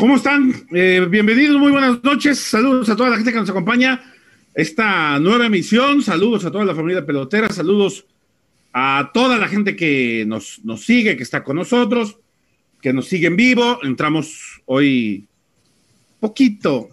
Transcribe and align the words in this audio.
¿Cómo 0.00 0.14
están? 0.14 0.54
Eh, 0.70 1.04
bienvenidos, 1.10 1.58
muy 1.58 1.72
buenas 1.72 2.04
noches. 2.04 2.38
Saludos 2.38 2.88
a 2.88 2.94
toda 2.94 3.10
la 3.10 3.16
gente 3.16 3.32
que 3.32 3.40
nos 3.40 3.50
acompaña. 3.50 4.00
Esta 4.54 5.18
nueva 5.18 5.46
emisión. 5.46 6.02
Saludos 6.02 6.44
a 6.44 6.52
toda 6.52 6.64
la 6.64 6.76
familia 6.76 7.04
pelotera. 7.04 7.48
Saludos 7.48 8.06
a 8.72 9.10
toda 9.12 9.38
la 9.38 9.48
gente 9.48 9.74
que 9.74 10.22
nos, 10.24 10.64
nos 10.64 10.84
sigue, 10.84 11.16
que 11.16 11.24
está 11.24 11.42
con 11.42 11.56
nosotros, 11.56 12.16
que 12.80 12.92
nos 12.92 13.08
sigue 13.08 13.26
en 13.26 13.34
vivo. 13.34 13.80
Entramos 13.82 14.62
hoy 14.66 15.26
poquito, 16.20 16.90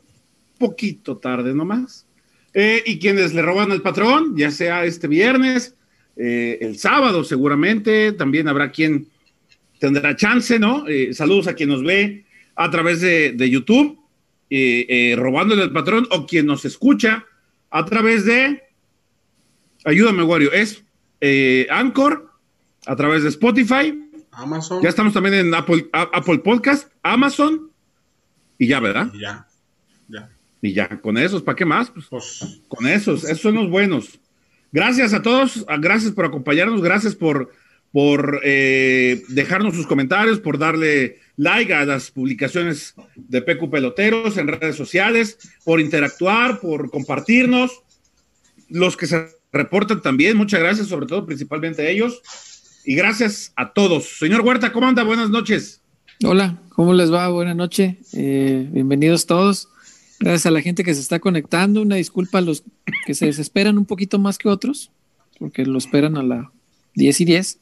poquito 0.57 1.17
tarde 1.17 1.53
nomás. 1.53 2.07
Eh, 2.55 2.81
y 2.87 2.97
quienes 2.97 3.35
le 3.35 3.43
roban 3.43 3.71
al 3.71 3.83
patrón, 3.83 4.35
ya 4.35 4.49
sea 4.49 4.83
este 4.83 5.07
viernes, 5.07 5.75
eh, 6.17 6.57
el 6.59 6.79
sábado 6.79 7.23
seguramente, 7.23 8.13
también 8.13 8.47
habrá 8.47 8.71
quien 8.71 9.05
tendrá 9.77 10.15
chance, 10.15 10.57
¿no? 10.57 10.85
Saludos 11.11 11.47
a 11.47 11.53
quien 11.53 11.69
nos 11.69 11.83
ve 11.83 12.24
a 12.55 12.69
través 12.69 13.01
de, 13.01 13.49
YouTube, 13.49 13.99
robándole 15.17 15.63
al 15.63 15.73
patrón, 15.73 16.07
o 16.11 16.25
quien 16.25 16.45
nos 16.45 16.65
escucha 16.65 17.25
a 17.69 17.85
través 17.85 18.25
de, 18.25 18.63
ayúdame, 19.83 20.23
Wario, 20.23 20.51
es 20.51 20.83
Anchor, 21.69 22.31
a 22.85 22.95
través 22.95 23.23
de 23.23 23.29
Spotify. 23.29 24.01
Amazon. 24.31 24.81
Ya 24.81 24.89
estamos 24.89 25.13
también 25.13 25.35
en 25.35 25.53
Apple, 25.53 25.87
Apple 25.93 26.39
Podcast, 26.39 26.91
Amazon, 27.03 27.71
y 28.57 28.67
ya, 28.67 28.79
¿verdad? 28.79 29.11
ya, 29.13 29.47
ya. 30.07 30.29
Y 30.61 30.73
ya, 30.73 30.89
con 31.01 31.17
esos, 31.17 31.41
¿para 31.43 31.55
qué 31.55 31.65
más? 31.65 31.91
Pues, 31.91 32.07
Pues, 32.09 32.61
con 32.67 32.87
esos, 32.87 33.23
esos 33.23 33.41
son 33.41 33.55
los 33.55 33.69
buenos. 33.69 34.19
Gracias 34.71 35.13
a 35.13 35.21
todos, 35.21 35.65
gracias 35.79 36.11
por 36.11 36.25
acompañarnos, 36.25 36.81
gracias 36.81 37.15
por, 37.15 37.51
por 37.91 38.41
eh, 38.43 39.23
dejarnos 39.29 39.75
sus 39.75 39.87
comentarios, 39.87 40.39
por 40.39 40.57
darle 40.57 41.19
like 41.37 41.73
a 41.73 41.85
las 41.85 42.11
publicaciones 42.11 42.95
de 43.15 43.41
PQ 43.41 43.69
Peloteros 43.69 44.37
en 44.37 44.47
redes 44.47 44.75
sociales, 44.75 45.37
por 45.63 45.79
interactuar, 45.79 46.59
por 46.59 46.89
compartirnos. 46.89 47.83
Los 48.69 48.97
que 48.97 49.07
se 49.07 49.27
reportan 49.51 50.01
también, 50.01 50.37
muchas 50.37 50.59
gracias, 50.59 50.87
sobre 50.87 51.05
todo, 51.05 51.25
principalmente 51.25 51.81
a 51.81 51.89
ellos. 51.89 52.21
Y 52.85 52.95
gracias 52.95 53.51
a 53.55 53.73
todos. 53.73 54.17
Señor 54.19 54.41
Huerta, 54.41 54.71
¿cómo 54.71 54.87
anda? 54.87 55.03
Buenas 55.03 55.29
noches. 55.29 55.81
Hola, 56.23 56.61
¿cómo 56.69 56.93
les 56.93 57.11
va? 57.11 57.27
Buenas 57.29 57.55
noches. 57.55 57.95
Eh, 58.13 58.69
bienvenidos 58.71 59.25
todos. 59.25 59.69
Gracias 60.19 60.45
a 60.45 60.51
la 60.51 60.61
gente 60.61 60.83
que 60.83 60.93
se 60.93 61.01
está 61.01 61.19
conectando. 61.19 61.81
Una 61.81 61.95
disculpa 61.95 62.37
a 62.37 62.41
los 62.41 62.63
que 63.05 63.13
se 63.13 63.25
desesperan 63.25 63.77
un 63.77 63.85
poquito 63.85 64.17
más 64.17 64.37
que 64.37 64.47
otros, 64.47 64.91
porque 65.39 65.65
lo 65.65 65.77
esperan 65.77 66.17
a 66.17 66.23
la 66.23 66.51
10 66.93 67.21
y 67.21 67.25
10. 67.25 67.59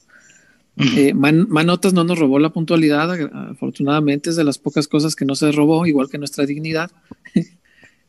Eh, 0.78 1.13
Man- 1.13 1.47
Manotas 1.50 1.94
no 1.94 2.03
nos 2.03 2.17
robó 2.17 2.39
la 2.39 2.50
puntualidad, 2.51 3.11
afortunadamente 3.51 4.31
es 4.31 4.35
de 4.35 4.44
las 4.44 4.57
pocas 4.57 4.88
cosas 4.88 5.16
que 5.16 5.23
no 5.25 5.35
se 5.35 5.51
robó, 5.51 5.85
igual 5.85 6.09
que 6.09 6.17
nuestra 6.17 6.45
dignidad. 6.45 6.91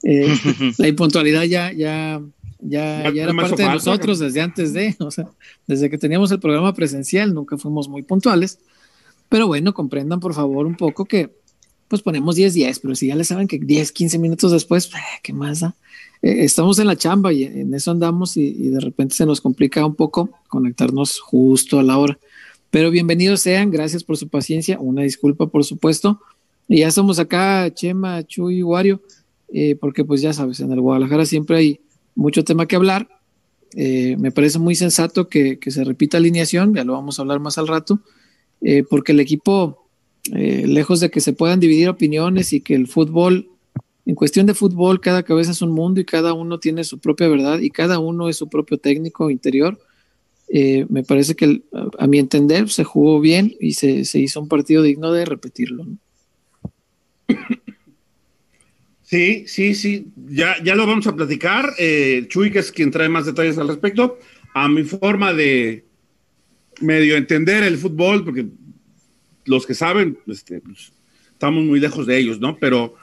Eh, 0.07 0.37
la 0.77 0.87
impuntualidad 0.89 1.45
ya, 1.45 1.73
ya, 1.73 2.21
ya, 2.61 3.05
Ya 3.05 3.11
ya 3.11 3.23
era 3.23 3.33
parte 3.49 3.63
de 3.63 3.69
nosotros 3.75 4.19
desde 4.19 4.41
antes 4.43 4.75
de, 4.75 4.95
o 4.99 5.11
sea, 5.11 5.31
desde 5.67 5.89
que 5.89 5.97
teníamos 5.97 6.31
el 6.31 6.41
programa 6.41 6.75
presencial, 6.75 7.33
nunca 7.33 7.57
fuimos 7.57 7.89
muy 7.89 8.03
puntuales. 8.03 8.59
Pero 9.31 9.47
bueno, 9.47 9.73
comprendan 9.73 10.21
por 10.21 10.35
favor 10.35 10.67
un 10.67 10.77
poco 10.77 11.07
que 11.07 11.31
pues 11.89 12.03
ponemos 12.03 12.37
10, 12.37 12.53
10, 12.53 12.81
pero 12.81 12.95
si 12.95 13.07
ya 13.07 13.15
le 13.17 13.25
saben 13.25 13.49
que 13.49 13.59
10, 13.59 13.93
15 13.93 14.19
minutos 14.19 14.53
después, 14.53 14.87
eh, 14.89 14.99
¿qué 15.23 15.33
más 15.33 15.61
da? 15.61 15.75
Eh, 16.21 16.45
estamos 16.45 16.79
en 16.79 16.87
la 16.87 16.97
chamba 16.97 17.33
y 17.33 17.45
en 17.45 17.73
eso 17.73 17.91
andamos 17.91 18.37
y, 18.37 18.43
y 18.47 18.69
de 18.69 18.81
repente 18.81 19.15
se 19.15 19.25
nos 19.25 19.41
complica 19.41 19.87
un 19.87 19.95
poco 19.95 20.29
conectarnos 20.49 21.19
justo 21.19 21.79
a 21.79 21.83
la 21.83 21.97
hora. 21.97 22.19
Pero 22.75 22.91
bienvenidos 22.91 23.41
sean, 23.41 23.71
gracias 23.71 24.03
por 24.03 24.17
su 24.17 24.29
paciencia, 24.29 24.81
una 24.81 25.03
disculpa 25.03 25.47
por 25.47 25.63
supuesto. 25.63 26.21
Y 26.67 26.79
ya 26.79 26.89
estamos 26.89 27.21
acá, 27.21 27.73
Chema, 27.73 28.25
Chuy, 28.25 28.65
Wario, 28.65 29.01
eh, 29.53 29.77
porque 29.77 30.05
pues 30.05 30.23
ya 30.23 30.33
sabes, 30.33 30.59
en 30.59 30.73
el 30.73 30.81
Guadalajara 30.81 31.25
siempre 31.25 31.57
hay 31.57 31.81
mucho 32.17 32.43
tema 32.43 32.67
que 32.67 32.75
hablar. 32.75 33.09
Eh, 33.77 34.17
me 34.19 34.33
parece 34.33 34.59
muy 34.59 34.75
sensato 34.75 35.29
que, 35.29 35.61
que 35.61 35.71
se 35.71 35.85
repita 35.85 36.17
alineación, 36.17 36.75
ya 36.75 36.83
lo 36.83 36.95
vamos 36.95 37.17
a 37.17 37.23
hablar 37.23 37.39
más 37.39 37.59
al 37.59 37.69
rato, 37.69 38.01
eh, 38.61 38.83
porque 38.83 39.13
el 39.13 39.21
equipo, 39.21 39.87
lejos 40.33 40.99
de 40.99 41.13
que 41.13 41.21
se 41.21 41.33
puedan 41.33 41.61
dividir 41.61 41.89
opiniones 41.89 42.53
y 42.53 42.61
que 42.61 42.75
el 42.75 42.89
fútbol, 42.89 43.51
en 44.05 44.17
cuestión 44.17 44.47
de 44.47 44.55
fútbol, 44.55 45.01
cada 45.01 45.23
cabeza 45.23 45.53
es 45.53 45.63
un 45.63 45.71
mundo 45.71 46.01
y 46.01 46.05
cada 46.05 46.33
uno 46.33 46.59
tiene 46.59 46.83
su 46.83 46.99
propia 46.99 47.29
verdad 47.29 47.61
y 47.61 47.71
cada 47.71 48.01
uno 48.01 48.29
es 48.29 48.37
su 48.37 48.49
propio 48.49 48.79
técnico 48.79 49.31
interior. 49.31 49.79
Eh, 50.57 50.87
me 50.89 51.03
parece 51.03 51.35
que 51.35 51.47
el- 51.47 51.65
a, 51.73 52.05
a 52.05 52.07
mi 52.07 52.21
entender 52.21 52.69
se 52.71 52.85
jugó 52.85 53.19
bien 53.21 53.53
y 53.59 53.73
se, 53.73 54.05
se 54.05 54.21
hizo 54.21 54.41
un 54.41 54.47
partido 54.47 54.83
digno 54.85 55.11
de 55.11 55.25
repetirlo. 55.25 55.85
¿no? 55.85 55.99
Sí, 59.03 59.45
sí, 59.49 59.75
sí, 59.75 60.07
ya, 60.29 60.57
ya 60.63 60.75
lo 60.77 60.87
vamos 60.87 61.07
a 61.09 61.15
platicar. 61.17 61.71
Eh, 61.79 62.27
Chuy, 62.29 62.51
que 62.53 62.61
es 62.61 62.71
quien 62.73 62.91
trae 62.93 63.09
más 63.09 63.27
detalles 63.27 63.59
al 63.59 63.67
respecto, 63.69 64.19
a 64.55 64.69
mi 64.69 64.85
forma 64.85 65.33
de 65.33 65.85
medio 66.81 67.17
entender 67.17 67.65
el 67.65 67.77
fútbol, 67.77 68.25
porque 68.25 68.47
los 69.47 69.67
que 69.67 69.75
saben, 69.75 70.19
este, 70.27 70.61
pues, 70.61 70.93
estamos 71.33 71.65
muy 71.65 71.81
lejos 71.81 72.07
de 72.07 72.17
ellos, 72.17 72.41
¿no? 72.41 72.57
Pero, 72.59 72.95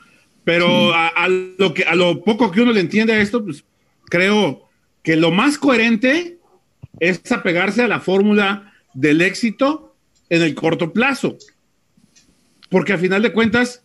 pero 0.43 0.93
a, 0.93 1.07
a 1.09 1.27
lo 1.27 1.73
que, 1.73 1.83
a 1.83 1.95
lo 1.95 2.23
poco 2.23 2.49
que 2.51 2.61
uno 2.61 2.71
le 2.71 2.79
entiende 2.79 3.13
a 3.13 3.21
esto, 3.21 3.43
pues 3.43 3.63
creo 4.05 4.69
que 5.03 5.15
lo 5.17 5.31
más 5.31 5.57
coherente 5.57 6.39
es 6.99 7.31
apegarse 7.31 7.83
a 7.83 7.87
la 7.87 7.99
fórmula 7.99 8.73
del 8.93 9.21
éxito 9.21 9.95
en 10.29 10.41
el 10.41 10.55
corto 10.55 10.93
plazo. 10.93 11.37
Porque 12.69 12.93
a 12.93 12.97
final 12.97 13.21
de 13.21 13.33
cuentas, 13.33 13.83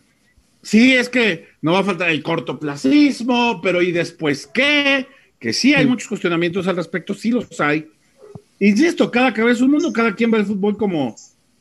sí 0.62 0.94
es 0.94 1.08
que 1.08 1.48
no 1.60 1.72
va 1.72 1.80
a 1.80 1.84
faltar 1.84 2.10
el 2.10 2.22
cortoplacismo, 2.22 3.60
pero 3.62 3.82
¿y 3.82 3.92
después 3.92 4.46
qué? 4.46 5.06
Que 5.38 5.52
sí 5.52 5.74
hay 5.74 5.86
muchos 5.86 6.08
cuestionamientos 6.08 6.66
al 6.68 6.76
respecto, 6.76 7.14
sí 7.14 7.30
los 7.30 7.60
hay. 7.60 7.88
Insisto, 8.60 9.10
cada 9.10 9.34
cabeza 9.34 9.56
es 9.56 9.62
un 9.62 9.72
mundo, 9.72 9.92
cada 9.92 10.14
quien 10.14 10.30
ve 10.30 10.38
el 10.38 10.46
fútbol 10.46 10.76
como, 10.76 11.16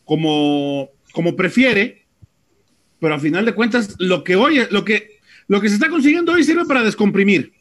como, 0.06 0.90
como 1.12 1.36
prefiere, 1.36 2.06
pero 3.00 3.16
a 3.16 3.20
final 3.20 3.46
de 3.46 3.54
cuentas, 3.54 3.96
lo 4.00 4.24
que 4.24 4.36
hoy, 4.36 4.62
lo 4.72 4.86
que, 4.86 5.20
lo 5.48 5.60
que 5.62 5.70
se 5.70 5.76
está 5.76 5.90
consiguiendo 5.90 6.32
hoy 6.32 6.44
sirve 6.44 6.66
para 6.66 6.84
descomprimir 6.84 7.54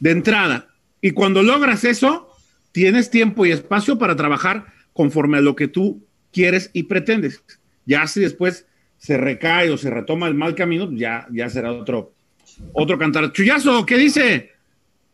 de 0.00 0.10
entrada. 0.10 0.68
Y 1.00 1.12
cuando 1.12 1.42
logras 1.42 1.84
eso, 1.84 2.33
tienes 2.74 3.08
tiempo 3.08 3.46
y 3.46 3.52
espacio 3.52 3.98
para 3.98 4.16
trabajar 4.16 4.66
conforme 4.92 5.38
a 5.38 5.40
lo 5.40 5.54
que 5.54 5.68
tú 5.68 6.04
quieres 6.32 6.70
y 6.72 6.82
pretendes. 6.82 7.40
Ya 7.86 8.04
si 8.08 8.18
después 8.18 8.66
se 8.98 9.16
recae 9.16 9.70
o 9.70 9.78
se 9.78 9.90
retoma 9.90 10.26
el 10.26 10.34
mal 10.34 10.56
camino, 10.56 10.90
ya, 10.92 11.24
ya 11.30 11.48
será 11.48 11.70
otro, 11.70 12.12
otro 12.72 12.98
cantar. 12.98 13.30
Chuyazo, 13.32 13.86
¿qué 13.86 13.96
dice? 13.96 14.50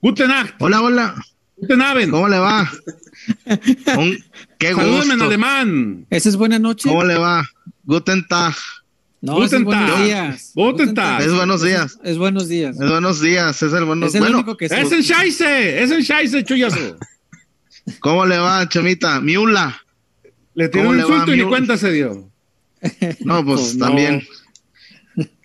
Guten 0.00 0.30
Hola, 0.58 0.80
hola. 0.80 1.14
Guten 1.58 1.82
Abend. 1.82 2.10
¿Cómo 2.10 2.28
le 2.28 2.38
va? 2.38 2.70
Un- 3.98 4.16
qué 4.58 4.72
Salúdame 4.72 5.02
en 5.02 5.08
gusto. 5.10 5.24
alemán. 5.24 6.06
¿Esa 6.08 6.30
es 6.30 6.36
buena 6.36 6.58
noche? 6.58 6.88
¿Cómo 6.88 7.04
le 7.04 7.18
va? 7.18 7.44
Guten 7.84 8.26
Tag. 8.26 8.54
No, 9.20 9.44
es 9.44 9.50
Guten 9.50 9.64
buenos 9.64 9.90
Tag. 9.90 10.04
días. 10.04 10.52
Guten 10.54 10.94
Tag. 10.94 11.20
Es 11.20 11.34
buenos 11.34 11.62
días. 11.62 11.98
Es 12.02 12.16
buenos 12.16 12.48
días. 12.48 12.80
Es 12.80 12.88
buenos 12.88 13.20
días. 13.20 13.62
Es 13.62 13.72
el 13.74 13.84
buenos 13.84 14.08
Es 14.08 14.14
el 14.14 14.20
Bueno, 14.22 14.36
único 14.38 14.56
que 14.56 14.64
Es 14.64 14.72
el 14.72 15.02
Scheisse, 15.04 15.42
es 15.82 15.90
el 15.90 16.02
Scheisse, 16.02 16.42
Chuyazo. 16.44 16.96
¿Cómo 17.98 18.26
le 18.26 18.38
va, 18.38 18.68
Chemita? 18.68 19.20
Miula. 19.20 19.82
Le 20.54 20.68
tiró 20.68 20.84
¿Cómo 20.84 20.94
un 20.94 21.00
insulto 21.00 21.34
y 21.34 21.38
ni 21.38 21.44
cuenta 21.48 21.76
se 21.76 21.92
dio. 21.92 22.30
No, 23.20 23.44
pues 23.44 23.60
Pues 23.60 23.76
no. 23.76 23.86
también. 23.86 24.26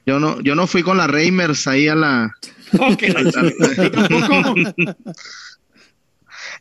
Yo 0.05 0.19
no, 0.19 0.39
yo 0.41 0.53
no 0.55 0.67
fui 0.67 0.83
con 0.83 0.97
la 0.97 1.07
Reimers 1.07 1.67
ahí 1.67 1.87
a 1.87 1.95
la. 1.95 2.31
Ok, 2.77 3.01
la 3.03 3.31
chingada. 3.31 3.91
Tampoco. 3.91 4.55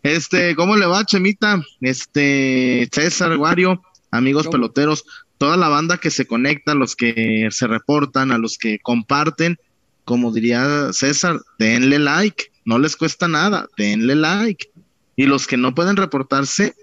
Este, 0.03 0.55
¿cómo 0.55 0.77
le 0.77 0.87
va, 0.87 1.05
Chemita? 1.05 1.63
Este, 1.81 2.89
César, 2.93 3.37
Wario, 3.39 3.83
amigos 4.11 4.45
¿Cómo? 4.45 4.53
peloteros, 4.53 5.05
toda 5.39 5.57
la 5.57 5.69
banda 5.69 5.99
que 5.99 6.11
se 6.11 6.27
conecta, 6.27 6.75
los 6.75 6.95
que 6.95 7.49
se 7.51 7.67
reportan, 7.67 8.31
a 8.31 8.39
los 8.39 8.59
que 8.59 8.79
comparten, 8.81 9.59
como 10.05 10.33
diría 10.33 10.93
César, 10.93 11.41
denle 11.59 11.99
like, 11.99 12.45
no 12.67 12.79
les 12.79 12.97
cuesta 12.97 13.29
nada, 13.29 13.67
denle 13.79 14.15
like. 14.15 14.69
Y 15.17 15.27
los 15.27 15.47
que 15.47 15.57
no 15.57 15.75
pueden 15.75 15.97
reportarse, 15.97 16.75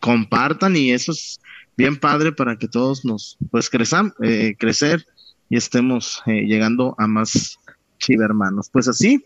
compartan 0.00 0.76
y 0.76 0.92
eso 0.92 1.12
es 1.12 1.40
bien 1.76 1.96
padre 1.96 2.32
para 2.32 2.56
que 2.58 2.68
todos 2.68 3.04
nos, 3.04 3.36
pues, 3.50 3.70
crezam- 3.70 4.12
eh, 4.22 4.56
crecer 4.58 5.06
y 5.48 5.56
estemos 5.56 6.22
eh, 6.26 6.42
llegando 6.46 6.94
a 6.98 7.06
más 7.06 7.58
chivermanos. 7.98 8.68
Pues 8.72 8.88
así, 8.88 9.22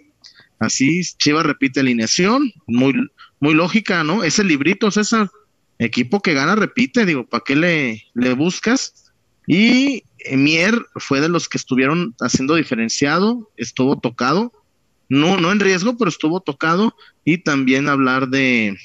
así 0.58 1.02
Chiva 1.18 1.42
repite 1.42 1.80
alineación, 1.80 2.52
muy, 2.66 2.94
muy 3.40 3.54
lógica, 3.54 4.04
¿no? 4.04 4.22
Ese 4.22 4.44
librito, 4.44 4.90
César, 4.90 5.30
equipo 5.78 6.20
que 6.20 6.34
gana 6.34 6.54
repite, 6.54 7.04
digo, 7.06 7.26
¿para 7.26 7.42
qué 7.44 7.56
le, 7.56 8.04
le 8.14 8.32
buscas? 8.34 9.12
Y 9.46 10.04
Mier 10.32 10.86
fue 10.96 11.20
de 11.20 11.28
los 11.28 11.48
que 11.48 11.58
estuvieron 11.58 12.14
haciendo 12.20 12.54
diferenciado, 12.56 13.50
estuvo 13.56 13.98
tocado, 13.98 14.52
no, 15.08 15.36
no 15.38 15.52
en 15.52 15.60
riesgo, 15.60 15.96
pero 15.96 16.08
estuvo 16.08 16.40
tocado, 16.40 16.94
y 17.24 17.38
también 17.38 17.88
hablar 17.88 18.28
de, 18.28 18.76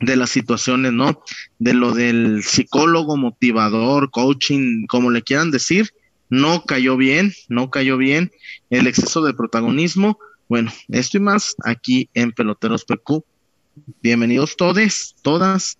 de 0.00 0.16
las 0.16 0.30
situaciones, 0.30 0.92
¿no? 0.92 1.22
De 1.58 1.74
lo 1.74 1.92
del 1.92 2.42
psicólogo, 2.42 3.16
motivador, 3.16 4.10
coaching, 4.10 4.86
como 4.86 5.10
le 5.10 5.22
quieran 5.22 5.50
decir, 5.50 5.90
no 6.28 6.64
cayó 6.64 6.96
bien, 6.96 7.32
no 7.48 7.70
cayó 7.70 7.96
bien 7.96 8.32
el 8.70 8.86
exceso 8.86 9.22
de 9.22 9.34
protagonismo. 9.34 10.18
Bueno, 10.48 10.72
esto 10.88 11.18
y 11.18 11.20
más 11.20 11.54
aquí 11.64 12.08
en 12.14 12.32
Peloteros 12.32 12.84
PQ. 12.84 13.22
Bienvenidos 14.02 14.56
todos, 14.56 15.14
todas. 15.22 15.78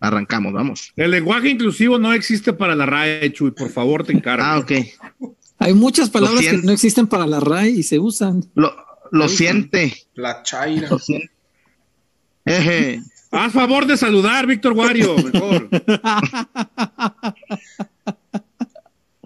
Arrancamos, 0.00 0.54
vamos. 0.54 0.92
El 0.96 1.10
lenguaje 1.10 1.50
inclusivo 1.50 1.98
no 1.98 2.12
existe 2.14 2.54
para 2.54 2.74
la 2.74 2.86
RAE, 2.86 3.32
Chuy, 3.32 3.50
por 3.50 3.70
favor, 3.70 4.04
te 4.04 4.12
encargo. 4.12 4.44
Ah, 4.44 4.58
ok. 4.58 4.72
Hay 5.58 5.74
muchas 5.74 6.08
palabras 6.08 6.40
que 6.40 6.56
no 6.56 6.72
existen 6.72 7.06
para 7.06 7.26
la 7.26 7.38
RAE 7.38 7.68
y 7.68 7.82
se 7.82 7.98
usan. 7.98 8.42
Lo, 8.54 8.74
lo 9.10 9.28
siente. 9.28 10.06
La 10.14 10.42
chaira. 10.42 10.88
Lo 10.88 10.98
siente. 10.98 11.30
Eje. 12.44 13.02
Haz 13.32 13.52
favor 13.52 13.86
de 13.86 13.96
saludar, 13.96 14.46
Víctor 14.46 14.72
Wario, 14.72 15.16
mejor. 15.32 15.68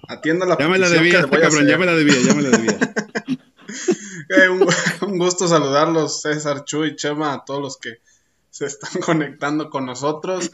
Atienda 0.08 0.44
la 0.46 0.58
Ya 0.58 0.68
me 0.68 0.78
la 0.78 0.90
debía, 0.90 1.20
este 1.20 1.40
cabrón, 1.40 1.66
ya 1.66 1.78
me 1.78 1.86
la 1.86 1.94
debía, 1.94 2.16
ya 2.20 2.34
me 2.34 2.42
la 2.42 2.50
debía. 2.50 2.78
Eh, 4.30 4.48
un, 4.48 4.66
un 5.02 5.18
gusto 5.18 5.46
saludarlos, 5.46 6.22
César, 6.22 6.64
Chuy, 6.64 6.96
Chema, 6.96 7.34
a 7.34 7.44
todos 7.44 7.60
los 7.60 7.76
que 7.76 7.98
se 8.54 8.66
están 8.66 9.00
conectando 9.02 9.68
con 9.68 9.84
nosotros. 9.84 10.52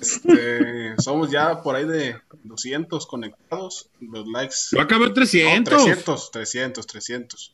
Este, 0.00 0.94
somos 0.98 1.30
ya 1.30 1.62
por 1.62 1.76
ahí 1.76 1.84
de 1.84 2.16
200 2.44 3.06
conectados. 3.06 3.90
Los 4.00 4.26
likes. 4.26 4.56
Yo 4.72 4.80
acabé 4.80 5.04
en 5.04 5.10
No, 5.10 5.14
300. 5.14 5.84
300, 5.84 6.30
300, 6.30 6.86
300. 6.86 7.52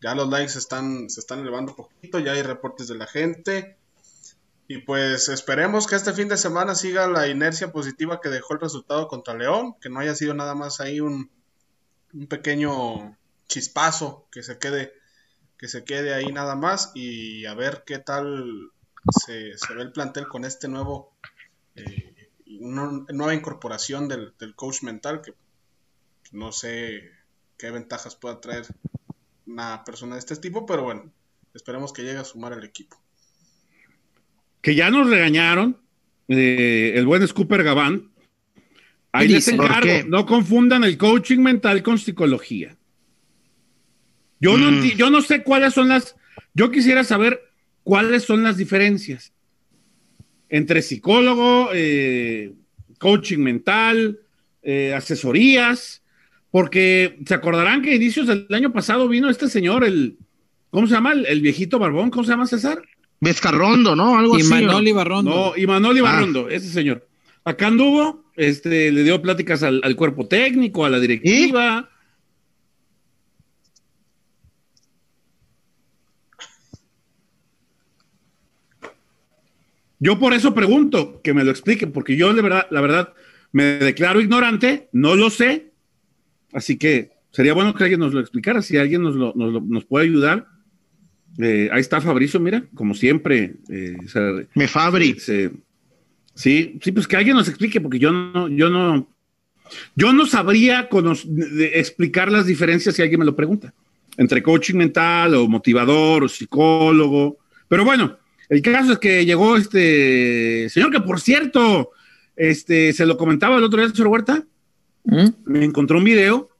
Ya 0.00 0.14
los 0.14 0.28
likes 0.28 0.58
están, 0.58 1.08
se 1.08 1.20
están 1.20 1.40
elevando 1.40 1.72
un 1.72 1.76
poquito, 1.76 2.18
ya 2.18 2.32
hay 2.32 2.42
reportes 2.42 2.88
de 2.88 2.96
la 2.96 3.06
gente. 3.06 3.76
Y 4.68 4.78
pues 4.78 5.28
esperemos 5.28 5.86
que 5.86 5.94
este 5.94 6.12
fin 6.12 6.28
de 6.28 6.36
semana 6.36 6.74
siga 6.74 7.06
la 7.06 7.28
inercia 7.28 7.72
positiva 7.72 8.20
que 8.20 8.28
dejó 8.28 8.54
el 8.54 8.60
resultado 8.60 9.08
contra 9.08 9.34
León, 9.34 9.74
que 9.80 9.88
no 9.88 10.00
haya 10.00 10.14
sido 10.14 10.34
nada 10.34 10.54
más 10.54 10.80
ahí 10.80 11.00
un, 11.00 11.30
un 12.12 12.26
pequeño 12.26 13.16
chispazo 13.46 14.26
que 14.30 14.42
se 14.42 14.58
quede 14.58 14.92
que 15.58 15.68
se 15.68 15.84
quede 15.84 16.12
ahí 16.12 16.32
nada 16.32 16.54
más 16.54 16.92
y 16.94 17.46
a 17.46 17.54
ver 17.54 17.82
qué 17.86 17.98
tal 17.98 18.70
se, 19.24 19.56
se 19.56 19.74
ve 19.74 19.82
el 19.82 19.92
plantel 19.92 20.28
con 20.28 20.44
este 20.44 20.68
nuevo 20.68 21.16
eh, 21.76 22.30
nueva 22.46 23.34
incorporación 23.34 24.08
del, 24.08 24.34
del 24.38 24.54
coach 24.54 24.82
mental 24.82 25.22
que 25.22 25.34
no 26.32 26.52
sé 26.52 27.10
qué 27.56 27.70
ventajas 27.70 28.16
pueda 28.16 28.40
traer 28.40 28.66
una 29.46 29.84
persona 29.84 30.14
de 30.14 30.20
este 30.20 30.36
tipo, 30.36 30.66
pero 30.66 30.82
bueno, 30.82 31.10
esperemos 31.54 31.92
que 31.92 32.02
llegue 32.02 32.18
a 32.18 32.24
sumar 32.24 32.52
el 32.52 32.64
equipo. 32.64 33.00
Que 34.60 34.74
ya 34.74 34.90
nos 34.90 35.08
regañaron, 35.08 35.78
eh, 36.28 36.92
el 36.96 37.06
buen 37.06 37.26
Scooper 37.26 37.62
Gabán. 37.62 38.10
Ahí 39.12 39.28
¿Qué 39.28 39.34
les 39.34 39.48
encargo, 39.48 40.08
no 40.08 40.26
confundan 40.26 40.84
el 40.84 40.98
coaching 40.98 41.38
mental 41.38 41.82
con 41.82 41.98
psicología. 41.98 42.76
Yo, 44.40 44.58
no, 44.58 44.70
Mm. 44.70 44.82
yo 44.96 45.08
no 45.08 45.22
sé 45.22 45.42
cuáles 45.42 45.72
son 45.72 45.88
las, 45.88 46.16
yo 46.52 46.70
quisiera 46.70 47.04
saber 47.04 47.40
cuáles 47.82 48.24
son 48.24 48.42
las 48.42 48.56
diferencias 48.58 49.32
entre 50.48 50.82
psicólogo, 50.82 51.70
eh, 51.72 52.52
coaching 52.98 53.38
mental, 53.38 54.20
eh, 54.62 54.92
asesorías, 54.94 56.02
porque 56.50 57.18
se 57.26 57.34
acordarán 57.34 57.82
que 57.82 57.90
a 57.90 57.94
inicios 57.94 58.26
del 58.26 58.46
año 58.50 58.72
pasado 58.72 59.08
vino 59.08 59.28
este 59.28 59.48
señor, 59.48 59.84
el, 59.84 60.16
¿cómo 60.70 60.86
se 60.86 60.94
llama? 60.94 61.12
El, 61.12 61.26
el 61.26 61.40
viejito 61.40 61.78
barbón, 61.78 62.10
¿cómo 62.10 62.24
se 62.24 62.30
llama 62.30 62.46
César? 62.46 62.82
Vizcarrondo, 63.20 63.96
¿no? 63.96 64.18
Algo 64.18 64.38
Y 64.38 64.42
así. 64.42 64.50
Manoli 64.50 64.90
¿no? 64.90 64.96
Barrondo. 64.96 65.30
No, 65.30 65.56
y 65.56 65.66
Manoli 65.66 66.00
Ah. 66.00 66.04
Barrondo, 66.04 66.48
ese 66.48 66.68
señor. 66.68 67.06
Acá 67.44 67.68
anduvo, 67.68 68.24
este, 68.36 68.90
le 68.92 69.04
dio 69.04 69.22
pláticas 69.22 69.62
al, 69.62 69.80
al 69.84 69.96
cuerpo 69.96 70.26
técnico, 70.26 70.84
a 70.84 70.90
la 70.90 70.98
directiva. 71.00 71.88
Yo 79.98 80.18
por 80.18 80.34
eso 80.34 80.54
pregunto 80.54 81.20
que 81.22 81.32
me 81.32 81.44
lo 81.44 81.50
expliquen, 81.50 81.92
porque 81.92 82.16
yo 82.16 82.34
de 82.34 82.42
verdad, 82.42 82.66
la 82.70 82.80
verdad, 82.80 83.14
me 83.52 83.64
declaro 83.64 84.20
ignorante, 84.20 84.88
no 84.92 85.16
lo 85.16 85.30
sé, 85.30 85.72
así 86.56 86.76
que 86.76 87.10
sería 87.30 87.52
bueno 87.54 87.74
que 87.74 87.84
alguien 87.84 88.00
nos 88.00 88.14
lo 88.14 88.20
explicara, 88.20 88.62
si 88.62 88.76
alguien 88.78 89.02
nos, 89.02 89.14
lo- 89.14 89.32
nos, 89.36 89.52
lo- 89.52 89.60
nos 89.60 89.84
puede 89.84 90.06
ayudar. 90.06 90.46
Eh, 91.38 91.68
ahí 91.70 91.80
está 91.80 92.00
Fabricio, 92.00 92.40
mira, 92.40 92.64
como 92.74 92.94
siempre. 92.94 93.56
eh, 93.68 93.96
o 94.04 94.08
sea, 94.08 94.22
Me 94.54 94.66
Fabri. 94.66 95.18
se- 95.20 95.50
sí, 96.34 96.78
sí, 96.82 96.92
pues 96.92 97.06
que 97.06 97.16
alguien 97.16 97.36
nos 97.36 97.48
explique, 97.48 97.80
porque 97.80 97.98
yo 97.98 98.10
no, 98.10 98.48
yo 98.48 98.70
no, 98.70 99.06
yo 99.94 100.12
no 100.12 100.24
sabría 100.26 100.88
explicar 101.74 102.32
las 102.32 102.46
diferencias 102.46 102.94
si 102.94 103.02
alguien 103.02 103.20
me 103.20 103.26
lo 103.26 103.36
pregunta, 103.36 103.74
entre 104.16 104.42
coaching 104.42 104.76
mental 104.76 105.34
o 105.34 105.46
motivador 105.46 106.24
o 106.24 106.28
psicólogo. 106.28 107.36
Pero 107.68 107.84
bueno, 107.84 108.16
el 108.48 108.62
caso 108.62 108.92
es 108.92 108.98
que 108.98 109.26
llegó 109.26 109.56
este 109.58 110.68
señor 110.70 110.90
que 110.90 111.00
por 111.00 111.20
cierto, 111.20 111.90
este, 112.36 112.92
se 112.94 113.04
lo 113.04 113.16
comentaba 113.18 113.58
el 113.58 113.64
otro 113.64 113.80
día, 113.82 113.90
señor 113.90 114.08
Huerta, 114.08 114.42
¿Mm? 115.06 115.28
me 115.44 115.64
encontró 115.64 115.98
un 115.98 116.04
video 116.04 116.50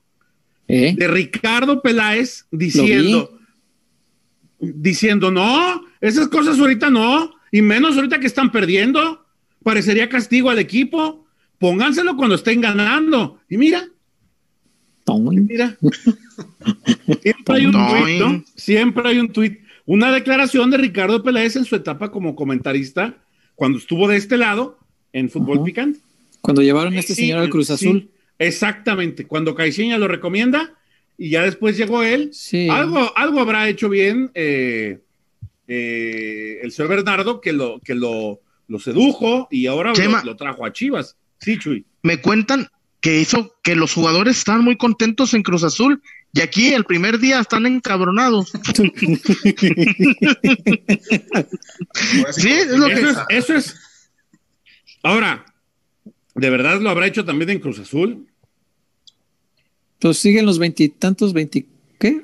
¿Eh? 0.69 0.95
de 0.97 1.09
Ricardo 1.09 1.83
Peláez 1.83 2.47
diciendo, 2.51 3.39
diciendo, 4.59 5.31
no, 5.31 5.83
esas 6.01 6.29
cosas 6.29 6.59
ahorita 6.59 6.91
no, 6.91 7.35
y 7.53 7.63
menos 7.63 7.97
ahorita 7.97 8.21
que 8.21 8.27
están 8.27 8.51
perdiendo, 8.51 9.25
parecería 9.63 10.09
castigo 10.09 10.51
al 10.51 10.59
equipo, 10.59 11.27
pónganselo 11.59 12.17
cuando 12.17 12.35
estén 12.37 12.61
ganando. 12.61 13.41
Y 13.49 13.57
mira, 13.59 13.89
mira, 15.31 15.77
siempre 17.23 17.55
hay 17.57 17.67
un 17.67 17.73
tuit, 17.73 18.19
¿no? 18.19 18.45
Siempre 18.55 19.09
hay 19.09 19.19
un 19.19 19.33
tuit. 19.33 19.61
Una 19.85 20.11
declaración 20.11 20.71
de 20.71 20.79
Ricardo 20.79 21.23
Peláez 21.23 21.55
en 21.57 21.65
su 21.65 21.77
etapa 21.77 22.11
como 22.11 22.35
comentarista, 22.35 23.17
cuando 23.55 23.79
estuvo 23.79 24.09
de 24.09 24.17
este 24.17 24.37
lado, 24.37 24.79
en 25.13 25.31
fútbol 25.31 25.59
Ajá. 25.59 25.65
picante. 25.65 26.01
Cuando 26.41 26.63
llevaron 26.63 26.95
a 26.95 26.99
este 26.99 27.15
Sí, 27.15 27.23
señor 27.23 27.39
al 27.39 27.51
Cruz 27.51 27.69
sí, 27.69 27.73
Azul. 27.73 28.11
Exactamente, 28.39 29.27
cuando 29.27 29.55
Caixinha 29.55 29.99
lo 29.99 30.09
recomienda 30.09 30.75
y 31.19 31.31
ya 31.31 31.43
después 31.43 31.77
llegó 31.77 32.03
él, 32.03 32.31
Sí. 32.33 32.69
algo, 32.69 33.13
algo 33.17 33.41
habrá 33.41 33.69
hecho 33.69 33.89
bien 33.89 34.31
eh, 34.35 35.01
eh, 35.69 36.59
el 36.63 36.73
señor 36.73 36.91
Bernardo 36.91 37.41
que 37.41 37.53
lo, 37.53 37.81
que 37.81 37.95
lo, 37.95 38.41
lo 38.69 38.79
sedujo 38.79 39.49
y 39.51 39.67
ahora 39.67 39.93
lo, 39.95 40.25
lo 40.25 40.37
trajo 40.37 40.65
a 40.67 40.73
Chivas. 40.73 41.17
Sí, 41.41 41.59
Chuy. 41.59 41.85
Me 42.03 42.21
cuentan 42.21 42.69
que 43.01 43.21
hizo 43.21 43.55
que 43.63 43.77
los 43.77 43.93
jugadores 43.95 44.39
estaban 44.39 44.65
muy 44.65 44.77
contentos 44.77 45.33
en 45.35 45.43
Cruz 45.43 45.63
Azul 45.65 46.03
y 46.33 46.41
aquí 46.41 46.75
el 46.75 46.85
primer 46.85 47.19
día 47.19 47.41
están 47.41 47.65
encabronados. 47.67 48.53
Sí, 52.33 52.51
es 52.51 52.69
lo 52.79 52.87
que- 52.87 52.93
es, 52.95 53.17
eso 53.31 53.55
es. 53.55 53.77
Ahora, 55.03 55.45
¿de 56.37 56.51
verdad 56.51 56.81
lo 56.81 56.91
habrá 56.91 57.07
hecho 57.07 57.25
también 57.25 57.51
en 57.51 57.59
Cruz 57.61 57.79
Azul? 57.79 58.27
Pues 59.99 60.19
siguen 60.19 60.47
los 60.47 60.59
veintitantos, 60.59 61.33
veinti, 61.33 61.67
¿qué? 61.99 62.23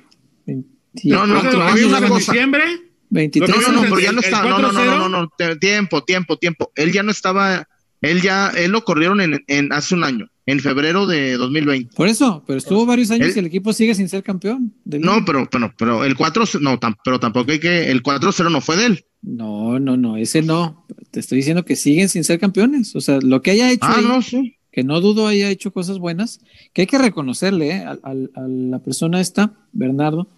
No, 1.04 1.26
no, 1.26 1.34
Veinticuatro 1.34 1.58
no, 1.58 1.64
años, 1.64 1.72
había 1.72 1.86
una 1.86 1.98
en 1.98 2.02
¿no? 2.04 2.08
cosa. 2.10 2.32
diciembre? 2.32 2.64
Veintitrés 3.08 3.56
No, 3.56 3.62
no, 3.62 3.68
no, 3.68 3.82
¿Vimos 3.82 3.98
pero 3.98 4.00
ya 4.00 4.12
no 4.12 4.20
está. 4.20 4.42
No, 4.42 4.58
no, 4.58 4.72
no, 4.72 4.80
4-0? 4.80 4.84
no, 4.84 5.08
no, 5.08 5.22
no, 5.22 5.58
tiempo, 5.58 6.04
tiempo, 6.04 6.36
tiempo. 6.38 6.72
Él 6.74 6.92
ya 6.92 7.02
no 7.02 7.10
estaba, 7.10 7.68
él 8.00 8.20
ya, 8.22 8.50
él 8.50 8.70
lo 8.72 8.84
corrieron 8.84 9.20
en, 9.20 9.44
en 9.48 9.72
hace 9.72 9.94
un 9.94 10.04
año, 10.04 10.30
en 10.46 10.60
febrero 10.60 11.06
de 11.06 11.36
2020. 11.36 11.94
Por 11.94 12.08
eso, 12.08 12.42
pero 12.46 12.58
estuvo 12.58 12.84
varios 12.86 13.10
años 13.10 13.28
Él- 13.28 13.36
y 13.36 13.38
el 13.40 13.46
equipo 13.46 13.72
sigue 13.72 13.94
sin 13.94 14.08
ser 14.08 14.22
campeón. 14.22 14.74
No, 14.84 15.24
pero, 15.24 15.48
pero, 15.50 15.72
pero 15.78 16.04
el 16.04 16.16
4, 16.16 16.44
no, 16.60 16.78
tam- 16.80 16.96
pero 17.04 17.20
tampoco 17.20 17.52
hay 17.52 17.60
que, 17.60 17.90
el 17.90 18.02
4-0 18.02 18.50
no 18.50 18.60
fue 18.60 18.76
de 18.76 18.86
él. 18.86 19.04
no, 19.22 19.78
no, 19.78 19.96
no, 19.96 20.16
ese 20.16 20.42
no. 20.42 20.84
Te 21.12 21.20
estoy 21.20 21.36
diciendo 21.38 21.64
que 21.64 21.76
siguen 21.76 22.08
sin 22.08 22.24
ser 22.24 22.40
campeones. 22.40 22.96
O 22.96 23.00
sea, 23.00 23.18
lo 23.22 23.40
que 23.42 23.52
haya 23.52 23.70
hecho 23.70 23.84
Ah, 23.86 23.96
ahí, 23.98 24.04
no, 24.04 24.20
sí. 24.22 24.56
que 24.72 24.82
no 24.82 25.00
dudo 25.00 25.26
haya 25.28 25.48
hecho 25.50 25.72
cosas 25.72 25.98
buenas, 25.98 26.40
que 26.72 26.82
hay 26.82 26.86
que 26.86 26.98
reconocerle 26.98 27.70
¿eh? 27.70 27.84
al- 27.84 28.00
al- 28.02 28.30
a, 28.34 28.40
la 28.48 28.78
persona 28.80 29.20
esta, 29.20 29.52
Bernardo. 29.72 30.28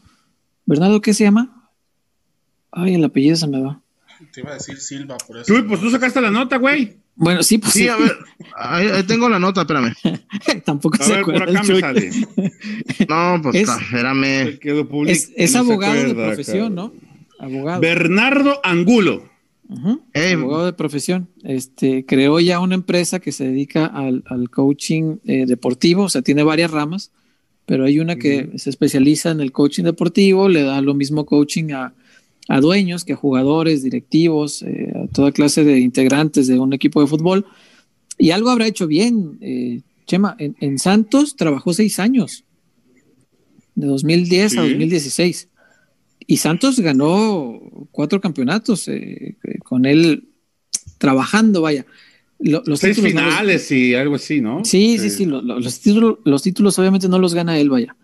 ¿Bernardo 0.66 1.00
qué 1.00 1.14
se 1.14 1.24
llama? 1.24 1.70
Ay, 2.72 2.94
el 2.94 3.04
apellido 3.04 3.36
se 3.36 3.46
me 3.46 3.60
va. 3.62 3.80
Te 4.32 4.40
iba 4.40 4.50
a 4.50 4.54
decir 4.54 4.76
Silva, 4.78 5.16
por 5.26 5.36
eso. 5.38 5.46
Chuy, 5.46 5.62
pues 5.62 5.80
tú 5.80 5.90
sacaste 5.90 6.20
la 6.20 6.30
nota, 6.30 6.56
güey. 6.58 6.96
Bueno, 7.16 7.42
sí, 7.44 7.58
pues 7.58 7.72
Sí, 7.72 7.80
sí. 7.80 7.88
a 7.88 7.96
ver, 7.96 8.12
ahí, 8.56 8.88
ahí 8.88 9.02
tengo 9.04 9.28
la 9.28 9.38
nota, 9.38 9.60
espérame. 9.60 9.94
Tampoco 10.64 10.98
A 11.00 11.04
se 11.04 11.12
ver, 11.14 11.22
por 11.24 11.34
acuerda 11.36 11.60
acá 11.60 11.72
me 11.72 11.80
sale. 11.80 12.10
No, 13.08 13.40
pues 13.42 13.54
Es- 13.56 13.68
espérame. 13.68 14.58
Es, 15.08 15.32
es 15.36 15.52
no 15.52 15.58
abogado 15.60 15.94
de 15.94 16.14
profesión, 16.14 16.74
cabrón. 16.74 16.92
¿no? 17.38 17.44
Abogado. 17.46 17.80
Bernardo 17.80 18.60
Angulo. 18.64 19.28
Abogado 20.14 20.66
de 20.66 20.72
profesión. 20.72 21.28
Este, 21.42 22.04
creó 22.04 22.38
ya 22.40 22.60
una 22.60 22.74
empresa 22.74 23.20
que 23.20 23.32
se 23.32 23.44
dedica 23.44 23.86
al, 23.86 24.22
al 24.26 24.50
coaching 24.50 25.16
eh, 25.24 25.46
deportivo, 25.46 26.02
o 26.04 26.08
sea, 26.08 26.22
tiene 26.22 26.42
varias 26.42 26.70
ramas, 26.70 27.12
pero 27.66 27.84
hay 27.84 27.98
una 27.98 28.16
que 28.16 28.50
se 28.56 28.70
especializa 28.70 29.30
en 29.30 29.40
el 29.40 29.52
coaching 29.52 29.84
deportivo, 29.84 30.48
le 30.48 30.62
da 30.62 30.80
lo 30.80 30.94
mismo 30.94 31.24
coaching 31.26 31.72
a, 31.72 31.94
a 32.48 32.60
dueños 32.60 33.04
que 33.04 33.14
a 33.14 33.16
jugadores, 33.16 33.82
directivos, 33.82 34.62
eh, 34.62 34.92
a 34.94 35.06
toda 35.08 35.32
clase 35.32 35.64
de 35.64 35.78
integrantes 35.80 36.46
de 36.46 36.58
un 36.58 36.72
equipo 36.72 37.00
de 37.00 37.06
fútbol. 37.06 37.46
Y 38.18 38.30
algo 38.30 38.50
habrá 38.50 38.66
hecho 38.66 38.86
bien. 38.86 39.38
eh, 39.40 39.80
Chema, 40.06 40.36
en, 40.38 40.54
en 40.60 40.78
Santos 40.78 41.34
trabajó 41.36 41.72
seis 41.72 41.98
años, 41.98 42.44
de 43.74 43.86
2010 43.86 44.58
a 44.58 44.62
Sí. 44.64 44.68
2016. 44.70 45.48
Y 46.26 46.36
Santos 46.38 46.78
ganó 46.80 47.60
cuatro 47.90 48.20
campeonatos 48.20 48.88
eh, 48.88 49.36
con 49.64 49.84
él 49.86 50.28
trabajando, 50.98 51.62
vaya. 51.62 51.86
Lo- 52.38 52.62
los 52.66 52.80
Seis 52.80 52.96
títulos 52.96 53.14
no 53.14 53.22
los- 53.22 53.30
finales 53.34 53.72
y 53.72 53.94
algo 53.94 54.14
así, 54.16 54.40
¿no? 54.40 54.64
Sí, 54.64 54.98
sí, 54.98 55.08
sí, 55.10 55.24
lo- 55.24 55.40
lo- 55.42 55.58
los, 55.60 55.80
títulos, 55.80 56.18
los 56.24 56.42
títulos 56.42 56.78
obviamente 56.78 57.08
no 57.08 57.18
los 57.18 57.32
gana 57.34 57.58
él, 57.58 57.70
vaya. 57.70 57.96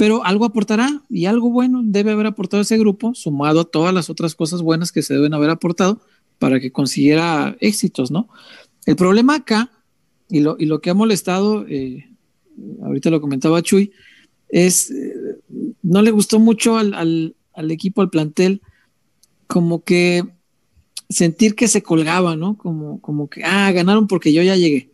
Pero 0.00 0.24
algo 0.24 0.46
aportará 0.46 1.02
y 1.10 1.26
algo 1.26 1.50
bueno 1.50 1.82
debe 1.84 2.12
haber 2.12 2.24
aportado 2.24 2.62
ese 2.62 2.78
grupo, 2.78 3.14
sumado 3.14 3.60
a 3.60 3.64
todas 3.66 3.92
las 3.92 4.08
otras 4.08 4.34
cosas 4.34 4.62
buenas 4.62 4.92
que 4.92 5.02
se 5.02 5.12
deben 5.12 5.34
haber 5.34 5.50
aportado 5.50 6.00
para 6.38 6.58
que 6.58 6.72
consiguiera 6.72 7.54
éxitos, 7.60 8.10
¿no? 8.10 8.26
El 8.86 8.96
problema 8.96 9.34
acá, 9.34 9.70
y 10.30 10.40
lo, 10.40 10.56
y 10.58 10.64
lo 10.64 10.80
que 10.80 10.88
ha 10.88 10.94
molestado, 10.94 11.66
eh, 11.68 12.08
ahorita 12.82 13.10
lo 13.10 13.20
comentaba 13.20 13.60
Chuy, 13.60 13.92
es, 14.48 14.90
eh, 14.90 15.12
no 15.82 16.00
le 16.00 16.12
gustó 16.12 16.38
mucho 16.38 16.78
al, 16.78 16.94
al- 16.94 17.70
equipo, 17.70 18.00
al 18.00 18.08
plantel, 18.08 18.62
como 19.48 19.84
que 19.84 20.24
sentir 21.10 21.54
que 21.54 21.68
se 21.68 21.82
colgaba, 21.82 22.36
¿no? 22.36 22.56
Como, 22.56 23.02
como 23.02 23.28
que, 23.28 23.44
ah, 23.44 23.70
ganaron 23.72 24.06
porque 24.06 24.32
yo 24.32 24.42
ya 24.42 24.56
llegué, 24.56 24.88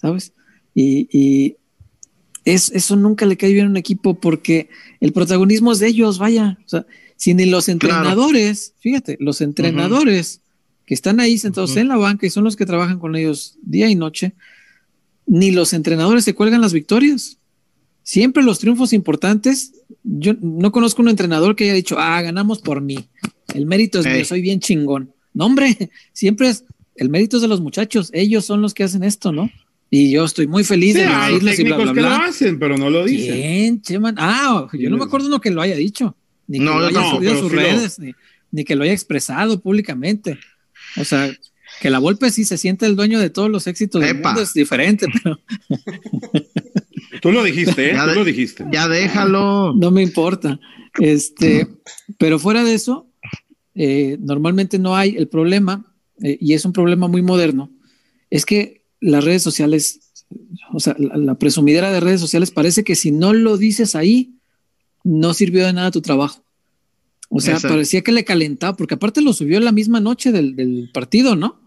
¿sabes? 0.00 0.32
Y 0.74 1.57
es, 2.44 2.70
eso 2.70 2.96
nunca 2.96 3.26
le 3.26 3.36
cae 3.36 3.52
bien 3.52 3.66
a 3.66 3.70
un 3.70 3.76
equipo 3.76 4.14
porque 4.14 4.68
el 5.00 5.12
protagonismo 5.12 5.72
es 5.72 5.78
de 5.78 5.88
ellos, 5.88 6.18
vaya. 6.18 6.58
O 6.64 6.68
sea, 6.68 6.86
si 7.16 7.34
ni 7.34 7.46
los 7.46 7.68
entrenadores, 7.68 8.74
fíjate, 8.80 9.16
los 9.20 9.40
entrenadores 9.40 10.40
que 10.86 10.94
están 10.94 11.20
ahí 11.20 11.36
sentados 11.38 11.76
en 11.76 11.88
la 11.88 11.96
banca 11.96 12.26
y 12.26 12.30
son 12.30 12.44
los 12.44 12.56
que 12.56 12.66
trabajan 12.66 12.98
con 12.98 13.16
ellos 13.16 13.58
día 13.62 13.90
y 13.90 13.94
noche, 13.94 14.34
ni 15.26 15.50
los 15.50 15.72
entrenadores 15.72 16.24
se 16.24 16.34
cuelgan 16.34 16.60
las 16.60 16.72
victorias. 16.72 17.38
Siempre 18.02 18.42
los 18.42 18.58
triunfos 18.58 18.92
importantes, 18.94 19.72
yo 20.02 20.34
no 20.40 20.72
conozco 20.72 21.02
un 21.02 21.10
entrenador 21.10 21.56
que 21.56 21.64
haya 21.64 21.74
dicho, 21.74 21.96
ah, 21.98 22.22
ganamos 22.22 22.60
por 22.60 22.80
mí. 22.80 23.08
El 23.52 23.66
mérito 23.66 24.00
es 24.00 24.06
Ey. 24.06 24.14
mío, 24.14 24.24
soy 24.24 24.40
bien 24.40 24.60
chingón. 24.60 25.12
No, 25.34 25.46
hombre, 25.46 25.90
siempre 26.12 26.48
es 26.48 26.64
el 26.98 27.08
mérito 27.10 27.36
es 27.36 27.42
de 27.42 27.48
los 27.48 27.60
muchachos. 27.60 28.10
Ellos 28.12 28.44
son 28.44 28.60
los 28.60 28.74
que 28.74 28.84
hacen 28.84 29.04
esto, 29.04 29.32
¿no? 29.32 29.50
Y 29.90 30.10
yo 30.10 30.24
estoy 30.24 30.46
muy 30.46 30.64
feliz 30.64 30.94
Sí, 30.94 31.00
de 31.00 31.06
hay 31.06 31.32
decirles 31.34 31.58
y 31.58 31.62
bla, 31.64 31.76
técnicos 31.76 31.84
bla, 31.84 31.94
que 31.94 32.00
lo 32.10 32.16
bla. 32.18 32.26
hacen, 32.26 32.58
pero 32.58 32.76
no 32.76 32.90
lo 32.90 33.04
dicen. 33.06 33.34
¿Quién, 33.34 33.82
Cheman? 33.82 34.14
Ah, 34.18 34.68
yo 34.72 34.90
no 34.90 34.98
me 34.98 35.04
acuerdo 35.04 35.28
uno 35.28 35.40
que 35.40 35.50
lo 35.50 35.62
haya 35.62 35.76
dicho, 35.76 36.14
ni 36.46 36.58
que 36.58 36.64
No, 36.64 36.78
lo 36.78 36.86
haya 36.86 37.00
no, 37.00 37.10
subido 37.16 37.32
a 37.32 37.38
sus 37.38 37.50
sí 37.50 37.56
lo- 37.56 37.62
redes, 37.62 37.98
ni, 37.98 38.12
ni 38.52 38.64
que 38.64 38.76
lo 38.76 38.84
haya 38.84 38.92
expresado 38.92 39.60
públicamente. 39.60 40.38
O 40.98 41.04
sea, 41.04 41.30
que 41.80 41.90
la 41.90 41.98
Volpe 42.00 42.30
sí 42.30 42.44
se 42.44 42.58
siente 42.58 42.84
el 42.86 42.96
dueño 42.96 43.18
de 43.18 43.30
todos 43.30 43.50
los 43.50 43.66
éxitos 43.66 44.02
del 44.02 44.16
Epa. 44.18 44.28
mundo 44.30 44.42
es 44.42 44.52
diferente, 44.52 45.06
pero 45.22 45.38
Tú 47.20 47.32
lo 47.32 47.42
dijiste, 47.42 47.90
¿eh? 47.90 47.94
Ya 47.94 48.02
Tú 48.04 48.10
de- 48.10 48.14
lo 48.16 48.24
dijiste. 48.24 48.64
Ya 48.70 48.88
déjalo. 48.88 49.74
no 49.74 49.90
me 49.90 50.02
importa. 50.02 50.58
Este, 51.00 51.66
pero 52.18 52.38
fuera 52.38 52.64
de 52.64 52.74
eso, 52.74 53.10
eh, 53.74 54.16
normalmente 54.20 54.78
no 54.78 54.96
hay 54.96 55.16
el 55.16 55.28
problema, 55.28 55.84
eh, 56.22 56.36
y 56.40 56.54
es 56.54 56.64
un 56.64 56.72
problema 56.72 57.08
muy 57.08 57.22
moderno, 57.22 57.70
es 58.30 58.44
que 58.44 58.77
las 59.00 59.24
redes 59.24 59.42
sociales, 59.42 60.00
o 60.72 60.80
sea, 60.80 60.94
la, 60.98 61.16
la 61.16 61.34
presumidera 61.36 61.90
de 61.90 62.00
redes 62.00 62.20
sociales 62.20 62.50
parece 62.50 62.84
que 62.84 62.94
si 62.94 63.10
no 63.12 63.32
lo 63.32 63.56
dices 63.56 63.94
ahí, 63.94 64.32
no 65.04 65.34
sirvió 65.34 65.64
de 65.66 65.72
nada 65.72 65.90
tu 65.90 66.00
trabajo. 66.02 66.42
O 67.30 67.40
sea, 67.40 67.54
Exacto. 67.54 67.74
parecía 67.74 68.00
que 68.02 68.12
le 68.12 68.24
calentaba, 68.24 68.76
porque 68.76 68.94
aparte 68.94 69.20
lo 69.20 69.32
subió 69.32 69.60
la 69.60 69.72
misma 69.72 70.00
noche 70.00 70.32
del, 70.32 70.56
del 70.56 70.90
partido, 70.92 71.36
¿no? 71.36 71.60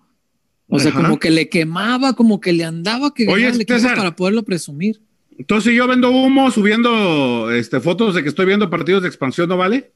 O 0.67 0.79
sea, 0.79 0.91
como 0.93 1.19
que 1.19 1.29
le 1.29 1.49
quemaba, 1.49 2.13
como 2.13 2.39
que 2.39 2.53
le 2.53 2.63
andaba 2.63 3.13
que 3.13 3.27
Oye, 3.27 3.49
equipo 3.49 3.73
César. 3.73 3.95
para 3.95 4.15
poderlo 4.15 4.43
presumir. 4.43 5.01
Entonces, 5.37 5.71
si 5.71 5.77
yo 5.77 5.85
vendo 5.85 6.09
humo 6.11 6.49
subiendo 6.49 7.51
este, 7.51 7.81
fotos 7.81 8.15
de 8.15 8.23
que 8.23 8.29
estoy 8.29 8.45
viendo 8.45 8.69
partidos 8.69 9.01
de 9.01 9.09
expansión, 9.09 9.49
¿no 9.49 9.57
vale? 9.57 9.91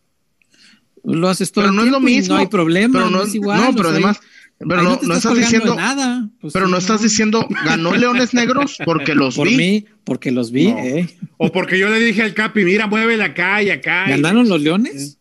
Lo 1.03 1.29
haces 1.29 1.51
todo 1.51 1.63
Pero 1.63 1.71
el 1.71 1.75
no 1.77 1.83
es 1.85 1.91
lo 1.91 1.99
y 1.99 2.13
mismo. 2.15 2.33
No 2.35 2.41
hay 2.41 2.47
problema, 2.47 2.99
Pero 2.99 3.09
no, 3.09 3.17
no, 3.19 3.23
es 3.23 3.35
igual. 3.35 3.61
no, 3.61 3.69
o 3.69 3.71
pero 3.71 3.83
sea, 3.85 3.91
además, 3.93 4.19
pero 4.67 4.84
no, 4.84 5.00
no 5.01 5.15
estás 5.15 5.36
diciendo, 5.36 5.75
nada. 5.75 6.29
Pues 6.41 6.53
pero 6.53 6.65
sí, 6.65 6.72
no 6.72 6.77
estás 6.77 7.01
diciendo 7.01 7.48
ganó 7.65 7.95
Leones 7.95 8.34
Negros 8.34 8.77
porque 8.86 9.15
los 9.15 9.36
por 9.36 9.48
vi. 9.48 9.57
mí, 9.57 9.86
porque 10.03 10.31
los 10.31 10.51
vi. 10.51 10.72
No. 10.72 10.79
eh. 10.79 11.10
O 11.38 11.51
porque 11.51 11.77
yo 11.79 11.89
le 11.89 12.00
dije 12.00 12.22
al 12.24 12.34
Capi, 12.34 12.63
mira, 12.63 12.88
muévele 12.88 13.24
acá 13.24 13.62
y 13.63 13.69
acá. 13.69 14.05
y- 14.07 14.12
¿Ganaron 14.12 14.48
los 14.50 14.62
Leones? 14.62 15.17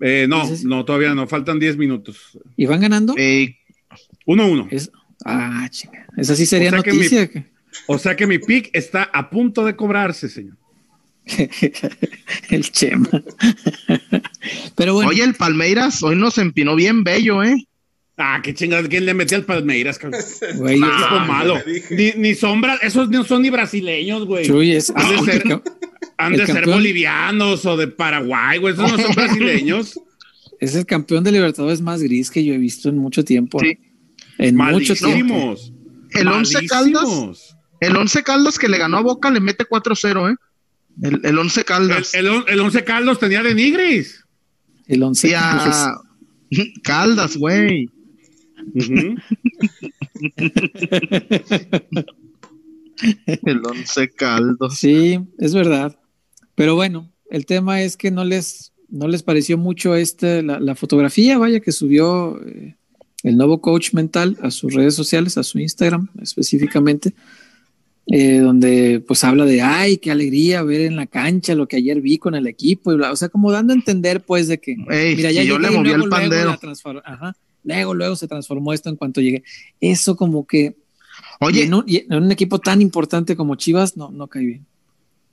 Eh, 0.00 0.26
no, 0.28 0.42
Ese 0.42 0.54
es- 0.54 0.64
no, 0.64 0.84
todavía 0.84 1.14
no, 1.14 1.26
faltan 1.26 1.58
10 1.58 1.76
minutos. 1.76 2.38
¿Y 2.56 2.66
van 2.66 2.80
ganando? 2.80 3.14
Eh, 3.16 3.56
1-1. 4.26 4.68
Es- 4.70 4.90
ah, 5.24 5.66
chinga. 5.70 6.06
Esa 6.16 6.34
sí 6.36 6.46
sería 6.46 6.68
O 6.68 6.70
sea 6.72 6.78
noticia. 6.92 7.28
que- 7.30 7.46
O 7.86 7.98
sea 7.98 8.14
que 8.16 8.26
mi 8.26 8.38
pick 8.38 8.70
está 8.72 9.04
a 9.04 9.30
punto 9.30 9.64
de 9.64 9.74
cobrarse, 9.76 10.28
señor. 10.28 10.56
el 12.50 12.70
Chema. 12.70 13.08
pero 14.76 14.94
bueno, 14.94 15.10
Oye, 15.10 15.22
el 15.24 15.34
Palmeiras 15.34 16.02
hoy 16.02 16.16
nos 16.16 16.38
empinó 16.38 16.74
bien 16.76 17.02
bello, 17.04 17.42
¿eh? 17.42 17.66
Ah, 18.16 18.40
qué 18.42 18.54
chingada, 18.54 18.86
¿quién 18.88 19.06
le 19.06 19.14
metió 19.14 19.36
al 19.36 19.44
Palmeiras? 19.44 19.98
cabrón? 19.98 20.20
güey, 20.56 20.74
es- 20.76 20.80
malo. 21.26 21.56
Ni, 21.90 22.12
ni 22.16 22.34
sombra, 22.34 22.76
esos 22.82 23.08
no 23.10 23.24
son 23.24 23.42
ni 23.42 23.50
brasileños, 23.50 24.24
güey. 24.24 24.46
Chuy 24.46 24.72
es, 24.72 24.90
Han 24.94 25.08
de 25.10 25.18
ser- 25.32 25.42
que- 25.42 25.60
Han 26.18 26.32
el 26.34 26.38
de 26.40 26.46
ser 26.46 26.54
campeón. 26.56 26.76
bolivianos 26.78 27.66
o 27.66 27.76
de 27.76 27.88
Paraguay, 27.88 28.58
güey. 28.58 28.74
Esos 28.74 28.90
no 28.92 28.98
son 28.98 29.14
brasileños. 29.16 29.98
es 30.60 30.74
el 30.76 30.86
campeón 30.86 31.24
de 31.24 31.32
Libertadores 31.32 31.80
más 31.80 32.00
gris 32.02 32.30
que 32.30 32.44
yo 32.44 32.54
he 32.54 32.58
visto 32.58 32.88
en 32.88 32.98
mucho 32.98 33.24
tiempo. 33.24 33.58
Sí. 33.58 33.78
En 34.38 34.56
mucho 34.56 34.94
tiempo. 34.94 35.34
Malísimos. 35.34 35.72
El 36.12 36.28
Once 36.28 36.66
Caldas, 36.68 37.02
Malísimos. 37.02 37.56
el 37.80 37.96
Once 37.96 38.22
Caldas 38.22 38.58
que 38.58 38.68
le 38.68 38.78
ganó 38.78 38.98
a 38.98 39.00
Boca 39.02 39.30
le 39.32 39.40
mete 39.40 39.64
4-0, 39.64 40.32
¿eh? 40.32 40.36
El, 41.02 41.20
el 41.24 41.38
Once 41.38 41.60
El, 41.60 41.66
Caldas. 41.66 42.14
el, 42.14 42.28
el 42.46 42.60
Once 42.60 42.84
Caldos 42.84 43.18
tenía 43.18 43.42
de 43.42 43.54
Nigris. 43.56 44.24
El 44.86 45.02
once. 45.02 45.28
Y 45.28 45.34
a 45.34 45.96
Caldas, 46.84 47.36
güey. 47.36 47.88
El 53.44 53.62
Once 53.66 54.08
Caldas. 54.10 54.78
Sí, 54.78 55.20
es 55.38 55.54
verdad. 55.54 55.98
Pero 56.54 56.74
bueno, 56.74 57.12
el 57.30 57.46
tema 57.46 57.82
es 57.82 57.96
que 57.96 58.10
no 58.10 58.24
les, 58.24 58.72
no 58.88 59.08
les 59.08 59.22
pareció 59.22 59.58
mucho 59.58 59.94
este, 59.94 60.42
la, 60.42 60.60
la 60.60 60.74
fotografía, 60.74 61.38
vaya, 61.38 61.60
que 61.60 61.72
subió 61.72 62.40
eh, 62.44 62.76
el 63.24 63.36
nuevo 63.36 63.60
coach 63.60 63.92
mental 63.92 64.36
a 64.40 64.50
sus 64.50 64.72
redes 64.74 64.94
sociales, 64.94 65.36
a 65.36 65.42
su 65.42 65.58
Instagram 65.58 66.08
específicamente, 66.22 67.14
eh, 68.06 68.38
donde 68.38 69.02
pues 69.06 69.24
habla 69.24 69.46
de, 69.46 69.62
ay, 69.62 69.96
qué 69.96 70.10
alegría 70.10 70.62
ver 70.62 70.82
en 70.82 70.94
la 70.96 71.06
cancha 71.06 71.54
lo 71.54 71.66
que 71.66 71.76
ayer 71.76 72.00
vi 72.00 72.18
con 72.18 72.34
el 72.34 72.46
equipo, 72.46 72.92
y 72.92 72.96
bla, 72.96 73.10
o 73.12 73.16
sea, 73.16 73.30
como 73.30 73.50
dando 73.50 73.72
a 73.72 73.76
entender 73.76 74.20
pues 74.20 74.46
de 74.46 74.60
que, 74.60 74.76
Ey, 74.90 75.16
mira, 75.16 75.32
ya 75.32 75.42
yo 75.42 75.58
le 75.58 75.70
moví 75.70 75.90
el 75.90 76.08
pandero. 76.08 76.56
ajá, 77.04 77.34
luego, 77.64 77.94
luego 77.94 78.16
se 78.16 78.28
transformó 78.28 78.72
esto 78.72 78.88
en 78.90 78.96
cuanto 78.96 79.20
llegué. 79.20 79.42
Eso 79.80 80.16
como 80.16 80.46
que 80.46 80.76
y 81.40 81.44
Oye, 81.44 81.62
en, 81.64 81.74
un, 81.74 81.84
y 81.86 81.96
en 81.98 82.14
un 82.14 82.32
equipo 82.32 82.58
tan 82.58 82.80
importante 82.80 83.36
como 83.36 83.56
Chivas, 83.56 83.96
no, 83.96 84.10
no 84.10 84.26
cae 84.28 84.44
bien. 84.44 84.66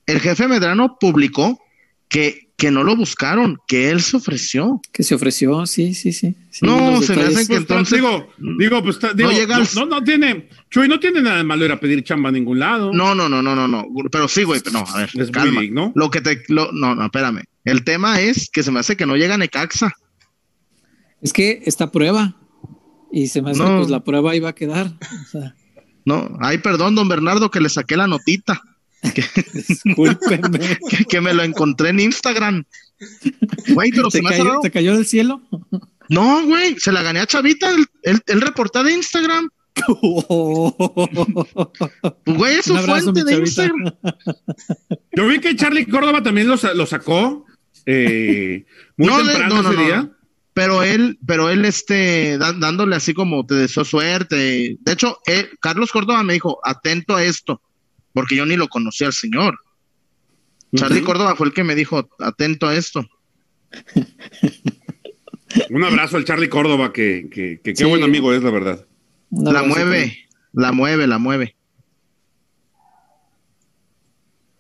el 0.06 0.20
jefe 0.20 0.48
Medrano 0.48 0.98
publicó 1.00 1.60
que, 2.08 2.50
que 2.58 2.72
no 2.72 2.84
lo 2.84 2.96
buscaron, 2.96 3.58
que 3.68 3.90
él 3.90 4.02
se 4.02 4.18
ofreció. 4.18 4.82
Que 4.92 5.02
se 5.04 5.16
ofreció, 5.16 5.66
sí, 5.66 5.94
sí, 5.94 6.12
sí. 6.12 6.36
sí, 6.50 6.66
No, 6.66 7.02
se 7.02 7.16
me 7.16 7.24
detalles. 7.24 7.38
hacen 7.38 7.48
que 7.48 7.48
Pues, 7.48 7.60
entonces- 7.62 7.94
digo, 7.96 8.28
digo, 8.60 8.84
pues 8.84 9.00
digo, 9.16 9.32
no, 9.32 9.38
llega 9.38 9.56
al- 9.56 9.68
no, 9.76 9.86
no 9.86 10.04
tiene, 10.04 10.50
Chuy, 10.70 10.88
no 10.90 11.00
tiene 11.00 11.22
nada 11.22 11.38
de 11.38 11.44
malo 11.46 11.64
ir 11.66 11.72
a 11.72 11.80
pedir 11.80 12.04
chamba 12.04 12.30
a 12.30 12.32
ningún 12.34 12.60
lado. 12.60 12.92
No, 12.94 13.16
no, 13.16 13.30
no, 13.30 13.42
no, 13.42 13.56
no, 13.56 13.68
no. 13.68 13.86
Pero 14.12 14.28
sí, 14.28 14.44
güey, 14.44 14.60
pero 14.60 14.80
no, 14.80 14.86
a 14.88 14.98
ver, 14.98 15.10
Es 15.10 15.16
muy 15.16 15.32
calma. 15.32 15.62
digno. 15.62 15.92
Lo 15.96 16.10
que 16.12 16.20
te, 16.22 16.44
lo- 16.50 16.72
no, 16.74 16.94
no, 16.96 17.06
espérame. 17.06 17.44
El 17.64 17.84
tema 17.84 18.20
es 18.22 18.50
que 18.52 18.62
se 18.64 18.72
me 18.72 18.80
hace 18.82 18.98
que 18.98 19.06
no 19.06 19.16
llega 19.16 19.38
Necaxa. 19.38 19.94
Es 21.22 21.34
que 21.34 21.62
esta 21.66 21.92
prueba, 21.92 22.36
y 23.12 23.28
se 23.28 23.42
me 23.42 23.52
hace 23.52 23.60
No. 23.62 23.68
que 23.70 23.78
pues 23.78 23.90
la 23.90 24.04
prueba 24.04 24.36
iba 24.36 24.50
a 24.50 24.56
quedar. 24.56 24.88
O 24.88 25.30
sea, 25.30 25.56
No, 26.06 26.38
ay, 26.42 26.58
perdón, 26.60 26.96
don 26.96 27.08
Bernardo, 27.08 27.52
que 27.52 27.60
le 27.62 27.70
saqué 27.70 27.96
la 27.98 28.08
notita, 28.08 28.62
que, 29.14 29.24
que 31.10 31.22
me 31.22 31.34
lo 31.34 31.44
encontré 31.44 31.90
en 31.90 32.00
Instagram. 32.00 32.64
Güey, 33.74 33.92
pero 33.92 34.10
se 34.12 34.20
¿Te 34.20 34.24
me 34.24 34.30
cayó, 34.32 34.44
raro. 34.46 34.60
¿Te 34.62 34.72
cayó 34.72 34.96
del 34.96 35.06
cielo? 35.06 35.42
No, 36.10 36.44
güey, 36.46 36.78
se 36.80 36.92
la 36.92 37.02
gané 37.04 37.20
a 37.20 37.28
Chavita, 37.28 37.70
el, 37.74 37.86
el, 38.04 38.22
el 38.28 38.42
reportaje 38.42 38.90
de 38.90 38.94
Instagram. 38.96 39.50
Pues, 39.74 39.98
güey, 42.26 42.58
es 42.60 42.66
su 42.66 42.76
abrazo, 42.76 43.14
fuente 43.14 43.24
de 43.24 43.32
chavita. 43.32 43.66
Instagram. 43.66 43.94
Yo 45.16 45.28
vi 45.28 45.40
que 45.40 45.56
Charlie 45.56 45.86
Córdoba 45.86 46.22
también 46.22 46.48
lo, 46.48 46.58
sa- 46.58 46.74
lo 46.74 46.86
sacó 46.86 47.46
eh, 47.86 48.66
muy 48.98 49.08
No, 49.08 49.18
de- 49.24 49.32
temprano 49.32 49.56
no, 49.56 49.62
no, 49.64 49.70
ese 49.72 49.80
no, 49.80 49.86
día. 49.86 50.12
Pero 50.62 50.84
él, 50.84 51.18
pero 51.26 51.50
él, 51.50 51.66
este, 51.66 52.38
da- 52.38 52.54
dándole 52.54 52.96
así 52.96 53.16
como 53.16 53.44
te 53.48 53.56
deseó 53.56 53.84
suerte. 53.84 54.78
De 54.80 54.92
hecho, 54.92 55.18
él- 55.26 55.50
Carlos 55.60 55.92
Córdoba 55.92 56.22
me 56.22 56.34
dijo, 56.34 56.60
atento 56.64 57.16
a 57.16 57.24
esto, 57.24 57.60
porque 58.14 58.36
yo 58.36 58.46
ni 58.46 58.56
lo 58.56 58.68
conocía 58.68 59.08
al 59.08 59.14
señor. 59.14 59.58
Charlie 60.76 61.00
Ujú. 61.00 61.08
Córdoba 61.08 61.36
fue 61.36 61.48
el 61.48 61.54
que 61.54 61.64
me 61.64 61.74
dijo, 61.74 62.08
atento 62.20 62.68
a 62.68 62.76
esto. 62.76 63.04
Un 65.72 65.84
abrazo 65.84 66.18
al 66.18 66.26
Charlie 66.26 66.48
Córdoba, 66.48 66.94
que, 66.94 67.28
que, 67.32 67.60
que 67.64 67.74
qué 67.74 67.76
Sí. 67.76 67.84
buen 67.86 68.04
amigo 68.04 68.32
es, 68.32 68.44
la 68.44 68.52
verdad. 68.52 68.86
La 69.32 69.64
mueve, 69.64 70.28
la 70.54 70.72
mueve, 70.72 71.08
la 71.08 71.18
mueve. 71.18 71.56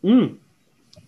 Mm. 0.01 0.25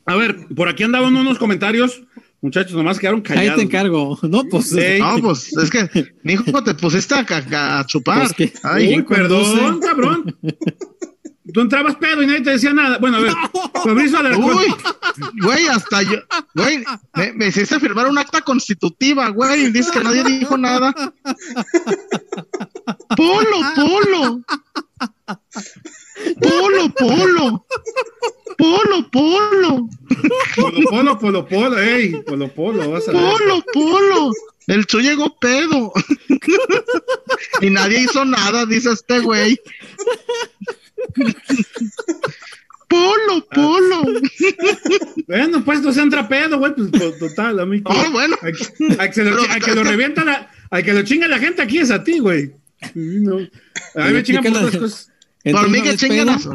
A 0.06 0.16
ver, 0.16 0.38
por 0.56 0.70
aquí 0.70 0.84
andaban 0.84 1.16
unos 1.16 1.40
comentarios. 1.40 2.04
Muchachos, 2.44 2.74
nomás 2.74 3.00
quedaron 3.00 3.22
callados. 3.22 3.50
Ahí 3.52 3.56
te 3.56 3.62
encargo. 3.64 4.20
No, 4.24 4.44
pues. 4.44 4.72
No, 5.00 5.16
pues 5.22 5.56
es 5.58 5.70
que, 5.72 6.14
mijo, 6.24 6.62
te 6.64 6.76
pusiste 6.76 7.16
a, 7.16 7.26
ca- 7.26 7.80
a 7.80 7.86
chupar. 7.88 8.20
Pues 8.20 8.34
que- 8.34 8.54
Ay, 8.64 8.98
Uy, 8.98 9.02
perdón, 9.04 9.80
cabrón. 9.80 10.38
Tú 11.54 11.62
entrabas 11.62 11.96
pedo 11.98 12.22
y 12.24 12.26
nadie 12.28 12.42
te 12.42 12.52
decía 12.52 12.74
nada. 12.74 12.98
Bueno, 12.98 13.18
a 13.18 13.20
ver, 13.22 13.34
Fabricio 13.84 14.18
Alarcón. 14.20 14.56
Uy, 14.58 14.74
güey, 15.42 15.68
hasta 15.68 16.02
yo, 16.02 16.18
güey, 16.56 16.84
me, 17.16 17.34
me 17.34 17.48
hiciste 17.48 17.80
firmar 17.80 18.08
un 18.08 18.18
acta 18.18 18.42
constitutiva, 18.42 19.30
güey, 19.30 19.72
dices 19.72 19.92
que 19.92 20.04
nadie 20.04 20.24
dijo 20.24 20.58
nada. 20.58 20.94
Polo, 23.16 23.58
polo. 23.76 24.42
Polo, 26.42 26.90
polo. 26.98 27.66
Polo, 28.58 29.10
polo. 29.12 29.90
Polo, 30.56 30.90
polo, 30.90 31.20
polo, 31.20 31.48
polo, 31.48 31.80
ey, 31.80 32.22
polo, 32.24 32.48
polo, 32.54 32.92
vas 32.92 33.08
a 33.08 33.12
ver. 33.12 33.22
Polo, 33.22 33.64
polo. 33.74 34.32
El 34.68 34.86
chu 34.86 35.00
llegó 35.00 35.38
pedo. 35.40 35.92
y 37.62 37.70
nadie 37.70 38.02
hizo 38.04 38.24
nada, 38.26 38.66
dice 38.66 38.92
este 38.92 39.20
güey. 39.20 39.60
Polo, 42.88 43.46
polo. 43.54 44.04
Bueno, 45.28 45.66
pues 45.66 45.82
no 45.82 45.92
se 45.92 46.02
entra 46.02 46.28
pedo, 46.28 46.60
güey, 46.60 46.76
pues 46.76 46.92
to- 46.92 47.14
total, 47.18 47.60
a 47.60 47.66
mí. 47.66 47.82
Ah, 47.86 48.08
bueno. 48.12 48.38
Al 48.42 48.54
que, 48.56 48.66
al 49.00 49.08
que 49.10 49.14
se 49.14 49.24
lo, 49.24 49.42
al 49.42 49.64
que 49.64 49.74
lo 49.74 49.84
revienta, 49.84 50.24
la, 50.24 50.52
al 50.70 50.84
que 50.84 50.94
lo 50.94 51.02
chinga 51.04 51.28
la 51.28 51.40
gente 51.40 51.62
aquí 51.64 51.80
es 51.80 51.90
a 51.92 52.04
ti, 52.04 52.20
güey. 52.20 52.52
Sí, 52.94 53.20
no. 53.22 53.38
A 53.96 54.06
mí 54.08 54.14
me 54.14 54.24
chingan 54.24 54.44
por 54.44 54.58
otras 54.64 54.78
cosas. 54.78 55.10
Por 55.52 55.70
mí 55.70 55.80
una 55.80 55.92
que 55.92 56.08
pedo, 56.08 56.32
a 56.32 56.40
su- 56.40 56.50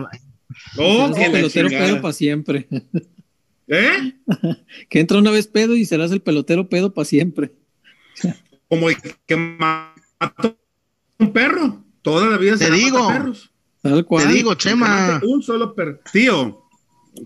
serás 0.76 1.14
que 1.16 1.30
pelotero 1.30 1.68
chingada. 1.68 1.86
pedo 1.86 2.00
para 2.02 2.12
siempre. 2.14 2.68
¿Eh? 3.68 4.14
Que 4.88 5.00
entra 5.00 5.18
una 5.18 5.30
vez 5.30 5.46
pedo 5.46 5.76
y 5.76 5.84
serás 5.84 6.10
el 6.12 6.20
pelotero 6.22 6.68
pedo 6.68 6.94
para 6.94 7.04
siempre. 7.04 7.52
Como 8.68 8.88
el 8.90 8.96
que 9.26 9.36
mató 9.36 10.58
un 11.18 11.32
perro. 11.32 11.84
Toda 12.02 12.28
la 12.28 12.38
vida 12.38 12.56
Te 12.56 12.66
se 12.66 12.70
digo. 12.70 13.08
perros. 13.08 13.50
Tal 13.82 14.04
cual. 14.06 14.26
Te 14.26 14.32
digo, 14.32 14.52
Que 14.52 14.56
Chema. 14.56 15.20
Un 15.24 15.42
solo 15.42 15.74
perro. 15.74 16.00
Tío, 16.12 16.62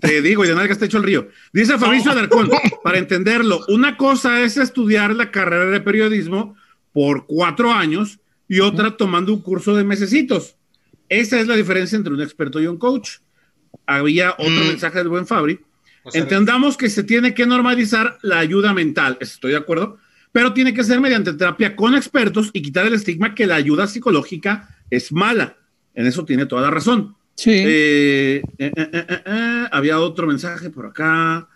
te 0.01 0.21
digo, 0.23 0.45
y 0.45 0.49
de 0.49 0.55
nalga 0.55 0.73
está 0.73 0.87
hecho 0.87 0.99
el 0.99 1.05
río. 1.05 1.29
Dice 1.53 1.79
Fabricio 1.79 2.11
Alarcón, 2.11 2.51
para 2.83 2.99
entenderlo, 2.99 3.61
una 3.69 3.97
cosa 3.97 4.41
es 4.43 4.57
estudiar 4.57 5.15
la 5.15 5.31
carrera 5.31 5.67
de 5.67 5.81
periodismo 5.81 6.57
por 6.93 7.27
cuatro 7.27 7.73
años 7.73 8.19
y 8.49 8.61
otra 8.61 8.97
tomando 8.97 9.33
un 9.33 9.41
curso 9.43 9.75
de 9.77 9.85
mesecitos. 9.85 10.57
Esa 11.13 11.39
es 11.41 11.47
la 11.47 11.57
diferencia 11.57 11.97
entre 11.97 12.13
un 12.15 12.23
experto 12.23 12.61
y 12.61 12.67
un 12.67 12.79
coach. 12.79 13.19
Había 13.87 14.33
otro 14.33 14.49
Mm. 14.65 14.69
mensaje 14.69 14.99
del 14.99 15.09
buen 15.09 15.27
Fabri. 15.27 15.61
O 16.05 16.11
sea, 16.11 16.21
Entendamos 16.23 16.77
que 16.77 16.89
se 16.89 17.05
tiene 17.05 17.35
que 17.35 17.47
normalizar 17.47 18.19
la 18.23 18.39
ayuda 18.39 18.73
mental, 18.73 19.19
estoy 19.21 19.53
de 19.53 19.59
acuerdo, 19.59 19.99
pero 20.33 20.53
tiene 20.53 20.73
que 20.75 20.83
ser 20.85 21.01
mediante 21.01 21.33
terapia 21.35 21.77
con 21.77 21.95
expertos 21.95 22.51
y 22.55 22.63
quitar 22.63 22.87
el 22.87 22.95
estigma 22.95 23.35
que 23.35 23.47
la 23.47 23.57
ayuda 23.57 23.87
psicológica 23.87 24.69
es 24.91 25.13
mala. 25.13 25.57
En 25.95 26.07
eso 26.07 26.25
tiene 26.25 26.47
toda 26.47 26.63
la 26.63 26.71
razón. 26.71 27.15
Sí. 27.37 27.51
Eh, 27.53 28.43
eh, 28.59 28.73
eh, 28.75 28.91
eh, 28.93 29.23
eh, 29.27 29.67
había 29.71 30.01
otro 30.01 30.27
mensaje 30.27 30.71
por 30.71 30.87
acá. 30.87 31.49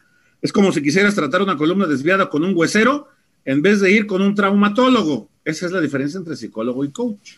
Es 0.43 0.53
como 0.53 0.71
si 0.71 0.83
quisieras 0.83 1.15
tratar 1.15 1.41
una 1.43 1.57
columna 1.57 1.87
desviada 1.87 2.29
con 2.29 2.45
un 2.45 2.53
huesero 2.55 3.09
en 3.45 3.63
vez 3.63 3.81
de 3.81 3.91
ir 3.91 4.07
con 4.07 4.21
un 4.23 4.35
traumatólogo. 4.35 5.31
Esa 5.45 5.67
es 5.67 5.73
la 5.73 5.81
diferencia 5.81 6.19
entre 6.19 6.37
psicólogo 6.37 6.85
y 6.85 6.91
coach. 6.93 7.37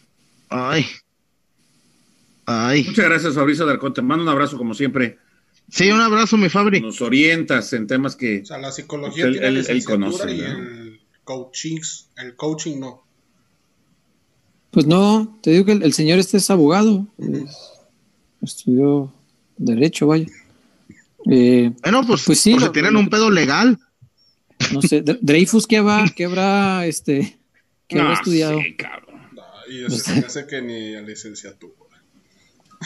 Ay. 0.48 0.84
Ay. 2.50 2.84
Muchas 2.84 3.04
gracias, 3.04 3.34
Fabricio 3.34 3.64
Alarcón. 3.64 3.92
Te 3.92 4.00
mando 4.00 4.22
un 4.24 4.28
abrazo 4.30 4.56
como 4.56 4.72
siempre. 4.74 5.18
Sí, 5.70 5.90
un 5.90 6.00
abrazo, 6.00 6.38
mi 6.38 6.48
Fabri. 6.48 6.80
Nos 6.80 7.02
orientas 7.02 7.72
en 7.74 7.86
temas 7.86 8.16
que... 8.16 8.40
o 8.42 8.46
sea, 8.46 8.56
la 8.56 8.72
psicología 8.72 9.26
Él- 9.26 9.32
tiene 9.38 9.46
él- 9.48 9.84
conoce, 9.84 10.34
y 10.34 10.40
¿no? 10.40 10.46
el 10.46 11.00
coaching, 11.24 11.78
el 12.16 12.34
coaching 12.36 12.80
no. 12.80 13.02
Pues 14.70 14.86
no, 14.86 15.38
te 15.42 15.50
digo 15.50 15.64
que 15.66 15.72
el, 15.72 15.82
el 15.82 15.92
señor 15.92 16.18
este 16.18 16.38
es 16.38 16.50
abogado. 16.50 17.06
es- 17.18 17.56
estudió 18.40 19.12
Derecho, 19.58 20.06
vaya. 20.06 20.26
Eh, 21.30 21.70
Bueno, 21.82 22.06
pues, 22.06 22.22
Pues 22.24 22.40
sí, 22.40 22.52
pues 22.52 22.62
lo- 22.62 22.66
si 22.68 22.72
tienen 22.72 22.96
un 22.96 23.10
pedo 23.10 23.30
legal. 23.30 23.78
no 24.72 24.80
sé, 24.80 25.04
Dre- 25.04 25.18
Dreyfus, 25.20 25.66
¿qué 25.66 25.76
habrá, 25.78 26.06
qué 26.16 26.24
habrá, 26.24 26.86
este, 26.86 27.36
qué 27.88 27.98
habrá 28.00 28.12
Ah, 28.12 28.14
estudiado? 28.14 28.58
sí, 28.62 28.74
cabrón. 28.74 29.18
Y 29.70 29.84
eso 29.84 29.98
se 29.98 30.12
me 30.12 30.26
hace 30.26 30.46
que 30.46 30.62
ni 30.62 30.94
a 30.94 31.02
licenciatura. 31.02 31.74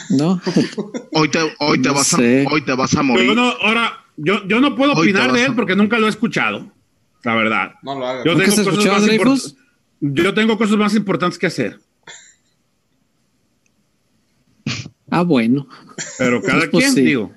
¿No? 0.09 0.41
Hoy 1.13 1.29
te, 1.29 1.39
hoy 1.59 1.81
te 1.81 1.89
No 1.89 1.93
vas 1.95 2.13
a, 2.13 2.17
hoy 2.17 2.61
te 2.65 2.73
vas 2.73 2.93
a 2.95 3.03
morir. 3.03 3.27
Pero 3.27 3.35
no, 3.35 3.49
ahora, 3.61 4.03
yo, 4.17 4.45
yo 4.47 4.59
no 4.59 4.75
puedo 4.75 4.93
Hoy 4.93 5.09
opinar 5.09 5.31
de 5.31 5.41
a- 5.41 5.45
él 5.45 5.55
porque 5.55 5.75
nunca 5.75 5.99
lo 5.99 6.07
he 6.07 6.09
escuchado. 6.09 6.71
La 7.23 7.35
verdad. 7.35 7.73
No 7.83 7.97
lo 7.99 8.07
hagas. 8.07 8.25
Yo 8.25 8.31
¿Nunca 8.33 8.45
tengo, 8.45 8.53
has 8.53 8.59
cosas 8.59 8.73
escuchado 8.73 8.95
más 8.95 9.03
a 9.03 9.05
Dreyfus? 9.05 9.55
import- 9.55 9.57
yo 10.01 10.33
tengo 10.33 10.57
cosas 10.57 10.77
más 10.77 10.95
importantes 10.95 11.37
que 11.39 11.47
hacer. 11.47 11.79
Ah, 15.09 15.21
bueno. 15.21 15.67
Pero 16.17 16.41
cada 16.45 16.69
pues 16.69 16.85
quien, 16.85 16.93
sí. 16.95 17.01
digo, 17.01 17.31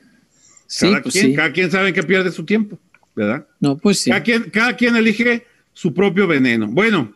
Sí, 0.66 0.87
cada, 0.88 1.03
pues 1.03 1.12
quien, 1.12 1.27
sí. 1.27 1.35
cada 1.35 1.53
quien 1.53 1.71
sabe 1.71 1.88
en 1.88 1.95
qué 1.95 2.03
pierde 2.03 2.33
su 2.33 2.45
tiempo, 2.45 2.79
¿verdad? 3.14 3.47
No, 3.61 3.77
pues 3.77 4.01
sí. 4.01 4.11
Cada, 4.11 4.23
quien, 4.23 4.51
cada 4.51 4.77
quien 4.77 4.97
elige 4.97 5.47
su 5.73 5.92
propio 5.95 6.27
veneno. 6.27 6.66
Bueno, 6.69 7.12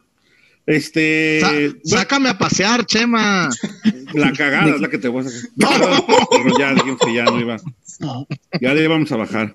este. 0.67 1.41
Sa- 1.41 1.51
bueno, 1.53 1.75
sácame 1.85 2.29
a 2.29 2.39
pasear, 2.39 2.85
Chema. 2.87 3.49
la 4.15 4.33
cagada 4.37 4.75
es 4.75 4.81
la 4.81 4.89
que 4.89 4.99
te 4.99 5.09
voy 5.09 5.25
a 5.25 5.29
sacar. 5.29 5.51
Pero 6.31 6.59
ya 6.59 6.75
dijimos 6.75 7.01
que 7.05 7.15
ya 7.15 7.25
no 7.25 7.41
iba. 7.41 7.57
Ya 8.61 8.75
le 8.75 8.85
íbamos 8.85 9.11
a 9.13 9.17
bajar. 9.17 9.55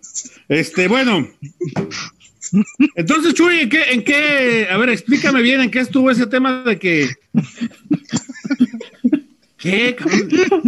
Este, 0.49 0.87
bueno. 0.87 1.27
Entonces, 2.95 3.33
Chuy, 3.33 3.61
¿en 3.61 3.69
qué, 3.69 3.83
en 3.91 4.03
qué? 4.03 4.67
A 4.69 4.77
ver, 4.77 4.89
explícame 4.89 5.41
bien 5.41 5.61
en 5.61 5.71
qué 5.71 5.79
estuvo 5.79 6.11
ese 6.11 6.27
tema 6.27 6.63
de 6.63 6.77
que. 6.77 7.09
¿Qué? 9.57 9.95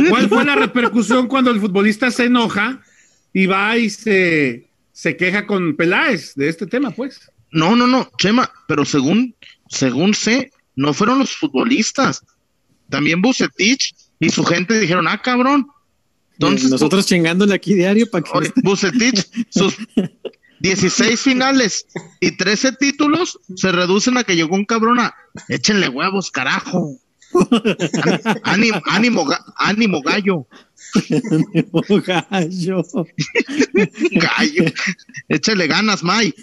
¿Cuál 0.10 0.28
fue 0.28 0.44
la 0.44 0.56
repercusión 0.56 1.28
cuando 1.28 1.52
el 1.52 1.60
futbolista 1.60 2.10
se 2.10 2.26
enoja 2.26 2.82
y 3.32 3.46
va 3.46 3.78
y 3.78 3.92
se, 3.92 4.68
se 4.92 5.16
queja 5.16 5.46
con 5.46 5.76
Peláez 5.76 6.34
de 6.34 6.50
este 6.50 6.66
tema, 6.66 6.90
pues? 6.92 7.32
No, 7.52 7.76
no, 7.76 7.86
no, 7.86 8.10
Chema, 8.18 8.52
pero 8.68 8.84
según, 8.86 9.36
según 9.70 10.14
sé, 10.14 10.52
no 10.76 10.94
fueron 10.94 11.20
los 11.20 11.36
futbolistas. 11.36 12.24
También 12.90 13.22
Bucetich 13.22 13.96
y 14.20 14.30
su 14.30 14.44
gente 14.44 14.80
dijeron, 14.80 15.08
ah, 15.08 15.22
cabrón. 15.22 15.68
Entonces, 16.34 16.70
Nosotros 16.70 17.06
chingándole 17.06 17.54
aquí 17.56 17.74
diario 17.74 18.10
para 18.10 18.24
que. 18.24 18.30
Oye, 18.34 18.52
Bucetich, 18.64 19.28
sus 19.50 19.76
16 20.60 21.20
finales 21.20 21.86
y 22.20 22.32
13 22.32 22.74
títulos 22.74 23.40
se 23.56 23.72
reducen 23.72 24.18
a 24.18 24.24
que 24.24 24.36
llegó 24.36 24.56
un 24.56 24.66
cabrón 24.66 25.00
a 25.00 25.14
échenle 25.50 25.90
huevos, 25.90 26.30
carajo. 26.32 26.96
Án- 27.34 28.40
Ánimo, 28.44 28.82
ánimo, 28.86 29.28
ánimo, 29.58 30.02
gallo, 30.02 30.48
gallo. 32.06 32.84
gallo. 34.12 34.64
Échale 35.28 35.68
ganas, 35.68 36.04
May. 36.04 36.34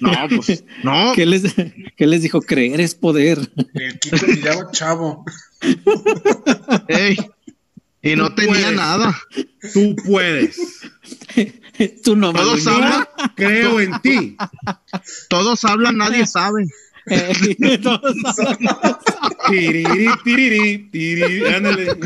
No, 0.00 0.12
pues, 0.28 0.64
no. 0.82 1.12
¿Qué 1.14 1.26
les, 1.26 1.54
¿Qué 1.96 2.06
les 2.06 2.22
dijo? 2.22 2.40
Creer 2.42 2.80
es 2.80 2.94
poder. 2.94 3.38
El 3.74 3.98
Kiko 3.98 4.26
llama 4.26 4.70
Chavo. 4.72 5.24
Ey. 6.88 7.16
Y 8.02 8.14
no 8.14 8.32
tenía 8.34 8.52
puedes. 8.52 8.72
nada. 8.76 9.18
Tú 9.72 9.96
puedes. 10.06 10.56
Tú 12.04 12.16
no 12.16 12.32
Todos 12.32 12.66
hablan, 12.66 13.06
Creo 13.34 13.80
en 13.80 14.00
ti. 14.00 14.36
todos 15.28 15.64
hablan, 15.64 15.96
nadie 15.98 16.26
sabe. 16.26 16.66
Eh, 17.06 17.78
todos 17.82 18.14
hablan. 18.38 18.96
Tiriri, 19.48 20.08
tiriri, 20.24 20.90
tiriri, 20.90 21.46
ándale. 21.46 21.96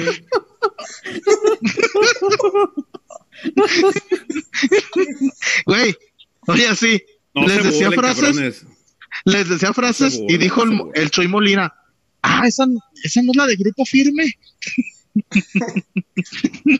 Güey, 5.66 5.96
oye, 6.46 6.66
así, 6.68 7.02
No 7.34 7.46
les 7.46 7.64
decía 7.64 7.88
burlen, 7.88 8.00
frases, 8.00 8.24
cabrones. 8.26 8.66
les 9.24 9.48
decía 9.48 9.72
frases 9.72 10.14
se 10.14 10.24
y 10.28 10.36
dijo 10.36 10.64
no 10.66 10.90
el, 10.94 11.02
el 11.02 11.10
Choy 11.10 11.28
Molina, 11.28 11.72
ah, 12.22 12.42
esa, 12.46 12.66
esa 13.04 13.22
no 13.22 13.32
es 13.32 13.36
la 13.36 13.46
de 13.46 13.56
grupo 13.56 13.84
firme. 13.84 14.24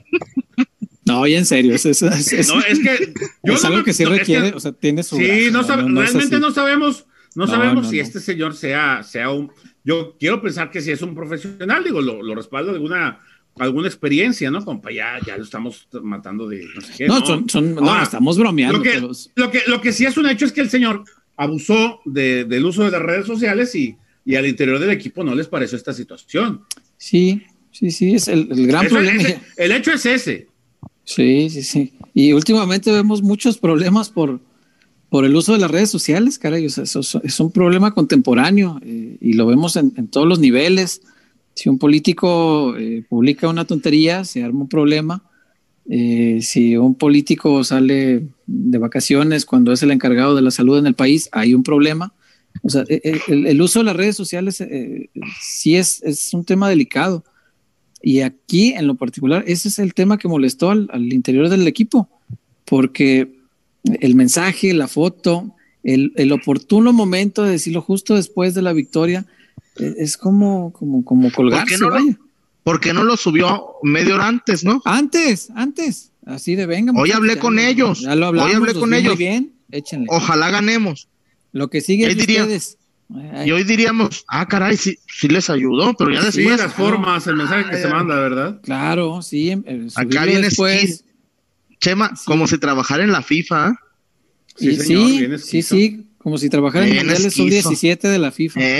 No, 1.07 1.27
y 1.27 1.35
en 1.35 1.45
serio, 1.47 1.75
es, 1.75 1.85
es, 1.87 2.03
es- 2.03 2.33
es- 2.33 2.49
No, 2.49 2.61
es 2.61 2.79
que 2.79 3.13
yo 3.43 3.55
es 3.55 3.63
no 3.63 3.69
algo 3.69 3.83
que 3.85 3.93
sí 3.93 4.05
no, 4.05 4.13
es 4.13 4.19
requiere, 4.21 4.51
que- 4.51 4.57
o 4.57 4.61
sea, 4.61 4.71
tiene 4.73 5.03
su. 5.03 5.17
sí, 5.17 5.25
gracia, 5.27 5.51
no, 5.51 5.65
sabe- 5.65 5.83
realmente 5.89 6.39
no 6.39 6.51
sabemos, 6.53 7.07
no, 7.35 7.47
No, 7.47 7.51
sabemos 7.51 7.85
no, 7.85 7.91
si 7.91 7.97
no. 7.97 8.03
este 8.03 8.21
señor 8.21 8.55
sea, 8.55 9.03
sea 9.03 9.31
un. 9.31 9.51
Yo 9.83 10.17
quiero 10.21 10.41
pensar 10.41 10.71
que 10.71 10.81
si 10.81 10.91
es 10.93 11.03
un 11.03 11.15
profesional, 11.15 11.83
digo, 11.83 12.01
lo, 12.01 12.23
lo 12.23 12.35
respaldo 12.35 12.71
de 12.71 12.77
alguna, 12.77 13.19
alguna 13.59 13.89
experiencia, 13.89 14.51
¿no? 14.53 14.65
Compa, 14.65 14.93
ya, 14.93 15.19
ya 15.27 15.37
lo 15.37 15.43
estamos 15.43 15.89
matando 16.03 16.47
de 16.49 16.65
no 16.75 16.81
sé 16.81 16.93
qué. 16.99 17.07
No, 17.09 17.25
son, 17.27 17.49
son, 17.49 17.75
no, 17.75 17.89
Ahora, 17.91 18.03
estamos 18.05 18.39
bromeando. 18.39 18.79
Lo 18.79 18.85
que, 18.85 18.91
pero- 18.91 19.11
lo, 19.35 19.51
que, 19.51 19.63
lo 19.67 19.81
que 19.81 19.93
sí 19.93 20.05
es 20.05 20.17
un 20.17 20.29
hecho 20.29 20.45
es 20.45 20.53
que 20.53 20.61
el 20.61 20.71
señor 20.71 21.03
abusó 21.37 22.01
de- 22.05 22.45
del 22.45 22.65
uso 22.67 22.85
de 22.85 22.91
las 22.93 23.03
redes 23.03 23.27
sociales 23.27 23.75
y, 23.75 23.97
y 24.25 24.35
al 24.37 24.47
interior 24.47 24.79
del 24.79 24.91
equipo 24.91 25.25
no 25.25 25.35
les 25.35 25.49
pareció 25.49 25.77
esta 25.77 25.93
situación. 25.93 26.63
sí, 26.97 27.43
sí, 27.73 27.91
sí, 27.91 28.15
es 28.15 28.29
el, 28.29 28.49
el 28.51 28.67
gran 28.67 28.87
Eso- 28.87 28.95
problema. 28.97 29.23
ese- 29.23 29.41
el 29.57 29.73
hecho 29.73 29.93
es 29.93 30.05
ese. 30.07 30.49
Sí, 31.05 31.49
sí, 31.51 31.63
sí. 31.63 31.93
Y 32.15 32.33
últimamente 32.33 32.93
vemos 32.93 33.23
muchos 33.23 33.59
problemas 33.59 34.11
por, 34.11 34.41
por 35.09 35.25
el 35.25 35.35
uso 35.35 35.53
de 35.53 35.59
las 35.59 35.71
redes 35.71 35.91
sociales, 35.91 36.39
caray. 36.39 36.67
O 36.67 36.71
sea, 36.71 36.85
eso, 36.85 37.01
es 37.25 37.41
un 37.41 37.51
problema 37.51 37.93
contemporáneo 37.95 38.79
eh, 38.85 39.17
y 39.21 39.33
lo 39.33 39.47
vemos 39.47 39.77
en, 39.77 39.93
todos 40.09 40.27
los 40.29 40.39
niveles. 40.39 41.01
Si 41.55 41.69
un 41.69 41.79
político 41.79 42.77
eh, 42.77 43.03
publica 43.09 43.49
una 43.49 43.65
tontería, 43.65 44.25
se 44.25 44.43
arma 44.45 44.61
un 44.61 44.69
problema. 44.69 45.23
Eh, 45.89 46.39
si 46.43 46.77
un 46.77 46.95
político 46.95 47.65
sale 47.65 48.23
de 48.47 48.79
vacaciones 48.79 49.45
cuando 49.47 49.73
es 49.73 49.83
el 49.83 49.91
encargado 49.91 50.37
de 50.37 50.43
la 50.43 50.51
salud 50.53 50.79
en 50.79 50.87
el 50.87 50.95
país, 50.95 51.29
hay 51.33 51.55
un 51.55 51.63
problema. 51.65 52.13
O 52.63 52.69
sea, 52.69 52.85
e, 52.89 53.01
e, 53.05 53.21
el, 53.29 53.61
uso 53.61 53.81
de 53.81 53.87
las 53.87 53.97
redes 53.97 54.17
sociales 54.17 54.63
sí 55.41 55.77
es, 55.77 56.03
es 56.03 56.35
un 56.35 56.45
tema 56.45 56.69
delicado. 56.69 57.25
Y 58.03 58.21
aquí, 58.21 58.73
en 58.73 58.87
lo 58.87 58.95
particular, 58.95 59.45
ese 59.47 59.69
es 59.69 59.79
el 59.79 59.95
tema 59.95 60.19
que 60.19 60.29
molestó 60.29 60.71
al, 60.71 61.13
interior 61.13 61.49
del 61.49 61.67
equipo, 61.67 62.09
porque 62.65 63.41
el 63.85 64.15
mensaje, 64.15 64.73
la 64.73 64.89
foto, 64.89 65.55
el, 65.85 66.13
el, 66.17 66.33
oportuno 66.33 66.93
momento 66.93 67.45
de 67.45 67.53
decirlo 67.53 67.83
justo 67.83 68.15
después 68.15 68.55
de 68.55 68.63
la 68.63 68.73
victoria, 68.73 69.27
e, 69.77 69.95
es 69.99 70.17
como, 70.17 70.73
como, 70.73 71.05
como 71.05 71.31
colgarse. 71.31 71.77
¿Por 72.63 72.79
qué, 72.81 72.93
no 72.93 73.05
lo, 73.05 73.17
subió 73.17 73.75
medio 73.83 74.15
hora 74.15 74.29
antes, 74.29 74.65
no? 74.65 74.83
Antes, 74.85 75.51
antes. 75.55 76.13
Así 76.27 76.55
de 76.55 76.67
venga. 76.67 76.93
Hoy 76.95 77.11
hablé 77.11 77.39
con 77.39 77.59
ellos. 77.59 78.01
Ya 78.01 78.15
lo 78.15 78.27
hablamos, 78.27 78.51
Hoy 78.51 78.57
hablé 78.57 78.75
con 78.75 78.95
ellos. 78.95 79.17
bien, 79.17 79.53
échenle. 79.71 80.07
Ojalá 80.11 80.51
ganemos. 80.51 81.09
Lo 81.53 81.69
que 81.69 81.81
sigue 81.81 82.07
es 82.07 82.17
ustedes. 82.17 82.79
Y 83.45 83.51
hoy 83.51 83.65
diríamos, 83.65 84.25
ah, 84.29 84.47
caray, 84.47 84.77
sí, 84.77 84.97
sí 85.13 85.27
les 85.29 85.51
ayudó, 85.51 85.95
pero 85.95 86.13
ya 86.13 86.23
después. 86.23 86.47
Sí, 86.47 86.63
las 86.63 86.73
formas, 86.73 87.27
el 87.27 87.37
mensaje 87.37 87.69
que 87.69 87.79
se 87.79 87.89
manda, 87.89 88.15
¿verdad? 88.15 88.61
Claro, 88.63 89.21
sí. 89.21 89.51
Eh, 89.51 89.89
Acá 89.97 90.25
viene 90.25 90.43
después. 90.43 91.05
Chema, 91.81 92.13
como 92.27 92.47
si 92.47 92.59
trabajara 92.59 93.03
en 93.03 93.11
la 93.11 93.23
FIFA. 93.23 93.75
Sí, 94.55 94.77
sí, 94.77 95.39
sí, 95.39 95.63
sí, 95.63 96.07
como 96.19 96.37
si 96.39 96.51
trabajara 96.51 96.87
en 96.87 97.09
el 97.11 97.31
Sub-17 97.31 98.01
de 98.01 98.19
la 98.19 98.31
FIFA. 98.31 98.61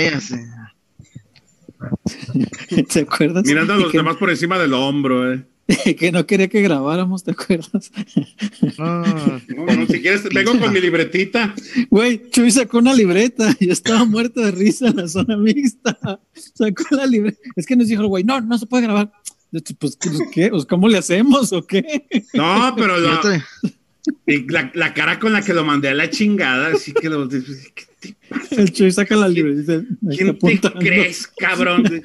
Eh, 2.69 2.83
¿Te 2.93 2.99
acuerdas? 2.99 3.43
Mirando 3.43 3.73
a 3.73 3.77
los 3.77 3.91
demás 3.91 4.15
por 4.17 4.29
encima 4.29 4.59
del 4.59 4.71
hombro, 4.75 5.33
eh. 5.33 5.43
que 5.97 6.11
no 6.11 6.25
quería 6.25 6.47
que 6.47 6.61
grabáramos, 6.61 7.23
¿te 7.23 7.31
acuerdas? 7.31 7.91
Ah, 8.77 9.39
no, 9.47 9.87
si 9.87 10.01
quieres, 10.01 10.23
vengo 10.33 10.57
con 10.59 10.73
mi 10.73 10.81
libretita. 10.81 11.53
Güey, 11.89 12.29
Chuy 12.29 12.51
sacó 12.51 12.79
una 12.79 12.93
libreta. 12.93 13.55
Yo 13.59 13.71
estaba 13.71 14.05
muerto 14.05 14.41
de 14.41 14.51
risa 14.51 14.87
en 14.87 14.97
la 14.97 15.07
zona 15.07 15.37
mixta. 15.37 15.97
Sacó 16.33 16.83
la 16.91 17.05
libreta. 17.05 17.39
Es 17.55 17.65
que 17.65 17.75
nos 17.75 17.87
dijo 17.87 18.01
el 18.01 18.07
güey, 18.07 18.23
no, 18.23 18.41
no 18.41 18.57
se 18.57 18.65
puede 18.65 18.83
grabar. 18.83 19.11
Pues, 19.79 19.97
¿qué? 20.31 20.49
Pues, 20.49 20.65
¿Cómo 20.65 20.87
le 20.87 20.97
hacemos 20.97 21.51
o 21.51 21.65
qué? 21.65 22.05
No, 22.33 22.73
pero 22.77 22.97
la, 22.97 24.71
la, 24.73 24.93
cara 24.93 25.19
con 25.19 25.33
la 25.33 25.41
que 25.41 25.53
lo 25.53 25.65
mandé 25.65 25.89
a 25.89 25.93
la 25.93 26.09
chingada, 26.09 26.69
así 26.73 26.93
que 26.93 27.09
lo. 27.09 27.27
El 28.51 28.71
Chuy 28.71 28.91
saca 28.91 29.17
la 29.17 29.27
libreta. 29.27 29.83
¿Quién 30.09 30.39
te 30.39 30.71
crees, 30.71 31.27
cabrón? 31.37 32.01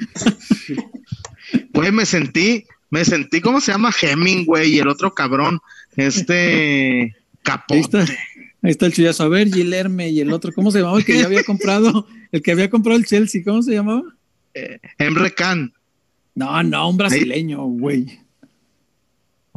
Güey, 1.72 1.92
me 1.92 2.04
sentí 2.04 2.66
me 2.90 3.04
sentí, 3.04 3.40
¿cómo 3.40 3.60
se 3.60 3.72
llama? 3.72 3.92
Hemingway 4.00 4.74
y 4.74 4.78
el 4.78 4.88
otro 4.88 5.12
cabrón, 5.14 5.60
este 5.96 7.16
Capote. 7.42 7.98
Ahí 8.62 8.70
está, 8.70 8.86
el 8.86 8.92
chullazo. 8.92 9.24
A 9.24 9.28
ver, 9.28 9.52
Gilerme 9.52 10.10
y 10.10 10.20
el 10.20 10.32
otro, 10.32 10.52
¿cómo 10.52 10.70
se 10.70 10.78
llamaba? 10.78 10.98
El 10.98 11.04
que 11.04 11.18
ya 11.18 11.26
había 11.26 11.44
comprado, 11.44 12.06
el 12.32 12.42
que 12.42 12.52
había 12.52 12.68
comprado 12.68 12.98
el 12.98 13.06
Chelsea, 13.06 13.42
¿cómo 13.44 13.62
se 13.62 13.74
llamaba? 13.74 14.02
Eh, 14.54 14.78
Emre 14.98 15.32
Can. 15.32 15.72
No, 16.34 16.62
no, 16.62 16.90
un 16.90 16.96
brasileño, 16.96 17.64
güey. 17.64 18.18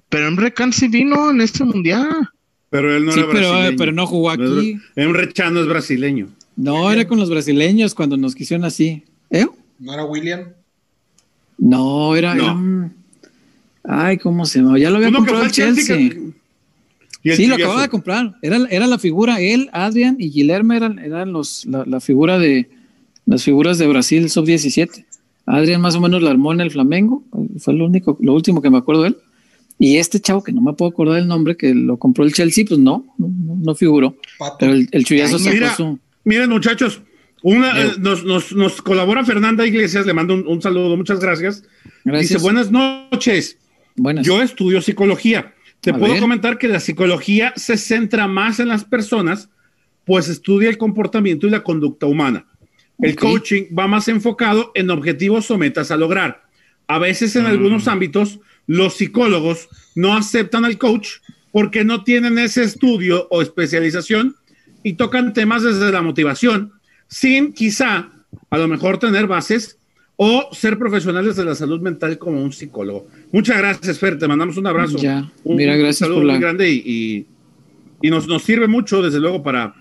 Pero 0.09 0.27
Emre 0.27 0.53
Can 0.53 0.73
sí 0.73 0.87
vino 0.87 1.31
en 1.31 1.41
este 1.41 1.63
mundial. 1.63 2.29
Pero 2.69 2.95
él 2.95 3.05
no 3.05 3.13
era 3.13 3.27
pero, 3.31 3.49
brasileño. 3.49 3.77
pero 3.77 3.91
no 3.91 4.05
jugó 4.05 4.29
aquí. 4.29 4.77
Emre 4.95 5.31
Can 5.33 5.55
no 5.55 5.61
es 5.61 5.67
brasileño. 5.67 6.29
No, 6.55 6.91
era 6.91 7.07
con 7.07 7.19
los 7.19 7.29
brasileños 7.29 7.95
cuando 7.95 8.17
nos 8.17 8.35
quisieron 8.35 8.65
así. 8.65 9.03
¿Eh? 9.29 9.47
¿No 9.79 9.93
era 9.93 10.05
William? 10.05 10.49
No, 11.57 12.15
era, 12.15 12.35
Ay, 13.83 14.17
¿cómo 14.17 14.45
se 14.45 14.59
llama? 14.59 14.77
Ya 14.77 14.89
lo 14.89 14.97
había 14.97 15.11
comprado 15.11 15.43
el 15.43 15.51
Chelsea. 15.51 16.11
sí, 17.23 17.47
lo 17.47 17.55
acababa 17.55 17.83
de 17.83 17.89
comprar. 17.89 18.35
Era, 18.41 18.57
era 18.69 18.87
la 18.87 18.99
figura, 18.99 19.39
él, 19.39 19.69
Adrian 19.71 20.17
y 20.19 20.29
Guillermo 20.29 20.73
eran, 20.73 20.99
eran 20.99 21.31
los, 21.33 21.65
la, 21.65 21.99
figura 21.99 22.39
de 22.39 22.69
las 23.25 23.43
figuras 23.43 23.77
de 23.77 23.87
Brasil 23.87 24.29
sub-17. 24.29 25.05
Adrian 25.45 25.81
más 25.81 25.95
o 25.95 26.01
menos 26.01 26.21
la 26.21 26.29
armó 26.29 26.53
en 26.53 26.61
el 26.61 26.71
Flamengo, 26.71 27.23
fue 27.59 27.73
lo 27.73 27.85
único, 27.85 28.17
lo 28.21 28.33
último 28.33 28.61
que 28.61 28.69
me 28.69 28.77
acuerdo 28.77 29.03
de 29.03 29.09
él. 29.09 29.17
Y 29.81 29.95
este 29.95 30.19
chavo, 30.19 30.43
que 30.43 30.51
no 30.51 30.61
me 30.61 30.73
puedo 30.73 30.91
acordar 30.91 31.17
el 31.17 31.27
nombre, 31.27 31.55
que 31.55 31.73
lo 31.73 31.97
compró 31.97 32.25
el 32.25 32.33
Chelsea, 32.33 32.65
pues 32.67 32.79
no, 32.79 33.05
no, 33.17 33.75
figuró. 33.75 34.17
Pero 34.59 34.73
el, 34.73 34.89
el 34.91 35.05
chullazo 35.05 35.39
se 35.39 35.53
puso. 35.53 35.97
Miren, 36.25 36.49
muchachos, 36.49 37.01
una, 37.41 37.81
eh, 37.81 37.91
nos, 37.99 38.25
nos, 38.25 38.51
nos, 38.51 38.81
colabora 38.81 39.23
Fernanda 39.23 39.65
Iglesias, 39.65 40.05
le 40.05 40.13
mando 40.13 40.33
un, 40.33 40.61
saludo, 40.61 40.97
muchas 40.97 41.19
gracias. 41.19 41.63
gracias. 42.03 42.29
Dice, 42.29 42.43
buenas 42.43 42.71
noches. 42.71 43.57
Yo 44.21 44.41
estudio 44.41 44.81
psicología. 44.81 45.53
Te 45.81 45.93
puedo 45.93 46.19
comentar 46.19 46.57
que 46.57 46.67
la 46.67 46.79
psicología 46.79 47.53
se 47.55 47.77
centra 47.77 48.27
más 48.27 48.59
en 48.59 48.67
las 48.67 48.83
personas, 48.83 49.49
pues 50.05 50.27
estudia 50.27 50.69
el 50.69 50.77
comportamiento 50.77 51.47
y 51.47 51.49
la 51.49 51.63
conducta 51.63 52.05
humana. 52.05 52.45
El 52.99 53.15
coaching 53.15 53.63
va 53.77 53.87
más 53.87 54.09
enfocado 54.09 54.71
en 54.75 54.89
objetivos 54.89 55.49
o 55.51 55.57
metas 55.57 55.89
a 55.91 55.97
lograr. 55.97 56.43
A 56.87 56.99
veces 56.99 57.35
en 57.35 57.45
algunos 57.45 57.85
mm. 57.85 57.89
ámbitos 57.89 58.39
los 58.67 58.95
psicólogos 58.95 59.69
no 59.95 60.15
aceptan 60.15 60.65
al 60.65 60.77
coach 60.77 61.17
porque 61.51 61.83
no 61.83 62.03
tienen 62.03 62.37
ese 62.37 62.63
estudio 62.63 63.27
o 63.31 63.41
especialización 63.41 64.35
y 64.83 64.93
tocan 64.93 65.33
temas 65.33 65.63
desde 65.63 65.91
la 65.91 66.01
motivación, 66.01 66.73
sin 67.07 67.53
quizá 67.53 68.11
a 68.49 68.57
lo 68.57 68.67
mejor 68.67 68.99
tener 68.99 69.27
bases 69.27 69.78
o 70.21 70.49
ser 70.51 70.77
profesionales 70.77 71.37
de 71.37 71.45
la 71.45 71.55
salud 71.55 71.79
mental 71.79 72.17
como 72.17 72.43
un 72.43 72.51
psicólogo. 72.51 73.07
Muchas 73.31 73.57
gracias, 73.57 73.99
Fer, 73.99 74.19
te 74.19 74.27
mandamos 74.27 74.57
un 74.57 74.67
abrazo. 74.67 74.97
Ya, 74.97 75.31
mira, 75.45 75.77
gracias 75.77 76.09
un 76.09 76.15
saludo 76.15 76.29
muy 76.29 76.41
grande 76.41 76.69
y, 76.69 77.25
y, 78.01 78.09
nos, 78.09 78.27
nos 78.27 78.43
sirve 78.43 78.67
mucho, 78.67 79.01
desde 79.01 79.21
luego, 79.21 79.41
para, 79.41 79.73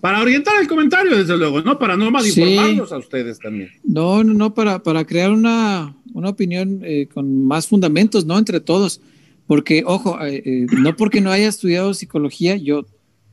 para 0.00 0.22
orientar 0.22 0.54
el 0.62 0.66
comentario, 0.66 1.14
desde 1.18 1.36
luego, 1.36 1.60
¿no? 1.60 1.78
Para 1.78 1.94
no 1.98 2.10
más 2.10 2.26
informarlos 2.26 2.90
a 2.90 2.96
ustedes 2.96 3.38
también. 3.38 3.68
No, 3.84 4.24
no, 4.24 4.32
no, 4.32 4.54
para, 4.54 4.82
para 4.82 5.04
crear 5.04 5.30
una, 5.30 5.94
una 6.14 6.30
opinión 6.30 6.80
eh, 6.84 7.06
con 7.12 7.44
más 7.44 7.66
fundamentos, 7.66 8.24
¿no? 8.24 8.38
Entre 8.38 8.60
todos. 8.60 9.02
Porque, 9.46 9.82
ojo, 9.84 10.18
eh, 10.24 10.42
eh, 10.42 10.66
no 10.72 10.96
porque 10.96 11.20
no 11.20 11.30
haya 11.30 11.48
estudiado 11.48 11.92
psicología, 11.92 12.56
yo 12.56 12.86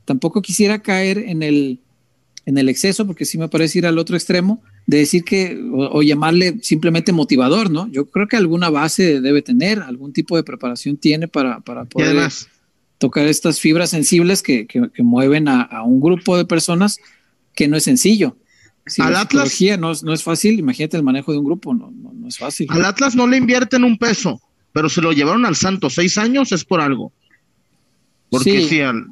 tampoco 0.04 0.42
quisiera 0.42 0.82
caer 0.82 1.16
en 1.16 1.42
el, 1.42 1.80
en 2.44 2.58
el 2.58 2.68
exceso, 2.68 3.06
porque 3.06 3.24
sí 3.24 3.38
me 3.38 3.48
parece 3.48 3.78
ir 3.78 3.86
al 3.86 3.96
otro 3.96 4.14
extremo, 4.14 4.62
de 4.86 4.98
decir 4.98 5.24
que, 5.24 5.60
o, 5.72 6.02
llamarle 6.02 6.58
simplemente 6.62 7.12
motivador, 7.12 7.70
¿no? 7.70 7.86
Yo 7.92 8.06
creo 8.06 8.26
que 8.26 8.36
alguna 8.36 8.70
base 8.70 9.20
debe 9.20 9.42
tener, 9.42 9.80
algún 9.80 10.12
tipo 10.12 10.36
de 10.36 10.42
preparación 10.42 10.96
tiene 10.96 11.28
para, 11.28 11.60
para 11.60 11.84
poder 11.84 12.28
tocar 12.98 13.26
estas 13.26 13.60
fibras 13.60 13.90
sensibles 13.90 14.42
que, 14.42 14.66
que, 14.66 15.02
mueven 15.02 15.48
a, 15.48 15.82
un 15.84 16.00
grupo 16.00 16.36
de 16.36 16.44
personas 16.44 16.98
que 17.54 17.68
no 17.68 17.76
es 17.76 17.84
sencillo. 17.84 18.36
Si 18.86 19.00
al 19.00 19.12
la 19.12 19.20
Atlas 19.20 19.56
no, 19.78 19.92
no, 20.02 20.12
es 20.12 20.22
fácil, 20.22 20.58
imagínate 20.58 20.96
el 20.96 21.02
manejo 21.02 21.32
de 21.32 21.38
un 21.38 21.44
grupo, 21.44 21.72
no, 21.72 21.92
no, 21.92 22.26
es 22.26 22.38
fácil. 22.38 22.66
Al 22.70 22.84
Atlas 22.84 23.14
no 23.14 23.26
le 23.26 23.36
invierten 23.36 23.84
un 23.84 23.96
peso, 23.96 24.40
pero 24.72 24.88
se 24.88 25.00
lo 25.00 25.12
llevaron 25.12 25.46
al 25.46 25.56
Santos 25.56 25.94
seis 25.94 26.18
años 26.18 26.52
es 26.52 26.64
por 26.64 26.80
algo. 26.80 27.12
Porque 28.28 28.68
si 28.68 28.80
al, 28.80 29.06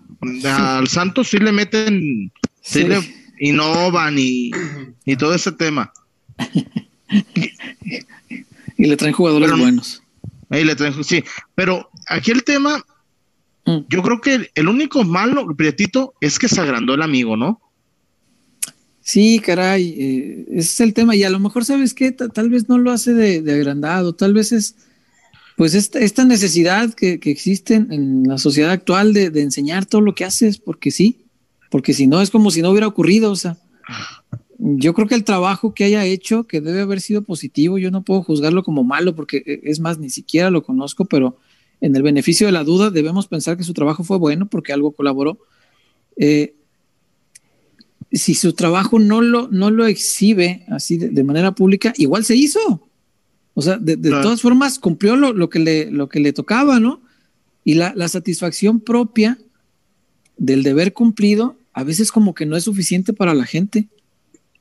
al 0.45 0.89
Santos 0.89 1.29
sí 1.29 1.39
le 1.39 1.53
meten, 1.53 2.33
sí. 2.63 2.85
le 2.85 3.01
innovan 3.41 4.17
y, 4.19 4.51
y 5.05 5.17
todo 5.17 5.35
ese 5.35 5.53
tema. 5.53 5.93
y 8.77 8.87
le 8.87 8.97
traen 8.97 9.15
jugadores 9.15 9.51
buenos. 9.51 10.03
Ahí 10.51 10.65
le 10.65 10.75
traen, 10.77 11.05
sí, 11.05 11.23
pero 11.55 11.91
aquí 12.07 12.31
el 12.31 12.45
tema, 12.45 12.85
mm. 13.67 13.79
yo 13.89 14.03
creo 14.03 14.21
que 14.21 14.51
el 14.55 14.69
único 14.69 15.05
malo, 15.05 15.47
Prietito, 15.57 16.15
es 16.21 16.39
que 16.39 16.49
se 16.49 16.61
agrandó 16.61 16.95
el 16.95 17.03
amigo, 17.03 17.37
¿no? 17.37 17.61
Sí, 19.01 19.41
caray, 19.41 19.95
eh, 19.99 20.45
ese 20.51 20.59
es 20.59 20.81
el 20.81 20.95
tema. 20.95 21.17
Y 21.17 21.25
a 21.25 21.31
lo 21.31 21.39
mejor, 21.39 21.65
¿sabes 21.65 21.95
qué? 21.95 22.13
tal 22.13 22.51
vez 22.51 22.69
no 22.69 22.79
lo 22.79 22.93
hace 22.93 23.15
de, 23.15 23.53
agrandado, 23.53 24.15
tal 24.15 24.35
vez 24.35 24.53
es, 24.53 24.77
pues, 25.57 25.75
esta, 25.75 25.99
esta 25.99 26.25
necesidad 26.25 26.93
que, 26.95 27.19
que, 27.19 27.31
existe 27.31 27.75
en 27.75 28.25
la 28.25 28.39
sociedad 28.39 28.71
actual 28.71 29.13
de, 29.15 29.31
de, 29.31 29.43
enseñar 29.43 29.87
todo 29.87 30.03
lo 30.03 30.15
que 30.15 30.25
haces, 30.25 30.59
porque 30.59 30.91
sí 30.91 31.28
porque 31.71 31.93
si 31.93 32.07
no 32.07 32.21
es 32.21 32.31
como 32.31 32.51
si 32.51 32.63
no 32.63 32.71
hubiera 32.71 32.87
ocurrido, 32.87 33.31
o 33.31 33.37
sea, 33.37 33.57
yo 34.59 34.93
creo 34.93 35.07
que 35.07 35.15
el 35.15 35.25
trabajo 35.25 35.73
que 35.73 35.85
haya 35.85 36.05
hecho, 36.05 36.45
que 36.45 36.61
debe 36.61 36.81
haber 36.81 37.01
sido 37.01 37.23
positivo, 37.23 37.79
yo 37.79 37.91
no 37.91 38.03
puedo 38.03 38.23
juzgarlo 38.23 38.63
como 38.65 38.85
malo, 38.85 39.15
porque 39.15 39.43
eh, 39.47 39.61
es 39.65 39.81
más, 39.81 39.99
ni 39.99 40.11
siquiera 40.11 40.51
lo 40.51 40.63
conozco, 40.63 41.05
pero 41.05 41.39
en 41.81 41.95
el 41.95 42.03
beneficio 42.03 42.47
de 42.47 42.53
la 42.53 42.65
duda 42.65 42.91
debemos 42.91 43.29
pensar 43.29 43.57
que 43.57 43.63
su 43.63 43.73
trabajo 43.73 44.03
fue 44.03 44.19
bueno 44.19 44.47
porque 44.47 44.73
algo 44.73 44.93
colaboró. 44.93 45.39
Eh, 46.17 46.55
si 48.11 48.35
su 48.35 48.53
trabajo 48.53 48.99
no 48.99 49.21
lo, 49.21 49.49
no 49.49 49.71
lo 49.71 49.87
exhibe 49.87 50.65
así 50.69 50.97
de, 50.97 51.25
manera 51.25 51.53
pública, 51.53 51.93
igual 51.97 52.25
se 52.25 52.35
hizo. 52.35 52.89
O 53.55 53.63
sea, 53.63 53.77
de, 53.77 53.97
todas 53.97 54.41
formas 54.41 54.79
cumplió 54.79 55.15
lo, 55.15 55.33
lo, 55.33 55.51
que 55.51 55.59
le, 55.59 55.91
lo 55.91 56.09
que 56.09 56.21
le 56.21 56.33
tocaba, 56.33 56.81
¿no? 56.81 57.01
Y 57.65 57.75
la, 57.75 57.93
la 57.95 58.09
satisfacción 58.09 58.81
propia 58.81 59.39
del 60.37 60.63
deber 60.63 60.93
cumplido 60.95 61.58
a 61.79 61.85
veces 61.85 62.11
como 62.11 62.35
que 62.35 62.45
no 62.45 62.57
es 62.57 62.65
suficiente 62.65 63.13
para 63.13 63.35
la 63.35 63.45
gente. 63.45 63.87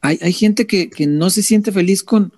Hay, 0.01 0.19
hay 0.21 0.34
gente 0.34 0.67
que, 0.67 0.88
que 0.91 1.08
no 1.08 1.32
se 1.32 1.41
siente 1.41 1.71
feliz 1.71 2.03
con, 2.03 2.32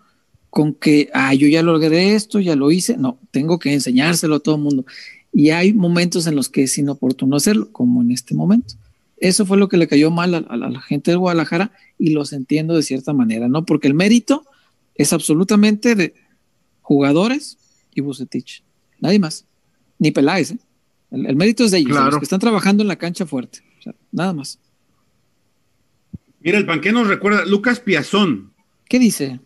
con 0.50 0.74
que, 0.74 1.10
ah, 1.14 1.34
yo 1.34 1.50
ya 1.50 1.62
logré 1.62 2.16
esto, 2.16 2.40
ya 2.40 2.56
lo 2.56 2.72
hice. 2.72 2.96
No, 2.96 3.20
tengo 3.32 3.60
que 3.60 3.74
enseñárselo 3.74 4.36
a 4.36 4.40
todo 4.40 4.56
el 4.56 4.62
mundo. 4.62 4.86
Y 5.34 5.50
hay 5.50 5.74
momentos 5.74 6.28
en 6.28 6.36
los 6.38 6.48
que 6.48 6.64
es 6.64 6.78
inoportuno 6.78 7.36
hacerlo, 7.36 7.70
como 7.74 8.02
en 8.02 8.12
este 8.12 8.34
momento. 8.36 8.76
Eso 9.18 9.46
fue 9.46 9.58
lo 9.58 9.68
que 9.68 9.76
le 9.76 9.90
cayó 9.90 10.12
mal 10.12 10.34
a, 10.34 10.38
a 10.38 10.56
la 10.56 10.80
gente 10.80 11.12
de 11.12 11.18
Guadalajara 11.18 11.74
y 11.98 12.12
los 12.12 12.32
entiendo 12.32 12.74
de 12.74 12.84
cierta 12.84 13.12
manera, 13.12 13.50
¿no? 13.50 13.66
Porque 13.66 13.90
el 13.90 13.96
mérito 13.96 14.46
es 14.96 15.12
absolutamente 15.12 15.94
de 15.96 16.14
jugadores 16.82 17.58
y 17.94 18.00
Bucetich. 18.00 18.64
Nadie 19.02 19.20
más. 19.20 19.44
Ni 19.98 20.12
Peláez, 20.12 20.52
¿eh? 20.52 20.60
el, 21.12 21.26
el, 21.26 21.36
mérito 21.36 21.66
es 21.66 21.72
de 21.72 21.80
ellos, 21.80 21.92
Claro. 21.92 22.12
los 22.12 22.20
que 22.20 22.24
están 22.24 22.40
trabajando 22.40 22.82
en 22.82 22.88
la 22.88 22.96
cancha 22.96 23.26
fuerte. 23.26 23.60
O 23.80 23.82
sea, 23.82 23.96
nada 24.14 24.32
más. 24.32 24.58
Mira, 26.42 26.58
el 26.58 26.66
panque 26.66 26.92
nos 26.92 27.08
recuerda 27.08 27.46
Lucas 27.46 27.80
Piazón. 27.80 28.52
¿Qué 28.88 29.00
dice? 29.00 29.40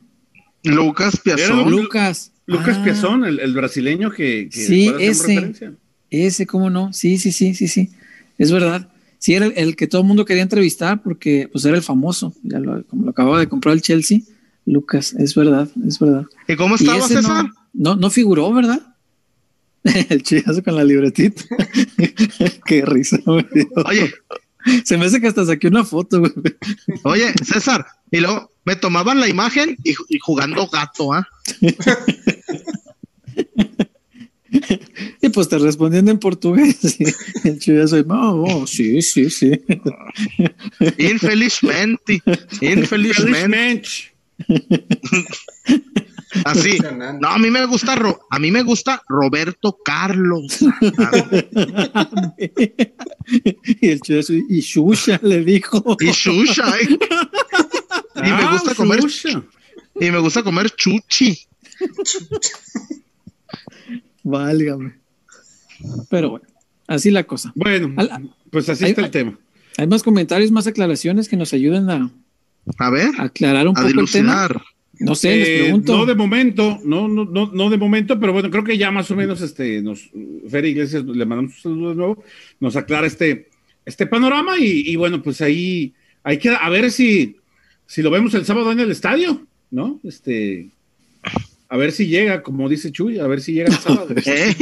Lucas 0.64 1.20
Piazón. 1.24 1.70
Lu- 1.70 1.82
Lucas. 1.84 2.32
Lucas 2.46 2.78
Ah, 2.80 2.84
Piazón, 2.84 3.26
el, 3.26 3.40
el 3.40 3.54
brasileño 3.54 4.12
que, 4.12 4.50
que 4.52 4.60
Sí, 4.66 4.92
ese. 5.00 5.28
referencia. 5.28 5.74
Ese, 6.10 6.46
¿cómo 6.46 6.70
no? 6.70 6.92
Sí, 6.94 7.18
sí, 7.18 7.32
sí, 7.32 7.54
sí, 7.56 7.68
sí. 7.68 7.90
Es 8.38 8.52
verdad. 8.52 8.90
Sí, 9.18 9.34
era 9.34 9.46
el, 9.46 9.54
el 9.56 9.76
que 9.78 9.88
todo 9.88 10.02
el 10.02 10.08
mundo 10.08 10.26
quería 10.26 10.44
entrevistar 10.44 11.02
porque 11.02 11.48
pues 11.52 11.64
era 11.66 11.78
el 11.78 11.84
famoso. 11.84 12.34
Ya 12.44 12.60
lo, 12.60 12.84
como 12.86 13.06
lo 13.06 13.12
acababa 13.12 13.40
de 13.40 13.48
comprar 13.48 13.74
el 13.76 13.82
Chelsea. 13.82 14.20
Lucas, 14.66 15.14
es 15.14 15.36
verdad, 15.36 15.68
es 15.88 16.00
verdad. 16.00 16.26
¿Y 16.48 16.56
cómo 16.56 16.76
Y 16.76 16.80
estaba 16.84 17.00
ese 17.00 17.16
César? 17.16 17.46
no, 17.46 17.54
no, 17.74 17.96
no 17.96 18.10
figuró, 18.10 18.52
¿verdad? 18.54 18.82
el 20.10 20.24
chillazo 20.24 20.64
con 20.64 20.76
la 20.76 20.84
libretita. 20.84 21.44
Qué 22.66 22.86
risa, 22.86 23.18
me 23.26 23.46
dio. 23.54 23.68
Oye, 23.86 24.14
Se 24.86 24.98
me 24.98 25.06
hace 25.06 25.22
que 25.22 25.28
hasta 25.28 25.46
saqué 25.46 25.68
una 25.68 25.84
foto, 25.84 26.20
güey. 26.20 26.32
oye, 27.04 27.34
César, 27.44 27.86
y 28.12 28.20
luego 28.20 28.52
me 28.66 28.76
tomaban 28.76 29.20
la 29.20 29.28
imagen 29.28 29.78
y, 29.84 29.96
y 30.10 30.20
jugando 30.20 30.68
gato, 30.68 31.14
¿ah? 31.14 31.28
Y 35.22 35.30
pues 35.30 35.50
te 35.50 35.58
respondiendo 35.58 36.12
en 36.12 36.20
portugués. 36.20 36.98
el 37.44 37.60
chillazo, 37.60 38.04
no, 38.04 38.44
oh, 38.44 38.68
sí, 38.68 39.02
sí, 39.02 39.30
sí. 39.30 39.52
Infelizmente, 40.98 42.22
infelizmente. 42.62 43.90
Así. 46.46 46.78
No, 47.20 47.28
a 47.30 47.38
mí 47.38 47.50
me 47.52 47.66
gusta, 47.66 47.96
Ro- 47.96 48.20
a 48.30 48.40
mí 48.40 48.52
me 48.52 48.64
gusta 48.64 49.02
Roberto 49.08 49.78
Carlos. 49.84 50.60
y 53.82 53.88
el 53.90 54.02
chillazo, 54.02 54.34
y 54.34 54.60
Shusha 54.62 55.20
le 55.24 55.44
dijo. 55.44 55.98
Y 56.00 56.12
Shusha, 56.12 56.78
¿eh? 56.80 56.98
Y 58.16 58.22
me 58.22 58.30
Ah, 58.32 58.50
gusta 58.54 58.76
comer, 58.76 59.00
Shusha. 59.02 59.44
y 60.00 60.12
me 60.12 60.20
gusta 60.20 60.44
comer 60.44 60.70
chuchi. 60.72 61.40
Válgame. 64.24 64.96
Pero 66.10 66.30
bueno, 66.32 66.46
así 66.88 67.12
la 67.12 67.24
cosa. 67.26 67.52
Bueno, 67.56 67.94
Al- 67.98 68.34
pues 68.52 68.70
así 68.70 68.86
está 68.86 69.02
el 69.02 69.12
tema. 69.12 69.38
¿Hay 69.78 69.88
más 69.88 70.04
comentarios, 70.04 70.52
más 70.52 70.68
aclaraciones 70.68 71.28
que 71.28 71.36
nos 71.36 71.52
ayuden 71.54 71.90
a 71.90 72.12
A 72.78 72.90
ver, 72.90 73.10
a 73.18 73.24
aclarar 73.24 73.68
un 73.68 73.78
a 73.78 73.82
poco 73.82 74.00
el 74.02 74.12
tema? 74.12 74.48
No 75.06 75.16
sé, 75.16 75.36
les 75.38 75.48
Eh, 75.50 75.60
pregunto. 75.64 75.98
no 75.98 76.06
de 76.06 76.16
momento, 76.16 76.80
no, 76.84 77.08
no, 77.08 77.26
no, 77.26 77.52
no 77.54 77.70
de 77.70 77.78
momento, 77.78 78.20
pero 78.20 78.34
bueno, 78.34 78.50
creo 78.50 78.64
que 78.64 78.78
ya 78.78 78.92
más 78.92 79.10
o 79.12 79.16
menos 79.16 79.42
este 79.42 79.82
nos 79.82 80.10
Fer 80.50 80.66
Iglesias 80.66 81.04
le 81.06 81.26
mandamos 81.26 81.54
un 81.58 81.62
saludo 81.62 81.90
de 81.90 81.96
nuevo, 81.96 82.24
nos 82.60 82.76
aclara 82.76 83.08
este, 83.08 83.50
este 83.86 84.08
panorama 84.08 84.58
y, 84.60 84.84
y 84.90 84.96
bueno, 84.96 85.22
pues 85.22 85.42
ahí 85.42 85.94
hay 86.24 86.38
que 86.38 86.50
a 86.50 86.70
ver 86.70 86.90
si, 86.92 87.36
si 87.86 88.02
lo 88.02 88.10
vemos 88.12 88.34
el 88.34 88.46
sábado 88.46 88.72
en 88.72 88.80
el 88.80 88.92
estadio, 88.92 89.46
¿no? 89.72 90.00
Este 90.04 90.70
a 91.70 91.78
ver 91.78 91.92
si 91.92 92.08
llega, 92.08 92.44
como 92.44 92.70
dice 92.70 92.92
Chuy, 92.92 93.18
a 93.20 93.26
ver 93.28 93.42
si 93.42 93.54
llega 93.54 93.70
el 93.70 93.74
sábado. 93.80 94.08
¿Eh? 94.26 94.56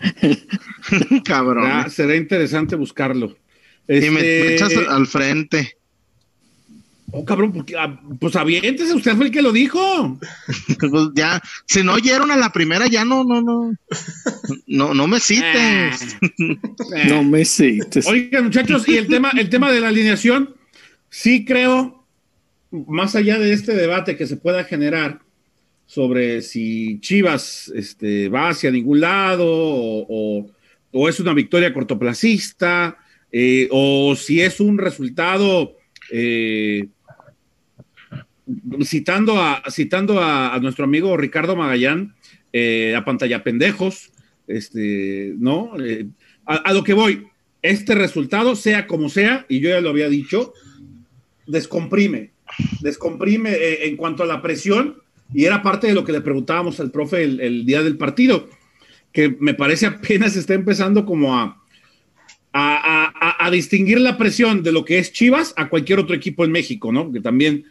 Cabrón. 1.24 1.64
Ya, 1.66 1.88
será 1.88 2.16
interesante 2.16 2.76
buscarlo. 2.76 3.36
Y 3.88 3.92
me 4.10 4.20
Este, 4.20 4.54
echas 4.54 4.72
al 4.88 5.06
frente. 5.06 5.76
Oh, 7.12 7.24
cabrón, 7.24 7.52
porque, 7.52 7.76
ah, 7.76 8.00
pues 8.18 8.34
aviéntese, 8.36 8.94
usted 8.94 9.14
fue 9.16 9.26
el 9.26 9.30
que 9.32 9.42
lo 9.42 9.52
dijo. 9.52 10.18
Pues 10.90 11.08
ya, 11.14 11.40
si 11.66 11.82
no 11.82 11.94
oyeron 11.94 12.30
a 12.30 12.36
la 12.36 12.50
primera, 12.52 12.86
ya 12.88 13.04
no, 13.04 13.22
no, 13.24 13.40
no. 13.40 13.72
No, 14.66 14.94
no 14.94 15.06
me 15.06 15.20
cites. 15.20 16.16
No 17.08 17.22
me 17.22 17.44
cites. 17.44 18.06
Oigan, 18.06 18.44
muchachos, 18.44 18.88
y 18.88 18.96
el 18.96 19.06
tema, 19.06 19.30
el 19.38 19.48
tema 19.48 19.70
de 19.70 19.80
la 19.80 19.88
alineación, 19.88 20.54
sí 21.08 21.44
creo, 21.44 22.04
más 22.70 23.14
allá 23.14 23.38
de 23.38 23.52
este 23.52 23.74
debate 23.74 24.16
que 24.16 24.26
se 24.26 24.36
pueda 24.36 24.64
generar 24.64 25.20
sobre 25.86 26.40
si 26.42 26.98
Chivas 27.00 27.70
este, 27.74 28.28
va 28.30 28.48
hacia 28.48 28.70
ningún 28.70 29.00
lado 29.00 29.44
o, 29.46 30.06
o- 30.08 30.50
o 30.94 31.08
es 31.08 31.20
una 31.20 31.32
victoria 31.34 31.72
cortoplacista 31.72 32.98
eh, 33.30 33.66
o 33.70 34.14
si 34.16 34.40
es 34.42 34.60
un 34.60 34.76
resultado 34.78 35.76
eh, 36.10 36.86
citando 38.84 39.40
a 39.40 39.62
citando 39.70 40.20
a, 40.20 40.58
nuestro 40.60 40.84
amigo 40.84 41.16
Ricardo 41.16 41.54
Magallán 41.56 42.14
eh, 42.52 42.94
a 42.96 43.04
pantalla 43.04 43.42
pendejos 43.44 44.10
este 44.46 45.34
no 45.38 45.72
Eh, 45.80 46.06
a, 46.46 46.72
lo 46.72 46.82
que 46.82 46.92
voy 46.94 47.26
este 47.62 47.94
resultado 47.94 48.56
sea 48.56 48.86
como 48.86 49.08
sea 49.08 49.46
y 49.48 49.60
yo 49.60 49.70
ya 49.70 49.80
lo 49.80 49.90
había 49.90 50.08
dicho 50.08 50.52
descomprime 51.46 52.30
descomprime 52.80 53.52
eh, 53.52 53.86
en 53.88 53.96
cuanto 53.96 54.22
a 54.22 54.26
la 54.26 54.42
presión 54.42 54.96
y 55.32 55.44
era 55.44 55.62
parte 55.62 55.86
de 55.86 55.94
lo 55.94 56.04
que 56.04 56.12
le 56.12 56.20
preguntábamos 56.20 56.80
al 56.80 56.90
profe 56.90 57.22
el, 57.24 57.64
día 57.64 57.82
del 57.82 57.96
partido 57.96 58.48
que 59.12 59.36
me 59.40 59.54
parece 59.54 59.86
apenas 59.86 60.36
está 60.36 60.54
empezando 60.54 61.04
como 61.06 61.36
a 61.36 61.58
a, 62.54 62.74
a- 62.74 63.12
a- 63.18 63.46
a 63.46 63.50
distinguir 63.50 63.98
la 64.00 64.18
presión 64.18 64.62
de 64.62 64.72
lo 64.72 64.84
que 64.84 64.98
es 64.98 65.10
Chivas 65.12 65.54
a 65.56 65.70
cualquier 65.70 65.98
otro 66.00 66.14
equipo 66.14 66.44
en 66.44 66.52
México, 66.52 66.92
¿no? 66.92 67.10
Que 67.10 67.20
también 67.20 67.64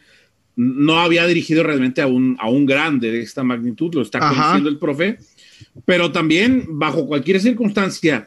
no 0.56 1.00
había 1.00 1.26
dirigido 1.26 1.62
realmente 1.62 2.02
a 2.02 2.06
un, 2.06 2.36
a 2.38 2.48
un 2.50 2.66
grande 2.66 3.10
de 3.10 3.20
esta 3.22 3.42
magnitud, 3.42 3.94
lo 3.94 4.02
está 4.02 4.18
conociendo 4.34 4.68
el 4.68 4.78
profe, 4.78 5.18
pero 5.84 6.12
también 6.12 6.66
bajo 6.68 7.06
cualquier 7.06 7.40
circunstancia 7.40 8.26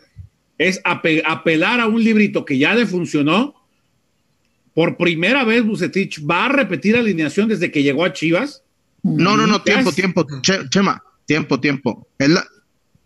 es 0.58 0.82
ape- 0.84 1.22
apelar 1.26 1.80
a 1.80 1.88
un 1.88 2.04
librito 2.04 2.46
que 2.46 2.58
ya 2.58 2.74
le 2.74 2.86
funcionó. 2.86 3.54
Por 4.74 4.98
primera 4.98 5.44
vez 5.46 5.64
Bucetich 5.64 6.26
va 6.30 6.46
a 6.46 6.50
repetir 6.50 6.98
alineación 6.98 7.48
desde 7.48 7.72
que 7.72 7.82
llegó 7.84 8.04
a 8.04 8.12
Chivas. 8.14 8.64
No, 9.04 9.38
no, 9.38 9.46
no, 9.48 9.62
tiempo, 9.62 9.92
tiempo. 9.94 10.26
Che- 10.42 10.68
Chema, 10.70 11.02
tiempo, 11.26 11.60
tiempo. 11.60 12.08
Él 12.20 12.34
la- 12.34 12.46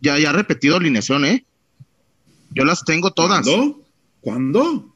ya, 0.01 0.17
ya 0.17 0.29
ha 0.29 0.33
repetido 0.33 0.77
alineación, 0.77 1.25
¿eh? 1.25 1.45
Yo 2.55 2.63
las 2.65 2.83
tengo 2.85 3.11
todas. 3.11 3.45
¿Cuándo? 3.45 3.81
¿Cuándo? 4.21 4.95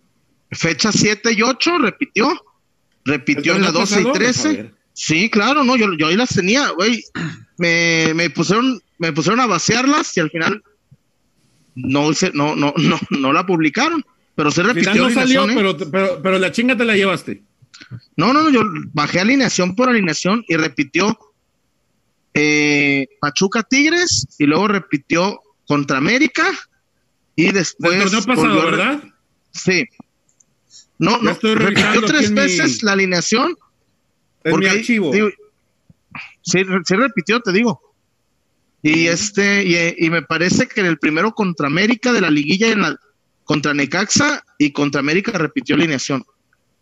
Fecha 0.51 0.91
7 0.91 1.33
y 1.33 1.41
8 1.41 1.77
repitió. 1.79 2.27
Repitió 3.05 3.53
¿El 3.53 3.57
en 3.59 3.63
la 3.63 3.67
torneo 3.73 3.81
12 3.81 3.93
y 3.93 4.03
pasado? 4.03 4.13
Pues, 4.13 4.39
a 4.39 4.41
13. 4.43 4.61
ver. 4.63 4.73
Sí, 4.93 5.29
claro, 5.29 5.63
no, 5.63 5.75
yo, 5.75 5.87
yo 5.97 6.07
ahí 6.07 6.15
las 6.15 6.29
tenía, 6.35 6.69
güey. 6.69 7.03
Me, 7.57 8.13
me 8.15 8.29
pusieron, 8.29 8.79
me 8.99 9.11
pusieron 9.11 9.39
a 9.39 9.47
vaciarlas 9.47 10.15
y 10.17 10.19
al 10.19 10.29
final 10.29 10.63
no, 11.75 12.13
se- 12.13 12.31
no, 12.33 12.55
no, 12.55 12.73
no, 12.77 12.99
no 13.09 13.33
la 13.33 13.45
publicaron. 13.45 14.03
Pero 14.35 14.49
se 14.51 14.63
repitió 14.63 14.95
no 14.95 15.09
salió, 15.13 15.47
¿eh? 15.49 15.53
pero, 15.55 15.77
pero, 15.91 16.19
pero 16.21 16.39
la 16.39 16.51
chinga 16.51 16.75
te 16.75 16.85
la 16.85 16.95
llevaste. 16.95 17.43
No, 18.15 18.33
no, 18.33 18.41
no, 18.43 18.49
yo 18.49 18.61
bajé 18.93 19.19
alineación 19.19 19.75
por 19.75 19.89
alineación 19.89 20.43
y 20.47 20.55
repitió 20.55 21.17
eh, 22.33 23.07
Pachuca 23.19 23.63
Tigres 23.63 24.27
y 24.39 24.45
luego 24.45 24.67
repitió 24.67 25.39
contra 25.67 25.97
América 25.97 26.45
y 27.35 27.51
después. 27.51 27.99
Del 27.99 28.03
torneo 28.09 28.23
pasado, 28.35 28.65
¿verdad? 28.65 29.03
Sí. 29.51 29.85
No, 31.03 31.17
no, 31.21 31.31
estoy 31.31 31.55
repitió 31.55 32.01
tres 32.03 32.29
mi- 32.31 32.35
veces 32.35 32.83
la 32.83 32.93
alineación. 32.93 33.55
Porque, 34.43 34.69
mi 34.69 34.77
archivo. 34.77 35.11
digo, 35.11 35.29
sí, 36.41 36.63
re- 36.63 36.81
sí 36.85 36.95
repitió, 36.95 37.39
te 37.41 37.51
digo. 37.51 37.81
Y 38.81 39.07
este, 39.07 39.63
y, 39.63 40.05
y 40.05 40.09
me 40.09 40.21
parece 40.21 40.67
que 40.67 40.81
en 40.81 40.87
el 40.87 40.97
primero 40.99 41.31
contra 41.33 41.67
América 41.67 42.11
de 42.11 42.19
la 42.21 42.29
liguilla, 42.29 42.67
en 42.69 42.81
la, 42.81 42.97
contra 43.45 43.73
Necaxa 43.73 44.43
y 44.57 44.71
contra 44.73 44.99
América 44.99 45.31
repitió 45.37 45.75
alineación. 45.75 46.25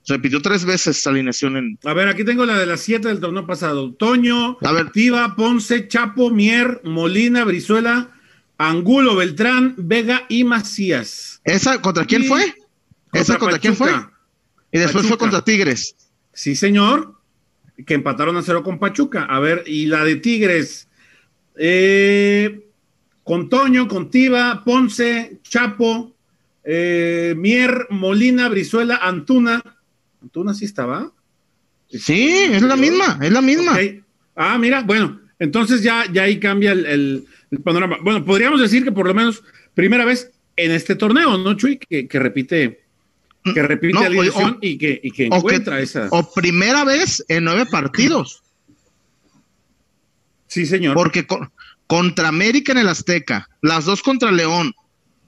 Repitió 0.07 0.41
tres 0.41 0.65
veces 0.65 1.05
alineación 1.05 1.57
en. 1.57 1.79
A 1.83 1.93
ver, 1.93 2.07
aquí 2.07 2.23
tengo 2.23 2.43
la 2.47 2.57
de 2.57 2.65
las 2.65 2.79
siete 2.81 3.07
del 3.07 3.19
torneo 3.19 3.45
pasado. 3.45 3.93
Toño, 3.93 4.57
A 4.61 4.71
ver. 4.71 4.89
Tiva, 4.91 5.35
Ponce, 5.35 5.87
Chapo, 5.87 6.31
Mier, 6.31 6.81
Molina, 6.83 7.43
Brizuela, 7.45 8.09
Angulo, 8.57 9.15
Beltrán, 9.15 9.75
Vega 9.77 10.25
y 10.27 10.43
Macías. 10.43 11.39
¿Esa 11.43 11.79
contra 11.81 12.05
quién 12.05 12.23
Y- 12.23 12.27
fue? 12.27 12.55
¿Esa 13.13 13.37
contra 13.37 13.59
quién 13.59 13.75
fue? 13.75 13.91
Y 14.71 14.79
después 14.79 15.05
fue 15.07 15.17
contra 15.17 15.43
Tigres. 15.43 15.95
Sí, 16.33 16.55
señor. 16.55 17.15
Que 17.85 17.93
empataron 17.95 18.37
a 18.37 18.41
cero 18.41 18.63
con 18.63 18.79
Pachuca. 18.79 19.23
A 19.23 19.39
ver, 19.39 19.63
y 19.65 19.85
la 19.87 20.03
de 20.03 20.15
Tigres. 20.17 20.87
eh, 21.57 22.61
con 23.23 23.49
Toño, 23.49 23.87
con 23.87 24.09
Tiva, 24.09 24.63
Ponce, 24.65 25.39
Chapo, 25.43 26.15
eh, 26.63 27.35
Mier, 27.37 27.87
Molina, 27.91 28.49
Brizuela, 28.49 28.97
Antuna. 28.97 29.61
¿Antuna 30.21 30.53
sí 30.53 30.65
estaba? 30.65 31.11
Sí, 31.89 32.29
es 32.29 32.61
la 32.61 32.75
misma, 32.75 33.19
es 33.21 33.31
la 33.31 33.41
misma. 33.41 33.77
Ah, 34.35 34.57
mira, 34.57 34.81
bueno, 34.81 35.19
entonces 35.39 35.83
ya, 35.83 36.05
ya 36.11 36.23
ahí 36.23 36.39
cambia 36.39 36.71
el, 36.71 36.85
el- 36.85 37.25
el 37.51 37.59
panorama. 37.59 37.97
Bueno, 38.01 38.23
podríamos 38.25 38.61
decir 38.61 38.83
que 38.83 38.91
por 38.91 39.05
lo 39.07 39.13
menos 39.13 39.43
primera 39.75 40.05
vez 40.05 40.31
en 40.55 40.71
este 40.71 40.95
torneo, 40.95 41.37
¿no, 41.37 41.53
Chuy? 41.55 41.77
Que, 41.77 42.07
que 42.07 42.19
repite, 42.19 42.80
que 43.43 43.61
repite 43.63 43.93
No, 43.93 44.01
o- 44.01 44.05
alineación 44.05 44.51
o- 44.51 44.57
y 44.61 44.77
que, 44.77 44.99
y 45.03 45.11
que 45.11 45.27
o 45.27 45.29
que- 45.29 45.37
encuentra 45.37 45.79
esa. 45.81 46.07
O 46.11 46.31
primera 46.33 46.83
vez 46.83 47.23
en 47.27 47.43
nueve 47.45 47.65
partidos. 47.71 48.41
sí, 50.47 50.65
señor. 50.65 50.95
Porque 50.95 51.25
co- 51.25 51.51
contra 51.87 52.27
América 52.29 52.71
en 52.71 52.79
el 52.79 52.89
Azteca, 52.89 53.49
las 53.61 53.85
dos 53.85 54.01
contra 54.01 54.31
León 54.31 54.73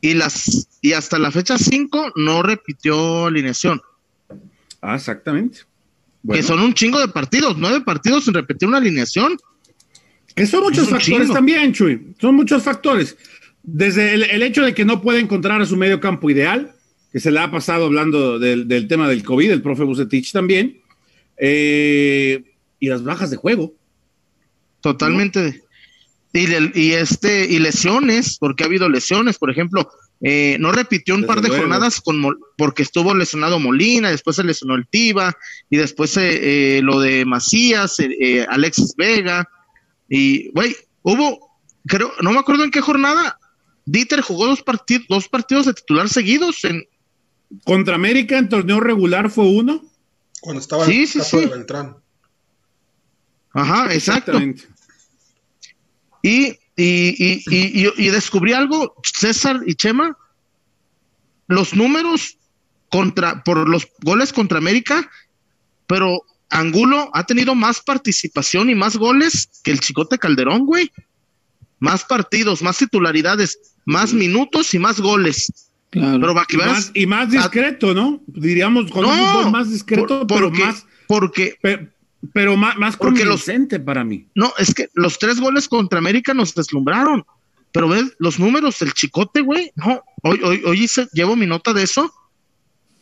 y 0.02 0.14
las 0.14 0.68
y 0.82 0.94
hasta 0.94 1.20
la 1.20 1.32
fecha 1.32 1.58
5 1.58 2.14
no 2.16 2.44
repitió 2.44 3.28
alineación. 3.28 3.82
Ah, 4.82 4.96
exactamente. 4.96 5.60
Bueno, 6.22 6.42
Que 6.42 6.48
son 6.48 6.60
un 6.62 6.74
chingo 6.74 7.00
de 7.00 7.08
partidos, 7.08 7.56
nueve 7.58 7.82
partidos 7.82 8.26
sin 8.26 8.34
repetir 8.34 8.68
una 8.68 8.78
alineación. 8.78 9.38
que 10.36 10.46
son 10.48 10.64
muchos 10.64 10.90
factores 10.90 11.06
chingo. 11.24 11.34
también, 11.34 11.74
Chuy. 11.74 12.16
Son 12.20 12.36
muchos 12.36 12.64
factores. 12.64 13.16
Desde 13.62 14.14
el, 14.14 14.24
el 14.24 14.44
hecho 14.44 14.64
de 14.64 14.74
que 14.74 14.84
no 14.84 15.02
puede 15.02 15.20
encontrar 15.20 15.62
a 15.62 15.66
su 15.66 15.78
medio 15.78 16.00
campo 16.00 16.30
ideal, 16.30 16.74
que 17.14 17.20
se 17.20 17.32
le 17.32 17.40
ha 17.40 17.52
pasado 17.52 17.86
hablando 17.86 18.40
del, 18.40 18.68
del 18.68 18.88
tema 18.88 19.08
del 19.08 19.24
COVID, 19.24 19.52
el 19.52 19.62
profe 19.62 19.84
Bucetich 19.84 20.32
también, 20.34 20.82
eh, 21.38 22.44
y 22.80 22.88
las 22.90 23.04
bajas 23.04 23.30
de 23.30 23.38
juego. 23.38 23.74
Totalmente. 24.82 25.62
Y, 26.34 26.48
le- 26.48 26.72
y 26.74 26.92
este 26.94 27.46
y 27.46 27.60
lesiones, 27.60 28.38
porque 28.40 28.64
ha 28.64 28.66
habido 28.68 28.90
lesiones, 28.90 29.38
por 29.38 29.52
ejemplo, 29.52 29.90
eh, 30.22 30.58
no 30.60 30.72
repitió 30.72 31.14
un 31.16 31.22
Desde 31.22 31.34
par 31.34 31.42
de 31.42 31.50
luego. 31.50 31.64
jornadas 31.64 32.02
con 32.02 32.20
Mol- 32.20 32.40
porque 32.58 32.82
estuvo 32.82 33.14
lesionado 33.14 33.60
Molina, 33.60 34.10
después 34.10 34.36
se 34.38 34.44
lesionó 34.44 34.74
el 34.76 34.88
Tiva 34.88 35.38
y 35.70 35.78
después 35.78 36.18
eh, 36.18 36.78
eh, 36.78 36.82
lo 36.82 37.00
de 37.00 37.26
Macías, 37.26 38.00
eh, 38.00 38.10
eh, 38.20 38.46
Alexis 38.50 38.96
Vega 38.98 39.48
y 40.10 40.50
güey, 40.52 40.76
hubo 41.04 41.52
creo 41.86 42.12
no 42.22 42.32
me 42.32 42.40
acuerdo 42.40 42.64
en 42.64 42.72
qué 42.72 42.82
jornada 42.82 43.38
Dieter 43.86 44.22
jugó 44.22 44.48
dos 44.48 44.62
partidos 44.64 45.06
dos 45.10 45.28
partidos 45.28 45.66
de 45.66 45.74
titular 45.74 46.08
seguidos 46.10 46.64
en 46.64 46.84
Contra 47.66 47.96
América 47.96 48.38
en 48.38 48.50
torneo 48.50 48.80
regular 48.80 49.30
fue 49.30 49.46
uno. 49.46 49.82
Cuando 50.42 50.62
estaba 50.62 50.86
Sí, 50.86 51.02
el 51.02 51.08
sí, 51.08 51.20
caso 51.20 51.38
sí. 51.40 51.46
de 51.46 51.52
Beltrán. 51.52 51.98
ajá, 53.54 53.94
exacto. 53.94 54.32
Exactamente. 54.32 54.68
Y, 56.22 56.48
y, 56.48 56.56
y, 56.76 57.44
y, 57.48 57.86
y- 57.86 57.94
y 57.98 58.10
descubrí 58.10 58.54
algo, 58.54 58.96
César 59.04 59.62
y 59.66 59.76
Chema, 59.76 60.18
los 61.48 61.74
números 61.76 62.38
contra, 62.90 63.44
por 63.44 63.68
los 63.70 63.88
goles 64.02 64.32
contra 64.34 64.58
América, 64.58 65.10
pero 65.88 66.22
Angulo 66.50 67.10
ha 67.14 67.26
tenido 67.26 67.56
más 67.56 67.82
participación 67.82 68.70
y 68.70 68.76
más 68.76 68.96
goles 68.98 69.50
que 69.64 69.72
el 69.72 69.80
Chicote 69.80 70.18
Calderón, 70.18 70.66
güey. 70.66 70.92
Más 71.80 72.06
partidos, 72.06 72.62
más 72.62 72.78
titularidades, 72.78 73.60
más 73.86 74.14
minutos 74.14 74.74
y 74.74 74.80
más 74.80 75.00
goles. 75.02 75.52
Claro. 75.94 76.20
Pero 76.20 76.34
va 76.34 76.46
que 76.46 76.56
Y 76.56 76.60
más, 76.60 76.92
y 76.96 77.06
más 77.06 77.30
discreto, 77.32 77.94
¿no? 77.94 78.20
Diríamos 78.26 78.90
con 78.92 79.06
un 79.06 79.16
No, 79.16 79.26
fútbol 79.34 79.52
más 79.52 79.70
discreto, 79.70 80.08
por- 80.08 80.28
pero 80.28 80.48
porque, 80.50 80.64
más, 80.66 80.86
porque 81.08 81.56
pe- 81.62 81.90
pero 82.34 82.58
más, 82.58 82.76
más 82.78 82.98
Porque 82.98 83.24
los- 83.26 83.46
para 83.86 84.04
mí. 84.04 84.26
No, 84.34 84.52
es 84.58 84.74
que 84.74 84.88
los 84.96 85.20
tres 85.20 85.40
goles 85.40 85.68
contra 85.68 86.00
América 86.00 86.34
nos 86.34 86.56
deslumbraron. 86.56 87.24
Pero 87.72 87.90
ves, 87.90 88.14
los 88.18 88.40
números 88.40 88.80
del 88.80 88.94
Chicote, 88.94 89.42
güey. 89.42 89.72
No, 89.76 90.02
hoy, 90.24 90.40
hoy, 90.44 90.62
hoy 90.66 90.84
hice- 90.84 91.08
llevo 91.14 91.36
mi 91.36 91.46
nota 91.46 91.74
de 91.74 91.84
eso. 91.84 92.12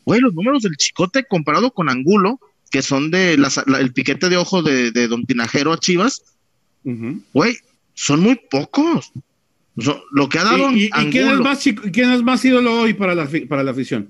Güey, 0.06 0.19
los 0.19 0.34
números 0.34 0.63
del 0.63 0.75
Chicote 0.75 1.23
comparado 1.25 1.71
con 1.71 1.88
Angulo, 1.89 2.39
que 2.71 2.82
son 2.82 3.10
de 3.10 3.37
las- 3.37 3.63
la- 3.67 3.79
el 3.79 3.94
piquete 3.94 4.27
de 4.27 4.35
ojo 4.37 4.62
de, 4.63 4.92
de 4.92 5.08
Don 5.08 5.25
Tinajero 5.25 5.71
a 5.71 5.77
Chivas, 5.79 6.23
güey, 7.33 7.56
son 7.94 8.19
muy 8.21 8.35
pocos. 8.50 9.12
O 9.78 9.82
sea, 9.82 9.96
lo 10.12 10.28
que 10.30 10.38
ha 10.40 10.44
dado 10.44 10.72
¿Y, 10.72 10.84
y- 10.84 10.86
y 10.86 10.90
Angulo, 10.92 11.12
quién, 11.12 11.30
es 11.30 11.40
más, 11.40 11.60
chico- 11.60 11.84
quién 11.94 12.12
es 12.12 12.22
más 12.24 12.44
ídolo 12.44 12.82
hoy 12.82 12.94
para 12.94 13.15
la, 13.15 13.28
para 13.48 13.63
la 13.63 13.72
afición? 13.72 14.10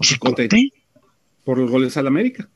Chicote. 0.00 0.48
Por 1.44 1.58
los 1.58 1.70
goles 1.70 1.96
al 1.96 2.06
América. 2.06 2.48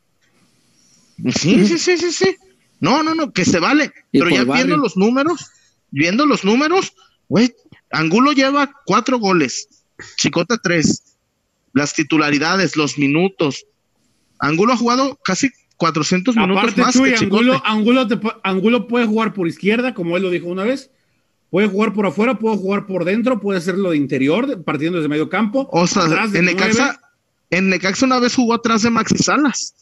Sí, 1.35 1.67
sí, 1.67 1.79
sí, 1.79 1.97
sí, 1.97 2.13
sí. 2.13 2.37
No, 2.81 3.03
no, 3.03 3.15
no, 3.15 3.33
que 3.33 3.45
se 3.45 3.59
vale. 3.59 3.93
Pero 4.13 4.29
ya 4.29 4.45
barrio. 4.45 4.55
viendo 4.67 4.77
los 4.77 4.97
números, 4.97 5.47
viendo 5.91 6.27
los 6.27 6.45
números, 6.45 6.93
güey, 7.29 7.55
Angulo 7.91 8.33
lleva 8.33 8.71
cuatro 8.85 9.19
goles, 9.19 9.69
Chicota 10.17 10.59
tres. 10.63 11.03
Las 11.73 11.95
titularidades, 11.95 12.77
los 12.77 12.99
minutos. 12.99 13.67
Angulo 14.39 14.73
ha 14.75 14.77
jugado 14.77 15.19
casi 15.25 15.51
400 15.77 16.35
minutos 16.37 16.59
Aparte, 16.59 16.81
más 16.83 16.95
Chuy, 16.95 17.11
que. 17.13 17.17
Angulo, 17.25 17.63
Angulo, 17.65 18.07
te 18.07 18.17
pu- 18.19 18.39
Angulo 18.43 18.89
puede 18.89 19.07
jugar 19.07 19.33
por 19.33 19.47
izquierda, 19.49 19.95
como 19.95 20.17
él 20.17 20.23
lo 20.23 20.31
dijo 20.31 20.47
una 20.49 20.65
vez. 20.65 20.91
Puede 21.51 21.69
jugar 21.69 21.93
por 21.93 22.07
afuera, 22.07 22.39
puede 22.39 22.57
jugar 22.57 22.87
por 22.87 23.05
dentro, 23.05 23.41
puede 23.41 23.59
hacerlo 23.59 23.91
de 23.91 23.97
interior, 23.97 24.63
partiendo 24.65 24.99
desde 24.99 25.09
medio 25.09 25.29
campo. 25.29 25.69
O 25.73 25.87
sea, 25.87 26.03
en. 26.35 26.45
Necaxa, 26.45 27.01
en 27.51 27.69
Necaxa 27.71 28.05
una 28.07 28.19
vez 28.19 28.35
jugó 28.35 28.55
atrás 28.55 28.83
de 28.83 28.91
Maxi 28.91 29.19
Salas, 29.19 29.75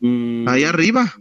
Mm, 0.00 0.46
ahí 0.48 0.64
arriba. 0.64 1.14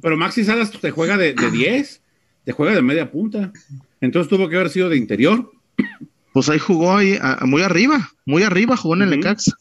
Pero 0.00 0.16
Maxi 0.16 0.44
Salas 0.44 0.70
te 0.70 0.90
juega 0.90 1.16
de, 1.16 1.34
de 1.34 1.50
10, 1.50 2.00
te 2.44 2.52
juega 2.52 2.74
de 2.74 2.82
media 2.82 3.10
punta. 3.10 3.52
Entonces 4.00 4.28
tuvo 4.30 4.48
que 4.48 4.56
haber 4.56 4.70
sido 4.70 4.88
de 4.88 4.96
interior. 4.96 5.50
Pues 6.32 6.48
ahí 6.48 6.58
jugó 6.58 6.96
ahí, 6.96 7.18
a- 7.20 7.40
muy 7.44 7.62
arriba, 7.62 8.10
muy 8.24 8.42
arriba 8.42 8.76
jugó 8.76 8.94
en 8.96 9.02
el. 9.02 9.10
Necaxa. 9.10 9.52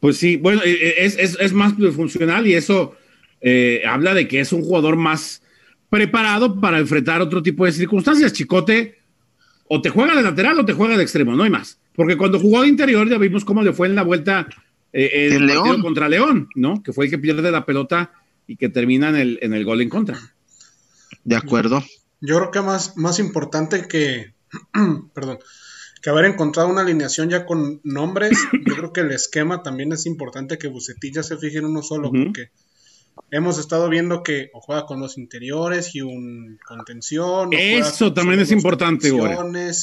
Pues 0.00 0.16
sí, 0.16 0.36
bueno, 0.36 0.60
eh, 0.64 0.70
eh, 0.80 0.94
es, 0.98 1.16
es, 1.18 1.36
es 1.40 1.52
más 1.52 1.74
funcional 1.94 2.46
y 2.46 2.54
eso 2.54 2.94
eh, 3.40 3.82
habla 3.86 4.14
de 4.14 4.28
que 4.28 4.40
es 4.40 4.52
un 4.52 4.62
jugador 4.62 4.96
más 4.96 5.42
preparado 5.90 6.60
para 6.60 6.78
enfrentar 6.78 7.20
otro 7.20 7.42
tipo 7.42 7.64
de 7.64 7.72
circunstancias. 7.72 8.32
Chicote 8.32 8.98
o 9.68 9.80
te 9.80 9.90
juega 9.90 10.16
de 10.16 10.22
lateral 10.22 10.58
o 10.58 10.64
te 10.64 10.72
juega 10.72 10.96
de 10.96 11.02
extremo, 11.02 11.34
no 11.34 11.44
hay 11.44 11.50
más. 11.50 11.78
Porque 11.94 12.16
cuando 12.16 12.38
jugó 12.38 12.62
de 12.62 12.68
interior 12.68 13.08
ya 13.08 13.18
vimos 13.18 13.44
cómo 13.44 13.62
le 13.62 13.72
fue 13.72 13.88
en 13.88 13.94
la 13.94 14.02
vuelta 14.02 14.48
eh, 14.92 15.28
en 15.28 15.32
el 15.34 15.46
León. 15.46 15.82
contra 15.82 16.08
León, 16.08 16.48
¿no? 16.54 16.82
Que 16.82 16.92
fue 16.92 17.06
el 17.06 17.10
que 17.10 17.18
pierde 17.18 17.50
la 17.50 17.66
pelota 17.66 18.12
y 18.46 18.56
que 18.56 18.68
termina 18.68 19.10
en 19.10 19.16
el, 19.16 19.38
en 19.42 19.52
el 19.52 19.64
gol 19.64 19.80
en 19.80 19.88
contra. 19.88 20.18
De 21.24 21.36
acuerdo. 21.36 21.84
Yo 22.20 22.36
creo 22.38 22.50
que 22.50 22.62
más, 22.62 22.96
más 22.96 23.18
importante 23.18 23.86
que, 23.86 24.32
perdón, 25.14 25.38
que 26.02 26.10
haber 26.10 26.26
encontrado 26.26 26.68
una 26.68 26.82
alineación 26.82 27.28
ya 27.28 27.44
con 27.44 27.80
nombres, 27.84 28.38
yo 28.66 28.76
creo 28.76 28.92
que 28.92 29.00
el 29.00 29.10
esquema 29.10 29.62
también 29.62 29.92
es 29.92 30.06
importante 30.06 30.58
que 30.58 30.68
Bucetich 30.68 31.14
ya 31.14 31.22
se 31.22 31.36
fije 31.36 31.58
en 31.58 31.66
uno 31.66 31.82
solo, 31.82 32.10
porque 32.10 32.50
hemos 33.30 33.58
estado 33.58 33.88
viendo 33.88 34.22
que 34.22 34.50
o 34.54 34.60
juega 34.60 34.86
con 34.86 35.00
dos 35.00 35.18
interiores 35.18 35.94
y 35.94 36.00
un 36.02 36.58
contención. 36.66 37.50
Eso 37.52 38.06
con 38.06 38.14
también 38.14 38.40
es 38.40 38.50
importante, 38.50 39.08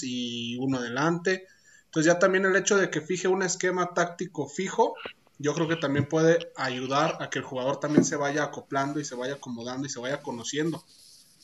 Y 0.04 0.58
uno 0.60 0.78
adelante. 0.78 1.46
Entonces 1.86 2.12
ya 2.14 2.20
también 2.20 2.46
el 2.46 2.56
hecho 2.56 2.78
de 2.78 2.90
que 2.90 3.02
fije 3.02 3.28
un 3.28 3.44
esquema 3.44 3.92
táctico 3.94 4.48
fijo, 4.50 4.96
yo 5.40 5.54
creo 5.54 5.68
que 5.68 5.76
también 5.78 6.06
puede 6.08 6.40
ayudar 6.56 7.18
a 7.22 7.30
que 7.30 7.40
el 7.40 7.46
jugador 7.46 7.80
también 7.80 8.04
se 8.06 8.16
vaya 8.16 8.44
acoplando 8.44 9.00
y 9.00 9.06
se 9.06 9.16
vaya 9.16 9.34
acomodando 9.36 9.88
y 9.88 9.90
se 9.90 10.00
vaya 10.00 10.22
conociendo. 10.22 10.84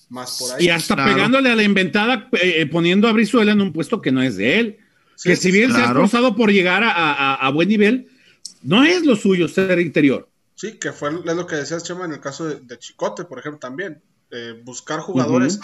Más 0.10 0.38
por 0.40 0.52
ahí. 0.52 0.66
Y 0.66 0.70
hasta 0.70 0.96
Claro. 0.96 1.14
pegándole 1.14 1.50
a 1.52 1.56
la 1.56 1.64
inventada, 1.64 2.28
eh, 2.34 2.66
poniendo 2.66 3.08
a 3.08 3.14
Brizuela 3.14 3.54
en 3.54 3.62
un 3.62 3.72
puesto 3.72 4.02
que 4.02 4.12
no 4.12 4.22
es 4.22 4.36
de 4.36 4.60
él. 4.60 4.78
Sí, 5.16 5.30
que 5.30 5.36
si 5.38 5.52
bien 5.52 5.72
se 5.72 5.80
ha 5.80 5.86
esforzado 5.86 6.36
por 6.36 6.52
llegar 6.52 6.84
a, 6.84 6.92
a- 6.92 7.36
a 7.36 7.50
buen 7.52 7.70
nivel, 7.70 8.08
no 8.64 8.84
es 8.84 9.06
lo 9.06 9.16
suyo 9.16 9.48
ser 9.48 9.80
interior. 9.80 10.28
Sí, 10.62 10.78
que 10.78 10.92
fue 10.92 11.10
es 11.10 11.36
lo 11.36 11.48
que 11.48 11.56
decías, 11.56 11.82
Chema, 11.82 12.06
en 12.06 12.14
el 12.14 12.20
caso 12.20 12.46
de, 12.46 12.60
de 12.60 12.78
Chicote, 12.78 13.26
por 13.26 13.40
ejemplo, 13.40 13.58
también. 13.58 14.04
Eh, 14.30 14.62
buscar 14.64 15.00
jugadores 15.00 15.60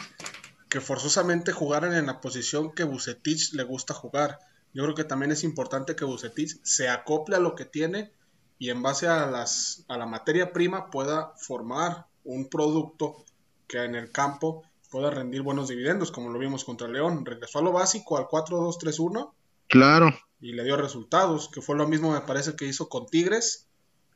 que 0.70 0.82
forzosamente 0.82 1.52
jugaran 1.52 1.94
en 1.94 2.08
la 2.08 2.20
posición 2.20 2.72
que 2.74 2.84
Bucetich 2.84 3.54
le 3.54 3.62
gusta 3.62 3.94
jugar. 3.94 4.40
Yo 4.74 4.82
creo 4.82 4.96
que 4.96 5.04
también 5.04 5.32
es 5.32 5.44
importante 5.44 5.96
que 5.96 6.04
Bucetich 6.04 6.60
se 6.64 6.90
acople 6.90 7.36
a 7.36 7.40
lo 7.40 7.54
que 7.54 7.66
tiene 7.66 8.12
y 8.58 8.72
en 8.72 8.82
base 8.82 9.08
a, 9.08 9.28
las, 9.28 9.86
a 9.88 10.00
la 10.00 10.08
materia 10.08 10.52
prima 10.52 10.90
pueda 10.90 11.32
formar 11.38 12.08
un 12.24 12.50
producto 12.50 13.24
que 13.68 13.84
en 13.84 13.94
el 13.94 14.12
campo 14.12 14.64
pueda 14.90 15.12
rendir 15.12 15.44
buenos 15.44 15.68
dividendos, 15.68 16.12
como 16.12 16.32
lo 16.32 16.40
vimos 16.40 16.66
contra 16.66 16.88
León. 16.88 17.24
Regresó 17.24 17.60
a 17.60 17.62
lo 17.62 17.72
básico, 17.72 18.18
al 18.18 18.26
4-2-3-1, 18.26 19.32
Claro. 19.68 20.18
y 20.42 20.54
le 20.54 20.64
dio 20.64 20.76
resultados, 20.76 21.50
que 21.50 21.62
fue 21.62 21.76
lo 21.76 21.88
mismo 21.88 22.14
me 22.14 22.22
parece 22.22 22.56
que 22.56 22.66
hizo 22.66 22.90
con 22.90 23.06
Tigres 23.06 23.67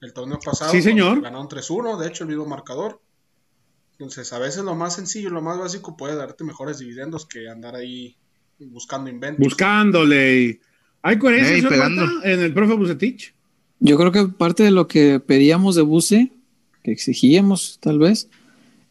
el 0.01 0.13
torneo 0.13 0.39
pasado. 0.43 0.71
Sí, 0.71 0.81
señor. 0.81 1.21
Ganaron 1.21 1.47
3-1, 1.47 1.97
de 1.97 2.07
hecho 2.07 2.23
el 2.23 2.29
mismo 2.29 2.45
marcador. 2.45 3.01
Entonces, 3.93 4.33
a 4.33 4.39
veces 4.39 4.63
lo 4.63 4.75
más 4.75 4.95
sencillo, 4.95 5.29
lo 5.29 5.41
más 5.41 5.59
básico 5.59 5.95
puede 5.95 6.15
darte 6.15 6.43
mejores 6.43 6.79
dividendos 6.79 7.27
que 7.27 7.47
andar 7.47 7.75
ahí 7.75 8.17
buscando 8.59 9.09
inventos. 9.09 9.43
Buscándole. 9.43 10.59
¿Hay 11.03 11.17
coherencia 11.19 11.69
pegando. 11.69 12.03
En 12.23 12.39
el 12.39 12.53
profe 12.53 12.73
Bucetich? 12.73 13.33
Yo 13.79 13.97
creo 13.97 14.11
que 14.11 14.25
parte 14.25 14.63
de 14.63 14.71
lo 14.71 14.87
que 14.87 15.19
pedíamos 15.19 15.75
de 15.75 15.81
Buse, 15.81 16.31
que 16.83 16.91
exigíamos 16.91 17.79
tal 17.79 17.99
vez, 17.99 18.27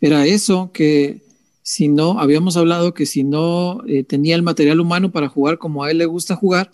era 0.00 0.26
eso, 0.26 0.70
que 0.72 1.22
si 1.62 1.88
no, 1.88 2.18
habíamos 2.18 2.56
hablado 2.56 2.94
que 2.94 3.06
si 3.06 3.22
no 3.22 3.82
eh, 3.86 4.02
tenía 4.02 4.34
el 4.34 4.42
material 4.42 4.80
humano 4.80 5.12
para 5.12 5.28
jugar 5.28 5.58
como 5.58 5.84
a 5.84 5.90
él 5.90 5.98
le 5.98 6.06
gusta 6.06 6.34
jugar, 6.34 6.72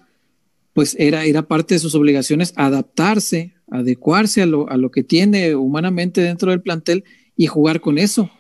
pues 0.73 0.97
era, 0.99 1.25
era 1.25 1.43
parte 1.43 1.75
de 1.75 1.81
sus 1.81 1.95
obligaciones 1.95 2.55
adaptarse, 2.57 3.56
adecuarse 3.71 4.43
a 4.43 4.47
lo, 4.47 4.71
a 4.71 4.77
lo 4.77 4.91
que 4.91 5.03
tiene 5.03 5.55
humanamente 5.55 6.21
dentro 6.21 6.51
del 6.51 6.63
plantel 6.63 7.05
y 7.37 7.47
jugar 7.47 7.81
con 7.81 7.99
eso. 7.99 8.31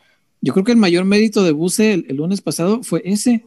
Yo 0.41 0.53
creo 0.53 0.65
que 0.65 0.73
el 0.73 0.79
mayor 0.79 1.05
mérito 1.05 1.43
de 1.43 1.53
Buse 1.53 1.93
el, 1.93 2.17
lunes 2.17 2.41
pasado 2.41 2.83
fue 2.83 3.03
ese, 3.05 3.45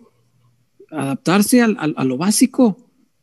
adaptarse 0.91 1.61
al, 1.61 1.77
a 1.77 2.03
lo 2.03 2.17
básico. 2.17 2.77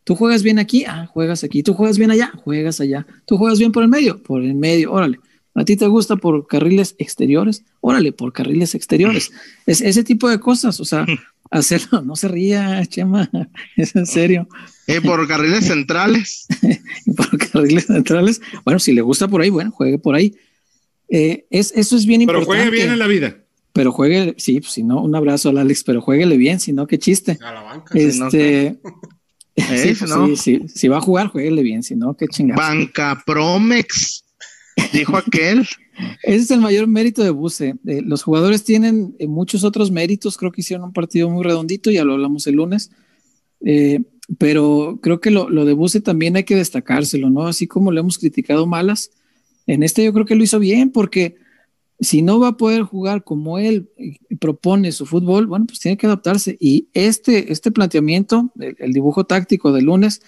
Tú 0.04 0.14
juegas 0.14 0.42
bien 0.42 0.59
aquí, 0.59 0.84
ah, 0.84 1.07
juegas 1.07 1.42
aquí. 1.44 1.62
Tú 1.62 1.74
juegas 1.74 1.98
bien 1.98 2.11
allá, 2.11 2.32
juegas 2.44 2.80
allá. 2.80 3.07
Tú 3.26 3.36
juegas 3.36 3.59
bien 3.59 3.72
por 3.72 3.82
el 3.82 3.88
medio, 3.88 4.22
por 4.22 4.42
el 4.42 4.54
medio, 4.54 4.92
órale. 4.92 5.18
¿A 5.57 5.64
ti 5.64 5.74
te 5.76 5.86
gusta 5.86 6.16
por 6.16 6.46
carriles 6.46 6.94
exteriores? 6.98 7.64
Órale, 7.80 8.12
por 8.12 8.32
carriles 8.32 8.74
exteriores. 8.74 9.32
Es 9.64 9.80
ese 9.80 10.04
tipo 10.04 10.28
de 10.28 10.38
cosas, 10.38 10.78
o 10.80 10.84
sea, 10.84 11.07
hacerlo, 11.51 12.03
no 12.05 12.16
se 12.16 12.28
ría, 12.28 12.84
Chema, 12.86 13.30
es 13.76 13.94
en 13.97 14.07
serio. 14.07 14.49
¿Y 14.86 15.01
por 15.01 15.26
carriles 15.26 15.64
centrales? 15.68 16.47
por 17.16 17.38
carriles 17.38 17.86
centrales, 17.86 18.40
bueno, 18.64 18.78
si 18.78 18.92
le 18.92 19.03
gusta 19.03 19.28
por 19.28 19.40
ahí, 19.40 19.51
bueno, 19.51 19.70
juegue 19.70 19.99
por 19.99 20.14
ahí. 20.14 20.34
Eh, 21.09 21.47
es, 21.51 21.72
eso 21.76 21.97
es 21.97 22.07
bien 22.07 22.22
importante. 22.22 22.47
Pero 22.47 22.64
juegue 22.64 22.76
bien 22.76 22.92
en 22.92 22.99
la 22.99 23.07
vida. 23.07 23.36
Pero 23.72 23.92
juegue, 23.92 24.34
sí, 24.38 24.61
pues 24.61 24.72
si 24.72 24.82
no, 24.82 25.03
un 25.03 25.14
abrazo 25.14 25.51
al 25.51 25.59
Alex, 25.59 25.84
pero 25.84 26.01
jueguele 26.01 26.36
bien, 26.36 26.61
si 26.61 26.72
no, 26.72 26.86
qué 26.86 26.99
chiste. 26.99 27.38
A 27.42 27.53
la 27.53 27.62
banca. 27.62 27.97
Este, 27.99 28.78
sí, 29.55 29.94
pues 29.99 30.40
sí, 30.40 30.62
si 30.66 30.88
va 30.88 30.97
a 30.99 31.03
jugar, 31.03 31.28
jueguele 31.28 31.62
bien, 31.62 31.82
si 31.82 31.94
no, 31.94 32.16
qué 32.16 32.26
chingada. 32.26 32.68
Banca 32.68 33.22
Promex 33.26 34.24
dijo 34.92 35.16
aquel. 35.16 35.66
Ese 36.22 36.36
es 36.36 36.51
el 36.51 36.61
mayor 36.61 36.86
mérito 36.86 37.22
de 37.22 37.30
Buse. 37.30 37.74
Eh, 37.86 38.03
los 38.03 38.22
jugadores 38.22 38.64
tienen 38.64 39.14
eh, 39.18 39.26
muchos 39.26 39.64
otros 39.64 39.90
méritos. 39.90 40.36
Creo 40.36 40.53
que 40.53 40.61
hicieron 40.61 40.86
un 40.86 40.92
partido 40.92 41.30
muy 41.30 41.44
redondito, 41.44 41.90
ya 41.90 42.05
lo 42.05 42.14
hablamos 42.14 42.47
el 42.47 42.57
lunes. 42.57 42.90
Eh, 43.64 44.01
pero 44.38 44.99
creo 45.03 45.20
que 45.20 45.30
lo, 45.30 45.47
de 45.64 45.72
Buse 45.72 46.01
también 46.01 46.36
hay 46.36 46.44
que 46.44 46.57
destacárselo, 46.57 47.30
¿no? 47.30 47.47
Así 47.47 47.66
como 47.66 47.92
le 47.92 48.01
hemos 48.01 48.18
criticado 48.18 48.66
malas, 48.66 49.11
en 49.66 49.82
este 49.82 50.05
yo 50.05 50.12
creo 50.12 50.26
que 50.26 50.34
lo 50.34 50.42
hizo 50.42 50.59
bien, 50.59 50.90
porque 50.90 51.36
si 52.01 52.22
no 52.22 52.38
va 52.38 52.49
a 52.49 52.57
poder 52.57 52.82
jugar 52.82 53.24
como 53.24 53.59
él 53.59 53.88
propone 54.40 54.92
su 54.92 55.07
fútbol, 55.07 55.47
bueno, 55.47 55.66
pues 55.66 55.78
tiene 55.78 55.97
que 55.97 56.07
adaptarse. 56.07 56.57
Y 56.61 56.88
este, 56.92 57.53
este 57.53 57.70
planteamiento, 57.70 58.53
el 58.59 58.92
dibujo 58.92 59.24
táctico 59.24 59.72
del 59.72 59.86
lunes 59.86 60.22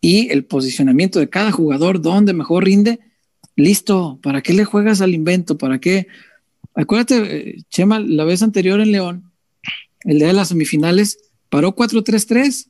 y 0.00 0.30
el 0.30 0.44
posicionamiento 0.44 1.18
de 1.18 1.28
cada 1.28 1.52
jugador, 1.52 2.00
donde 2.00 2.32
mejor 2.32 2.64
rinde, 2.64 3.00
Listo, 3.56 4.18
¿para 4.22 4.42
qué 4.42 4.52
le 4.54 4.64
juegas 4.64 5.00
al 5.00 5.14
invento? 5.14 5.58
¿Para 5.58 5.78
qué? 5.78 6.06
Acuérdate, 6.74 7.16
eh, 7.16 7.56
Chema, 7.68 8.00
la 8.00 8.24
vez 8.24 8.42
anterior 8.42 8.80
en 8.80 8.92
León, 8.92 9.30
el 10.04 10.18
día 10.18 10.28
de 10.28 10.32
las 10.32 10.48
semifinales, 10.48 11.18
paró 11.50 11.76
4-3-3 11.76 12.68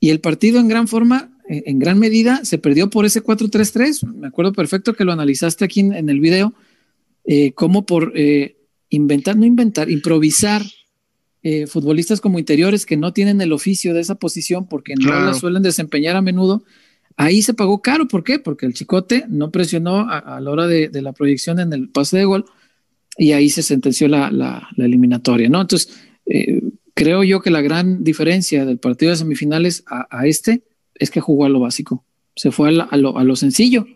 y 0.00 0.10
el 0.10 0.20
partido 0.20 0.60
en 0.60 0.68
gran 0.68 0.86
forma, 0.86 1.30
eh, 1.48 1.62
en 1.66 1.78
gran 1.78 1.98
medida, 1.98 2.44
se 2.44 2.58
perdió 2.58 2.90
por 2.90 3.06
ese 3.06 3.22
4-3-3. 3.22 4.06
Me 4.14 4.26
acuerdo 4.26 4.52
perfecto 4.52 4.92
que 4.94 5.04
lo 5.04 5.12
analizaste 5.12 5.64
aquí 5.64 5.80
en, 5.80 6.08
el 6.10 6.20
video, 6.20 6.52
eh, 7.24 7.52
como 7.52 7.86
por 7.86 8.12
inventar, 8.90 9.36
no 9.36 9.46
inventar, 9.46 9.90
improvisar 9.90 10.62
futbolistas 11.68 12.20
como 12.20 12.40
interiores 12.40 12.84
que 12.84 12.96
no 12.96 13.12
tienen 13.12 13.40
el 13.40 13.52
oficio 13.52 13.94
de 13.94 14.00
esa 14.00 14.16
posición 14.16 14.66
porque 14.66 14.94
no 14.96 15.12
la 15.12 15.32
suelen 15.32 15.62
desempeñar 15.62 16.16
a 16.16 16.20
menudo 16.20 16.64
Ahí 17.16 17.40
se 17.40 17.54
pagó 17.54 17.80
caro, 17.80 18.06
¿por 18.08 18.22
qué? 18.24 18.38
Porque 18.38 18.66
el 18.66 18.74
Chicote 18.74 19.24
no 19.28 19.50
presionó 19.50 20.06
a, 20.08 20.38
la 20.38 20.50
hora 20.50 20.66
de, 20.66 20.90
la 21.00 21.12
proyección 21.12 21.58
en 21.58 21.72
el 21.72 21.88
pase 21.88 22.18
de 22.18 22.24
gol 22.26 22.44
y 23.16 23.32
ahí 23.32 23.48
se 23.48 23.62
sentenció 23.62 24.06
la, 24.06 24.68
eliminatoria, 24.76 25.48
¿no? 25.48 25.62
Entonces, 25.62 25.96
eh, 26.26 26.60
creo 26.92 27.24
yo 27.24 27.40
que 27.40 27.50
la 27.50 27.62
gran 27.62 28.04
diferencia 28.04 28.66
del 28.66 28.78
partido 28.78 29.10
de 29.10 29.16
semifinales 29.16 29.84
a, 29.86 30.26
este 30.26 30.62
es 30.94 31.10
que 31.10 31.20
jugó 31.20 31.46
a 31.46 31.48
lo 31.48 31.60
básico, 31.60 32.04
se 32.34 32.50
fue 32.50 32.68
a, 32.68 32.96
lo, 32.96 33.36
sencillo 33.36 33.86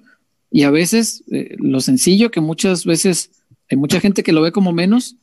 y 0.50 0.62
a 0.62 0.70
veces 0.70 1.22
eh, 1.30 1.56
lo 1.58 1.80
sencillo 1.80 2.30
que 2.30 2.40
muchas 2.40 2.86
veces 2.86 3.30
hay 3.70 3.76
mucha 3.76 4.00
gente 4.00 4.22
que 4.22 4.32
lo 4.32 4.40
ve 4.40 4.50
como 4.50 4.72
menos, 4.72 5.16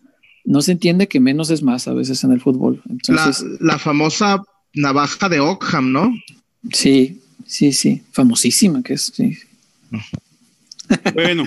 no 0.46 0.62
se 0.62 0.72
entiende 0.72 1.08
que 1.08 1.20
menos 1.20 1.50
es 1.50 1.64
más 1.64 1.88
a 1.88 1.94
veces 1.94 2.24
en 2.24 2.32
el 2.32 2.42
fútbol. 2.42 2.82
Entonces, 2.90 3.44
la, 3.60 3.74
la 3.74 3.80
famosa 3.80 4.44
navaja 4.76 5.30
de 5.30 5.40
Ockham, 5.40 5.92
¿no? 5.92 6.14
Sí, 6.72 7.22
sí, 7.48 7.72
sí, 7.72 8.04
famosísima 8.12 8.84
que 8.84 8.94
es. 8.94 9.12
Sí. 9.16 9.38
Bueno, 11.14 11.44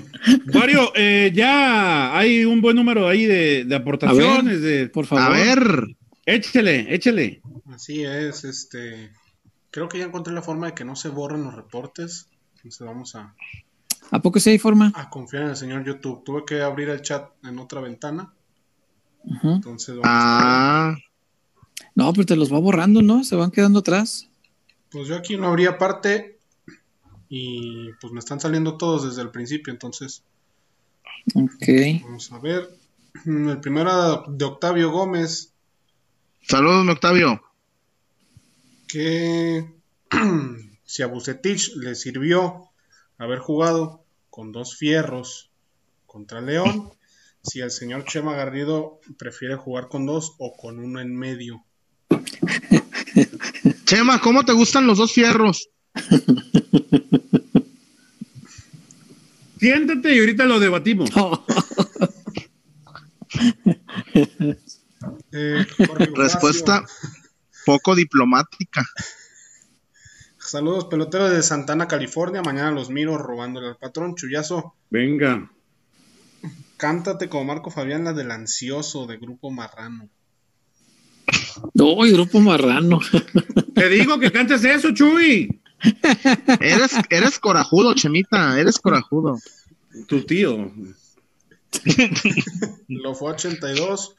Wario, 0.52 0.92
eh, 0.94 1.32
ya 1.34 2.16
hay 2.16 2.44
un 2.44 2.60
buen 2.60 2.76
número 2.76 3.08
ahí 3.08 3.24
de, 3.26 3.66
aportaciones. 3.74 4.60
de, 4.60 4.88
por 4.88 5.06
favor. 5.06 5.24
A 5.24 5.28
ver. 5.30 5.96
Échele, 6.26 6.94
échele. 6.94 7.40
Así 7.72 8.04
es, 8.04 8.44
este. 8.44 9.10
Creo 9.70 9.88
que 9.88 9.98
ya 9.98 10.04
encontré 10.04 10.34
la 10.34 10.42
forma 10.42 10.66
de 10.66 10.74
que 10.74 10.84
no 10.84 10.96
se 10.96 11.08
borren 11.08 11.44
los 11.44 11.54
reportes. 11.54 12.28
Entonces 12.56 12.86
vamos 12.86 13.14
a. 13.14 13.34
¿A 14.10 14.20
poco 14.20 14.40
sí 14.40 14.50
hay 14.50 14.58
forma? 14.58 14.92
A 14.94 15.08
confiar 15.08 15.44
en 15.44 15.50
el 15.50 15.56
señor 15.56 15.84
YouTube. 15.84 16.24
Tuve 16.24 16.44
que 16.44 16.60
abrir 16.60 16.88
el 16.88 17.00
chat 17.02 17.30
en 17.44 17.58
otra 17.58 17.80
ventana. 17.80 18.32
Entonces 19.42 19.96
vamos 19.96 20.06
ah. 20.06 20.96
No, 21.94 22.12
pero 22.12 22.26
te 22.26 22.36
los 22.36 22.52
va 22.52 22.58
borrando, 22.58 23.02
¿no? 23.02 23.24
Se 23.24 23.36
van 23.36 23.50
quedando 23.50 23.80
atrás. 23.80 24.29
Pues 24.90 25.08
yo 25.08 25.16
aquí 25.16 25.36
no 25.36 25.48
habría 25.48 25.78
parte 25.78 26.38
y 27.28 27.92
pues 28.00 28.12
me 28.12 28.18
están 28.18 28.40
saliendo 28.40 28.76
todos 28.76 29.04
desde 29.04 29.22
el 29.22 29.30
principio, 29.30 29.72
entonces. 29.72 30.24
Ok. 31.34 32.02
Vamos 32.02 32.32
a 32.32 32.38
ver. 32.38 32.68
El 33.24 33.60
primero 33.60 34.24
de 34.28 34.44
Octavio 34.44 34.90
Gómez. 34.90 35.52
Saludos, 36.42 36.88
Octavio. 36.88 37.40
Que 38.88 39.72
si 40.84 41.02
a 41.02 41.06
Bucetich 41.06 41.76
le 41.76 41.94
sirvió 41.94 42.68
haber 43.18 43.38
jugado 43.38 44.02
con 44.28 44.50
dos 44.50 44.76
fierros 44.76 45.50
contra 46.06 46.40
León, 46.40 46.90
si 47.42 47.60
el 47.60 47.70
señor 47.70 48.04
Chema 48.04 48.34
Garrido 48.34 49.00
prefiere 49.18 49.54
jugar 49.54 49.88
con 49.88 50.06
dos 50.06 50.34
o 50.38 50.56
con 50.56 50.80
uno 50.80 51.00
en 51.00 51.14
medio. 51.16 51.64
Chema, 53.90 54.20
¿cómo 54.20 54.44
te 54.44 54.52
gustan 54.52 54.86
los 54.86 54.98
dos 54.98 55.12
fierros? 55.12 55.68
Siéntate 59.58 60.14
y 60.14 60.20
ahorita 60.20 60.44
lo 60.44 60.60
debatimos. 60.60 61.10
Eh, 65.32 65.66
Respuesta 66.14 66.84
poco 67.66 67.96
diplomática. 67.96 68.86
Saludos, 70.38 70.84
peloteros 70.84 71.32
de 71.32 71.42
Santana, 71.42 71.88
California. 71.88 72.42
Mañana 72.42 72.70
los 72.70 72.90
miro 72.90 73.18
robándole 73.18 73.66
al 73.66 73.76
patrón. 73.76 74.14
Chuyazo. 74.14 74.76
Venga. 74.90 75.50
Cántate 76.76 77.28
como 77.28 77.44
Marco 77.44 77.72
Fabián, 77.72 78.04
la 78.04 78.12
del 78.12 78.30
ansioso 78.30 79.08
de 79.08 79.16
Grupo 79.16 79.50
Marrano. 79.50 80.08
No, 81.74 81.96
grupo 81.96 82.40
marrano. 82.40 83.00
Te 83.74 83.88
digo 83.88 84.18
que 84.18 84.30
cantes 84.30 84.64
eso, 84.64 84.92
Chuy. 84.92 85.60
Eres, 86.60 86.92
eres 87.08 87.38
corajudo, 87.38 87.94
Chemita, 87.94 88.58
eres 88.60 88.78
corajudo. 88.78 89.38
Tu 90.06 90.22
tío. 90.22 90.72
Lo 92.88 93.14
fue 93.14 93.32
82. 93.32 94.16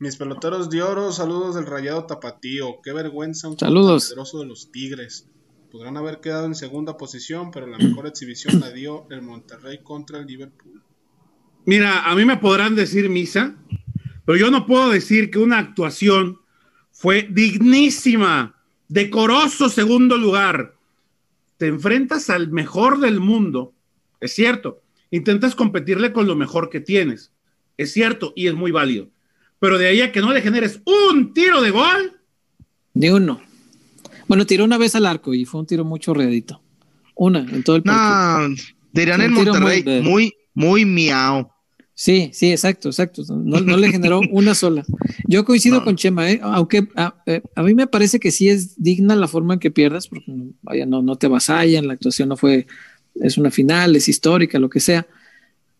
Mis 0.00 0.16
peloteros 0.16 0.70
de 0.70 0.82
oro, 0.82 1.10
saludos 1.12 1.56
del 1.56 1.66
rayado 1.66 2.04
tapatío. 2.04 2.80
Qué 2.82 2.92
vergüenza 2.92 3.48
un 3.48 3.58
saludos. 3.58 4.10
de 4.10 4.46
los 4.46 4.70
Tigres. 4.70 5.26
Podrán 5.70 5.96
haber 5.96 6.20
quedado 6.20 6.46
en 6.46 6.54
segunda 6.54 6.96
posición, 6.96 7.50
pero 7.50 7.66
la 7.66 7.78
mejor 7.78 8.06
exhibición 8.06 8.60
la 8.60 8.70
dio 8.70 9.06
el 9.10 9.22
Monterrey 9.22 9.80
contra 9.82 10.18
el 10.18 10.26
Liverpool. 10.26 10.82
Mira, 11.66 12.08
a 12.08 12.14
mí 12.14 12.24
me 12.24 12.38
podrán 12.38 12.74
decir 12.74 13.10
misa, 13.10 13.56
pero 14.24 14.38
yo 14.38 14.50
no 14.50 14.66
puedo 14.66 14.88
decir 14.88 15.30
que 15.30 15.38
una 15.38 15.58
actuación 15.58 16.38
fue 16.98 17.28
dignísima, 17.30 18.56
decoroso 18.88 19.68
segundo 19.68 20.16
lugar. 20.16 20.74
Te 21.56 21.68
enfrentas 21.68 22.28
al 22.28 22.50
mejor 22.50 22.98
del 22.98 23.20
mundo, 23.20 23.72
es 24.20 24.34
cierto. 24.34 24.82
Intentas 25.12 25.54
competirle 25.54 26.12
con 26.12 26.26
lo 26.26 26.34
mejor 26.34 26.70
que 26.70 26.80
tienes, 26.80 27.30
es 27.76 27.92
cierto 27.92 28.32
y 28.34 28.48
es 28.48 28.54
muy 28.54 28.72
válido. 28.72 29.06
Pero 29.60 29.78
de 29.78 29.86
ahí 29.86 30.00
a 30.00 30.10
que 30.10 30.20
no 30.20 30.32
le 30.32 30.42
generes 30.42 30.82
un 30.84 31.32
tiro 31.32 31.62
de 31.62 31.70
gol. 31.70 32.18
Ni 32.94 33.10
uno. 33.10 33.40
Bueno, 34.26 34.44
tiró 34.44 34.64
una 34.64 34.76
vez 34.76 34.96
al 34.96 35.06
arco 35.06 35.34
y 35.34 35.44
fue 35.44 35.60
un 35.60 35.66
tiro 35.68 35.84
mucho 35.84 36.12
redito. 36.14 36.60
Una 37.14 37.46
en 37.48 37.62
todo 37.62 37.76
el 37.76 37.84
partido. 37.84 38.48
No, 38.48 38.56
dirían 38.90 39.20
en 39.20 39.34
Monterrey, 39.34 39.84
muy, 39.84 40.02
muy, 40.02 40.34
muy 40.52 40.84
miau. 40.84 41.48
Sí, 42.00 42.30
sí, 42.32 42.52
exacto, 42.52 42.90
exacto. 42.90 43.24
No, 43.28 43.58
le 43.58 43.90
generó 43.90 44.20
una 44.30 44.54
sola. 44.54 44.84
Yo 45.26 45.44
coincido 45.44 45.82
con 45.82 45.96
Chema, 45.96 46.30
¿eh? 46.30 46.38
aunque 46.44 46.86
eh, 47.26 47.42
a, 47.56 47.62
mí 47.64 47.74
me 47.74 47.88
parece 47.88 48.20
que 48.20 48.30
sí 48.30 48.48
es 48.48 48.80
digna 48.80 49.16
la 49.16 49.26
forma 49.26 49.54
en 49.54 49.60
que 49.60 49.72
pierdas, 49.72 50.06
porque 50.06 50.32
vaya, 50.62 50.86
no, 50.86 51.02
no 51.02 51.16
te 51.16 51.26
avasallan, 51.26 51.88
la 51.88 51.94
actuación 51.94 52.28
no 52.28 52.36
fue, 52.36 52.68
es 53.16 53.36
una 53.36 53.50
final, 53.50 53.96
es 53.96 54.08
histórica, 54.08 54.60
lo 54.60 54.70
que 54.70 54.78
sea. 54.78 55.08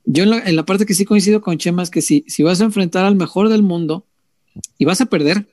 yo 0.07 0.25
en 0.25 0.31
la, 0.31 0.41
en 0.41 0.57
la 0.57 0.67
parte 0.67 0.87
que 0.87 0.95
sí 0.95 1.05
coincido 1.05 1.41
con 1.41 1.57
Chema 1.57 1.85
es 1.85 1.91
que 1.91 2.03
si, 2.03 2.25
si 2.27 2.43
vas 2.43 2.61
a 2.61 2.65
enfrentar 2.65 3.05
al 3.05 3.15
mejor 3.15 3.49
del 3.49 3.63
mundo 3.63 4.05
y 4.77 4.87
vas 4.87 5.01
a 5.01 5.07
perder 5.07 5.47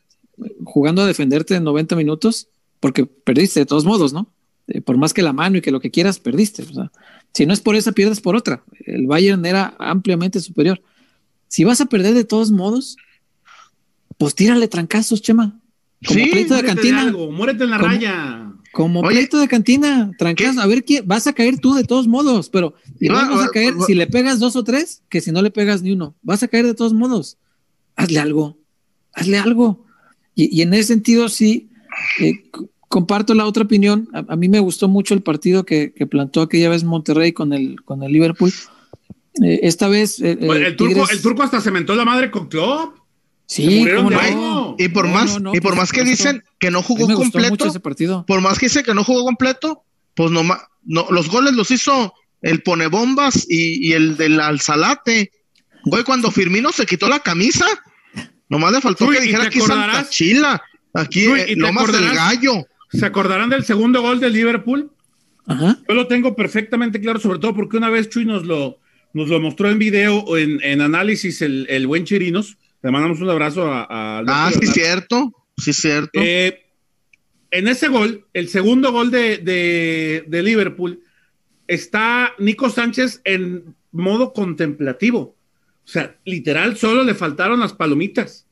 jugando 0.63 1.03
a 1.03 1.05
defenderte 1.05 1.53
en 1.53 1.63
90 1.63 1.95
minutos, 1.95 2.47
porque 2.79 3.05
perdiste 3.05 3.59
de 3.59 3.67
todos 3.67 3.85
modos, 3.85 4.13
¿no? 4.13 4.31
Eh, 4.67 4.81
por 4.81 4.97
más 4.97 5.13
que 5.13 5.21
la 5.21 5.31
mano 5.31 5.57
y 5.57 5.61
que 5.61 5.69
lo 5.69 5.79
que 5.79 5.91
quieras, 5.91 6.17
perdiste. 6.17 6.63
O 6.63 6.73
sea, 6.73 6.91
si 7.35 7.45
no 7.45 7.53
es 7.53 7.61
por 7.61 7.75
esa, 7.75 7.91
pierdes 7.91 8.19
por 8.21 8.35
otra. 8.35 8.63
El 8.85 9.05
Bayern 9.05 9.45
era 9.45 9.75
ampliamente 9.77 10.39
superior. 10.39 10.81
Si 11.47 11.63
vas 11.63 11.81
a 11.81 11.85
perder 11.85 12.13
de 12.15 12.23
todos 12.23 12.49
modos, 12.51 12.97
pues 14.17 14.33
tírale 14.35 14.67
trancazos, 14.67 15.21
Chema. 15.21 15.59
Como 16.05 16.19
Sí, 16.19 16.29
pleito 16.31 16.55
de 16.55 16.63
cantina. 16.63 17.01
algo, 17.01 17.31
muérete 17.31 17.63
en 17.65 17.69
la 17.71 17.77
raya. 17.77 18.51
Como 18.71 18.99
Oye, 19.01 19.15
pleito 19.17 19.39
de 19.39 19.47
cantina, 19.47 20.11
trancazos. 20.17 20.57
A 20.57 20.67
ver, 20.67 20.83
¿quién? 20.83 21.07
vas 21.07 21.27
a 21.27 21.33
caer 21.33 21.59
tú 21.59 21.73
de 21.75 21.83
todos 21.85 22.07
modos, 22.07 22.49
pero 22.49 22.73
igual 22.99 23.25
va- 23.31 23.35
vas 23.37 23.45
a 23.47 23.49
caer 23.51 23.73
si 23.87 23.93
le 23.95 24.05
pegas 24.07 24.39
dos 24.39 24.55
o 24.55 24.63
tres, 24.63 25.01
que 25.09 25.21
si 25.21 25.31
no 25.31 25.41
le 25.41 25.51
pegas 25.51 25.81
ni 25.81 25.91
uno. 25.91 26.15
Vas 26.21 26.43
a 26.43 26.47
caer 26.47 26.65
de 26.65 26.73
todos 26.73 26.93
modos. 26.93 27.37
Hazle 27.95 28.19
algo. 28.19 28.57
Hazle 29.13 29.37
algo. 29.37 29.85
Y, 30.35 30.57
y 30.57 30.61
en 30.61 30.73
ese 30.73 30.83
sentido, 30.89 31.29
sí, 31.29 31.69
eh, 32.19 32.43
comparto 32.95 33.33
la 33.33 33.45
otra 33.45 33.63
opinión. 33.65 34.07
A, 34.13 34.23
a 34.33 34.35
mí 34.37 34.47
me 34.47 34.61
gustó 34.61 34.87
mucho 34.87 35.13
el 35.13 35.21
partido 35.21 35.65
que, 35.65 35.91
que 35.93 36.07
plantó 36.07 36.41
aquella 36.41 36.69
vez 36.69 36.85
Monterrey 36.85 37.33
con 37.33 37.51
el, 37.51 37.83
con 37.83 38.03
el 38.03 38.13
Liverpool. 38.13 38.53
Eh, 39.43 39.59
esta 39.63 39.89
vez. 39.89 40.21
eh, 40.21 40.37
Pues, 40.39 40.61
eh, 40.61 40.67
el, 40.67 40.75
turco, 40.77 41.09
el 41.09 41.21
turco 41.21 41.43
hasta 41.43 41.59
se 41.59 41.71
mentó 41.71 41.93
la 41.93 42.05
madre 42.05 42.31
con 42.31 42.47
Klopp. 42.47 42.95
Sí, 43.47 43.83
no. 43.83 44.75
Y 44.79 44.87
por 44.87 45.05
No, 45.07 45.13
más, 45.13 45.33
no, 45.33 45.39
no, 45.39 45.55
y 45.55 45.59
por 45.59 45.75
más 45.75 45.91
que 45.91 46.05
dicen 46.05 46.41
que 46.57 46.71
no 46.71 46.81
jugó 46.81 47.05
completo, 47.15 47.67
ese 47.67 47.81
partido. 47.81 48.25
por 48.25 48.39
más 48.39 48.57
que 48.57 48.67
dice 48.67 48.81
que 48.81 48.93
no 48.93 49.03
jugó 49.03 49.25
completo, 49.25 49.83
pues 50.15 50.31
no, 50.31 50.41
no 50.85 51.07
los 51.11 51.29
goles 51.29 51.53
los 51.53 51.69
hizo 51.69 52.13
el 52.41 52.63
ponebombas 52.63 53.45
y, 53.49 53.89
y 53.89 53.91
el 53.91 54.15
del 54.15 54.39
alzalate. 54.39 55.31
Güey, 55.83 56.03
cuando 56.05 56.31
Firmino 56.31 56.71
se 56.71 56.85
quitó 56.85 57.09
la 57.09 57.19
camisa, 57.19 57.65
nomás 58.47 58.71
le 58.71 58.79
faltó 58.81 59.05
Uy, 59.05 59.17
que 59.17 59.23
¿y 59.23 59.27
dijera 59.27 59.43
aquí 59.43 59.59
Santa? 59.59 60.07
Chila, 60.09 60.61
aquí 60.93 61.27
Uy, 61.27 61.39
eh, 61.41 61.45
¿y 61.49 61.53
te 61.55 61.59
Lomas 61.59 61.91
del? 61.91 62.15
Gallo. 62.15 62.65
¿Se 62.97 63.05
acordarán 63.05 63.49
del 63.49 63.63
segundo 63.63 64.01
gol 64.01 64.19
del 64.19 64.33
Liverpool? 64.33 64.91
Ajá. 65.47 65.77
Yo 65.87 65.93
lo 65.95 66.07
tengo 66.07 66.35
perfectamente 66.35 66.99
claro, 66.99 67.19
sobre 67.19 67.39
todo 67.39 67.53
porque 67.55 67.77
una 67.77 67.89
vez 67.89 68.09
Chuy 68.09 68.25
nos 68.25 68.45
lo, 68.45 68.79
nos 69.13 69.29
lo 69.29 69.39
mostró 69.39 69.69
en 69.69 69.79
video 69.79 70.17
o 70.19 70.37
en, 70.37 70.59
en 70.63 70.81
análisis 70.81 71.41
el, 71.41 71.67
el 71.69 71.87
buen 71.87 72.05
Chirinos. 72.05 72.57
Le 72.81 72.91
mandamos 72.91 73.19
un 73.21 73.29
abrazo 73.29 73.71
a, 73.71 73.83
a 73.83 74.23
Ah, 74.27 74.51
sí, 74.59 74.65
cierto, 74.67 75.31
sí, 75.57 75.73
cierto. 75.73 76.11
Eh, 76.21 76.61
en 77.51 77.67
ese 77.67 77.87
gol, 77.87 78.25
el 78.33 78.49
segundo 78.49 78.91
gol 78.91 79.11
de, 79.11 79.37
de- 79.37 80.23
de 80.27 80.43
Liverpool, 80.43 81.01
está 81.67 82.33
Nico 82.39 82.69
Sánchez 82.69 83.21
en 83.23 83.75
modo 83.91 84.33
contemplativo. 84.33 85.35
O 85.83 85.87
sea, 85.87 86.15
literal, 86.25 86.77
solo 86.77 87.03
le 87.03 87.13
faltaron 87.13 87.59
las 87.59 87.73
palomitas. 87.73 88.47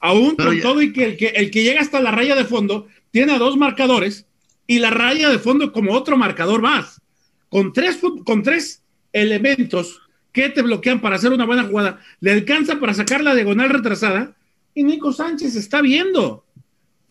Aún 0.00 0.34
Pero 0.36 0.48
con 0.50 0.56
ya- 0.56 0.62
todo 0.62 0.82
y 0.82 0.92
que 0.92 1.04
el, 1.04 1.16
que 1.16 1.26
el 1.28 1.50
que 1.50 1.62
llega 1.62 1.80
hasta 1.80 2.00
la 2.00 2.10
raya 2.10 2.34
de 2.34 2.44
fondo 2.44 2.86
tiene 3.14 3.30
a 3.32 3.38
dos 3.38 3.56
marcadores 3.56 4.26
y 4.66 4.80
la 4.80 4.90
raya 4.90 5.28
de 5.30 5.38
fondo 5.38 5.70
como 5.72 5.92
otro 5.92 6.16
marcador 6.16 6.60
más. 6.60 7.00
Con 7.48 7.72
tres, 7.72 8.00
con 8.26 8.42
tres 8.42 8.82
elementos 9.12 10.00
que 10.32 10.48
te 10.48 10.62
bloquean 10.62 11.00
para 11.00 11.14
hacer 11.14 11.32
una 11.32 11.46
buena 11.46 11.62
jugada, 11.62 12.00
le 12.18 12.32
alcanza 12.32 12.80
para 12.80 12.92
sacar 12.92 13.22
la 13.22 13.36
diagonal 13.36 13.68
retrasada 13.70 14.34
y 14.74 14.82
Nico 14.82 15.12
Sánchez 15.12 15.54
está 15.54 15.80
viendo. 15.80 16.44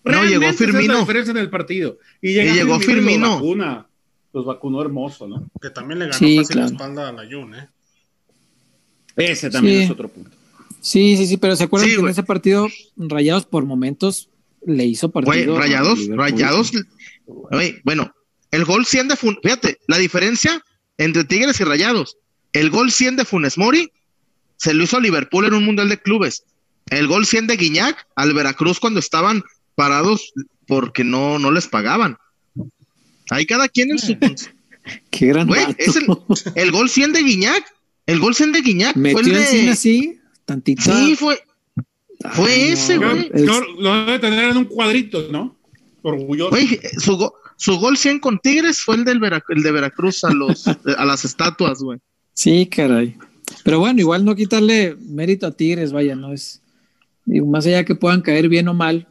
No, 0.03 0.11
Realmente 0.11 0.33
llegó 0.39 0.43
esa 0.51 0.51
es 0.51 0.59
la 0.59 0.79
Firmino. 0.79 0.99
diferencia 0.99 1.31
en 1.31 1.37
el 1.37 1.49
partido. 1.49 1.97
Y, 2.21 2.33
llega 2.33 2.51
Y 2.51 2.55
llegó 2.55 2.77
Firmino. 2.81 3.27
Los 3.27 3.35
vacuna. 3.35 3.87
Los 4.33 4.45
vacunó 4.45 4.81
hermoso, 4.81 5.25
¿no? 5.29 5.47
Que 5.61 5.69
también 5.69 5.99
le 5.99 6.05
ganó 6.07 6.17
Sí, 6.17 6.35
fácil 6.39 6.53
claro. 6.53 6.67
la 6.67 6.73
espalda 6.75 7.07
a 7.07 7.11
la 7.13 7.23
Jun, 7.31 7.55
¿eh? 7.55 7.69
Ese 9.15 9.49
también 9.49 9.77
Sí. 9.77 9.83
es 9.85 9.89
otro 9.91 10.09
punto. 10.09 10.31
Sí, 10.81 11.15
sí, 11.15 11.27
sí, 11.27 11.37
pero 11.37 11.55
¿se 11.55 11.63
acuerdan 11.63 11.87
Sí, 11.89 11.95
que 11.95 12.01
en 12.01 12.07
ese 12.09 12.23
partido 12.23 12.67
Rayados 12.97 13.45
por 13.45 13.63
momentos 13.63 14.27
le 14.65 14.85
hizo 14.85 15.11
partido? 15.11 15.57
rayados, 15.57 16.07
rayados. 16.09 16.71
Güey, 17.25 17.81
bueno, 17.83 18.13
el 18.51 18.65
gol 18.65 18.85
100 18.85 19.07
de 19.09 19.15
Funes, 19.15 19.39
fíjate, 19.41 19.79
la 19.87 19.97
diferencia 19.97 20.63
entre 20.97 21.23
Tigres 21.23 21.59
y 21.59 21.63
Rayados. 21.63 22.17
El 22.53 22.69
gol 22.69 22.91
100 22.91 23.15
de 23.17 23.25
Funes 23.25 23.57
Mori 23.57 23.91
se 24.57 24.73
lo 24.73 24.83
hizo 24.83 24.97
a 24.97 25.01
Liverpool 25.01 25.45
en 25.45 25.53
un 25.53 25.65
Mundial 25.65 25.89
de 25.89 25.99
Clubes. 25.99 26.43
El 26.89 27.07
gol 27.07 27.25
100 27.25 27.47
de 27.47 27.57
Guiñac 27.57 28.07
al 28.15 28.33
Veracruz 28.33 28.79
cuando 28.79 28.99
estaban 28.99 29.43
parados 29.75 30.33
porque 30.67 31.03
no, 31.03 31.39
no 31.39 31.51
les 31.51 31.67
pagaban. 31.67 32.17
Ahí 33.29 33.45
cada 33.45 33.67
quien 33.67 33.91
en 33.91 33.99
su... 33.99 34.17
Qué 35.09 35.27
gran 35.27 35.49
es 35.77 35.95
el, 35.95 36.05
el 36.55 36.71
gol 36.71 36.89
100 36.89 37.13
de 37.13 37.23
Guiñac. 37.23 37.63
El 38.05 38.19
gol 38.19 38.35
100 38.35 38.51
de 38.51 38.61
Guiñac 38.61 38.93
fue 38.93 39.09
el 39.09 39.15
Metió 39.15 39.33
de... 39.33 39.39
el 39.39 39.47
cine 39.47 39.71
así, 39.71 40.19
tantito. 40.45 40.81
Sí, 40.81 41.15
fue... 41.15 41.41
fue 42.31 42.71
ese, 42.71 42.97
güey. 42.97 43.29
lo 43.79 44.05
debe 44.05 44.19
tener 44.19 44.49
en 44.51 44.57
un 44.57 44.65
cuadrito, 44.65 45.27
¿no? 45.31 45.55
Orgulloso. 46.01 46.51
Güey, 46.51 46.79
su, 46.97 47.17
go- 47.17 47.33
su 47.57 47.77
gol 47.79 47.97
100 47.97 48.19
con 48.19 48.39
Tigres 48.39 48.79
fue 48.81 48.95
el, 48.95 49.05
del 49.05 49.19
Vera- 49.19 49.43
el 49.49 49.63
de 49.63 49.71
Veracruz 49.71 50.23
a, 50.23 50.31
los, 50.33 50.67
a 50.97 51.05
las 51.05 51.25
estatuas, 51.25 51.79
güey. 51.79 51.99
Sí, 52.33 52.65
caray. 52.67 53.15
Pero 53.63 53.79
bueno, 53.79 53.99
igual 53.99 54.25
no 54.25 54.35
quitarle 54.35 54.95
mérito 54.99 55.45
a 55.47 55.51
Tigres, 55.51 55.91
vaya, 55.91 56.15
no 56.15 56.33
es. 56.33 56.61
digo, 57.25 57.45
más 57.45 57.65
allá 57.65 57.83
que 57.85 57.95
puedan 57.95 58.21
caer 58.21 58.49
bien 58.49 58.67
o 58.67 58.73
mal, 58.73 59.07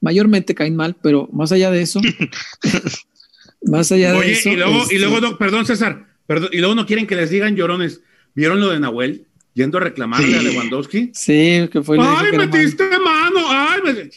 mayormente 0.00 0.54
caen 0.54 0.76
mal, 0.76 0.96
pero 1.02 1.28
más 1.32 1.52
allá 1.52 1.70
de 1.70 1.82
eso, 1.82 2.00
más 3.62 3.90
allá 3.92 4.12
de 4.12 4.18
Oye, 4.18 4.32
eso. 4.32 4.50
y 4.50 4.56
luego, 4.56 4.82
este, 4.82 4.94
y 4.94 4.98
luego 4.98 5.20
no, 5.20 5.38
perdón, 5.38 5.66
César, 5.66 6.06
perdón, 6.26 6.50
y 6.52 6.58
luego 6.58 6.74
no 6.74 6.86
quieren 6.86 7.06
que 7.06 7.16
les 7.16 7.30
digan 7.30 7.56
llorones. 7.56 8.00
¿Vieron 8.34 8.60
lo 8.60 8.68
de 8.70 8.78
Nahuel? 8.80 9.26
Yendo 9.56 9.78
a 9.78 9.80
reclamarle 9.80 10.28
Sí. 10.28 10.34
a 10.34 10.42
Lewandowski. 10.42 11.10
Sí, 11.14 11.68
que 11.72 11.82
fue. 11.82 11.96
¡Ay, 11.98 12.30
que 12.30 12.36
metiste 12.38 12.84
mano! 12.98 13.40
¡Ay, 13.48 13.80
me... 13.82 14.10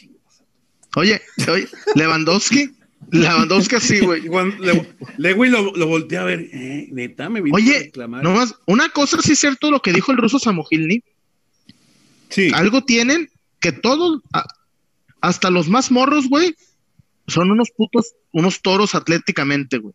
Oye, 0.96 1.20
oye, 1.50 1.66
Lewandowski, 1.94 2.70
Lewandowski 3.10 3.74
así, 3.76 4.00
güey. 4.00 4.26
Y 4.26 4.28
cuando 4.28 4.56
Le- 4.62 4.94
Lewy 5.16 5.48
lo, 5.48 5.74
lo 5.74 5.86
volteé 5.86 6.18
a 6.18 6.24
ver. 6.24 6.40
Eh, 6.52 6.88
neta, 6.92 7.30
me 7.30 7.40
vino 7.40 7.56
a 7.56 7.58
Oye, 7.58 7.78
reclamar. 7.84 8.22
nomás, 8.22 8.54
una 8.66 8.90
cosa 8.90 9.22
sí 9.22 9.32
es 9.32 9.38
cierto 9.38 9.70
lo 9.70 9.80
que 9.80 9.92
dijo 9.94 10.12
el 10.12 10.18
ruso 10.18 10.38
Samogilny. 10.38 11.02
sí. 12.28 12.50
Algo 12.54 12.84
tienen 12.84 13.30
que 13.60 13.72
todos, 13.72 14.20
a- 14.34 14.46
hasta 15.22 15.50
los 15.50 15.68
más 15.68 15.90
morros, 15.90 16.28
güey, 16.28 16.54
son 17.28 17.50
unos 17.50 17.70
putos, 17.74 18.12
unos 18.32 18.60
toros 18.60 18.94
atléticamente, 18.94 19.78
güey. 19.78 19.94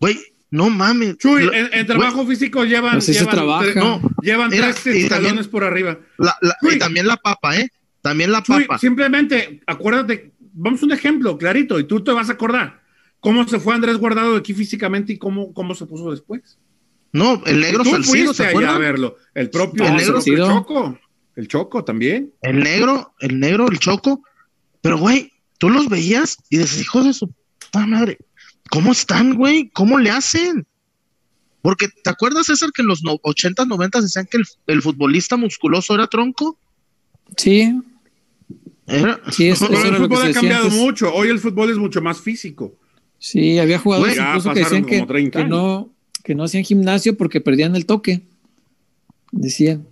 Güey, 0.00 0.18
no 0.52 0.70
mames. 0.70 1.18
Chuy, 1.18 1.44
Lo- 1.46 1.52
en, 1.52 1.86
trabajo 1.86 2.24
físico 2.26 2.64
llevan, 2.64 2.98
Así 2.98 3.12
se 3.12 3.20
llevan, 3.20 3.34
trabaja. 3.34 3.62
tres, 3.64 3.76
no, 3.76 4.00
llevan 4.22 4.50
tres 4.50 4.86
y 4.86 4.90
escalones 5.02 5.08
también- 5.30 5.50
por 5.50 5.64
arriba. 5.64 5.98
la- 6.18 6.36
la- 6.40 6.56
Chuy. 6.62 6.74
y 6.74 6.78
también 6.78 7.06
la 7.08 7.16
papa, 7.16 7.56
¿eh? 7.58 7.68
También 8.00 8.30
la 8.30 8.42
Chuy, 8.44 8.62
papa. 8.66 8.78
simplemente, 8.78 9.60
acuérdate, 9.66 10.32
vamos 10.52 10.80
a 10.82 10.86
un 10.86 10.92
ejemplo 10.92 11.36
clarito 11.38 11.80
y 11.80 11.84
tú 11.84 12.04
te 12.04 12.12
vas 12.12 12.28
a 12.28 12.34
acordar 12.34 12.82
cómo 13.18 13.48
se 13.48 13.58
fue 13.58 13.74
Andrés 13.74 13.96
Guardado 13.96 14.32
de 14.34 14.38
aquí 14.38 14.52
físicamente 14.54 15.14
y 15.14 15.18
cómo, 15.18 15.52
cómo 15.54 15.74
se 15.74 15.86
puso 15.86 16.10
después. 16.10 16.58
No, 17.12 17.42
el 17.46 17.60
negro 17.60 17.82
tú 17.84 17.90
Salcido, 17.90 18.32
fuiste 18.32 18.44
¿se 18.44 18.56
allá 18.56 18.74
a 18.74 18.78
verlo. 18.78 19.16
El 19.34 19.50
propio 19.50 19.84
el, 19.86 19.96
negro. 19.96 20.14
Salcido. 20.14 20.46
Choco. 20.48 20.98
El 21.36 21.48
Choco 21.48 21.82
también. 21.84 22.32
El 22.42 22.60
negro, 22.62 23.14
el 23.20 23.40
negro, 23.40 23.68
el 23.70 23.78
choco. 23.78 24.22
Pero, 24.82 24.98
güey, 24.98 25.32
tú 25.58 25.70
los 25.70 25.88
veías 25.88 26.36
y 26.50 26.58
dices, 26.58 26.80
hijos 26.80 27.04
de 27.06 27.12
su 27.14 27.28
puta 27.58 27.86
madre, 27.86 28.18
¿cómo 28.72 28.92
están, 28.92 29.34
güey? 29.36 29.68
¿Cómo 29.74 29.98
le 29.98 30.10
hacen? 30.10 30.66
Porque, 31.60 31.86
¿te 32.02 32.10
acuerdas, 32.10 32.46
César, 32.46 32.70
que 32.74 32.80
en 32.82 32.88
los 32.88 33.04
no- 33.04 33.18
80s, 33.22 33.66
90s 33.68 34.00
decían 34.02 34.26
que 34.28 34.38
el, 34.38 34.44
el 34.66 34.82
futbolista 34.82 35.36
musculoso 35.36 35.94
era 35.94 36.06
tronco? 36.08 36.58
Sí, 37.36 37.78
Era, 38.86 39.20
Sí, 39.30 39.48
eso- 39.48 39.66
Pero 39.68 39.78
eso 39.78 39.88
el 39.88 39.96
fútbol 39.96 40.22
ha 40.26 40.32
cambiado 40.32 40.64
antes. 40.64 40.78
mucho. 40.80 41.12
Hoy 41.14 41.28
el 41.28 41.38
fútbol 41.38 41.70
es 41.70 41.76
mucho 41.76 42.00
más 42.02 42.20
físico. 42.20 42.74
sí, 43.18 43.58
había 43.60 43.78
jugadores 43.78 44.16
Güey, 44.16 44.26
incluso 44.26 44.52
que 44.52 44.60
pasaron 44.62 44.82
decían 44.82 44.90
que, 44.90 44.96
como 44.98 45.06
30 45.06 45.38
que 45.38 45.44
años. 45.44 45.50
no, 45.56 45.92
que 46.24 46.34
no 46.34 46.44
hacían 46.44 46.64
gimnasio 46.64 47.16
porque 47.16 47.40
perdían 47.40 47.76
el 47.76 47.86
toque. 47.86 48.22
Decían. 49.30 49.86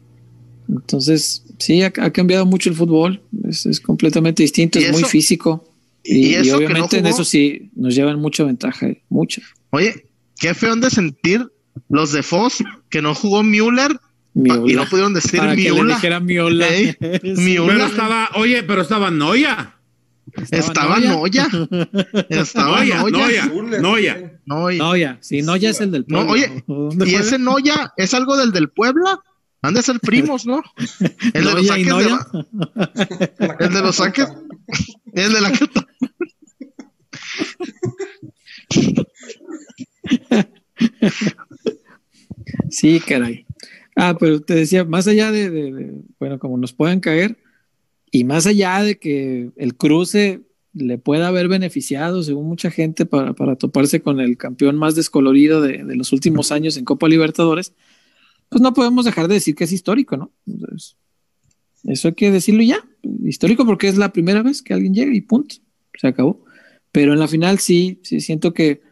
Entonces, 0.68 1.44
sí, 1.58 1.82
ha, 1.82 1.92
ha 1.98 2.10
cambiado 2.12 2.46
mucho 2.46 2.68
el 2.70 2.74
fútbol. 2.76 3.22
Es, 3.48 3.66
es 3.66 3.80
completamente 3.80 4.42
distinto, 4.42 4.78
es 4.80 4.90
muy 4.90 5.04
físico. 5.04 5.64
Y 6.04 6.14
Y, 6.14 6.26
y 6.30 6.34
eso 6.34 6.42
que 6.42 6.50
no 6.50 6.56
obviamente 6.70 6.98
en 6.98 7.06
eso 7.06 7.24
sí 7.24 7.70
nos 7.76 7.94
llevan 7.94 8.18
mucha 8.20 8.44
ventaja, 8.44 8.86
eh, 8.86 9.02
mucha. 9.08 9.42
Oye, 9.70 10.06
qué 10.38 10.54
feo 10.54 10.74
de 10.76 10.90
sentir 10.90 11.46
los 11.88 12.12
de 12.12 12.22
Foz 12.22 12.58
que 12.88 13.02
no 13.02 13.14
jugó 13.14 13.42
Müller 13.42 13.92
pa- 13.94 14.00
y 14.34 14.40
Miola. 14.40 14.84
no 14.84 14.88
pudieron 14.90 15.14
decir 15.14 15.38
Para 15.40 15.54
que 15.56 15.70
le 15.70 15.84
dijera 15.84 16.20
Miola. 16.20 16.68
Ey, 16.68 16.94
Sí. 17.22 17.30
Miula. 17.36 17.72
Pero 17.74 17.86
estaba, 17.86 18.30
oye, 18.36 18.62
pero 18.62 18.82
estaba 18.82 19.10
Noya. 19.10 19.74
Estaba 20.50 20.98
Noya. 21.00 21.48
Estaba 22.28 22.78
Noya, 22.84 23.02
Noya. 23.02 23.46
Noya, 23.46 23.80
Noya. 23.80 24.40
Noya. 24.46 24.78
No, 24.84 24.96
ya, 24.96 25.18
sí, 25.20 25.42
no, 25.42 25.56
ya 25.56 25.70
es 25.70 25.80
el 25.80 25.90
del 25.90 26.04
No, 26.08 26.26
pueblo. 26.26 26.32
oye, 26.32 26.64
¿Dónde 26.66 27.10
Y 27.10 27.14
ese 27.14 27.38
Noya 27.38 27.92
es 27.96 28.14
algo 28.14 28.36
del 28.36 28.52
del 28.52 28.68
Puebla. 28.70 29.18
Han 29.62 29.74
de 29.74 29.82
ser 29.82 30.00
primos, 30.00 30.46
¿no? 30.46 30.62
El 31.34 31.44
de 31.44 31.54
los 31.54 31.66
saques 31.66 31.86
de 31.86 31.92
El 33.66 33.72
de 33.72 33.80
los 33.82 33.96
saques. 33.96 34.26
El 35.12 35.32
de 35.32 35.40
la 35.40 35.52
Sí, 42.70 43.00
caray. 43.00 43.46
Ah, 43.96 44.16
pero 44.18 44.40
te 44.40 44.54
decía, 44.54 44.84
más 44.84 45.06
allá 45.06 45.30
de, 45.30 45.50
de- 45.50 45.72
de, 45.72 45.92
bueno, 46.18 46.38
como 46.38 46.56
nos 46.56 46.72
puedan 46.72 47.00
caer, 47.00 47.38
y 48.10 48.24
más 48.24 48.46
allá 48.46 48.82
de 48.82 48.98
que 48.98 49.50
el 49.56 49.76
cruce 49.76 50.40
le 50.72 50.98
pueda 50.98 51.28
haber 51.28 51.48
beneficiado, 51.48 52.22
según 52.22 52.46
mucha 52.46 52.70
gente, 52.70 53.06
para, 53.06 53.34
para 53.34 53.56
toparse 53.56 54.00
con 54.00 54.20
el 54.20 54.36
campeón 54.36 54.76
más 54.76 54.94
descolorido 54.94 55.60
de, 55.60 55.84
de 55.84 55.96
los 55.96 56.12
últimos 56.12 56.52
años 56.52 56.76
en 56.76 56.84
Copa 56.84 57.08
Libertadores, 57.08 57.74
pues 58.50 58.60
no 58.60 58.74
podemos 58.74 59.04
dejar 59.04 59.28
de 59.28 59.34
decir 59.34 59.54
que 59.54 59.64
es 59.64 59.72
histórico, 59.72 60.16
¿no? 60.16 60.32
Entonces, 60.46 60.96
eso 61.84 62.08
hay 62.08 62.14
que 62.14 62.30
decirlo 62.30 62.62
ya. 62.62 62.84
Histórico 63.24 63.64
porque 63.64 63.88
es 63.88 63.96
la 63.96 64.12
primera 64.12 64.42
vez 64.42 64.60
que 64.60 64.74
alguien 64.74 64.92
llega 64.92 65.14
y 65.14 65.20
punto. 65.20 65.54
Se 65.94 66.08
acabó. 66.08 66.44
Pero 66.92 67.12
en 67.12 67.20
la 67.20 67.28
final 67.28 67.58
sí, 67.60 68.00
sí 68.02 68.20
siento 68.20 68.52
que 68.52 68.82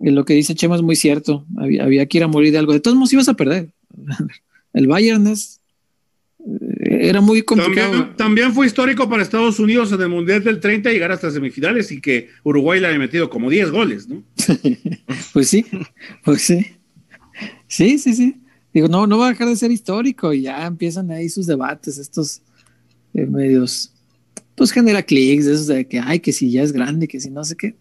lo 0.00 0.24
que 0.24 0.34
dice 0.34 0.54
Chema 0.54 0.76
es 0.76 0.82
muy 0.82 0.96
cierto. 0.96 1.44
Había, 1.56 1.84
había 1.84 2.06
que 2.06 2.18
ir 2.18 2.24
a 2.24 2.28
morir 2.28 2.52
de 2.52 2.58
algo. 2.58 2.72
De 2.72 2.80
todos 2.80 2.96
modos 2.96 3.12
ibas 3.12 3.28
a 3.28 3.34
perder. 3.34 3.72
El 4.72 4.86
Bayern 4.86 5.26
es, 5.26 5.60
eh, 6.40 7.08
era 7.08 7.20
muy 7.20 7.42
complicado. 7.42 7.90
También, 7.90 8.16
también 8.16 8.52
fue 8.52 8.66
histórico 8.66 9.08
para 9.08 9.22
Estados 9.22 9.58
Unidos 9.58 9.92
en 9.92 10.00
el 10.00 10.08
Mundial 10.08 10.42
del 10.42 10.60
30 10.60 10.90
llegar 10.90 11.12
hasta 11.12 11.30
semifinales 11.30 11.92
y 11.92 12.00
que 12.00 12.30
Uruguay 12.44 12.80
le 12.80 12.86
había 12.86 12.98
metido 12.98 13.28
como 13.28 13.50
10 13.50 13.70
goles, 13.70 14.08
¿no? 14.08 14.22
Pues 15.32 15.48
sí, 15.48 15.64
pues 16.24 16.42
sí. 16.42 16.66
Sí, 17.66 17.98
sí, 17.98 18.14
sí. 18.14 18.41
Digo, 18.74 18.88
no, 18.88 19.06
no 19.06 19.18
va 19.18 19.26
a 19.26 19.30
dejar 19.30 19.48
de 19.48 19.56
ser 19.56 19.70
histórico 19.70 20.32
y 20.32 20.42
ya 20.42 20.66
empiezan 20.66 21.10
ahí 21.10 21.28
sus 21.28 21.46
debates, 21.46 21.98
estos 21.98 22.40
eh, 23.14 23.26
medios. 23.26 23.92
Pues 24.54 24.70
genera 24.72 25.02
clics, 25.02 25.46
esos 25.46 25.66
de 25.66 25.86
que, 25.86 25.98
ay, 26.00 26.20
que 26.20 26.32
si 26.32 26.50
ya 26.50 26.62
es 26.62 26.72
grande, 26.72 27.08
que 27.08 27.20
si 27.20 27.30
no 27.30 27.44
sé 27.44 27.56
qué. 27.56 27.74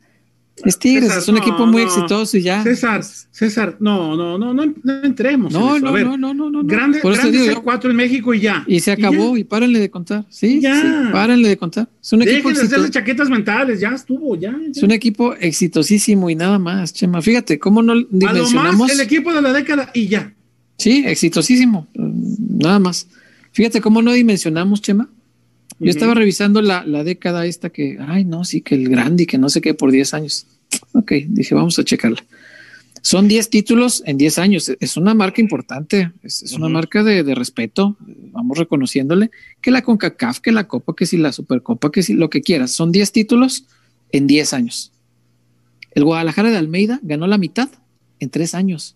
Es 0.66 0.78
Tigres, 0.78 1.06
César, 1.06 1.20
es 1.20 1.28
un 1.30 1.36
no, 1.36 1.42
equipo 1.42 1.66
muy 1.66 1.82
no. 1.84 1.88
exitoso 1.88 2.38
y 2.38 2.42
ya. 2.44 2.62
César, 2.62 3.04
César, 3.32 3.78
no, 3.80 4.16
no, 4.18 4.38
no, 4.38 4.54
no, 4.54 4.66
no 4.84 5.04
entremos. 5.04 5.54
en 5.54 5.60
No. 5.60 5.74
A 5.76 5.80
no, 5.80 5.92
ver, 5.94 6.06
no, 6.06 6.18
no, 6.18 6.34
no, 6.34 6.50
no. 6.52 6.64
Grande, 6.66 7.00
Por 7.00 7.14
eso 7.14 7.22
grandes 7.24 7.48
digo 7.48 7.64
cuatro 7.64 7.90
en 7.90 7.96
México 7.96 8.34
y 8.34 8.42
ya. 8.42 8.64
Y 8.68 8.80
se 8.82 8.92
acabó 8.92 9.34
ya. 9.36 9.40
y, 9.40 9.44
párenle 9.46 9.80
de 9.80 9.90
contar. 9.90 10.26
Sí, 10.30 10.60
Ya. 10.62 10.80
sí, 10.80 10.88
párenle 11.12 11.48
de 11.50 11.58
contar. 11.58 11.88
Es 12.02 12.12
un 12.14 12.22
equipo 12.22 12.50
Dejen 12.50 12.54
de 12.62 12.68
hacerle 12.68 12.90
chaquetas 12.92 13.30
mentales, 13.30 13.80
ya 13.80 13.90
estuvo, 13.90 14.36
ya. 14.36 14.52
ya. 14.52 14.72
Es 14.72 14.84
un 14.84 14.92
equipo 14.92 15.34
exitosísimo 15.36 16.30
y 16.30 16.36
nada 16.36 16.60
más, 16.60 16.94
Chema. 16.94 17.22
Fíjate, 17.22 17.58
¿cómo 17.58 17.82
no 17.82 17.94
A 17.94 17.96
lo 17.96 18.08
dimensionamos? 18.12 18.78
más 18.78 18.92
el 18.92 19.00
equipo 19.00 19.34
de 19.34 19.42
la 19.42 19.54
década 19.54 19.90
y 19.94 20.08
ya. 20.08 20.34
Sí, 20.82 21.04
exitosísimo, 21.06 21.88
nada 21.94 22.80
más. 22.80 23.08
Fíjate 23.52 23.82
cómo 23.82 24.02
no 24.02 24.14
dimensionamos, 24.14 24.82
Chema. 24.82 25.10
Yo 25.78 25.92
estaba 25.92 26.16
revisando 26.16 26.60
la, 26.64 26.84
la 26.86 27.04
década 27.04 27.46
esta 27.46 27.70
que, 27.70 28.00
ay, 28.00 28.26
no, 28.26 28.44
sí, 28.46 28.62
que 28.62 28.74
el 28.74 28.90
grande 28.90 29.24
y 29.24 29.26
que 29.28 29.38
no 29.38 29.50
sé 29.50 29.62
qué 29.62 29.76
por 29.76 29.92
10 29.92 30.16
años. 30.16 30.48
Ok, 30.94 31.12
dije, 31.28 31.54
vamos 31.54 31.78
a 31.78 31.84
checarla. 31.84 32.24
Son 33.04 33.28
10 33.28 33.50
títulos 33.52 34.02
en 34.08 34.18
10 34.18 34.40
años. 34.40 34.72
Es 34.80 34.98
una 34.98 35.14
marca 35.14 35.40
importante, 35.40 36.12
es, 36.24 36.42
es 36.42 36.54
una 36.54 36.68
marca 36.68 37.04
de, 37.04 37.22
de 37.22 37.36
respeto. 37.36 37.96
Vamos 38.32 38.58
reconociéndole 38.58 39.30
que 39.62 39.70
la 39.70 39.84
CONCACAF, 39.84 40.40
que 40.40 40.52
la 40.52 40.68
Copa, 40.68 40.96
que 40.96 41.06
si 41.06 41.18
la 41.18 41.32
Supercopa, 41.32 41.92
que 41.92 42.02
si 42.02 42.14
lo 42.14 42.32
que 42.32 42.42
quieras. 42.42 42.72
Son 42.72 42.92
10 42.92 43.12
títulos 43.12 43.66
en 44.12 44.26
10 44.26 44.54
años. 44.54 44.92
El 45.92 46.06
Guadalajara 46.06 46.50
de 46.50 46.58
Almeida 46.58 47.00
ganó 47.04 47.28
la 47.28 47.38
mitad 47.38 47.70
en 48.20 48.32
3 48.32 48.56
años. 48.56 48.96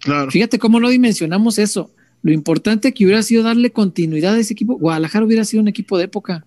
Claro. 0.00 0.30
Fíjate 0.30 0.58
cómo 0.58 0.80
no 0.80 0.88
dimensionamos 0.88 1.58
eso. 1.58 1.90
Lo 2.22 2.32
importante 2.32 2.92
que 2.92 3.04
hubiera 3.04 3.22
sido 3.22 3.42
darle 3.42 3.70
continuidad 3.70 4.34
a 4.34 4.38
ese 4.38 4.52
equipo. 4.52 4.76
Guadalajara 4.78 5.24
hubiera 5.24 5.44
sido 5.44 5.62
un 5.62 5.68
equipo 5.68 5.98
de 5.98 6.04
época. 6.04 6.44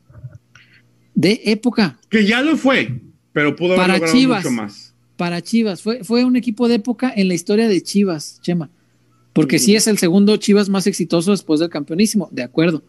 De 1.13 1.41
época. 1.45 1.99
Que 2.09 2.25
ya 2.25 2.41
lo 2.41 2.57
fue, 2.57 3.01
pero 3.33 3.55
pudo 3.55 3.73
haber 3.73 3.77
Para 3.81 3.93
logrado 3.95 4.13
Chivas. 4.17 4.43
mucho 4.43 4.55
más. 4.55 4.93
Para 5.17 5.41
Chivas. 5.41 5.81
Fue, 5.81 6.03
fue 6.03 6.23
un 6.25 6.35
equipo 6.35 6.67
de 6.67 6.75
época 6.75 7.11
en 7.15 7.27
la 7.27 7.33
historia 7.33 7.67
de 7.67 7.81
Chivas, 7.81 8.39
Chema. 8.41 8.69
Porque 9.33 9.57
Ujú. 9.57 9.65
sí 9.65 9.75
es 9.75 9.87
el 9.87 9.97
segundo 9.97 10.35
Chivas 10.37 10.67
más 10.69 10.87
exitoso 10.87 11.31
después 11.31 11.59
del 11.59 11.69
campeonísimo, 11.69 12.27
de 12.31 12.43
acuerdo. 12.43 12.83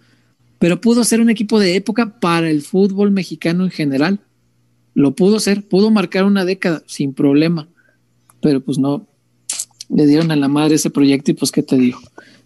Pero 0.59 0.81
pudo 0.81 1.05
ser 1.05 1.21
un 1.21 1.31
equipo 1.31 1.59
de 1.61 1.75
época 1.77 2.21
para 2.21 2.49
el 2.49 2.63
fútbol 2.63 3.11
mexicano 3.11 3.65
en 3.65 3.71
general. 3.71 4.21
Lo 4.95 5.15
pudo 5.15 5.41
ser, 5.41 5.67
pudo 5.67 5.91
marcar 5.91 6.25
una 6.25 6.45
década 6.45 6.83
sin 6.87 7.15
problema. 7.15 7.69
Pero 8.41 8.61
pues 8.61 8.79
no, 8.79 9.07
le 9.95 10.07
dieron 10.07 10.31
a 10.31 10.37
la 10.37 10.49
madre 10.49 10.77
ese 10.77 10.91
proyecto 10.91 11.31
y 11.31 11.35
pues 11.35 11.51
qué 11.51 11.63
te 11.63 11.77
digo. 11.77 12.01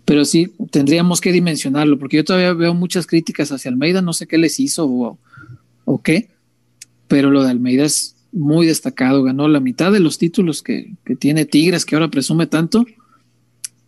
Pero 0.05 0.25
sí, 0.25 0.53
tendríamos 0.71 1.21
que 1.21 1.33
dimensionarlo, 1.33 1.99
porque 1.99 2.19
yo 2.19 2.25
todavía 2.25 2.53
veo 2.53 2.75
muchas 2.75 3.07
críticas 3.07 3.51
hacia 3.51 3.71
Almeida, 3.71 4.03
no 4.03 4.13
sé 4.13 4.27
qué 4.27 4.39
les 4.39 4.61
hizo 4.61 4.87
o, 4.87 5.19
o 5.85 6.03
qué, 6.03 6.31
pero 7.09 7.31
lo 7.31 7.43
de 7.43 7.51
Almeida 7.51 7.85
es 7.85 8.15
muy 8.33 8.67
destacado, 8.67 9.23
ganó 9.23 9.49
la 9.49 9.61
mitad 9.61 9.93
de 9.93 10.01
los 10.01 10.19
títulos 10.19 10.63
que, 10.63 10.93
que 11.05 11.17
tiene 11.17 11.45
Tigres, 11.45 11.85
que 11.85 11.97
ahora 11.97 12.09
presume 12.09 12.47
tanto, 12.47 12.85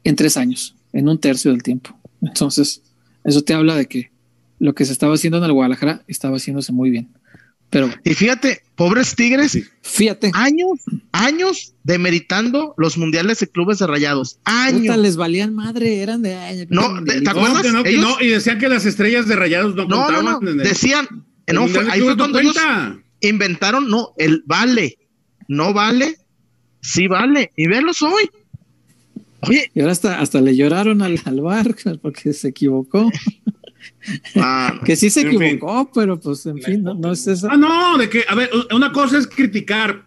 en 0.04 0.16
tres 0.16 0.36
años, 0.36 0.74
en 0.92 1.08
un 1.08 1.18
tercio 1.18 1.50
del 1.50 1.62
tiempo. 1.62 1.96
Entonces, 2.22 2.82
eso 3.24 3.42
te 3.42 3.54
habla 3.54 3.76
de 3.76 3.86
que 3.86 4.10
lo 4.58 4.74
que 4.74 4.84
se 4.84 4.92
estaba 4.92 5.14
haciendo 5.14 5.38
en 5.38 5.44
el 5.44 5.52
Guadalajara 5.52 6.02
estaba 6.08 6.36
haciéndose 6.36 6.72
muy 6.72 6.90
bien. 6.90 7.08
Pero 7.70 7.90
Y 8.02 8.14
fíjate, 8.14 8.62
pobres 8.76 9.14
Tigres, 9.14 9.52
Sí. 9.52 9.64
fíjate, 9.82 10.30
años, 10.34 10.78
años 11.12 11.74
demeritando 11.84 12.74
los 12.78 12.96
mundiales 12.96 13.40
de 13.40 13.48
clubes 13.48 13.78
de 13.78 13.86
rayados. 13.86 14.34
puta, 14.36 14.64
Años. 14.64 14.96
les 14.96 15.16
valían 15.16 15.54
madre, 15.54 16.00
eran 16.00 16.22
de... 16.22 16.34
ay, 16.34 16.66
No. 16.70 17.02
¿te- 17.04 17.28
acuerdas? 17.28 17.62
que 17.62 17.70
no, 17.72 17.82
que 17.84 17.96
no, 17.98 18.16
y 18.20 18.28
decían 18.28 18.58
que 18.58 18.68
las 18.68 18.86
estrellas 18.86 19.28
de 19.28 19.36
rayados 19.36 19.74
no, 19.74 19.84
No, 19.84 19.96
no, 19.96 20.04
contaban. 20.06 20.24
no. 20.44 20.50
en 20.50 20.60
el- 20.60 20.66
Decían, 20.66 21.06
el 21.46 21.54
no, 21.56 21.68
fue, 21.68 21.90
ahí 21.90 22.00
fue 22.00 22.16
cuando 22.16 22.38
ellos 22.38 22.56
inventaron, 23.20 23.88
no, 23.88 24.12
el 24.16 24.42
vale. 24.46 24.98
No 25.48 25.72
vale, 25.72 26.16
sí 26.80 27.06
vale. 27.06 27.52
Y 27.56 27.66
velos 27.68 28.02
hoy. 28.02 28.30
Oye, 29.42 29.70
Y 29.74 29.80
ahora 29.80 29.92
hasta, 29.92 30.20
hasta 30.20 30.40
le 30.40 30.56
lloraron 30.56 31.02
al, 31.02 31.20
al 31.24 31.40
bar 31.40 31.74
porque 32.02 32.32
se 32.32 32.48
equivocó. 32.48 33.10
ah, 34.36 34.80
Que 34.84 34.96
sí 34.96 35.10
se 35.10 35.22
fin. 35.28 35.42
equivocó, 35.42 35.90
pero 35.94 36.18
pues 36.18 36.44
en 36.46 36.58
fin, 36.60 36.82
no, 36.82 36.94
no 36.94 37.12
es 37.12 37.26
eso. 37.26 37.48
Ah, 37.50 37.56
no, 37.56 37.96
de 37.98 38.08
que, 38.08 38.24
a 38.28 38.34
ver, 38.34 38.50
una 38.74 38.92
cosa 38.92 39.18
es 39.18 39.26
criticar 39.26 40.04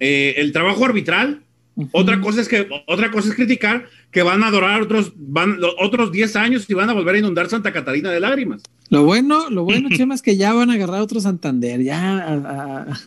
eh, 0.00 0.34
el 0.38 0.52
trabajo 0.52 0.84
arbitral, 0.84 1.42
otra 1.92 2.20
cosa 2.20 2.40
es 2.42 2.48
que, 2.48 2.68
otra 2.86 3.10
cosa 3.10 3.30
es 3.30 3.34
criticar 3.34 3.86
que 4.10 4.22
van 4.22 4.42
a 4.42 4.48
adorar 4.48 4.82
otros, 4.82 5.12
van, 5.16 5.56
otros 5.80 6.12
10 6.12 6.36
años 6.36 6.68
y 6.68 6.74
van 6.74 6.90
a 6.90 6.92
volver 6.92 7.14
a 7.14 7.18
inundar 7.18 7.48
Santa 7.48 7.72
Catarina 7.72 8.10
de 8.10 8.20
lágrimas. 8.20 8.62
Lo 8.90 9.04
bueno, 9.04 9.48
lo 9.48 9.64
bueno, 9.64 9.88
Chema, 9.88 10.14
es 10.14 10.20
que 10.20 10.36
ya 10.36 10.52
van 10.52 10.70
a 10.70 10.74
agarrar 10.74 11.00
otro 11.00 11.18
Santander, 11.20 11.82
ya 11.82 12.18
a- 12.18 12.34
a- 12.34 12.82
a- 12.92 13.00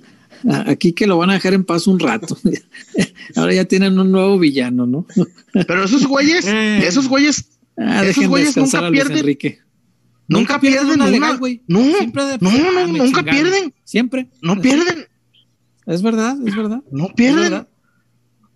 aquí 0.67 0.93
que 0.93 1.07
lo 1.07 1.17
van 1.17 1.29
a 1.29 1.33
dejar 1.33 1.53
en 1.53 1.63
paz 1.65 1.87
un 1.87 1.99
rato. 1.99 2.37
Ahora 3.35 3.53
ya 3.53 3.65
tienen 3.65 3.97
un 3.99 4.11
nuevo 4.11 4.37
villano, 4.39 4.85
¿no? 4.85 5.05
pero 5.67 5.83
esos 5.83 6.05
güeyes, 6.07 6.45
Eh. 6.47 6.85
esos 6.85 7.07
güeyes 7.07 7.49
Ah, 7.77 8.05
Esos 8.05 8.27
güeyes 8.27 8.55
descansar 8.55 8.83
nunca 8.83 8.87
a 8.87 8.89
Luis 8.89 9.01
pierden. 9.01 9.17
Enrique. 9.17 9.59
nunca 10.29 10.61
pierden 10.61 10.91
una 10.91 11.07
legal, 11.09 11.37
güey. 11.37 11.61
No, 11.67 11.81
Siempre 11.97 12.23
de- 12.23 12.37
no, 12.39 12.49
Ah, 12.49 12.87
nunca 12.87 13.03
chingaron. 13.19 13.25
pierden. 13.25 13.73
Siempre. 13.83 14.29
No 14.41 14.61
pierden, 14.61 15.07
Es 15.85 16.01
verdad, 16.01 16.37
es 16.47 16.55
verdad. 16.55 16.81
no 16.89 17.07
Es 17.07 17.13
pierden. 17.15 17.41
verdad. 17.43 17.67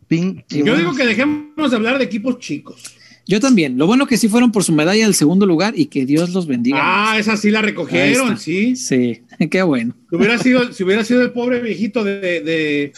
Pin- 0.07 0.45
Y 0.49 0.59
Yo 0.59 0.63
bueno. 0.63 0.77
digo 0.77 0.95
que 0.95 1.05
dejemos 1.05 1.69
de 1.69 1.75
hablar 1.75 1.97
de 1.97 2.05
equipos 2.05 2.39
chicos. 2.39 2.81
Yo 3.29 3.39
también. 3.39 3.77
Lo 3.77 3.85
bueno 3.85 4.07
que 4.07 4.17
sí 4.17 4.27
fueron 4.27 4.51
por 4.51 4.63
su 4.63 4.73
medalla 4.73 5.05
del 5.05 5.13
segundo 5.13 5.45
lugar 5.45 5.75
y 5.77 5.85
que 5.85 6.03
Dios 6.07 6.31
los 6.31 6.47
bendiga. 6.47 6.79
Ah, 6.81 7.19
esa 7.19 7.37
sí 7.37 7.51
la 7.51 7.61
recogieron, 7.61 8.39
sí. 8.39 8.75
Sí, 8.75 9.21
qué 9.51 9.61
bueno. 9.61 9.95
Si 10.09 10.15
hubiera 10.15 10.39
sido, 10.39 10.73
si 10.73 10.83
hubiera 10.83 11.03
sido 11.03 11.21
el 11.21 11.31
pobre 11.31 11.61
viejito 11.61 12.03
de, 12.03 12.19
de 12.41 12.93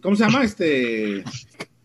¿cómo 0.00 0.16
se 0.16 0.24
llama? 0.24 0.42
Este 0.42 1.22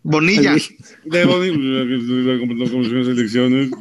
Bonilla. 0.02 0.56
de 1.04 1.26
la 1.26 2.40
comisión 2.70 3.04
de 3.04 3.04
selecciones. 3.04 3.72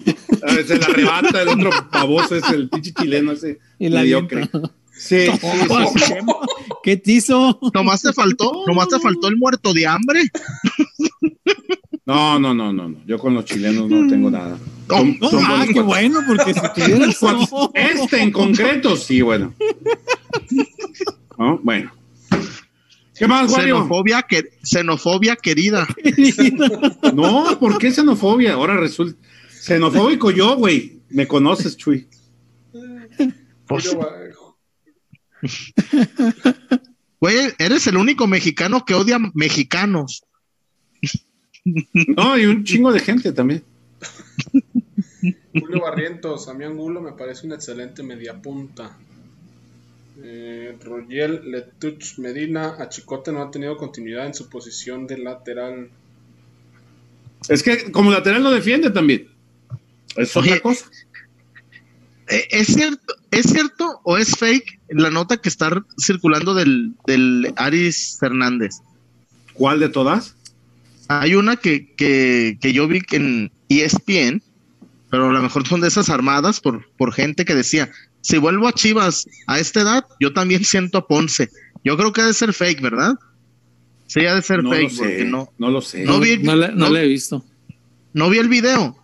A 0.43 0.53
ver, 0.53 0.67
se 0.67 0.79
la 0.79 0.87
arrebata 0.87 1.43
el 1.43 1.49
otro 1.51 1.71
pavoso 1.93 2.35
es 2.35 2.43
el 2.51 2.69
pinche 2.69 2.93
chileno 2.93 3.31
ese 3.31 3.61
Y 3.79 3.89
la 3.89 4.01
mediocre. 4.01 4.51
sí, 4.97 5.27
sí, 5.31 5.99
sí. 6.07 6.15
¿Qué 6.83 6.97
te 6.97 7.13
hizo? 7.13 7.61
Nomás 7.73 8.03
te 8.03 8.13
faltó, 8.13 8.65
nomás 8.67 8.89
te 8.89 8.99
faltó 8.99 9.29
el 9.29 9.37
muerto 9.37 9.73
de 9.73 9.87
hambre. 9.87 10.23
No, 12.09 12.39
no, 12.39 12.55
no, 12.55 12.73
no, 12.73 12.89
no. 12.89 12.97
Yo 13.07 13.19
con 13.19 13.35
los 13.35 13.45
chilenos 13.45 13.87
no 13.87 14.09
tengo 14.09 14.31
nada. 14.31 14.57
Son- 14.89 15.19
No, 15.21 15.29
son 15.29 15.45
ah, 15.45 15.67
qué 15.71 15.81
bueno, 15.81 16.21
porque 16.27 16.55
si 16.55 16.61
tuvieras 16.75 17.19
Cuates. 17.21 17.51
Este 17.75 18.23
en 18.23 18.31
concreto, 18.33 18.97
sí, 18.97 19.21
bueno. 19.21 19.55
¿No? 21.39 21.59
Bueno. 21.63 21.93
¿Qué 23.15 23.29
más, 23.29 23.53
Wario? 23.53 23.77
Xenofobia, 23.77 24.23
que, 24.23 24.53
xenofobia 24.63 25.37
querida. 25.37 25.87
No, 27.13 27.59
¿por 27.61 27.77
qué 27.77 27.93
xenofobia? 27.93 28.55
Ahora 28.55 28.79
resulta. 28.79 29.19
Xenofóbico 29.51 30.31
yo, 30.31 30.57
güey. 30.57 31.01
Me 31.11 31.27
conoces, 31.29 31.77
Chuy. 31.77 32.09
Pues, 33.67 33.95
güey, 37.21 37.37
eres 37.59 37.87
el 37.87 37.99
único 37.99 38.27
mexicano 38.27 38.87
que 38.87 38.95
odia 38.95 39.19
mexicanos. 39.35 40.23
No, 42.17 42.39
y 42.39 42.47
un 42.47 42.65
chingo 42.65 42.93
de 42.93 43.01
gente 43.01 43.33
también. 43.33 43.63
Julio 45.53 45.81
Barrientos, 45.81 46.49
a 46.49 46.55
mí 46.55 46.65
Angulo 46.65 47.01
me 47.01 47.13
parece 47.13 47.47
una 47.47 47.57
excelente 47.57 48.03
mediapunta. 48.03 48.97
Eh, 50.23 50.77
Royel 50.83 51.51
Letuch 51.51 52.19
Medina, 52.19 52.77
a 52.79 52.89
Chicote 52.89 53.33
no 53.33 53.43
ha 53.43 53.51
tenido 53.51 53.77
continuidad 53.77 54.27
en 54.27 54.35
su 54.35 54.49
posición 54.49 55.07
de 55.07 55.19
lateral. 55.19 55.91
Es 57.49 57.63
que 57.63 57.93
como 57.93 58.11
lateral 58.11 58.43
lo 58.43 58.51
defiende 58.51 58.91
también. 58.91 59.29
Es 60.17 60.37
Oye, 60.37 60.51
otra 60.51 60.63
cosa. 60.63 60.91
Eh, 62.29 62.49
¿Es 62.51 62.67
cierto, 62.67 63.15
¿Es 63.31 63.47
cierto 63.47 64.01
o 64.05 64.19
es 64.19 64.37
fake 64.37 64.81
la 64.89 65.11
nota 65.11 65.37
que 65.37 65.49
está 65.49 65.85
circulando 65.99 66.55
del, 66.55 66.95
del 67.07 67.53
Aris 67.57 68.17
Fernández? 68.19 68.81
¿Cuál 69.55 69.81
de 69.81 69.89
todas? 69.89 70.37
Hay 71.09 71.35
una 71.35 71.57
que, 71.57 71.95
que, 71.97 72.59
que 72.61 72.73
yo 72.73 72.87
vi 72.87 73.01
que 73.01 73.17
en 73.17 73.53
ESPN, 73.69 74.43
pero 75.11 75.29
a 75.31 75.33
lo 75.33 75.43
mejor 75.43 75.67
son 75.67 75.81
de 75.81 75.89
esas 75.89 76.11
armadas 76.11 76.61
por, 76.61 76.89
por 76.97 77.13
gente 77.13 77.45
que 77.45 77.55
decía, 77.55 77.91
si 78.21 78.37
vuelvo 78.39 78.69
a 78.69 78.73
Chivas 78.73 79.27
a 79.47 79.59
esta 79.59 79.81
edad, 79.81 80.05
yo 80.21 80.33
también 80.33 80.65
siento 80.65 80.99
a 80.99 81.07
Ponce. 81.07 81.49
Yo 81.85 81.97
creo 81.97 82.13
que 82.13 82.21
ha 82.21 82.27
de 82.27 82.35
ser 82.35 82.53
fake, 82.53 82.81
¿verdad? 82.83 83.15
Sí, 84.07 84.25
ha 84.27 84.35
de 84.35 84.43
ser 84.43 84.63
No 84.63 84.71
fake, 84.71 84.91
lo 84.93 84.99
porque 84.99 85.25
no, 85.25 85.53
No 85.59 85.71
lo 85.71 85.81
sé. 85.81 86.05
No 86.05 86.21
vi- 86.21 86.39
no, 86.39 86.57
le, 86.57 86.69
no 86.69 86.75
no- 86.75 86.91
le 86.91 87.05
he 87.05 87.07
visto. 87.09 87.45
no 88.13 88.29
vi 88.29 88.39
el 88.39 88.49
video. 88.49 88.97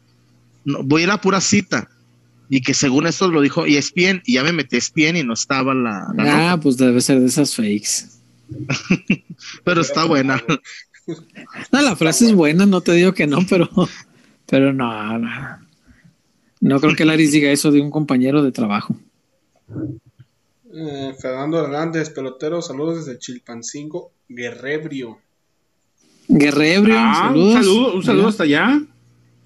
No, 0.65 0.83
voy 0.83 1.03
a 1.03 1.05
ir 1.05 1.11
a 1.11 1.21
pura 1.21 1.41
cita. 1.41 1.89
Y 2.51 2.61
que 2.61 2.75
según 2.75 3.07
esto 3.07 3.29
lo 3.31 3.41
dijo 3.41 3.65
E 3.65 3.79
ESPN, 3.79 4.23
y 4.27 4.35
ya 4.35 4.43
me 4.45 4.53
metí 4.53 4.77
ESPN 4.77 5.17
y 5.17 5.23
no 5.25 5.33
estaba 5.33 5.73
la, 5.75 6.07
la 6.15 6.25
nota, 6.25 6.53
Ah, 6.53 6.61
pues 6.61 6.77
debe 6.77 7.01
ser 7.01 7.21
de 7.21 7.27
esas 7.27 7.55
fakes. 7.55 8.09
pero 9.65 9.81
está 9.81 10.05
buena. 10.05 10.43
No, 11.73 11.83
la 11.83 11.97
frase 11.97 12.27
es 12.27 12.33
buena, 12.35 12.67
no 12.67 12.81
te 12.81 12.93
digo 12.93 13.13
que 13.13 13.27
no, 13.27 13.39
pero, 13.49 13.69
pero 14.47 14.73
no, 14.73 15.19
no. 15.19 15.59
No 16.61 16.81
creo 16.81 16.95
que 16.97 17.05
Laris 17.05 17.33
diga 17.33 17.51
eso 17.51 17.71
de 17.71 17.81
un 17.81 17.91
compañero 17.91 18.43
de 18.43 18.53
trabajo. 18.53 18.97
Eh, 20.73 21.15
Fernando 21.21 21.63
Hernández, 21.63 22.11
pelotero, 22.11 22.63
saludos 22.63 23.05
desde 23.07 23.19
Chilpancingo, 23.19 24.11
Guerrebrio. 24.29 25.19
Guerrebrio, 26.27 26.95
Ah, 26.99 27.27
saludos. 27.29 27.47
un 27.47 27.63
saludo, 27.63 27.95
un 27.95 28.03
saludo 28.03 28.23
Mira. 28.23 28.31
hasta 28.31 28.43
allá. 28.45 28.83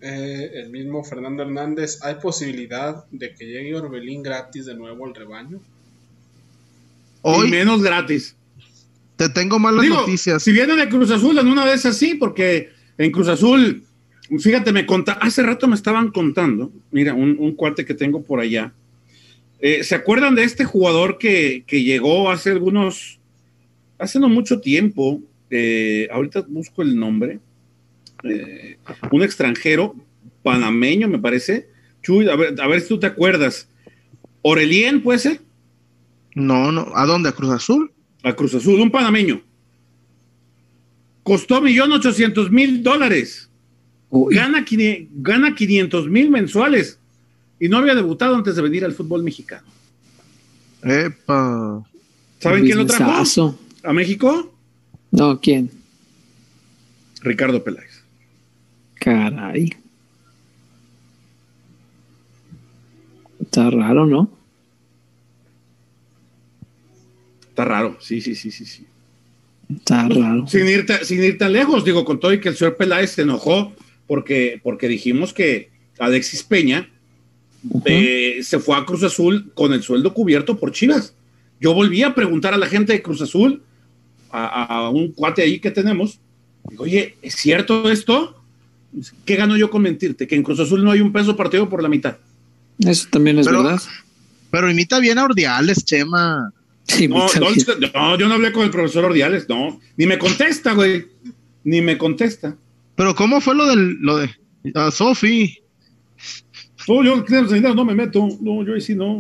Eh, 0.01 0.51
el 0.55 0.71
mismo 0.71 1.03
Fernando 1.03 1.43
Hernández, 1.43 1.99
¿hay 2.03 2.15
posibilidad 2.17 3.05
de 3.11 3.35
que 3.35 3.47
llegue 3.47 3.75
Orbelín 3.75 4.23
gratis 4.23 4.65
de 4.67 4.77
nuevo 4.77 5.05
al 5.07 5.15
rebaño? 5.15 5.57
Y 5.59 5.61
Hoy 7.23 7.51
menos 7.51 7.83
gratis. 7.83 8.37
Te 9.19 9.29
tengo 9.29 9.59
malas 9.59 9.83
Digo, 9.83 9.97
noticias. 9.97 10.43
si 10.43 10.53
viene 10.53 10.75
de 10.77 10.89
Cruz 10.89 11.11
Azul 11.11 11.37
en 11.39 11.49
una 11.49 11.65
vez 11.67 11.85
así, 11.85 12.15
porque 12.15 12.71
en 12.97 13.11
Cruz 13.13 13.29
Azul, 13.29 13.83
fíjate, 14.39 14.73
me 14.73 14.87
conta, 14.87 15.13
hace 15.13 15.43
rato 15.43 15.69
me 15.69 15.75
estaban 15.75 16.11
contando, 16.11 16.73
mira, 16.91 17.13
un, 17.13 17.37
un 17.39 17.55
cuate 17.55 17.85
que 17.85 17.95
tengo 17.95 18.23
por 18.23 18.41
allá. 18.41 18.73
Eh, 19.61 19.83
¿Se 19.85 19.95
acuerdan 19.97 20.35
de 20.37 20.45
este 20.45 20.65
jugador 20.65 21.19
que, 21.19 21.65
que 21.67 21.83
llegó 21.83 22.31
hace 22.31 22.51
algunos, 22.51 23.19
hace 23.99 24.19
no 24.21 24.29
mucho 24.31 24.61
tiempo? 24.61 25.21
eh, 25.51 26.07
ahorita 26.13 26.45
busco 26.49 26.83
el 26.83 26.97
nombre. 26.99 27.41
eh, 28.23 28.77
un 29.11 29.23
extranjero 29.23 29.95
panameño, 30.43 31.09
me 31.09 31.19
parece. 31.19 31.69
Chuy, 32.03 32.29
a 32.29 32.37
ver, 32.37 32.55
a 32.61 32.67
ver 32.69 32.81
si 32.83 32.89
tú 32.89 33.01
te 33.01 33.07
acuerdas. 33.07 33.69
Orelien, 34.43 35.03
puede 35.03 35.19
ser, 35.19 35.41
No, 36.35 36.71
no. 36.71 36.93
¿A 36.95 37.05
dónde? 37.07 37.31
¿A 37.31 37.33
Cruz 37.33 37.51
Azul? 37.51 37.91
A 38.23 38.33
Cruz 38.35 38.55
Azul, 38.55 38.81
un 38.81 38.91
panameño. 38.91 39.43
Costó 41.23 41.61
millón 41.61 41.93
ochocientos 41.93 42.51
mil 42.51 42.83
dólares. 42.83 43.49
Gana, 44.11 44.65
gana 45.13 45.55
500 45.55 46.09
mil 46.09 46.31
mensuales. 46.31 46.99
Y 47.61 47.69
no 47.69 47.79
había 47.79 47.95
debutado 47.95 48.35
antes 48.35 48.57
de 48.57 48.63
venir 48.63 48.85
al 48.85 48.93
fútbol 48.95 49.23
mexicano. 49.23 49.67
Epa. 50.83 51.85
¿Saben 52.39 52.65
quién 52.65 52.79
lo 52.79 52.87
trajo 52.87 53.59
a 53.83 53.93
México? 53.93 54.55
No, 55.11 55.41
¿quién? 55.41 55.71
Ricardo 57.21 57.63
Peláez. 57.65 58.05
Caray. 58.95 59.75
Está 63.41 63.71
raro, 63.71 64.07
¿no? 64.07 64.38
Está 67.59 67.65
raro, 67.69 67.97
sí, 68.01 68.21
sí, 68.21 68.37
sí, 68.37 68.53
sí, 68.53 68.65
sí. 68.65 68.87
Está 69.75 70.09
raro. 70.09 70.47
Sin 70.47 70.69
ir, 70.69 70.87
ta- 70.87 71.05
sin 71.05 71.25
ir 71.25 71.39
tan 71.39 71.53
lejos, 71.53 71.85
digo, 71.85 72.05
con 72.05 72.21
todo 72.21 72.33
y 72.33 72.41
que 72.41 72.51
el 72.51 72.57
señor 72.57 72.77
Peláez 72.77 73.11
se 73.11 73.23
enojó 73.23 73.73
porque, 74.07 74.61
porque 74.63 74.87
dijimos 74.87 75.35
que 75.35 75.69
Alexis 75.99 76.45
Peña 76.45 76.89
eh, 77.85 78.39
se 78.45 78.61
fue 78.61 78.77
a 78.77 78.85
Cruz 78.85 79.03
Azul 79.03 79.51
con 79.55 79.73
el 79.73 79.83
sueldo 79.83 80.15
cubierto 80.15 80.57
por 80.57 80.71
Chivas. 80.71 81.15
Yo 81.61 81.75
volví 81.75 82.05
a 82.05 82.15
preguntar 82.15 82.55
a 82.55 82.59
la 82.59 82.69
gente 82.69 82.93
de 82.93 83.03
Cruz 83.03 83.21
Azul, 83.23 83.61
a, 84.31 84.77
a 84.77 84.91
un 84.91 85.11
cuate 85.11 85.43
ahí 85.43 85.59
que 85.59 85.73
tenemos, 85.73 86.21
digo, 86.71 86.85
oye, 86.85 87.17
¿es 87.23 87.35
cierto 87.35 87.91
esto? 87.91 88.41
¿Qué 89.25 89.35
gano 89.35 89.57
yo 89.57 89.69
con 89.69 89.83
mentirte? 89.83 90.29
Que 90.29 90.37
en 90.37 90.45
Cruz 90.45 90.61
Azul 90.61 90.85
no 90.85 90.93
hay 90.93 91.01
un 91.01 91.13
peso 91.13 91.37
partido 91.37 91.69
por 91.69 91.83
la 91.83 91.89
mitad. 91.89 92.19
Eso 92.79 93.09
también 93.11 93.41
es 93.41 93.47
Pero- 93.49 93.65
verdad. 93.65 93.83
Pero 94.53 94.71
imita 94.71 95.01
bien 95.01 95.19
a 95.19 95.25
Ordiales, 95.25 95.85
Chema. 95.85 96.53
Sí, 96.89 97.07
No, 97.07 98.19
yo 98.19 98.29
no 98.29 98.35
hablé 98.35 98.51
con 98.53 98.65
el 98.65 98.71
profesor 98.71 99.05
Ordiales, 99.05 99.49
no, 99.49 99.79
ni 99.97 100.07
me 100.07 100.19
contesta, 100.19 100.73
güey, 100.73 101.07
ni 101.65 101.81
me 101.81 101.97
contesta. 101.99 102.57
Pero 102.97 103.15
¿cómo 103.15 103.41
fue 103.41 103.55
lo 103.55 103.67
del 103.67 103.99
lo 104.01 104.17
de 104.17 104.31
a 104.75 104.91
Sofi? 104.91 105.59
No, 106.89 107.05
yo 107.05 107.23
no 107.75 107.85
me 107.85 107.95
meto, 107.95 108.27
no, 108.41 108.65
yo 108.65 108.75
ahí 108.75 108.81
sí 108.81 108.95
no. 108.95 109.19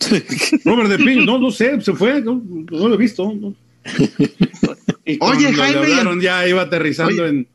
Robert 0.64 0.88
de 0.88 0.98
Piño, 0.98 1.24
no, 1.26 1.38
no 1.38 1.50
sé, 1.50 1.80
se 1.80 1.92
fue, 1.92 2.22
no, 2.22 2.42
no 2.70 2.88
lo 2.88 2.94
he 2.94 2.98
visto. 2.98 3.30
no. 3.34 3.54
Oye, 5.20 5.52
Jaime, 5.52 5.78
hablaron, 5.80 6.20
ya 6.20 6.46
iba 6.46 6.62
aterrizando 6.62 7.22
Oye, 7.24 7.28
en, 7.30 7.48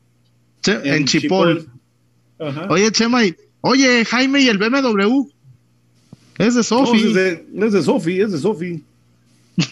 Che- 0.62 0.80
en, 0.96 1.04
Chipol. 1.06 1.66
Ajá. 2.38 2.66
Oye, 2.68 2.90
Chema, 2.92 3.24
y- 3.24 3.34
oye, 3.62 4.04
Jaime 4.04 4.40
y 4.42 4.48
el 4.48 4.58
BMW. 4.58 5.28
Es 6.38 6.54
de 6.54 6.58
No, 6.58 6.62
Sofi. 6.62 6.98
es 6.98 7.14
de, 7.14 7.46
es 7.56 7.72
de 7.72 7.82
Sofi, 7.82 8.20
es 8.20 8.32
de 8.32 8.38
Sofi. 8.38 8.82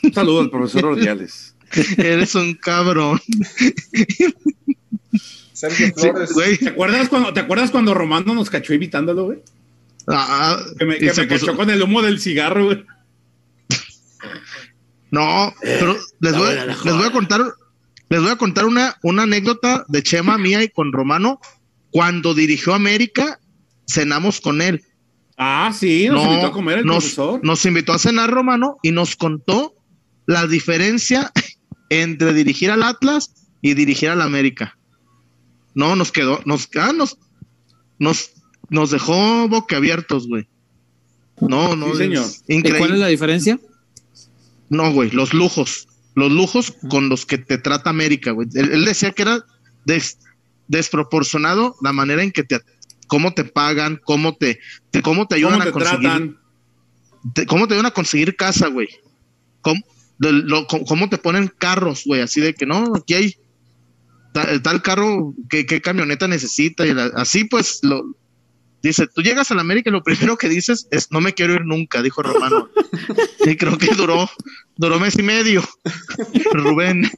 Un 0.02 0.12
saludo 0.14 0.40
al 0.40 0.50
profesor 0.50 0.86
Ordiales. 0.86 1.54
Eres 1.96 2.34
un 2.34 2.54
cabrón. 2.54 3.20
Sergio 5.52 5.86
Sí, 5.86 5.92
Flores, 6.00 6.32
güey. 6.32 6.58
¿Te 6.58 6.68
acuerdas 6.70 7.08
cuando, 7.08 7.32
¿te 7.32 7.40
acuerdas 7.40 7.70
cuando 7.70 7.94
Romano 7.94 8.34
nos 8.34 8.50
cachó 8.50 8.74
imitándolo, 8.74 9.24
güey? 9.24 9.38
Ah, 10.06 10.58
Que 10.78 10.84
me, 10.84 10.98
que 10.98 11.26
cachó 11.26 11.56
con 11.56 11.70
el 11.70 11.82
humo 11.82 12.02
del 12.02 12.20
cigarro, 12.20 12.66
güey. 12.66 12.84
No, 15.10 15.54
pero 15.62 15.96
les 16.20 16.36
voy, 16.36 16.54
la 16.54 16.66
les 16.66 16.76
voy 16.82 17.04
a 17.06 17.12
contar, 17.12 17.40
les 18.08 18.20
voy 18.20 18.30
a 18.30 18.36
contar 18.36 18.64
una, 18.64 18.96
una 19.02 19.22
anécdota 19.22 19.84
de 19.86 20.02
Chema 20.02 20.38
mía 20.38 20.62
y 20.62 20.68
con 20.68 20.92
Romano. 20.92 21.40
Cuando 21.90 22.34
dirigió 22.34 22.74
América, 22.74 23.38
cenamos 23.86 24.40
con 24.40 24.60
él. 24.60 24.84
Ah, 25.36 25.72
sí, 25.76 26.06
nos 26.08 26.22
No, 26.24 26.30
invitó 26.30 26.46
a 26.48 26.52
comer 26.52 26.78
el 26.78 26.84
nos, 26.86 26.96
profesor. 27.04 27.40
nos 27.42 27.64
invitó 27.66 27.92
a 27.92 27.98
cenar 27.98 28.30
Romano 28.30 28.76
y 28.82 28.92
nos 28.92 29.16
contó 29.16 29.74
la 30.26 30.46
diferencia 30.46 31.32
entre 31.90 32.32
dirigir 32.32 32.70
al 32.70 32.82
Atlas 32.82 33.34
y 33.60 33.74
dirigir 33.74 34.10
al 34.10 34.22
América. 34.22 34.78
No, 35.74 35.96
nos 35.96 36.12
quedó, 36.12 36.40
nos, 36.44 36.68
ah, 36.76 36.92
nos, 36.94 37.18
nos, 37.98 38.30
nos 38.70 38.90
dejó 38.90 39.48
boquiabiertos, 39.48 40.28
güey. 40.28 40.46
No, 41.40 41.74
no, 41.74 41.90
Sí, 41.92 41.98
señor. 41.98 42.24
es 42.26 42.44
¿Y 42.46 42.62
cuál 42.62 42.92
es 42.92 42.98
la 43.00 43.08
diferencia? 43.08 43.58
No, 44.68 44.92
güey, 44.92 45.10
los 45.10 45.34
lujos. 45.34 45.88
Los 46.14 46.30
lujos 46.30 46.72
con 46.90 47.08
los 47.08 47.26
que 47.26 47.38
te 47.38 47.58
trata 47.58 47.90
América, 47.90 48.30
güey. 48.30 48.46
Él, 48.54 48.70
él 48.70 48.84
decía 48.84 49.10
que 49.10 49.22
era 49.22 49.44
des- 49.84 50.18
desproporcionado 50.68 51.74
la 51.82 51.92
manera 51.92 52.22
en 52.22 52.30
que 52.30 52.44
te, 52.44 52.60
cómo 53.06 53.34
te 53.34 53.44
pagan, 53.44 54.00
cómo 54.04 54.36
te, 54.36 54.60
te- 54.90 55.02
cómo 55.02 55.26
te 55.26 55.36
ayudan 55.36 55.60
¿Cómo 55.60 55.64
te 55.64 55.68
a 55.68 55.72
conseguir, 55.72 56.36
te- 57.34 57.46
cómo 57.46 57.66
te 57.68 57.74
ayudan 57.74 57.86
a 57.86 57.94
conseguir 57.94 58.36
casa, 58.36 58.68
güey. 58.68 58.88
Cómo, 59.60 59.80
de 60.18 60.32
lo- 60.32 60.66
cómo- 60.66 60.84
cómo 60.84 61.08
te 61.08 61.18
ponen 61.18 61.48
carros, 61.58 62.04
güey, 62.04 62.20
así 62.20 62.40
de 62.40 62.54
que 62.54 62.66
no, 62.66 62.92
aquí 62.96 63.14
hay 63.14 63.36
ta- 64.32 64.60
tal, 64.62 64.82
carro, 64.82 65.34
¿qué, 65.48 65.64
qué 65.66 65.80
camioneta 65.80 66.28
necesita? 66.28 66.86
Y 66.86 66.92
la- 66.94 67.10
así 67.16 67.44
pues 67.44 67.80
lo 67.82 68.14
dice, 68.82 69.06
tú 69.06 69.22
llegas 69.22 69.50
a 69.50 69.54
la 69.54 69.62
América 69.62 69.88
y 69.88 69.92
lo 69.92 70.02
primero 70.02 70.36
que 70.36 70.48
dices 70.48 70.86
es 70.90 71.10
no 71.10 71.20
me 71.20 71.32
quiero 71.32 71.54
ir 71.54 71.64
nunca, 71.64 72.02
dijo 72.02 72.22
Romano. 72.22 72.68
y 73.46 73.56
creo 73.56 73.78
que 73.78 73.94
duró, 73.94 74.28
duró 74.76 75.00
mes 75.00 75.18
y 75.18 75.22
medio. 75.22 75.62
Rubén. 76.52 77.10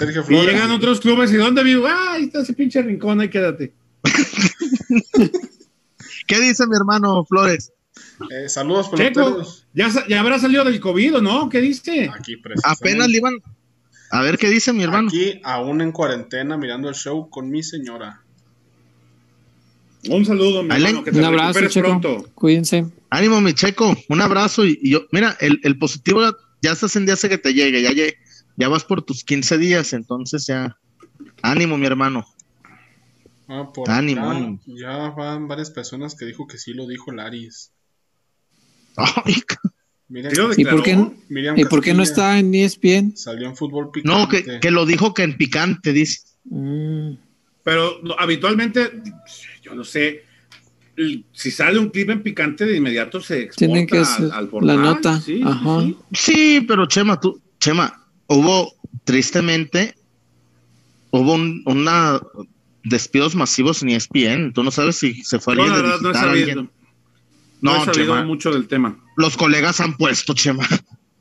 Sergio 0.00 0.22
Y 0.22 0.24
Flores, 0.24 0.46
llegan 0.54 0.70
otros 0.72 1.00
clubes 1.00 1.30
y 1.32 1.36
¿dónde 1.36 1.62
vivo? 1.62 1.86
Ah, 1.86 2.14
ahí 2.14 2.24
está 2.24 2.40
ese 2.42 2.52
pinche 2.54 2.82
rincón, 2.82 3.20
ahí 3.20 3.28
quédate. 3.30 3.72
¿Qué 6.26 6.40
dice 6.40 6.66
mi 6.66 6.76
hermano 6.76 7.24
Flores? 7.24 7.72
eh, 8.30 8.48
saludos 8.48 8.90
Checo, 8.94 9.42
ya, 9.74 9.90
ya 10.08 10.20
habrá 10.20 10.38
salido 10.38 10.64
del 10.64 10.80
COVID, 10.80 11.16
¿o 11.16 11.20
¿no? 11.20 11.48
¿Qué 11.48 11.60
dice? 11.60 12.10
Aquí. 12.12 12.36
Apenas 12.64 13.08
le 13.08 13.18
iban. 13.18 13.34
A 14.12 14.22
ver 14.22 14.38
qué 14.38 14.48
dice 14.48 14.72
mi 14.72 14.82
hermano. 14.82 15.08
Aquí 15.08 15.40
aún 15.44 15.80
en 15.80 15.92
cuarentena 15.92 16.56
mirando 16.56 16.88
el 16.88 16.94
show 16.94 17.28
con 17.30 17.48
mi 17.50 17.62
señora. 17.62 18.22
Un 20.08 20.24
saludo, 20.24 20.62
mi 20.62 20.70
Ale- 20.72 20.86
hermano, 20.88 21.04
que 21.04 21.12
te 21.12 21.18
Un 21.18 21.24
abrazo, 21.24 21.60
Checo. 21.68 21.86
pronto. 21.88 22.26
Cuídense. 22.34 22.86
Ánimo, 23.10 23.40
mi 23.40 23.52
checo. 23.54 23.94
Un 24.08 24.20
abrazo. 24.20 24.64
Y, 24.64 24.78
y 24.82 24.90
yo, 24.92 25.02
mira, 25.12 25.36
el, 25.40 25.60
el 25.62 25.78
positivo 25.78 26.22
ya 26.62 26.72
estás 26.72 26.96
en 26.96 27.04
día 27.04 27.14
hace 27.14 27.28
que 27.28 27.38
te 27.38 27.52
llegue. 27.54 27.82
Ya, 27.82 27.90
lle- 27.90 28.16
ya 28.56 28.68
vas 28.68 28.84
por 28.84 29.02
tus 29.02 29.24
15 29.24 29.58
días. 29.58 29.92
Entonces 29.92 30.46
ya. 30.46 30.76
Ánimo, 31.42 31.76
mi 31.78 31.86
hermano. 31.86 32.26
Ah, 33.48 33.72
por 33.74 33.90
Ánimo, 33.90 34.20
acá 34.22 34.30
ánimo. 34.36 34.60
Ya 34.66 35.10
van 35.10 35.48
varias 35.48 35.70
personas 35.70 36.14
que 36.14 36.24
dijo 36.24 36.46
que 36.46 36.58
sí 36.58 36.72
lo 36.72 36.86
dijo 36.86 37.10
Laris. 37.10 37.72
Ay, 38.96 39.36
Miriam, 40.08 40.30
¿Sí 40.32 40.36
lo 40.36 40.52
¿Y 40.56 40.64
por 40.64 40.82
qué? 40.82 40.96
Miriam 41.28 41.58
¿y 41.58 41.64
por 41.64 41.80
qué 41.82 41.94
no 41.94 42.02
está 42.02 42.38
en 42.38 42.54
ESPN? 42.54 43.16
Salió 43.16 43.48
en 43.48 43.56
fútbol 43.56 43.90
no, 44.04 44.28
picante. 44.28 44.44
que, 44.44 44.60
que 44.60 44.70
lo 44.70 44.86
dijo 44.86 45.14
que 45.14 45.22
en 45.22 45.36
picante, 45.36 45.92
dice. 45.92 46.20
Mm, 46.44 47.12
Pero 47.62 48.00
no, 48.02 48.14
habitualmente, 48.18 49.02
yo 49.62 49.74
no 49.74 49.84
sé, 49.84 50.24
el- 50.96 51.24
si 51.32 51.50
sale 51.50 51.78
un 51.78 51.90
clip 51.90 52.10
en 52.10 52.22
picante, 52.22 52.64
de 52.66 52.76
inmediato 52.76 53.20
se 53.20 53.40
exporta 53.42 53.56
Tienen 53.58 53.86
que 53.86 53.98
al, 53.98 54.02
hacer 54.02 54.30
al 54.32 54.48
la 54.62 54.74
nota. 54.76 55.20
Sí, 55.20 55.36
sí, 55.36 55.42
Ajá. 55.44 55.80
sí. 55.80 55.96
Sí, 56.12 56.60
pero 56.66 56.86
Chema, 56.86 57.20
tú, 57.20 57.40
Chema, 57.58 57.99
hubo, 58.30 58.72
tristemente, 59.04 59.94
hubo 61.10 61.34
un, 61.34 61.62
una 61.66 62.20
despidos 62.84 63.34
masivos 63.34 63.82
en 63.82 63.90
ESPN. 63.90 64.52
Tú 64.52 64.62
no 64.62 64.70
sabes 64.70 64.96
si 64.96 65.22
se 65.24 65.38
fue 65.38 65.56
Yo 65.56 65.62
alguien 65.64 65.76
la 65.82 65.82
verdad 65.82 66.00
no 66.00 66.08
he 66.08 66.12
a 66.12 66.20
sabido, 66.20 66.46
alguien. 66.48 66.70
no 67.60 67.70
he 67.74 67.78
No, 67.78 67.84
sabido 67.84 68.14
Chema, 68.14 68.24
mucho 68.24 68.50
del 68.52 68.68
tema. 68.68 68.96
los 69.16 69.36
colegas 69.36 69.80
han 69.80 69.96
puesto, 69.96 70.32
Chema. 70.34 70.66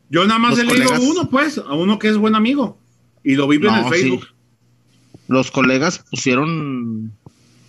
Yo 0.10 0.26
nada 0.26 0.40
más 0.40 0.52
Los 0.52 0.60
he 0.60 0.64
leído 0.66 0.90
colegas- 0.92 1.02
uno, 1.10 1.30
pues, 1.30 1.58
a 1.58 1.74
uno 1.74 2.00
que 2.00 2.08
es 2.10 2.18
buen 2.18 2.36
amigo. 2.36 2.80
Y 3.24 3.36
lo 3.36 3.48
vive 3.48 3.68
en 3.68 3.76
el 3.76 3.82
No, 3.84 3.90
Facebook. 3.90 4.26
sí. 4.26 4.34
Los 5.28 5.52
colegas 5.52 6.04
pusieron 6.10 7.12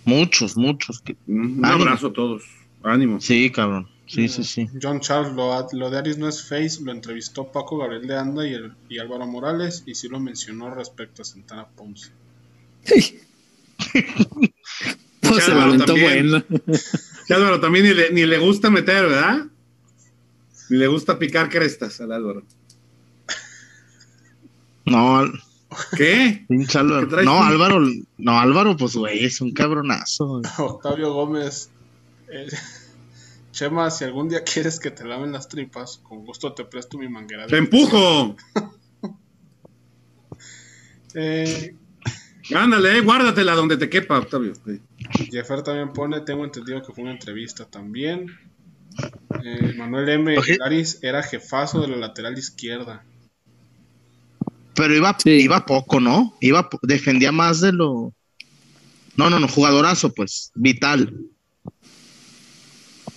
muchos, 0.04 0.56
muchos. 0.56 1.00
que- 1.00 1.16
Un 1.26 1.60
Ánimo. 1.64 1.82
abrazo 1.84 2.06
a 2.08 2.12
todos. 2.12 2.42
Ánimo. 2.82 3.20
Sí, 3.20 3.50
cabrón. 3.50 3.88
Sí, 4.12 4.28
sí, 4.28 4.42
sí. 4.42 4.68
John 4.82 4.98
Charles, 5.00 5.34
lo, 5.34 5.68
lo 5.72 5.90
de 5.90 5.98
Aris 5.98 6.18
no 6.18 6.28
es 6.28 6.42
face, 6.42 6.78
lo 6.82 6.90
entrevistó 6.90 7.52
Paco 7.52 7.78
Gabriel 7.78 8.08
de 8.08 8.18
Anda 8.18 8.44
y, 8.46 8.54
el- 8.54 8.72
y 8.88 8.98
Álvaro 8.98 9.24
Morales 9.26 9.84
y 9.86 9.94
sí 9.94 10.08
lo 10.08 10.18
mencionó 10.18 10.74
respecto 10.74 11.22
a 11.22 11.24
Santana 11.24 11.68
Ponce. 11.68 12.10
Pues 12.84 13.14
se 15.44 15.52
Álvaro 15.52 15.74
lo 15.74 15.84
también. 15.84 16.30
bueno. 16.30 16.44
Sí, 17.26 17.32
Álvaro 17.34 17.60
también 17.60 17.84
ni 17.84 17.94
le, 17.94 18.10
ni 18.10 18.26
le 18.26 18.38
gusta 18.38 18.70
meter, 18.70 19.06
¿verdad? 19.06 19.46
Ni 20.70 20.78
le 20.78 20.88
gusta 20.88 21.16
picar 21.16 21.48
crestas 21.48 22.00
al 22.00 22.10
Álvaro. 22.10 22.42
No, 24.86 25.22
¿Qué? 25.96 26.44
¿Qué 26.48 27.24
No? 27.24 27.44
Álvaro, 27.44 27.80
no, 28.18 28.40
Álvaro, 28.40 28.76
pues 28.76 28.96
güey, 28.96 29.24
es 29.24 29.40
un 29.40 29.52
cabronazo. 29.52 30.26
güey. 30.40 30.42
Octavio 30.58 31.12
Gómez. 31.12 31.70
eh, 32.32 32.48
Chema, 33.60 33.90
si 33.90 34.04
algún 34.04 34.30
día 34.30 34.42
quieres 34.44 34.80
que 34.80 34.90
te 34.90 35.04
laven 35.04 35.32
las 35.32 35.48
tripas, 35.48 35.98
con 35.98 36.24
gusto 36.24 36.54
te 36.54 36.64
presto 36.64 36.96
mi 36.96 37.08
manguera. 37.08 37.46
¡Te 37.46 37.58
empujo! 37.58 38.36
Eh, 41.12 41.74
Ándale, 42.54 42.98
eh, 42.98 43.00
guárdatela 43.00 43.56
donde 43.56 43.76
te 43.76 43.90
quepa, 43.90 44.16
Octavio. 44.20 44.52
Sí. 44.64 44.80
Jeffer 45.32 45.64
también 45.64 45.92
pone, 45.92 46.20
tengo 46.20 46.44
entendido 46.44 46.80
que 46.82 46.92
fue 46.92 47.02
una 47.02 47.10
entrevista 47.10 47.64
también. 47.64 48.26
Eh, 49.42 49.74
Manuel 49.76 50.08
M. 50.08 50.38
Oje. 50.38 50.56
Laris 50.56 51.00
era 51.02 51.24
jefazo 51.24 51.80
de 51.80 51.88
la 51.88 51.96
lateral 51.96 52.38
izquierda. 52.38 53.04
Pero 54.76 54.94
iba, 54.94 55.16
Sí. 55.18 55.30
iba 55.30 55.66
poco, 55.66 55.98
¿no? 55.98 56.36
Iba, 56.40 56.68
defendía 56.82 57.32
más 57.32 57.60
de 57.60 57.72
lo. 57.72 58.14
No, 59.16 59.30
no, 59.30 59.40
no, 59.40 59.48
jugadorazo, 59.48 60.12
pues, 60.14 60.52
vital. 60.54 61.12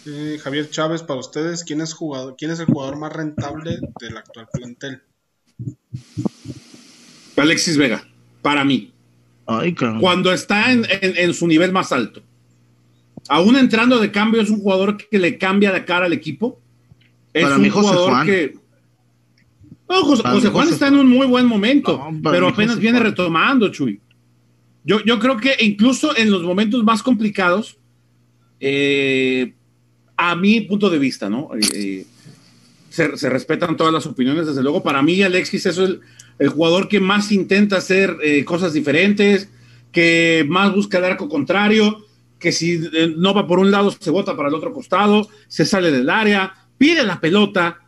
Eh, 0.06 0.38
Javier 0.41 0.70
Chávez, 0.70 1.01
para 1.04 1.20
ustedes, 1.20 1.64
¿quién 1.64 1.80
es, 1.82 1.93
jugador, 1.93 2.36
¿quién 2.38 2.51
es 2.51 2.60
el 2.60 2.66
jugador 2.66 2.97
más 2.97 3.14
rentable 3.14 3.80
del 3.99 4.18
actual 4.18 4.47
plantel? 4.51 5.01
Alexis 7.38 7.78
Vega, 7.78 8.06
para 8.41 8.64
mí. 8.64 8.91
Ay, 9.45 9.74
cabrón. 9.74 9.99
Cuando 10.01 10.32
está 10.32 10.72
en, 10.72 10.86
en- 10.89 11.18
en 11.18 11.34
su 11.34 11.47
nivel 11.47 11.72
más 11.72 11.91
alto. 11.91 12.22
Aún 13.30 13.56
entrando 13.56 13.99
de 13.99 14.12
cambio, 14.12 14.41
es 14.41 14.49
un 14.49 14.60
jugador 14.60 14.97
que 14.97 15.18
le 15.20 15.38
cambia 15.38 15.72
la 15.72 15.86
cara 15.86 16.06
al 16.06 16.14
equipo. 16.14 16.60
Es 17.34 17.43
Para 17.43 17.56
un 17.56 17.62
mí, 17.62 17.70
José 17.70 17.88
jugador 17.88 18.10
Juan. 18.12 18.26
que. 18.26 18.54
No, 19.89 20.04
José, 20.04 20.22
Juan 20.24 20.41
José 20.51 20.74
está 20.74 20.88
en 20.88 20.95
un 20.95 21.08
muy 21.10 21.28
buen 21.28 21.45
momento, 21.45 21.97
No, 21.97 22.32
pero 22.32 22.47
apenas 22.49 22.76
José 22.76 22.82
viene 22.82 22.97
Juan. 22.99 23.10
retomando, 23.12 23.70
Chuy. 23.70 23.99
Yo, 24.86 24.99
yo 25.06 25.20
creo 25.20 25.38
que 25.38 25.56
incluso 25.60 26.16
en 26.18 26.30
los 26.32 26.43
momentos 26.43 26.84
más 26.84 27.01
complicados, 27.04 27.78
eh, 28.60 29.54
a 30.18 30.36
mi 30.36 30.61
punto 30.61 30.89
de 30.89 30.99
vista, 30.99 31.30
¿no? 31.30 31.49
Eh, 31.74 32.05
se, 32.89 33.18
se 33.18 33.30
respetan 33.30 33.76
todas 33.76 33.91
las 33.93 34.05
opiniones, 34.05 34.45
desde 34.45 34.61
luego. 34.61 34.84
Para 34.84 35.01
mí, 35.01 35.22
Alexis 35.24 35.66
es 35.66 35.78
el, 35.78 36.01
el 36.39 36.49
jugador 36.49 36.88
que 36.88 36.99
más 36.99 37.32
intenta 37.32 37.78
hacer 37.78 38.18
eh, 38.24 38.45
cosas 38.45 38.74
diferentes, 38.74 39.49
que 39.91 40.45
más 40.47 40.74
busca 40.74 40.97
el 40.99 41.05
arco 41.05 41.28
contrario, 41.30 42.05
que 42.39 42.51
si 42.51 42.74
eh, 42.93 43.14
no 43.18 43.34
va 43.34 43.47
por 43.47 43.59
un 43.59 43.72
lado, 43.72 43.91
se 43.91 44.09
bota 44.11 44.36
para 44.36 44.49
el 44.49 44.55
otro 44.55 44.74
costado, 44.74 45.28
se 45.47 45.66
sale 45.66 45.91
del 45.91 46.09
área, 46.09 46.53
pide 46.78 47.03
la 47.03 47.20
pelota, 47.20 47.80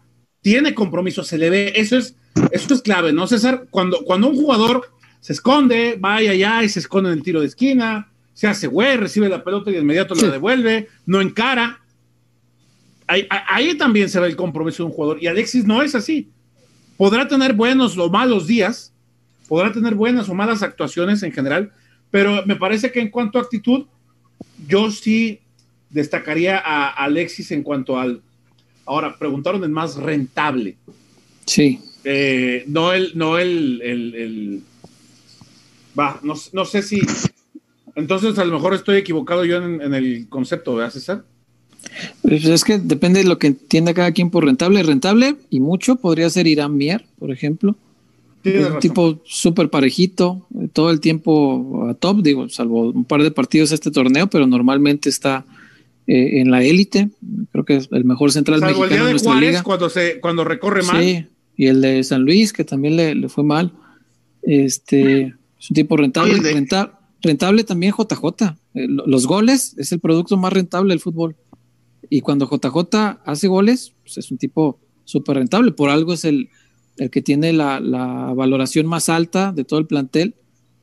tiene 0.42 0.74
compromiso, 0.74 1.24
se 1.24 1.38
le 1.38 1.50
ve. 1.50 1.74
Eso 1.76 1.98
es, 1.98 2.16
eso 2.52 2.74
es 2.74 2.82
clave, 2.82 3.14
¿no, 3.14 3.28
César? 3.28 3.68
Cuando, 3.70 4.04
cuando 4.04 4.28
un 4.30 4.36
jugador 4.36 4.92
se 5.20 5.34
esconde, 5.34 6.00
va 6.04 6.16
allá 6.16 6.64
y 6.64 6.70
se 6.70 6.80
esconde 6.80 7.12
en 7.12 7.18
el 7.18 7.24
tiro 7.24 7.42
de 7.42 7.48
esquina, 7.48 8.10
se 8.34 8.48
hace 8.48 8.68
güey, 8.68 8.98
recibe 8.98 9.30
la 9.30 9.44
pelota 9.44 9.70
y 9.70 9.74
de 9.74 9.80
inmediato 9.80 10.16
Sí. 10.16 10.26
la 10.26 10.32
devuelve, 10.32 10.90
no 11.06 11.22
encara. 11.22 11.82
Ahí, 13.08 13.28
ahí 13.30 13.78
también 13.78 14.10
se 14.10 14.20
ve 14.20 14.28
el 14.28 14.36
compromiso 14.36 14.84
de 14.84 14.88
un 14.90 14.94
jugador. 14.96 15.22
Y 15.22 15.28
Alexis 15.28 15.66
no 15.66 15.82
es 15.82 15.94
así. 15.96 16.30
Podrá 16.98 17.28
tener 17.28 17.54
buenos 17.54 17.98
o 17.98 18.10
malos 18.10 18.48
días, 18.48 18.94
podrá 19.48 19.72
tener 19.72 19.96
buenas 19.96 20.28
o 20.30 20.34
malas 20.34 20.64
actuaciones 20.64 21.22
en 21.24 21.32
general, 21.32 21.72
pero 22.10 22.46
me 22.46 22.56
parece 22.56 22.92
que 22.92 23.00
en 23.02 23.10
cuanto 23.10 23.38
a 23.38 23.42
actitud, 23.42 23.86
yo 24.68 24.90
sí 24.92 25.40
destacaría 25.90 26.58
a 26.58 26.90
Alexis 26.90 27.52
en 27.52 27.62
cuanto 27.64 28.00
al. 28.00 28.22
Ahora, 28.86 29.18
preguntaron 29.18 29.64
el 29.64 29.70
más 29.70 29.96
rentable. 29.98 30.78
Sí. 31.46 31.80
Eh, 32.04 32.64
no 32.68 32.94
el, 32.94 33.12
no 33.16 33.38
el, 33.38 33.82
el, 33.84 34.16
el- 34.16 34.64
va, 36.00 36.20
no, 36.24 36.36
no 36.54 36.66
sé 36.66 36.82
si, 36.84 37.02
entonces 37.96 38.38
a 38.38 38.46
lo 38.46 38.54
mejor 38.54 38.74
estoy 38.74 38.98
equivocado 38.98 39.44
yo 39.46 39.58
en, 39.58 39.82
en 39.82 39.94
el 39.94 40.28
concepto, 40.30 40.76
¿verdad, 40.76 40.92
César? 40.92 41.24
Pues 42.22 42.46
es 42.46 42.64
que 42.64 42.78
depende 42.80 43.20
de 43.24 43.30
lo 43.30 43.38
que 43.40 43.48
entienda 43.48 43.94
cada 43.94 44.12
quien 44.12 44.30
por 44.30 44.46
rentable. 44.46 44.82
Rentable 44.84 45.36
y 45.50 45.60
mucho 45.60 45.96
podría 45.98 46.30
ser 46.30 46.48
Irán 46.48 46.76
Mier, 46.78 47.06
por 47.20 47.32
ejemplo. 47.32 47.76
Un 48.46 48.54
razón. 48.64 48.80
tipo 48.80 49.22
súper 49.26 49.70
parejito, 49.72 50.46
todo 50.74 50.92
el 50.92 51.00
tiempo 51.00 51.88
a 51.90 51.96
top, 51.96 52.22
digo, 52.22 52.48
salvo 52.50 52.92
un 52.92 53.04
par 53.06 53.24
de 53.24 53.32
partidos 53.32 53.72
este 53.72 53.90
torneo, 53.90 54.28
pero 54.28 54.46
normalmente 54.46 55.10
está 55.10 55.46
eh, 56.06 56.42
en 56.42 56.52
la 56.52 56.64
élite. 56.64 57.10
Creo 57.52 57.66
que 57.66 57.78
es 57.78 57.90
el 57.92 58.06
mejor 58.06 58.32
central 58.32 58.60
Salvo 58.60 58.84
el 58.84 58.90
día 58.90 59.00
mexicano 59.00 59.02
en 59.02 59.08
de 59.08 59.14
nuestra 59.14 59.32
Juárez 59.32 59.50
liga. 59.50 59.64
cuando 59.64 59.90
se, 59.90 60.20
cuando 60.20 60.44
recorre 60.44 60.84
mal. 60.84 61.02
Sí, 61.02 61.26
y 61.58 61.66
el 61.68 61.82
de 61.82 62.04
San 62.04 62.22
Luis, 62.22 62.54
que 62.54 62.64
también 62.64 62.96
le, 62.96 63.16
le 63.16 63.30
fue 63.30 63.44
mal. 63.44 63.72
Este 64.44 65.22
es 65.60 65.70
un 65.70 65.74
tipo 65.74 65.98
rentable. 65.98 66.36
Renta- 66.40 67.00
rentable 67.22 67.64
también 67.64 67.94
JJ. 67.98 68.56
Eh, 68.76 68.88
lo- 68.88 69.08
los 69.08 69.26
goles 69.26 69.74
es 69.78 69.92
el 69.92 70.00
producto 70.00 70.38
más 70.38 70.54
rentable 70.54 70.90
del 70.90 71.00
fútbol. 71.00 71.36
Y 72.10 72.22
cuando 72.22 72.48
JJ 72.48 73.22
hace 73.26 73.48
goles, 73.48 73.94
pues 74.04 74.18
es 74.18 74.32
un 74.32 74.38
tipo 74.38 74.80
súper 75.04 75.38
rentable. 75.38 75.72
Por 75.72 75.90
algo 75.90 76.14
es 76.14 76.26
el, 76.26 76.50
el 76.98 77.10
que 77.10 77.22
tiene 77.22 77.54
la, 77.54 77.80
la 77.80 78.34
valoración 78.36 78.86
más 78.86 79.10
alta 79.10 79.52
de 79.52 79.64
todo 79.64 79.80
el 79.80 79.88
plantel 79.88 80.36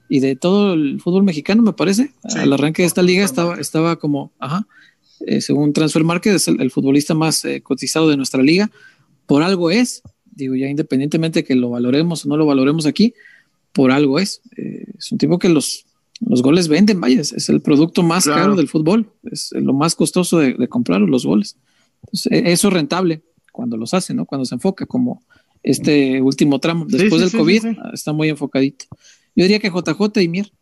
y 0.08 0.20
de 0.20 0.36
todo 0.36 0.74
el 0.74 1.00
fútbol 1.00 1.22
mexicano, 1.22 1.62
me 1.62 1.72
parece. 1.72 2.12
Sí. 2.28 2.38
Al 2.38 2.52
arranque 2.52 2.82
de 2.82 2.86
esta 2.86 3.02
liga 3.02 3.24
estaba, 3.24 3.56
estaba 3.56 3.96
como, 3.96 4.32
ajá, 4.38 4.66
eh, 5.26 5.40
según 5.40 5.72
Transfer 5.72 6.04
Market, 6.04 6.34
es 6.34 6.48
el, 6.48 6.60
el 6.60 6.70
futbolista 6.70 7.14
más 7.14 7.44
eh, 7.44 7.62
cotizado 7.62 8.08
de 8.08 8.16
nuestra 8.16 8.42
liga. 8.42 8.70
Por 9.26 9.42
algo 9.42 9.70
es, 9.70 10.02
digo, 10.30 10.54
ya 10.54 10.68
independientemente 10.68 11.40
de 11.40 11.44
que 11.44 11.54
lo 11.54 11.70
valoremos 11.70 12.24
o 12.24 12.28
no 12.28 12.36
lo 12.36 12.46
valoremos 12.46 12.86
aquí, 12.86 13.14
por 13.72 13.90
algo 13.90 14.18
es. 14.18 14.42
Eh, 14.56 14.84
es 14.98 15.12
un 15.12 15.18
tipo 15.18 15.38
que 15.38 15.48
los, 15.48 15.86
los 16.26 16.42
goles 16.42 16.68
venden, 16.68 17.00
vaya, 17.00 17.20
es, 17.20 17.48
el 17.48 17.60
producto 17.60 18.02
más 18.02 18.24
Claro. 18.24 18.40
caro 18.40 18.56
del 18.56 18.68
fútbol, 18.68 19.10
es 19.30 19.50
lo 19.52 19.72
más 19.72 19.94
costoso 19.94 20.38
de, 20.38 20.54
de 20.54 20.68
comprar 20.68 21.00
los 21.00 21.26
goles. 21.26 21.56
Entonces, 22.04 22.32
e- 22.32 22.52
eso 22.52 22.68
es 22.68 22.74
rentable 22.74 23.22
cuando 23.52 23.76
los 23.76 23.92
hace, 23.94 24.14
¿no? 24.14 24.24
Cuando 24.26 24.44
se 24.44 24.54
enfoca, 24.54 24.86
como 24.86 25.22
este 25.62 26.20
último 26.22 26.58
tramo. 26.58 26.86
Después 26.88 27.12
sí, 27.14 27.18
del 27.20 27.30
sí, 27.30 27.36
COVID, 27.36 27.62
sí, 27.62 27.68
sí. 27.70 27.76
ah, 27.82 27.90
está 27.92 28.12
muy 28.12 28.28
enfocadito. 28.28 28.86
Yo 29.36 29.44
diría 29.44 29.58
que 29.60 29.70
JJ 29.70 30.20
y 30.22 30.28
Mier. 30.28 30.52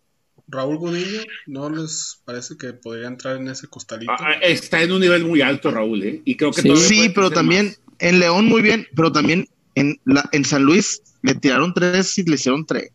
Raúl 0.49 0.79
Godillo, 0.79 1.21
¿no 1.47 1.71
les 1.71 2.21
parece 2.25 2.57
que 2.57 2.73
podría 2.73 3.07
entrar 3.07 3.37
en 3.37 3.49
ese 3.49 3.69
costalito? 3.69 4.13
Ah, 4.19 4.33
Está 4.43 4.83
en 4.83 4.91
un 4.93 5.01
nivel 5.01 5.25
muy 5.25 5.41
alto, 5.43 5.71
Raúl, 5.71 6.03
¿eh? 6.03 6.23
Y 6.25 6.37
creo 6.37 6.51
que 6.51 6.63
Sí. 6.77 7.11
pero 7.15 7.31
también 7.31 7.67
más. 7.67 7.81
en 8.01 8.19
León 8.19 8.47
muy 8.47 8.61
bien, 8.61 8.87
pero 8.97 9.13
también 9.13 9.49
en, 9.77 10.01
la, 10.05 10.29
en 10.33 10.45
San 10.45 10.65
Luis 10.65 11.03
le 11.23 11.35
tiraron 11.37 11.73
tres 11.73 12.19
y 12.19 12.25
le 12.25 12.35
hicieron 12.35 12.67
tres. 12.67 12.91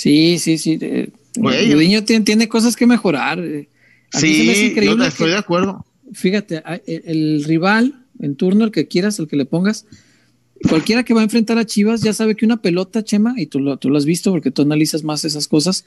Sí, 0.00 0.38
sí, 0.38 0.58
sí. 0.58 0.78
Eh, 0.80 1.08
Güey. 1.36 1.72
Gudiño 1.72 2.04
tiene, 2.04 2.24
tiene 2.24 2.48
cosas 2.48 2.76
que 2.76 2.86
mejorar. 2.86 3.38
eh. 3.40 3.68
A 4.12 4.20
mí 4.20 4.34
se 4.34 4.44
me 4.44 4.50
hace 4.52 4.54
Sí, 4.60 4.64
yo 4.66 4.70
increíble 4.72 5.06
estoy 5.06 5.26
que- 5.28 5.32
de 5.32 5.38
acuerdo. 5.38 5.86
fíjate, 6.12 6.58
a- 6.58 6.80
el, 6.86 7.02
el 7.06 7.44
rival 7.44 8.04
en 8.20 8.36
turno, 8.36 8.64
el 8.66 8.70
que 8.72 8.88
quieras, 8.88 9.18
el 9.18 9.26
que 9.26 9.36
le 9.36 9.46
pongas, 9.46 9.86
cualquiera 10.68 11.02
que 11.02 11.14
va 11.14 11.20
a 11.20 11.24
enfrentar 11.24 11.56
a 11.58 11.64
Chivas 11.64 12.02
ya 12.02 12.12
sabe 12.12 12.36
que 12.36 12.44
una 12.44 12.60
pelota, 12.60 13.02
Chema, 13.04 13.34
y 13.38 13.46
tú 13.46 13.58
lo, 13.60 13.78
tú 13.78 13.88
lo 13.88 13.96
has 13.96 14.04
visto 14.04 14.30
porque 14.30 14.50
tú 14.50 14.62
analizas 14.62 15.02
más 15.02 15.24
esas 15.24 15.48
cosas, 15.48 15.84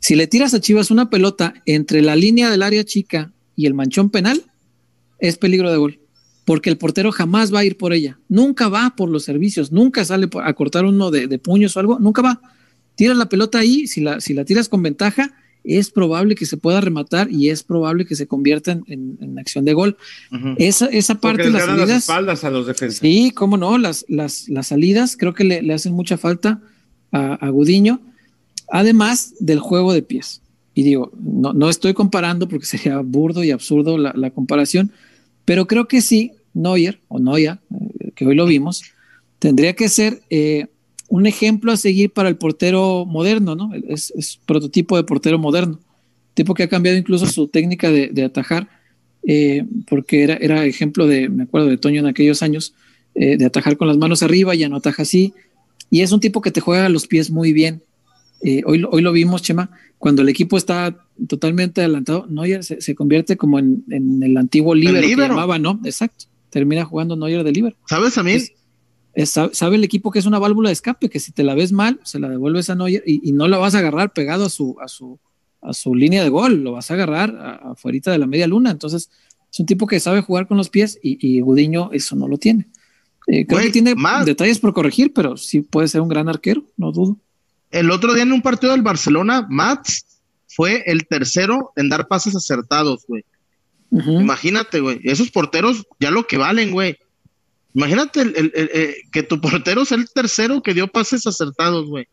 Si 0.00 0.14
le 0.16 0.26
tiras 0.26 0.52
a 0.52 0.60
Chivas 0.60 0.90
una 0.90 1.08
pelota 1.08 1.54
entre 1.66 2.02
la 2.02 2.16
línea 2.16 2.50
del 2.50 2.62
área 2.62 2.84
chica 2.84 3.32
y 3.56 3.66
el 3.66 3.74
manchón 3.74 4.10
penal, 4.10 4.42
es 5.20 5.38
peligro 5.38 5.70
de 5.70 5.78
gol. 5.78 6.00
Porque 6.44 6.68
el 6.68 6.76
portero 6.78 7.10
jamás 7.12 7.52
va 7.52 7.60
a 7.60 7.64
ir 7.64 7.76
por 7.78 7.92
ella. 7.94 8.18
Nunca 8.28 8.68
va 8.68 8.94
por 8.96 9.08
los 9.08 9.24
servicios. 9.24 9.72
Nunca 9.72 10.04
sale 10.04 10.28
a 10.44 10.52
cortar 10.52 10.84
uno 10.84 11.10
de, 11.10 11.38
puños 11.38 11.76
o 11.76 11.80
algo. 11.80 11.98
Nunca 11.98 12.20
va. 12.22 12.40
Tiras 12.96 13.16
la 13.16 13.28
pelota 13.28 13.58
ahí. 13.58 13.86
Si 13.86 14.00
la, 14.00 14.20
si 14.20 14.34
la 14.34 14.44
tiras 14.44 14.68
con 14.68 14.82
ventaja, 14.82 15.32
es 15.62 15.90
probable 15.90 16.34
que 16.34 16.46
se 16.46 16.56
pueda 16.56 16.80
rematar 16.80 17.30
y 17.30 17.50
es 17.50 17.62
probable 17.62 18.04
que 18.04 18.16
se 18.16 18.26
convierta 18.26 18.72
en, 18.72 19.38
acción 19.38 19.64
de 19.64 19.74
gol. 19.74 19.96
esa, 20.58 20.86
esa 20.86 21.14
parte 21.16 21.44
de 21.44 21.50
las 21.50 21.64
salidas. 21.64 21.88
Las 21.88 21.98
espaldas 21.98 22.44
a 22.44 22.50
los 22.50 22.66
defensores. 22.66 22.98
Sí, 22.98 23.30
cómo 23.30 23.56
no. 23.56 23.78
Las, 23.78 24.04
las, 24.08 24.48
las 24.48 24.66
salidas 24.66 25.16
creo 25.16 25.34
que 25.34 25.44
le, 25.44 25.72
hacen 25.72 25.92
mucha 25.92 26.18
falta 26.18 26.60
a, 27.12 27.34
a 27.34 27.48
Gudiño 27.50 28.00
además 28.68 29.34
del 29.38 29.60
juego 29.60 29.92
de 29.92 30.02
pies. 30.02 30.42
Y 30.74 30.82
digo, 30.82 31.10
no, 31.18 31.52
no 31.52 31.70
estoy 31.70 31.94
comparando 31.94 32.48
porque 32.48 32.66
sería 32.66 32.98
burdo 32.98 33.44
y 33.44 33.50
absurdo 33.50 33.98
la, 33.98 34.30
comparación, 34.30 34.92
pero 35.44 35.66
creo 35.66 35.88
que 35.88 36.00
sí, 36.00 36.32
Neuer 36.54 37.00
o 37.08 37.18
Noya, 37.18 37.60
eh, 37.70 38.10
que 38.14 38.26
hoy 38.26 38.34
lo 38.34 38.46
vimos, 38.46 38.82
tendría 39.38 39.74
que 39.74 39.88
ser 39.88 40.22
eh, 40.30 40.66
un 41.08 41.26
ejemplo 41.26 41.72
a 41.72 41.76
seguir 41.76 42.10
para 42.10 42.28
el 42.28 42.36
portero 42.36 43.04
moderno, 43.06 43.54
¿no? 43.54 43.70
Es, 43.88 44.12
prototipo 44.46 44.96
de 44.96 45.04
portero 45.04 45.38
moderno, 45.38 45.80
tipo 46.34 46.54
que 46.54 46.64
ha 46.64 46.68
cambiado 46.68 46.98
incluso 46.98 47.26
su 47.26 47.48
técnica 47.48 47.90
de, 47.90 48.24
atajar, 48.24 48.68
eh, 49.26 49.64
porque 49.88 50.22
era, 50.22 50.34
era 50.34 50.64
ejemplo 50.64 51.06
de, 51.06 51.28
me 51.28 51.44
acuerdo 51.44 51.68
de 51.68 51.78
Toño 51.78 52.00
en 52.00 52.06
aquellos 52.06 52.42
años, 52.42 52.74
de 53.14 53.46
atajar 53.46 53.78
con 53.78 53.88
las 53.88 53.96
manos 53.96 54.22
arriba, 54.22 54.54
ya 54.54 54.68
no 54.68 54.76
ataja 54.76 55.00
así, 55.00 55.32
y 55.90 56.02
es 56.02 56.12
un 56.12 56.20
tipo 56.20 56.42
que 56.42 56.50
te 56.50 56.60
juega 56.60 56.90
los 56.90 57.06
pies 57.06 57.30
muy 57.30 57.54
bien, 57.54 57.82
eh, 58.42 58.62
hoy, 58.66 58.84
hoy 58.88 59.02
lo 59.02 59.12
vimos, 59.12 59.42
Chema, 59.42 59.70
cuando 59.98 60.22
el 60.22 60.28
equipo 60.28 60.56
está 60.56 60.96
totalmente 61.28 61.80
adelantado, 61.80 62.26
Neuer 62.28 62.62
se, 62.62 62.94
convierte 62.94 63.36
como 63.36 63.58
en, 63.58 63.84
el 64.22 64.36
antiguo 64.36 64.74
que 64.74 65.16
llamaba, 65.16 65.58
¿no? 65.58 65.80
Exacto. 65.84 66.26
Termina 66.50 66.84
jugando 66.84 67.16
Neuer 67.16 67.44
de 67.44 67.52
líder. 67.52 67.76
¿Sabes 67.86 68.16
a 68.18 68.22
sabe 69.24 69.76
el 69.76 69.84
equipo 69.84 70.10
que 70.10 70.18
es 70.18 70.26
una 70.26 70.38
válvula 70.38 70.68
de 70.68 70.74
escape, 70.74 71.08
que 71.08 71.20
si 71.20 71.32
te 71.32 71.42
la 71.42 71.54
ves 71.54 71.72
mal, 71.72 72.00
se 72.04 72.18
la 72.18 72.28
devuelves 72.28 72.68
a 72.68 72.74
Neuer 72.74 73.02
y, 73.06 73.32
no 73.32 73.48
la 73.48 73.56
vas 73.56 73.74
a 73.74 73.78
agarrar 73.78 74.12
pegado 74.12 74.46
a 74.46 74.50
su, 74.50 74.76
a 74.80 74.88
su, 74.88 75.18
a 75.62 75.72
su 75.72 75.94
línea 75.94 76.22
de 76.22 76.28
gol, 76.28 76.62
lo 76.62 76.72
vas 76.72 76.90
a 76.90 76.94
agarrar 76.94 77.60
afuera 77.62 78.12
de 78.12 78.18
la 78.18 78.26
media 78.26 78.46
luna. 78.46 78.70
Entonces, 78.70 79.10
es 79.50 79.60
un 79.60 79.66
tipo 79.66 79.86
que 79.86 80.00
sabe 80.00 80.20
jugar 80.20 80.46
con 80.46 80.58
los 80.58 80.68
pies 80.68 80.98
y, 81.02 81.18
y 81.26 81.40
Gudiño 81.40 81.90
eso 81.92 82.14
no 82.14 82.28
lo 82.28 82.36
tiene. 82.36 82.66
Eh, 83.26 83.46
creo 83.46 83.60
que 83.60 83.70
tiene 83.70 83.94
detalles 84.24 84.58
por 84.58 84.72
corregir, 84.72 85.12
pero 85.12 85.36
sí 85.36 85.62
puede 85.62 85.88
ser 85.88 86.00
un 86.00 86.08
gran 86.08 86.28
arquero, 86.28 86.64
no 86.76 86.92
dudo. 86.92 87.16
El 87.70 87.90
otro 87.90 88.14
día 88.14 88.22
en 88.22 88.32
un 88.32 88.42
partido 88.42 88.72
del 88.72 88.82
Barcelona, 88.82 89.46
Mats 89.48 90.04
fue 90.46 90.84
el 90.86 91.06
tercero 91.06 91.72
en 91.76 91.88
dar 91.88 92.06
pases 92.06 92.36
acertados, 92.36 93.04
güey. 93.08 93.24
Imagínate, 93.90 94.80
güey. 94.80 95.00
Esos 95.04 95.30
porteros 95.30 95.86
ya 95.98 96.10
lo 96.10 96.26
que 96.26 96.36
valen, 96.36 96.70
güey. 96.72 96.98
Imagínate 97.76 98.22
el, 98.22 98.52
eh, 98.54 98.94
que 99.12 99.22
tu 99.22 99.38
portero 99.38 99.84
sea 99.84 99.98
el 99.98 100.08
tercero 100.08 100.62
que 100.62 100.72
dio 100.72 100.88
pases 100.88 101.26
acertados, 101.26 101.86
güey. 101.86 102.08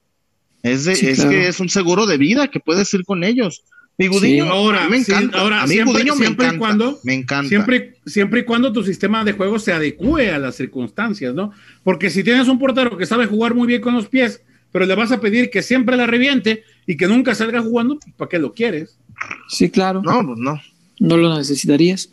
Es, 0.61 0.85
es 0.87 1.23
que 1.23 1.47
es 1.47 1.61
un 1.61 1.69
seguro 1.69 2.05
de 2.05 2.17
vida 2.17 2.49
que 2.49 2.59
puedes 2.59 2.93
ir 2.93 3.05
con 3.05 3.23
ellos. 3.23 3.63
Mi 3.97 4.07
Gudiño, 4.07 4.45
ahora, 4.45 4.89
me 4.89 4.97
encanta. 4.97 5.39
ahora, 5.39 5.65
siempre, 5.65 6.03
y 6.03 6.57
cuando, 6.57 6.99
me 7.03 7.13
encanta. 7.13 7.47
Siempre, 7.47 7.95
siempre 8.05 8.41
y 8.41 8.43
cuando 8.43 8.73
tu 8.73 8.83
sistema 8.83 9.23
de 9.23 9.33
juego 9.33 9.57
se 9.57 9.71
adecue 9.71 10.31
a 10.31 10.39
las 10.39 10.55
circunstancias, 10.55 11.33
¿no? 11.33 11.53
Porque 11.83 12.09
si 12.09 12.25
tienes 12.25 12.49
un 12.49 12.59
portero 12.59 12.97
que 12.97 13.05
sabe 13.05 13.27
jugar 13.27 13.53
muy 13.55 13.67
bien 13.67 13.81
con 13.81 13.93
los 13.93 14.07
pies, 14.09 14.41
pero 14.73 14.85
le 14.85 14.95
vas 14.95 15.13
a 15.13 15.21
pedir 15.21 15.49
que 15.49 15.61
siempre 15.61 15.95
la 15.95 16.07
reviente 16.07 16.63
y 16.85 16.97
que 16.97 17.07
nunca 17.07 17.35
salga 17.35 17.61
jugando, 17.61 17.99
pues, 17.99 18.13
¿para 18.17 18.27
qué 18.27 18.39
lo 18.39 18.53
quieres? 18.53 18.97
Sí, 19.47 19.69
claro. 19.69 20.01
No, 20.01 20.25
pues 20.25 20.39
no. 20.39 20.59
No 20.99 21.15
lo 21.17 21.37
necesitarías. 21.37 22.09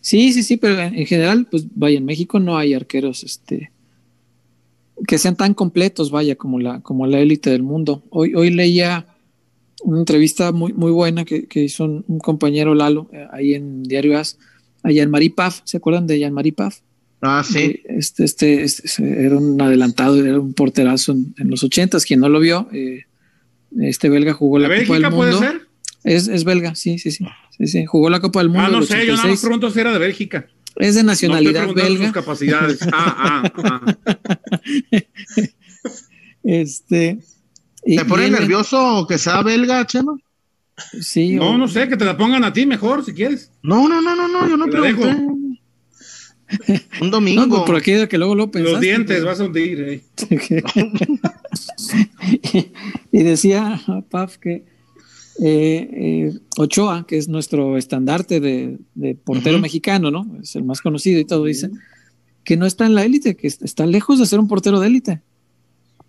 Sí, 0.00 0.32
sí, 0.32 0.42
sí, 0.42 0.56
pero 0.56 0.80
en 0.80 1.06
general, 1.06 1.46
pues 1.50 1.66
vaya, 1.74 1.98
en 1.98 2.04
México 2.04 2.40
no 2.40 2.56
hay 2.56 2.74
arqueros 2.74 3.22
este, 3.22 3.70
que 5.06 5.18
sean 5.18 5.36
tan 5.36 5.54
completos, 5.54 6.10
vaya, 6.10 6.36
como 6.36 6.58
la, 6.58 6.80
como 6.80 7.06
la 7.06 7.20
élite 7.20 7.50
del 7.50 7.62
mundo. 7.62 8.02
Hoy, 8.10 8.34
hoy 8.34 8.50
leía 8.50 9.06
una 9.82 9.98
entrevista 9.98 10.52
muy, 10.52 10.72
muy 10.72 10.90
buena 10.90 11.24
que, 11.24 11.46
hizo 11.54 11.84
un, 11.84 12.18
compañero 12.18 12.74
Lalo 12.74 13.08
eh, 13.12 13.26
ahí 13.32 13.54
en 13.54 13.82
Diario 13.82 14.18
As, 14.18 14.38
a 14.82 14.90
Jean-Marie 14.90 15.30
Paf, 15.30 15.60
¿se 15.64 15.76
acuerdan 15.76 16.06
de 16.06 16.18
Jean-Marie 16.18 16.52
Paf? 16.52 16.78
Ah, 17.22 17.42
sí. 17.44 17.80
Este, 17.84 18.24
este, 18.24 18.62
este, 18.62 19.24
era 19.24 19.36
un 19.36 19.60
adelantado, 19.60 20.24
era 20.24 20.40
un 20.40 20.54
porterazo 20.54 21.12
en, 21.12 21.34
los 21.50 21.62
ochentas. 21.62 22.06
Quien 22.06 22.20
no 22.20 22.30
lo 22.30 22.40
vio, 22.40 22.68
eh, 22.72 23.04
este 23.78 24.08
belga 24.08 24.32
jugó 24.32 24.58
la 24.58 24.68
Copa 24.68 24.94
del 24.94 25.02
Mundo. 25.02 25.16
puede 25.16 25.38
ser? 25.38 25.60
Es, 26.02 26.28
es 26.28 26.44
belga, 26.44 26.74
sí, 26.74 26.98
sí, 26.98 27.10
sí, 27.10 27.26
sí, 27.60 27.66
sí. 27.66 27.86
Jugó 27.86 28.10
la 28.10 28.20
Copa 28.20 28.40
del 28.40 28.48
Mundo. 28.48 28.64
Ah, 28.66 28.70
no 28.70 28.82
sé, 28.82 29.06
yo 29.06 29.14
nada 29.14 29.28
más 29.28 29.40
pregunto 29.40 29.70
si 29.70 29.78
era 29.78 29.92
de 29.92 29.98
Bélgica. 29.98 30.48
Es 30.76 30.94
de 30.94 31.02
nacionalidad 31.02 31.66
no 31.66 31.74
belga. 31.74 32.04
Sus 32.06 32.14
capacidades. 32.14 32.80
ah, 32.92 33.44
ah, 33.52 33.52
ah. 33.64 33.96
este. 36.42 37.18
¿Te 37.84 38.04
pone 38.04 38.30
nervioso 38.30 39.06
que 39.08 39.18
sea 39.18 39.42
belga, 39.42 39.86
Chema? 39.86 40.16
Sí. 41.00 41.34
No, 41.34 41.58
no 41.58 41.68
sé, 41.68 41.88
que 41.88 41.96
te 41.96 42.04
la 42.04 42.16
pongan 42.16 42.44
a 42.44 42.52
ti 42.52 42.66
mejor 42.66 43.04
si 43.04 43.12
quieres. 43.12 43.50
No, 43.62 43.88
no, 43.88 44.00
no, 44.00 44.16
no, 44.16 44.28
no, 44.28 44.48
yo 44.48 44.56
no 44.56 44.66
pregunté. 44.66 45.16
Un 47.00 47.10
domingo. 47.10 47.46
No, 47.46 47.64
por 47.64 47.76
aquello 47.76 48.08
que 48.08 48.18
luego 48.18 48.34
lo 48.34 48.50
pensaste. 48.50 48.72
Los 48.72 48.80
dientes, 48.80 49.24
vas 49.24 49.40
a 49.40 49.44
hundir. 49.44 49.80
Eh. 49.80 50.02
y 53.12 53.22
decía 53.22 53.80
Paf 54.10 54.38
que 54.38 54.64
eh, 55.38 55.88
eh, 55.92 56.38
Ochoa, 56.56 57.06
que 57.06 57.16
es 57.16 57.28
nuestro 57.28 57.76
estandarte 57.76 58.40
de, 58.40 58.78
portero 59.24 59.58
mexicano, 59.58 60.10
¿no? 60.10 60.26
Es 60.42 60.56
el 60.56 60.64
más 60.64 60.80
conocido 60.80 61.20
y 61.20 61.24
todo, 61.24 61.44
dice, 61.44 61.70
que 62.44 62.56
no 62.56 62.66
está 62.66 62.86
en 62.86 62.94
la 62.94 63.04
élite, 63.04 63.36
que 63.36 63.46
está 63.46 63.86
lejos 63.86 64.18
de 64.18 64.26
ser 64.26 64.40
un 64.40 64.48
portero 64.48 64.80
de 64.80 64.86
élite. 64.86 65.22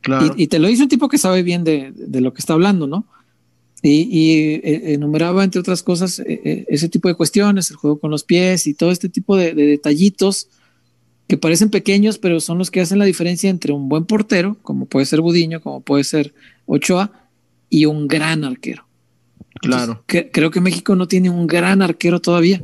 Claro. 0.02 0.34
Y, 0.36 0.48
te 0.48 0.58
lo 0.58 0.68
dice 0.68 0.84
un 0.84 0.90
tipo 0.90 1.10
que 1.10 1.18
sabe 1.20 1.44
bien 1.44 1.64
de, 1.64 1.94
de 1.96 2.22
lo 2.22 2.34
que 2.34 2.40
está 2.40 2.54
hablando, 2.54 2.88
¿no? 2.88 3.06
Y, 3.84 4.60
eh, 4.64 4.94
enumeraba, 4.94 5.44
entre 5.44 5.60
otras 5.60 5.82
cosas, 5.82 6.20
eh, 6.20 6.42
eh, 6.44 6.66
ese 6.68 6.88
tipo 6.88 7.08
de 7.08 7.16
cuestiones, 7.16 7.72
el 7.72 7.78
juego 7.78 8.00
con 8.00 8.12
los 8.12 8.24
pies 8.24 8.68
y 8.68 8.76
todo 8.76 8.92
este 8.92 9.10
tipo 9.10 9.36
de, 9.36 9.54
detallitos 9.56 10.50
que 11.28 11.38
parecen 11.38 11.70
pequeños, 11.70 12.20
pero 12.20 12.40
son 12.40 12.58
los 12.58 12.70
que 12.70 12.82
hacen 12.82 13.00
la 13.00 13.06
diferencia 13.06 13.50
entre 13.50 13.74
un 13.74 13.90
buen 13.90 14.06
portero, 14.06 14.58
como 14.62 14.86
puede 14.86 15.06
ser 15.06 15.22
Budiño, 15.22 15.62
como 15.62 15.82
puede 15.82 16.04
ser 16.04 16.34
Ochoa, 16.68 17.12
y 17.70 17.86
un 17.86 18.08
gran 18.08 18.44
arquero. 18.44 18.86
Claro. 19.62 20.04
creo 20.08 20.50
que 20.50 20.62
México 20.62 20.96
no 20.96 21.08
tiene 21.08 21.30
un 21.30 21.46
gran 21.48 21.82
arquero 21.82 22.20
todavía. 22.20 22.62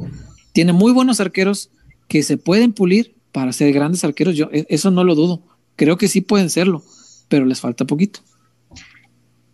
Tiene 0.52 0.74
muy 0.74 0.92
buenos 0.92 1.20
arqueros 1.20 1.70
que 2.08 2.24
se 2.24 2.38
pueden 2.38 2.74
pulir 2.74 3.16
para 3.32 3.54
ser 3.54 3.72
grandes 3.72 4.04
arqueros. 4.04 4.36
Yo 4.36 4.50
e, 4.52 4.66
eso 4.70 4.90
no 4.90 5.04
lo 5.04 5.16
dudo. 5.16 5.42
Creo 5.76 5.98
que 5.98 6.08
sí 6.08 6.22
pueden 6.22 6.50
serlo, 6.50 6.84
pero 7.28 7.46
les 7.46 7.60
falta 7.60 7.86
poquito. 7.86 8.22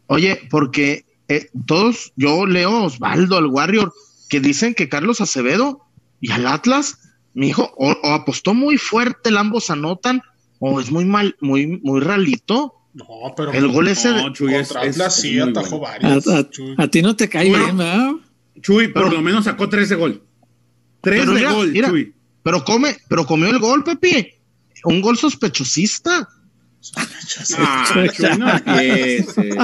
Oye, 0.08 0.40
porque 0.50 1.06
eh, 1.28 1.50
todos, 1.66 2.14
yo 2.16 2.46
leo 2.46 2.86
Osvaldo, 2.86 3.38
al 3.38 3.48
Warrior, 3.48 3.94
que 4.30 4.40
dicen 4.40 4.74
que 4.74 4.90
Carlos 4.90 5.22
Acevedo 5.22 5.82
y 6.22 6.32
al 6.32 6.48
Atlas, 6.48 7.00
mi 7.34 7.50
hijo, 7.50 7.74
o, 7.78 7.92
apostó 8.08 8.54
muy 8.54 8.78
fuerte, 8.78 9.30
el 9.30 9.38
ambos 9.38 9.70
anotan, 9.70 10.22
o 10.60 10.80
es 10.80 10.92
muy 10.92 11.06
mal, 11.06 11.36
muy, 11.42 11.68
muy 11.68 12.00
ralito. 12.00 12.76
No, 12.94 13.34
pero 13.36 13.52
el 13.52 13.68
gol 13.70 13.88
ese 13.88 14.10
de 14.10 14.66
Atlas 14.76 15.16
sí 15.16 15.40
atajó 15.40 15.80
varios. 15.80 16.28
A, 16.78 16.88
ti 16.88 17.02
no 17.02 17.16
te 17.16 17.28
cae 17.28 17.50
bien, 17.50 17.78
¿no? 17.78 18.22
Chuy, 18.62 18.90
por 18.90 19.12
lo 19.12 19.22
menos 19.22 19.46
sacó 19.46 19.68
13 19.68 19.96
gol. 19.96 20.24
3 21.02 21.34
de 21.34 21.46
gol, 21.46 21.74
Chuy. 21.74 22.14
Pero 22.44 22.64
come, 22.64 22.96
pero 23.08 23.26
comió 23.26 23.50
el 23.50 23.60
gol, 23.60 23.84
Pepe. 23.84 24.40
Un 24.84 25.02
gol 25.02 25.18
sospechosista. 25.18 26.28
Ah, 27.58 27.86
no 28.38 28.50
empieces. 28.50 29.56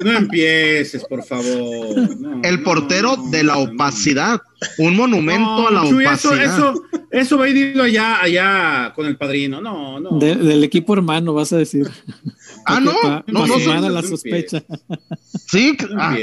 No 0.00 0.10
empieces, 0.12 1.04
por 1.04 1.22
favor. 1.22 2.08
el 2.42 2.62
portero 2.62 3.16
de 3.30 3.44
la 3.44 3.58
opacidad. 3.58 4.40
Un 4.78 4.96
monumento 4.96 5.68
a 5.68 5.70
la 5.70 5.82
opacidad. 5.82 6.42
Eso, 6.42 6.74
eso, 7.10 7.38
va 7.38 7.44
a 7.44 7.48
ir 7.50 7.78
allá, 7.78 8.22
allá 8.22 8.92
con 8.94 9.04
el 9.04 9.18
padrino. 9.18 9.60
No, 9.60 10.00
no. 10.00 10.18
del 10.18 10.64
equipo 10.64 10.94
hermano, 10.94 11.34
vas 11.34 11.52
a 11.52 11.58
decir. 11.58 11.86
Ah, 12.66 12.80
no. 12.80 12.92
no, 13.26 13.46
no, 13.46 13.88
la 13.88 14.02
sospecha. 14.02 14.62
Sí, 15.46 15.76
ah, 15.96 16.16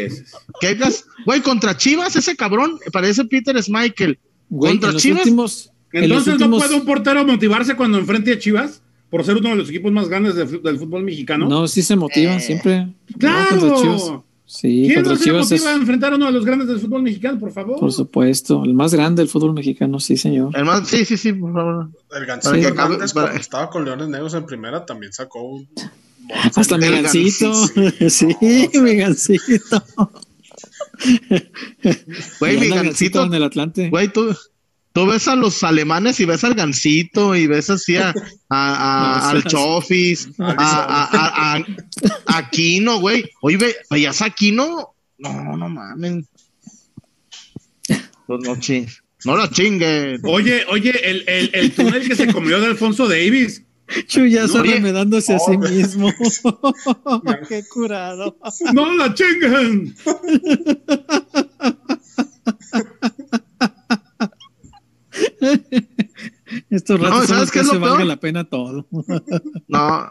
¿qué 0.60 0.78
Güey, 1.26 1.42
contra 1.42 1.78
Chivas, 1.78 2.16
ese 2.16 2.36
cabrón 2.36 2.80
parece 2.92 3.26
Peter 3.26 3.62
Schmeichel. 3.62 4.20
contra 4.50 4.96
Chivas. 4.96 5.72
Entonces 5.94 6.40
no 6.40 6.50
puede 6.50 6.76
un 6.76 6.86
portero 6.86 7.26
motivarse 7.26 7.76
cuando 7.76 7.98
enfrente 7.98 8.34
a 8.34 8.40
Chivas 8.40 8.82
por 9.10 9.26
ser 9.26 9.38
uno 9.38 9.50
de 9.50 9.56
los 9.58 9.70
equipos 9.70 9.92
más 9.92 10.08
grandes 10.08 10.36
del 10.36 10.80
fútbol 10.80 11.04
mexicano. 11.04 11.48
No, 11.48 11.68
sí 11.68 11.82
se 11.82 11.96
motivan 11.96 12.38
eh. 12.38 12.42
siempre. 12.42 12.88
¡Claro! 13.20 14.26
Sí, 14.52 14.84
¿Quién 14.86 15.04
no 15.04 15.16
se 15.16 15.32
motiva 15.32 15.70
a 15.70 15.76
enfrentar 15.76 16.12
a 16.12 16.18
uno 16.18 16.26
de 16.26 16.34
los 16.34 16.44
grandes 16.44 16.68
del 16.68 16.78
fútbol 16.78 17.04
mexicano, 17.04 17.40
por 17.40 17.54
favor? 17.54 17.80
Por 17.80 17.92
supuesto, 17.94 18.66
el 18.66 18.74
más 18.74 18.94
grande 18.94 19.22
del 19.22 19.30
fútbol 19.30 19.54
mexicano, 19.54 19.98
sí, 20.02 20.18
señor. 20.18 20.52
El 20.58 20.66
más, 20.66 20.86
sí, 20.90 21.06
sí, 21.06 21.16
sí, 21.16 21.32
por 21.32 21.54
favor. 21.54 21.90
El 22.14 22.26
Gancito 22.26 22.76
cuando 22.76 23.06
estaba 23.32 23.70
con 23.70 23.86
Leones 23.86 24.10
Negros 24.10 24.34
en 24.34 24.46
primera, 24.46 24.86
también 24.86 25.14
sacó 25.14 25.42
un... 25.42 25.70
Hasta 26.56 26.78
mi 26.78 26.88
gancito. 26.90 27.54
sí, 28.10 28.36
mi 28.74 28.96
gancito. 28.96 29.84
Güey, 32.40 32.58
mi 32.60 32.68
gancito. 32.70 33.24
en 33.26 33.34
el 33.34 33.44
Atlante. 33.44 33.90
Güey, 33.90 34.08
tú, 34.10 34.36
tú 34.94 35.06
ves 35.08 35.28
a 35.28 35.36
los 35.36 35.64
alemanes 35.64 36.20
y 36.20 36.26
ves 36.26 36.44
al 36.44 36.54
gancito 36.54 37.36
y 37.36 37.48
ves 37.48 37.70
así 37.70 37.96
a, 37.98 38.10
a- 38.10 38.14
a- 38.50 39.20
No, 39.24 39.30
al 39.30 39.44
Chofis, 39.46 40.30
a, 40.38 40.52
a, 40.52 41.04
a, 41.06 41.56
a- 41.56 41.66
a 42.28 42.38
Aquino, 42.38 43.00
güey. 43.00 43.26
Oye, 43.42 43.58
ve, 43.58 43.76
¿veías 43.90 44.22
a 44.22 44.26
Aquino? 44.26 44.94
No, 45.18 45.58
no 45.58 45.70
mames. 45.70 46.26
Pues 48.28 48.40
no, 48.44 48.56
ching, 48.60 48.88
no 49.26 49.36
la 49.36 49.50
chingue. 49.50 50.20
Oye, 50.24 50.64
oye, 50.70 50.92
el, 51.10 51.24
el, 51.28 51.50
el 51.54 51.72
túnel 51.74 52.08
que 52.08 52.16
se 52.16 52.32
comió 52.32 52.60
de 52.62 52.68
Alfonso 52.68 53.08
Davis. 53.08 53.64
Chuyazo 54.08 54.62
Oye. 54.62 54.76
remedándose 54.76 55.34
a 55.36 55.40
sí 55.40 55.58
mismo. 55.58 56.12
Qué 57.50 57.64
curado. 57.72 58.38
¡No 58.74 58.94
la 58.96 59.14
chingan! 59.14 59.94
Estos 66.70 67.00
No, 67.00 67.06
ratos 67.06 67.28
son 67.28 67.36
¿sabes 67.36 67.52
que 67.52 67.60
es 67.60 67.80
valga 67.80 68.06
la 68.06 68.18
pena 68.18 68.44
todo. 68.44 68.86
No, 69.68 70.10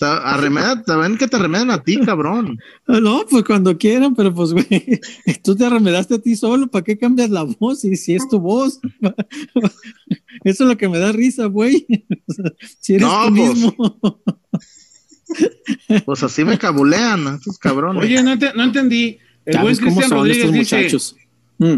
arremeda- 0.00 0.82
ven 1.00 1.16
que 1.16 1.28
te 1.28 1.38
remedian 1.38 1.70
a 1.70 1.82
ti, 1.82 1.98
cabrón. 2.00 2.58
No, 2.86 3.24
pues 3.28 3.44
cuando 3.44 3.76
quieran, 3.78 4.14
pero 4.14 4.34
pues, 4.34 4.52
güey, 4.52 5.00
tú 5.42 5.54
te 5.56 5.64
arremedaste 5.64 6.16
a 6.16 6.18
ti 6.18 6.36
solo, 6.36 6.66
¿para 6.68 6.84
qué 6.84 6.98
cambias 6.98 7.30
la 7.30 7.42
voz? 7.42 7.84
Y 7.84 7.96
si 7.96 8.14
es 8.14 8.28
tu 8.28 8.38
voz. 8.40 8.80
Eso 10.44 10.64
es 10.64 10.68
lo 10.70 10.76
que 10.76 10.88
me 10.88 10.98
da 10.98 11.12
risa, 11.12 11.46
güey. 11.46 11.86
Si 12.80 12.94
eres 12.94 13.06
No, 13.06 13.26
tú 13.28 13.34
pues. 13.36 13.54
mismo. 13.54 14.20
Pues 16.04 16.22
así 16.22 16.44
me 16.44 16.58
cabulean, 16.58 17.38
esos 17.40 17.58
cabrones. 17.58 18.02
Oye, 18.04 18.22
no, 18.22 18.32
ente- 18.32 18.52
no 18.54 18.64
entendí. 18.64 19.18
El 19.46 19.58
buen 19.60 19.74
Cristian 19.76 20.08
son 20.08 20.18
Rodríguez 20.18 20.44
estos 20.44 20.52
dice, 20.52 20.76
muchachos. 20.76 21.16
Mm. 21.58 21.74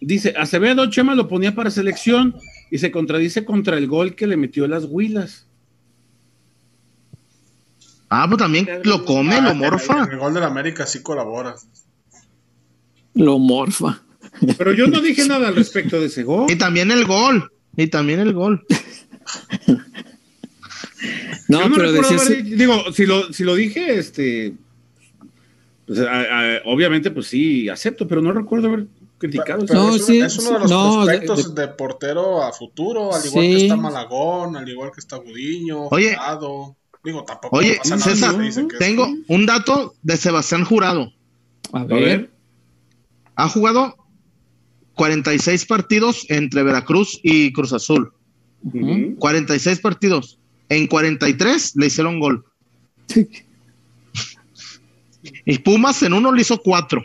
dice, 0.00 0.34
Acevedo 0.36 0.88
Chema 0.88 1.14
lo 1.16 1.26
ponía 1.26 1.54
para 1.56 1.70
selección 1.72 2.36
y 2.70 2.78
se 2.78 2.92
contradice 2.92 3.44
contra 3.44 3.76
el 3.78 3.88
gol 3.88 4.14
que 4.14 4.28
le 4.28 4.36
metió 4.36 4.68
las 4.68 4.84
huilas. 4.84 5.46
Ah, 8.10 8.26
pues 8.28 8.38
también 8.38 8.68
lo 8.84 9.04
come, 9.04 9.34
Ah, 9.34 9.40
lo 9.40 9.50
el- 9.50 9.56
morfa. 9.56 10.04
En 10.04 10.12
el 10.12 10.18
gol 10.18 10.34
del 10.34 10.44
América 10.44 10.86
sí 10.86 11.02
colabora. 11.02 11.56
Lo 13.14 13.38
morfa. 13.38 14.02
Pero 14.56 14.72
yo 14.72 14.86
no 14.86 15.00
dije 15.00 15.24
nada 15.28 15.48
al 15.48 15.56
respecto 15.56 16.00
de 16.00 16.06
ese 16.06 16.22
gol. 16.22 16.50
Y 16.50 16.56
también 16.56 16.90
el 16.90 17.04
gol. 17.06 17.50
Y 17.78 17.86
también 17.86 18.20
el 18.20 18.34
gol. 18.34 18.66
No, 21.48 21.62
Yo 21.62 21.70
pero 21.74 21.86
recuerdo 21.92 22.10
decías, 22.10 22.26
haber 22.26 22.44
digo, 22.44 22.92
si 22.92 23.06
lo, 23.06 23.32
si 23.32 23.44
lo 23.44 23.54
dije, 23.54 23.98
este, 23.98 24.54
pues, 25.86 26.00
a- 26.00 26.56
a- 26.56 26.60
obviamente, 26.66 27.10
pues 27.10 27.28
sí, 27.28 27.68
acepto, 27.70 28.06
pero 28.06 28.20
no 28.20 28.32
recuerdo 28.32 28.68
haber 28.68 28.86
criticado. 29.16 29.64
Pero 29.66 29.78
No, 29.80 29.96
es, 29.96 30.04
sí, 30.04 30.20
es 30.20 30.38
uno 30.38 30.52
de 30.54 30.58
los 30.60 30.70
no, 30.70 31.06
de- 31.06 31.18
prospectos 31.18 31.54
de, 31.54 31.68
portero 31.68 32.42
a 32.42 32.52
futuro, 32.52 33.14
al 33.14 33.24
igual 33.24 33.44
Sí. 33.46 33.50
que 33.52 33.56
está 33.62 33.76
Malagón, 33.76 34.56
al 34.56 34.68
igual 34.68 34.90
que 34.92 35.00
está 35.00 35.16
Gudiño, 35.16 35.86
Oye. 35.86 36.14
Jurado. 36.16 36.76
Digo, 37.02 37.24
tampoco 37.24 37.56
Oye, 37.56 37.76
pasa 37.78 37.96
nada 37.96 38.10
César, 38.10 38.42
es- 38.42 38.78
tengo 38.78 39.08
un 39.28 39.46
dato 39.46 39.94
de 40.02 40.16
Sebastián 40.18 40.64
Jurado. 40.64 41.12
a 41.72 41.84
ver, 41.84 42.30
Ha 43.36 43.48
jugado 43.48 43.94
46 44.98 45.64
partidos 45.66 46.26
entre 46.28 46.62
Veracruz 46.64 47.18
y 47.22 47.52
Cruz 47.52 47.72
Azul. 47.72 48.12
ujú. 48.64 49.14
46 49.18 49.78
partidos. 49.80 50.38
En 50.68 50.86
43 50.88 51.76
le 51.76 51.86
hicieron 51.86 52.18
gol. 52.20 52.44
Y 55.46 55.58
Pumas 55.58 56.02
en 56.02 56.12
uno 56.12 56.32
le 56.32 56.42
hizo 56.42 56.58
cuatro. 56.58 57.02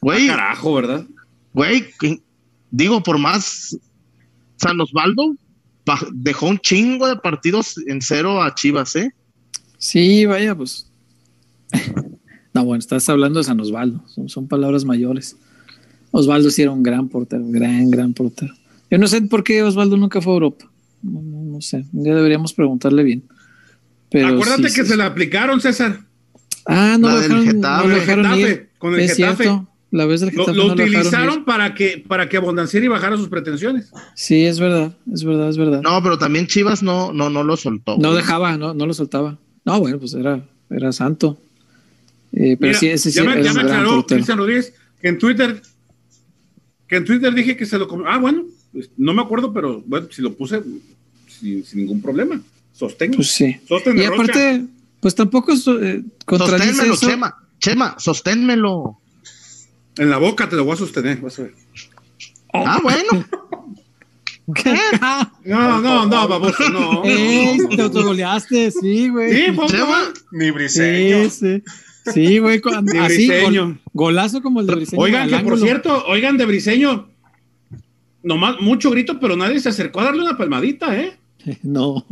Güey, 0.00 0.26
carajo, 0.26 0.74
¿verdad? 0.74 1.06
güey, 1.52 1.86
que- 1.98 2.20
digo, 2.70 3.02
por 3.02 3.18
más 3.18 3.76
San 4.56 4.78
Osvaldo 4.80 5.34
pa- 5.84 6.06
dejó 6.12 6.48
un 6.48 6.58
chingo 6.58 7.06
de 7.08 7.16
partidos 7.16 7.78
en 7.86 8.02
cero 8.02 8.42
a 8.42 8.54
Chivas, 8.54 8.94
¿eh? 8.96 9.10
sí, 9.78 10.26
vaya, 10.26 10.54
pues. 10.54 10.90
No, 12.54 12.64
bueno, 12.64 12.78
estás 12.78 13.06
hablando 13.10 13.38
de 13.38 13.44
San 13.44 13.60
Osvaldo, 13.60 14.02
son, 14.08 14.30
son 14.30 14.48
palabras 14.48 14.84
mayores. 14.86 15.36
Osvaldo 16.10 16.50
sí 16.50 16.62
era 16.62 16.70
un 16.70 16.82
gran 16.82 17.08
portero, 17.08 17.44
gran, 17.48 17.90
gran 17.90 18.12
portero. 18.14 18.54
Yo 18.90 18.98
no 18.98 19.06
sé 19.08 19.20
por 19.22 19.42
qué 19.44 19.62
Osvaldo 19.62 19.96
nunca 19.96 20.20
fue 20.20 20.32
a 20.32 20.34
Europa. 20.34 20.66
No, 21.02 21.20
no- 21.22 21.42
no 21.56 21.60
sé, 21.60 21.84
día 21.92 22.14
deberíamos 22.14 22.52
preguntarle 22.52 23.02
bien. 23.02 23.22
Pero 24.10 24.28
Acuérdate 24.28 24.68
sí, 24.70 24.76
que 24.76 24.82
sí, 24.84 24.90
se 24.90 24.96
le 24.96 25.02
aplicaron, 25.02 25.60
César. 25.60 26.00
Ah, 26.64 26.96
no 26.98 27.08
La 27.08 27.14
lo 27.14 27.20
dejaron, 27.20 27.46
Getafe. 27.46 27.82
no 27.82 27.88
lo 27.88 27.94
dejaron 28.00 28.24
Con 28.24 28.32
el 28.34 28.40
ir. 28.40 28.46
Getafe, 28.46 28.68
con 28.78 28.94
el 28.94 29.00
es 29.00 29.16
Getafe. 29.16 29.42
cierto, 29.44 29.68
la 29.90 30.06
vez 30.06 30.20
del 30.20 30.34
Lo, 30.34 30.44
Getafe 30.44 30.56
lo 30.56 30.62
no 30.64 30.68
lo 30.68 30.74
dejaron 30.74 30.92
ir. 30.92 30.98
utilizaron 30.98 31.44
para 31.44 31.74
que, 31.74 32.04
para 32.06 32.28
que 32.28 32.38
Bondancieri 32.38 32.88
bajara 32.88 33.16
sus 33.16 33.28
pretensiones. 33.28 33.90
Sí, 34.14 34.44
es 34.44 34.58
verdad, 34.60 34.92
es 35.12 35.24
verdad, 35.24 35.48
es 35.48 35.58
verdad. 35.58 35.82
No, 35.82 35.90
No, 35.92 36.02
pero 36.02 36.18
también 36.18 36.46
Chivas 36.46 36.82
no, 36.82 37.12
no, 37.12 37.30
no 37.30 37.42
lo 37.44 37.56
soltó. 37.56 37.96
güey. 37.96 38.14
dejaba, 38.14 38.56
no, 38.56 38.74
no 38.74 38.86
lo 38.86 38.94
soltaba. 38.94 39.38
No, 39.64 39.80
bueno, 39.80 39.98
pues 39.98 40.14
era, 40.14 40.44
era 40.70 40.92
santo. 40.92 41.38
Eh, 42.32 42.56
pero 42.58 42.70
Mira, 42.70 42.78
sí, 42.78 42.88
ese 42.88 43.10
sí 43.10 43.16
ya 43.16 43.24
me, 43.24 43.42
ya 43.42 43.50
aclaró. 43.52 44.04
Cristian 44.06 44.38
Rodríguez 44.38 44.74
que 45.00 45.08
en 45.08 45.18
Twitter 45.18 45.62
que 46.88 46.96
en 46.96 47.04
Twitter 47.04 47.32
dije 47.34 47.56
que 47.56 47.66
se 47.66 47.78
lo 47.78 47.88
comió. 47.88 48.06
Ah, 48.08 48.18
bueno, 48.18 48.44
pues, 48.72 48.90
no 48.96 49.12
me 49.14 49.22
acuerdo, 49.22 49.52
pero 49.52 49.82
bueno, 49.86 50.08
si 50.10 50.22
lo 50.22 50.34
puse 50.34 50.62
sin, 51.28 51.64
sin 51.64 51.80
ningún 51.80 52.00
problema. 52.00 52.40
Sostengo. 52.72 53.16
Pues 53.16 53.30
sí. 53.30 53.58
Sostén 53.66 53.96
Y 53.98 54.06
Rocha. 54.06 54.14
aparte, 54.14 54.64
pues 55.00 55.14
tampoco 55.14 55.52
eh, 55.52 56.02
contradice 56.24 56.68
Sosténmelo, 56.68 56.94
eso. 56.94 57.08
Chema. 57.08 57.36
Chema, 57.58 57.94
sosténmelo. 57.98 58.98
En 59.96 60.10
la 60.10 60.18
boca 60.18 60.48
te 60.48 60.56
lo 60.56 60.64
voy 60.64 60.74
a 60.74 60.76
sostener. 60.76 61.18
vas 61.20 61.38
a 61.38 61.42
ver. 61.42 61.54
Ah, 62.52 62.80
bueno. 62.82 63.26
No, 65.44 65.80
no, 65.80 66.06
no, 66.06 66.28
baboso, 66.28 66.68
no. 66.70 67.02
Ey, 67.04 67.58
no, 67.58 67.68
te 67.68 67.82
autogoleaste, 67.82 68.70
sí, 68.70 69.08
güey. 69.08 69.32
Sí, 69.32 69.56
Chema. 69.68 70.12
Ni 70.32 70.50
Briseño. 70.50 71.28
Sí, 71.30 71.30
sí. 71.30 71.62
Sí, 72.12 72.38
güey, 72.38 72.60
con- 72.60 72.84
De 72.86 72.98
así, 72.98 73.26
Briseño. 73.28 73.64
gol- 73.66 73.80
golazo 73.92 74.42
como 74.42 74.60
el 74.60 74.66
de 74.66 74.74
Briseño. 74.76 75.02
Oigan, 75.02 75.28
que 75.28 75.38
por 75.40 75.58
cierto, 75.58 76.04
oigan 76.06 76.36
de 76.36 76.44
Briseño. 76.46 77.08
Nomás 78.22 78.60
mucho 78.60 78.90
grito, 78.90 79.20
pero 79.20 79.36
nadie 79.36 79.60
se 79.60 79.68
acercó 79.68 80.00
a 80.00 80.04
darle 80.04 80.22
una 80.22 80.36
palmadita, 80.36 80.98
¿eh? 80.98 81.16
No. 81.62 82.04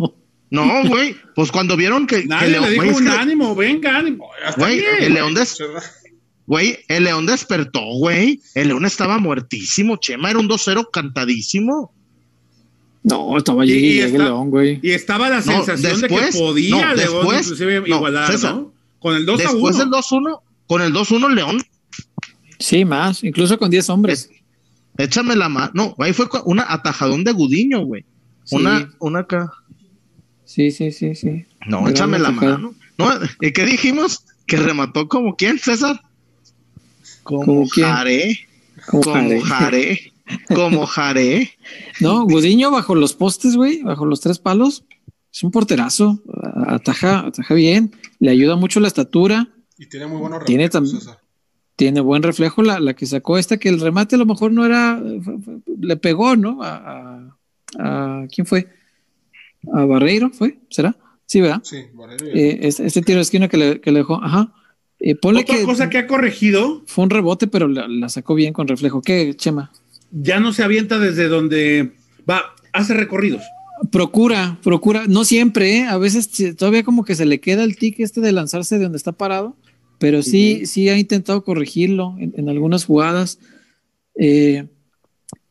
No, 0.50 0.84
güey. 0.86 1.16
Pues 1.34 1.50
cuando 1.50 1.76
vieron 1.76 2.06
que, 2.06 2.20
que 2.22 2.26
Nadie 2.28 2.50
León, 2.50 2.64
le 2.64 2.70
dijo 2.70 2.96
un 2.98 3.04
que- 3.04 3.10
ánimo, 3.10 3.54
venga, 3.56 3.98
ánimo. 3.98 4.28
güey, 4.56 4.80
el 5.00 5.14
León 5.14 5.34
des- 5.34 5.58
güey, 6.46 6.78
el 6.88 7.04
León 7.04 7.26
despertó, 7.26 7.80
güey. 7.98 8.40
El 8.54 8.68
León 8.68 8.84
estaba 8.84 9.18
muertísimo, 9.18 9.96
Chema, 9.96 10.30
era 10.30 10.38
un 10.38 10.46
2-0 10.48 10.90
cantadísimo. 10.92 11.92
No, 13.02 13.36
estaba 13.36 13.64
allí, 13.64 13.72
Y- 13.74 13.76
y 13.76 13.92
llega 13.94 14.06
está- 14.06 14.16
el 14.18 14.24
León, 14.24 14.50
güey. 14.50 14.78
Y 14.82 14.90
estaba 14.92 15.28
la 15.28 15.36
No, 15.36 15.42
sensación 15.42 16.00
de 16.02 16.08
que 16.08 16.30
podía 16.38 16.70
no, 16.88 16.94
León 16.94 16.96
después- 16.96 17.42
inclusive 17.46 17.80
no, 17.80 17.96
igualar, 17.96 18.30
César, 18.30 18.54
¿no? 18.54 18.73
Con 19.04 19.16
el 19.16 19.26
2 19.26 19.38
a 19.38 19.42
1. 19.50 19.52
Después 19.52 19.76
del 19.76 19.90
2-1, 19.90 20.40
con 20.66 20.80
el 20.80 20.94
2-1 20.94 21.34
León, 21.34 21.62
Sí, 22.58 22.86
más, 22.86 23.22
incluso 23.22 23.58
con 23.58 23.68
10 23.68 23.90
hombres. 23.90 24.30
échame 24.96 25.36
la 25.36 25.50
mano. 25.50 25.70
No, 25.74 25.94
ahí 25.98 26.14
fue 26.14 26.26
una 26.46 26.64
atajadón 26.72 27.22
de 27.22 27.32
Gudiño, 27.32 27.84
güey. 27.84 28.06
Sí. 28.44 28.56
Una, 28.56 28.90
una 29.00 29.18
acá. 29.18 29.52
Sí, 30.46 30.70
sí, 30.70 30.90
sí, 30.90 31.14
sí. 31.14 31.44
No, 31.66 31.80
Gran 31.82 31.92
échame 31.92 32.18
la 32.18 32.30
mano. 32.30 32.74
No, 32.96 33.10
¿y 33.42 33.52
qué 33.52 33.66
dijimos? 33.66 34.24
Que 34.46 34.56
remató 34.56 35.06
como 35.06 35.36
quién, 35.36 35.58
César? 35.58 36.00
Como 37.24 37.44
¿Como 37.44 37.68
quién? 37.68 37.86
Jaré. 37.86 38.38
Como 38.86 39.02
Como 39.02 39.40
Jare. 39.42 39.42
Jaré. 39.42 40.12
Como 40.54 40.86
Jaré. 40.86 41.52
No, 42.00 42.24
Gudiño 42.24 42.70
bajo 42.70 42.94
los 42.94 43.12
postes, 43.12 43.54
güey, 43.54 43.82
bajo 43.82 44.06
los 44.06 44.22
tres 44.22 44.38
palos. 44.38 44.82
Es 45.34 45.42
un 45.42 45.50
porterazo. 45.50 46.22
Ataja, 46.66 47.26
ataja 47.26 47.54
bien. 47.54 47.90
Le 48.20 48.30
ayuda 48.30 48.54
mucho 48.56 48.78
la 48.78 48.86
estatura. 48.88 49.48
Y 49.76 49.86
tiene 49.86 50.06
muy 50.06 50.18
buenos 50.18 50.44
Tiene 50.44 50.68
reflejos. 50.68 51.18
Tiene 51.76 52.00
buen 52.00 52.22
reflejo 52.22 52.62
la, 52.62 52.78
la 52.78 52.94
que 52.94 53.04
sacó 53.04 53.36
esta, 53.36 53.56
que 53.56 53.68
el 53.68 53.80
remate 53.80 54.14
a 54.14 54.18
lo 54.18 54.26
mejor 54.26 54.52
no 54.52 54.64
era. 54.64 55.02
Le 55.80 55.96
pegó, 55.96 56.36
¿no? 56.36 56.62
A, 56.62 56.76
a- 56.76 57.36
a- 57.80 58.26
¿Quién 58.32 58.46
fue? 58.46 58.68
A 59.72 59.84
Barreiro, 59.84 60.30
¿fue? 60.30 60.58
¿Será? 60.70 60.94
Sí, 61.26 61.40
¿verdad? 61.40 61.62
Sí, 61.64 61.78
y- 62.32 62.38
Eh, 62.38 62.58
este, 62.62 62.86
este 62.86 63.02
tiro 63.02 63.16
de 63.16 63.22
esquina 63.22 63.48
que 63.48 63.56
le, 63.56 63.80
que 63.80 63.90
le 63.90 63.98
dejó. 64.00 64.22
Ajá. 64.22 64.52
Eh, 65.00 65.16
ponle 65.16 65.40
Otra 65.40 65.56
que, 65.56 65.64
cosa 65.64 65.90
que 65.90 65.98
ha 65.98 66.06
corregido, 66.06 66.84
fue 66.86 67.02
un 67.02 67.10
rebote, 67.10 67.48
pero 67.48 67.66
la, 67.66 67.88
la 67.88 68.08
sacó 68.08 68.36
bien 68.36 68.52
con 68.52 68.68
reflejo. 68.68 69.02
¿Qué, 69.02 69.34
Chema? 69.34 69.72
ya 70.12 70.38
no 70.38 70.52
se 70.52 70.62
avienta 70.62 71.00
desde 71.00 71.26
donde 71.26 71.92
va, 72.30 72.54
hace 72.72 72.94
recorridos. 72.94 73.42
Procura, 73.90 74.58
procura, 74.62 75.04
no 75.08 75.24
siempre, 75.24 75.78
¿eh? 75.78 75.84
a 75.84 75.98
veces 75.98 76.30
todavía 76.56 76.84
como 76.84 77.04
que 77.04 77.14
se 77.14 77.26
le 77.26 77.40
queda 77.40 77.64
el 77.64 77.76
tic 77.76 77.98
este 77.98 78.20
de 78.20 78.32
lanzarse 78.32 78.78
de 78.78 78.84
donde 78.84 78.98
está 78.98 79.12
parado, 79.12 79.56
pero 79.98 80.22
sí, 80.22 80.66
sí 80.66 80.88
ha 80.88 80.98
intentado 80.98 81.42
corregirlo 81.44 82.14
en, 82.18 82.34
en 82.36 82.48
algunas 82.48 82.84
jugadas. 82.84 83.38
Eh, 84.16 84.66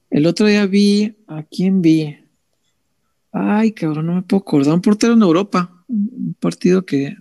el 0.09 0.25
otro 0.25 0.45
día 0.47 0.65
vi, 0.65 1.15
¿a 1.27 1.43
quién 1.43 1.81
vi? 1.81 2.15
Ay, 3.31 3.71
cabrón, 3.71 4.05
no 4.05 4.15
me 4.15 4.21
puedo 4.21 4.41
acordar, 4.41 4.73
un 4.73 4.81
portero 4.81 5.13
en 5.13 5.21
Europa, 5.21 5.83
un 5.87 6.35
partido 6.39 6.85
que, 6.85 7.15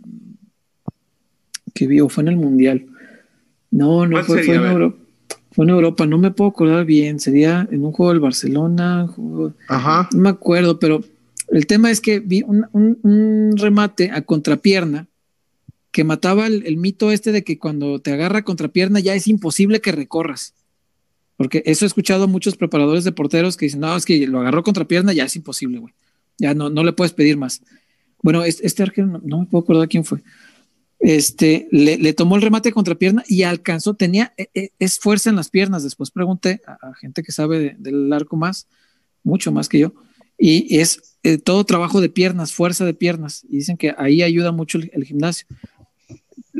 que 1.74 1.86
vi, 1.86 2.00
o 2.00 2.08
fue 2.08 2.22
en 2.22 2.28
el 2.28 2.36
Mundial. 2.36 2.86
No, 3.70 4.06
no 4.06 4.12
¿Cuál 4.12 4.24
fue, 4.24 4.42
fue 4.44 4.54
en. 4.54 4.64
Europa. 4.66 5.01
Fue 5.52 5.64
en 5.64 5.70
Europa, 5.70 6.06
no 6.06 6.18
me 6.18 6.30
puedo 6.30 6.50
acordar 6.50 6.84
bien. 6.84 7.20
Sería 7.20 7.68
en 7.70 7.84
un 7.84 7.92
juego 7.92 8.12
del 8.12 8.20
Barcelona, 8.20 9.06
juego- 9.08 9.52
Ajá. 9.68 10.08
no 10.12 10.18
me 10.20 10.28
acuerdo, 10.30 10.78
pero 10.78 11.04
el 11.48 11.66
tema 11.66 11.90
es 11.90 12.00
que 12.00 12.20
vi 12.20 12.42
un, 12.42 12.66
un- 12.72 12.98
un 13.02 13.54
remate 13.56 14.10
a 14.10 14.22
contrapierna 14.22 15.06
que 15.90 16.04
mataba 16.04 16.46
el, 16.46 16.64
el 16.66 16.78
mito 16.78 17.10
este 17.10 17.32
de 17.32 17.44
que 17.44 17.58
cuando 17.58 17.98
te 18.00 18.12
agarra 18.12 18.42
contrapierna 18.44 18.98
ya 19.00 19.14
es 19.14 19.28
imposible 19.28 19.80
que 19.82 19.92
recorras. 19.92 20.54
Porque 21.36 21.62
eso 21.66 21.84
he 21.84 21.88
escuchado 21.88 22.24
a 22.24 22.28
muchos 22.28 22.56
preparadores 22.56 23.04
de 23.04 23.12
porteros 23.12 23.56
que 23.58 23.66
dicen, 23.66 23.80
no, 23.80 23.94
es 23.96 24.04
que 24.06 24.26
lo 24.26 24.40
agarró 24.40 24.62
contrapierna, 24.62 25.12
ya 25.12 25.24
es 25.24 25.36
imposible, 25.36 25.78
güey. 25.80 25.92
Ya 26.38 26.54
no, 26.54 26.70
no 26.70 26.82
le 26.82 26.92
puedes 26.94 27.12
pedir 27.12 27.36
más. 27.36 27.60
Bueno, 28.22 28.42
es- 28.44 28.60
este 28.62 28.82
arquero, 28.84 29.06
no, 29.06 29.20
no 29.24 29.40
me 29.40 29.46
puedo 29.46 29.64
acordar 29.64 29.88
quién 29.88 30.04
fue. 30.04 30.20
Este, 31.02 31.66
le, 31.72 32.12
tomó 32.12 32.36
el 32.36 32.42
remate 32.42 32.68
a 32.68 32.72
contrapierna 32.72 33.24
y 33.26 33.42
alcanzó, 33.42 33.94
tenía, 33.94 34.32
e- 34.36 34.50
e- 34.54 34.70
es 34.78 35.00
fuerza 35.00 35.30
en 35.30 35.36
las 35.36 35.50
piernas. 35.50 35.82
Después 35.82 36.12
pregunté 36.12 36.62
a, 36.64 36.94
gente 36.94 37.24
que 37.24 37.32
sabe 37.32 37.58
de- 37.58 37.76
del 37.76 38.12
arco 38.12 38.36
más, 38.36 38.68
mucho 39.24 39.50
más 39.50 39.68
que 39.68 39.80
yo, 39.80 39.94
y 40.38 40.78
es 40.78 41.18
eh, 41.24 41.38
todo 41.38 41.64
trabajo 41.64 42.00
de 42.00 42.08
piernas, 42.08 42.52
fuerza 42.52 42.84
de 42.84 42.94
piernas. 42.94 43.44
Y 43.48 43.56
dicen 43.56 43.76
que 43.76 43.92
ahí 43.98 44.22
ayuda 44.22 44.52
mucho 44.52 44.78
el, 44.78 45.04
gimnasio. 45.04 45.46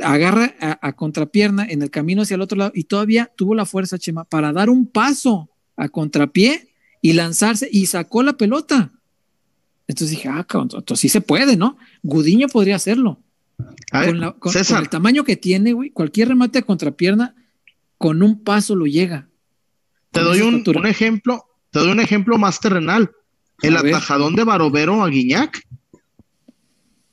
Agarra 0.03 0.57
a, 0.61 0.89
a 0.89 0.93
contrapierna 0.95 1.65
en 1.65 1.83
el 1.83 1.91
camino 1.91 2.23
hacia 2.23 2.35
el 2.35 2.41
otro 2.41 2.59
lado 2.59 2.73
y 2.75 2.85
todavía 2.85 3.31
tuvo 3.37 3.55
la 3.55 3.65
fuerza, 3.65 3.97
Chema, 3.97 4.25
para 4.25 4.53
dar 4.53 4.71
un 4.71 4.87
paso 4.87 5.51
a 5.77 5.89
contrapié 5.89 6.69
y 7.01 7.13
lanzarse 7.13 7.69
y 7.71 7.87
sacó 7.87 8.25
la 8.25 8.33
pelota. 8.33 8.93
Entonces 9.87 10.11
dije, 10.17 10.29
ah, 10.29 10.47
entonces 10.53 10.99
sí 10.99 11.09
se 11.09 11.21
puede, 11.21 11.57
¿no? 11.57 11.77
Gudiño 12.03 12.49
podría 12.49 12.77
hacerlo. 12.77 13.21
Ver, 13.93 14.07
Con, 14.09 14.21
la- 14.21 14.31
con- 14.33 14.41
con 14.41 14.53
César, 14.53 14.83
el 14.83 14.89
tamaño 14.89 15.23
que 15.25 15.37
tiene, 15.37 15.73
güey, 15.75 15.91
cualquier 15.91 16.29
remate 16.29 16.59
a 16.61 16.63
contrapierna 16.63 17.35
con 17.99 18.23
un 18.23 18.43
paso 18.43 18.75
lo 18.75 18.87
llega. 18.87 19.29
te 20.11 20.21
doy 20.21 20.41
un, 20.41 20.65
ejemplo, 20.87 21.45
te 21.71 21.79
doy 21.79 21.91
un 21.91 22.01
ejemplo 22.01 22.37
más 22.39 22.59
terrenal. 22.61 23.11
El 23.63 23.77
A 23.77 23.83
ver. 23.83 23.95
atajadón 23.95 24.35
de 24.35 24.45
Barovero 24.45 25.03
a 25.05 25.09
Guiñac 25.09 25.63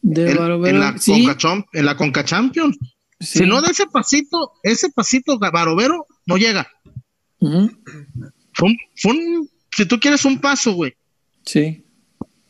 De 0.01 0.33
Barovero, 0.33 0.75
en 0.75 0.79
la 0.79 0.97
sí, 0.97 1.25
Conca 1.25 1.65
en 1.73 1.85
la 1.85 1.95
Conca 1.97 2.23
Champions. 2.25 2.77
sí. 3.19 3.39
Si 3.39 3.45
no 3.45 3.61
de 3.61 3.71
ese 3.71 3.85
pasito, 3.87 4.53
ese 4.63 4.89
pasito 4.89 5.37
Barovero 5.37 6.05
no 6.25 6.37
llega. 6.37 6.67
Ujú, 7.39 7.69
Fue 8.53 8.69
un, 8.69 8.77
fue 8.95 9.11
un- 9.11 9.49
si 9.71 9.85
tú 9.85 9.99
quieres 9.99 10.25
un 10.25 10.39
paso, 10.39 10.71
güey. 10.73 10.93
sí. 11.45 11.83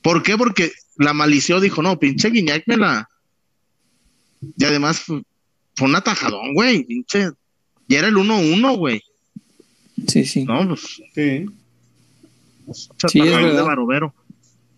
¿Por 0.02 0.24
qué? 0.24 0.38
Porque 0.38 0.72
la 0.98 1.14
malició 1.14 1.60
dijo, 1.60 1.82
no, 1.82 2.00
pinche 2.00 2.30
Guiñac 2.30 2.64
me 2.68 2.78
la. 2.78 3.10
Y 4.42 4.66
además 4.66 5.00
fue, 5.00 5.22
fue 5.76 5.88
un 5.88 5.96
atajadón, 5.96 6.54
güey. 6.54 6.84
Pinche. 6.84 7.32
Y 7.88 7.96
era 7.96 8.08
el 8.08 8.16
1-1, 8.16 8.78
güey. 8.78 9.02
Sí, 10.08 10.26
sí. 10.26 10.46
No, 10.46 10.68
pues. 10.68 11.02
Sí. 11.14 11.46
Sí, 13.08 13.20
es 13.20 13.26
de 13.26 13.36
verdad. 13.36 13.66
Barovero. 13.66 14.14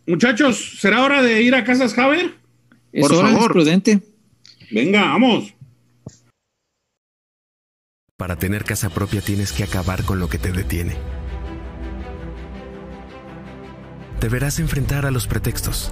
Muchachos, 0.07 0.77
¿será 0.79 1.03
hora 1.03 1.21
de 1.21 1.41
ir 1.41 1.53
a 1.55 1.63
Casas? 1.63 1.91
Es 1.91 1.95
por 1.95 3.13
hora, 3.13 3.29
es 3.29 3.33
favor. 3.33 3.51
prudente. 3.51 4.01
Venga, 4.71 5.03
vamos. 5.05 5.53
Para 8.17 8.37
tener 8.37 8.63
casa 8.63 8.89
propia 8.89 9.21
tienes 9.21 9.51
que 9.51 9.63
acabar 9.63 10.03
con 10.03 10.19
lo 10.19 10.29
que 10.29 10.37
te 10.37 10.51
detiene. 10.51 10.95
Deberás 14.19 14.59
enfrentar 14.59 15.05
a 15.05 15.11
los 15.11 15.27
pretextos. 15.27 15.91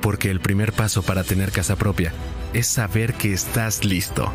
Porque 0.00 0.30
el 0.30 0.40
primer 0.40 0.72
paso 0.72 1.02
para 1.02 1.24
tener 1.24 1.50
casa 1.52 1.76
propia 1.76 2.12
es 2.52 2.66
saber 2.66 3.14
que 3.14 3.32
estás 3.32 3.84
listo. 3.84 4.32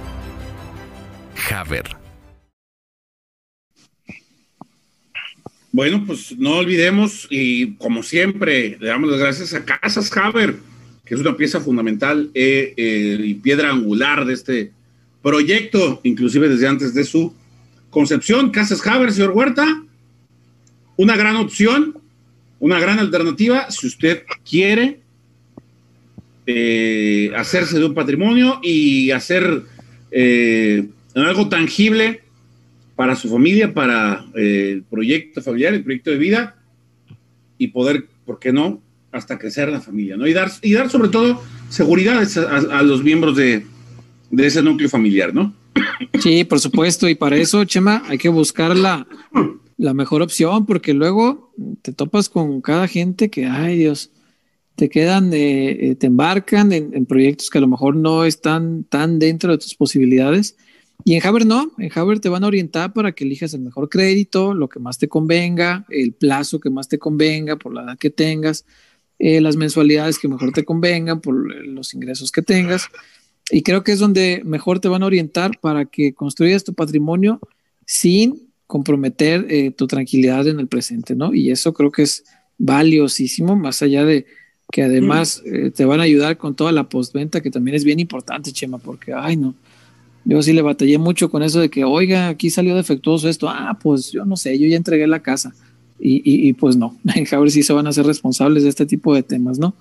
Haber. 1.51 2.05
Bueno, 5.75 6.05
pues 6.07 6.37
no 6.37 6.59
olvidemos 6.59 7.27
y 7.29 7.73
como 7.73 8.01
siempre 8.01 8.77
le 8.79 8.87
damos 8.87 9.09
las 9.09 9.19
gracias 9.19 9.53
a 9.53 9.65
Casas 9.65 10.15
Haber, 10.15 10.55
que 11.03 11.15
es 11.15 11.19
una 11.19 11.35
pieza 11.35 11.59
fundamental 11.59 12.31
eh, 12.33 12.73
eh, 12.77 13.19
y 13.21 13.33
piedra 13.33 13.71
angular 13.71 14.23
de 14.25 14.33
este 14.33 14.71
proyecto, 15.21 15.99
inclusive 16.03 16.47
desde 16.47 16.67
antes 16.69 16.93
de 16.93 17.03
su 17.03 17.33
concepción. 17.89 18.51
Casas 18.51 18.87
Haber, 18.87 19.11
señor 19.11 19.31
Huerta, 19.31 19.83
una 20.95 21.17
gran 21.17 21.35
opción, 21.35 21.97
una 22.59 22.79
gran 22.79 22.99
alternativa 22.99 23.69
si 23.69 23.87
usted 23.87 24.23
quiere 24.49 25.01
eh, 26.47 27.31
hacerse 27.35 27.79
de 27.79 27.85
un 27.85 27.93
patrimonio 27.93 28.59
y 28.63 29.11
hacer 29.11 29.63
eh, 30.11 30.87
algo 31.15 31.49
tangible 31.49 32.21
para 32.95 33.15
su 33.15 33.29
familia, 33.29 33.73
para 33.73 34.25
eh, 34.35 34.71
el 34.73 34.83
proyecto 34.83 35.41
familiar, 35.41 35.73
el 35.73 35.83
proyecto 35.83 36.11
de 36.11 36.17
vida 36.17 36.55
y 37.57 37.67
poder, 37.67 38.05
¿por 38.25 38.39
qué 38.39 38.51
no?, 38.53 38.81
hasta 39.11 39.37
crecer 39.39 39.69
la 39.69 39.79
familia, 39.79 40.17
¿no? 40.17 40.27
Y 40.27 40.33
dar, 40.33 40.51
y 40.61 40.73
dar 40.73 40.89
sobre 40.89 41.07
todo 41.09 41.41
seguridad 41.69 42.21
a, 42.21 42.39
a- 42.57 42.79
a 42.79 42.83
los 42.83 43.01
miembros 43.01 43.37
de, 43.37 43.65
de 44.29 44.45
ese 44.45 44.61
núcleo 44.61 44.89
familiar, 44.89 45.33
¿no? 45.33 45.53
Sí, 46.19 46.43
por 46.43 46.59
supuesto. 46.59 47.07
Y 47.07 47.15
para 47.15 47.37
eso, 47.37 47.63
Chema, 47.63 48.03
hay 48.07 48.17
que 48.17 48.27
buscar 48.27 48.75
la, 48.75 49.07
la 49.77 49.93
mejor 49.93 50.21
opción, 50.21 50.65
porque 50.65 50.93
luego 50.93 51.53
te 51.81 51.93
topas 51.93 52.27
con 52.27 52.59
cada 52.61 52.87
gente 52.89 53.29
que, 53.29 53.45
ay 53.45 53.77
Dios, 53.77 54.11
te 54.75 54.89
quedan, 54.89 55.33
eh, 55.33 55.91
eh, 55.91 55.95
te 55.95 56.07
embarcan 56.07 56.71
en, 56.71 56.93
en 56.93 57.05
proyectos 57.05 57.49
que 57.49 57.57
a 57.57 57.61
lo 57.61 57.67
mejor 57.67 57.95
no 57.95 58.25
están 58.25 58.83
tan 58.83 59.19
dentro 59.19 59.51
de 59.51 59.57
tus 59.57 59.75
posibilidades. 59.75 60.55
Y 61.03 61.15
en 61.15 61.25
Haber 61.25 61.45
no, 61.45 61.71
en 61.77 61.91
Haber 61.93 62.19
te 62.19 62.29
van 62.29 62.43
a 62.43 62.47
orientar 62.47 62.93
para 62.93 63.11
que 63.11 63.25
elijas 63.25 63.53
el 63.53 63.61
mejor 63.61 63.89
crédito, 63.89 64.53
lo 64.53 64.69
que 64.69 64.79
más 64.79 64.97
te 64.97 65.07
convenga, 65.07 65.85
el 65.89 66.13
plazo 66.13 66.59
que 66.59 66.69
más 66.69 66.87
te 66.87 66.97
convenga 66.97 67.57
por 67.57 67.73
la 67.73 67.83
edad 67.83 67.97
que 67.97 68.09
tengas, 68.09 68.65
eh, 69.19 69.39
las 69.39 69.55
mensualidades 69.55 70.19
que 70.19 70.27
mejor 70.27 70.51
te 70.51 70.65
convengan 70.65 71.21
por 71.21 71.35
eh, 71.35 71.65
los 71.65 71.93
ingresos 71.93 72.31
que 72.31 72.41
tengas. 72.41 72.87
Y 73.51 73.61
creo 73.61 73.83
que 73.83 73.91
es 73.91 73.99
donde 73.99 74.41
mejor 74.45 74.79
te 74.79 74.87
van 74.87 75.03
a 75.03 75.05
orientar 75.05 75.59
para 75.61 75.85
que 75.85 76.13
construyas 76.13 76.63
tu 76.63 76.73
patrimonio 76.73 77.39
sin 77.85 78.49
comprometer 78.65 79.45
eh, 79.49 79.71
tu 79.71 79.85
tranquilidad 79.85 80.47
en 80.47 80.59
el 80.59 80.67
presente, 80.67 81.15
¿no? 81.15 81.35
Y 81.35 81.51
eso 81.51 81.73
creo 81.73 81.91
que 81.91 82.01
es 82.01 82.23
valiosísimo, 82.57 83.55
más 83.55 83.83
allá 83.83 84.03
de 84.05 84.25
que 84.71 84.83
además 84.83 85.41
eh, 85.45 85.71
te 85.73 85.85
van 85.85 85.99
a 85.99 86.03
ayudar 86.03 86.37
con 86.37 86.55
toda 86.55 86.71
la 86.71 86.83
postventa, 86.89 87.41
que 87.41 87.51
también 87.51 87.75
es 87.75 87.83
bien 87.83 87.99
importante, 87.99 88.51
Chema, 88.51 88.77
porque, 88.77 89.13
ay, 89.13 89.37
no, 89.37 89.53
yo 90.25 90.41
sí 90.41 90.53
le 90.53 90.61
batallé 90.61 90.97
mucho 90.97 91.29
con 91.29 91.43
eso 91.43 91.59
de 91.59 91.69
que, 91.69 91.83
oiga, 91.83 92.29
aquí 92.29 92.49
salió 92.49 92.75
defectuoso 92.75 93.29
esto, 93.29 93.47
ah, 93.49 93.77
pues 93.81 94.11
yo 94.11 94.25
no 94.25 94.35
sé, 94.37 94.57
yo 94.59 94.67
ya 94.67 94.77
entregué 94.77 95.07
la 95.07 95.21
casa. 95.21 95.53
Y, 95.99 96.15
y, 96.29 96.49
y 96.49 96.53
pues 96.53 96.75
no, 96.75 96.97
en 97.15 97.25
Javier 97.25 97.51
sí 97.51 97.63
se 97.63 97.73
van 97.73 97.87
a 97.87 97.93
ser 97.93 98.05
responsables 98.05 98.63
de 98.63 98.69
este 98.69 98.85
tipo 98.85 99.13
de 99.15 99.23
temas, 99.23 99.59
¿no? 99.59 99.75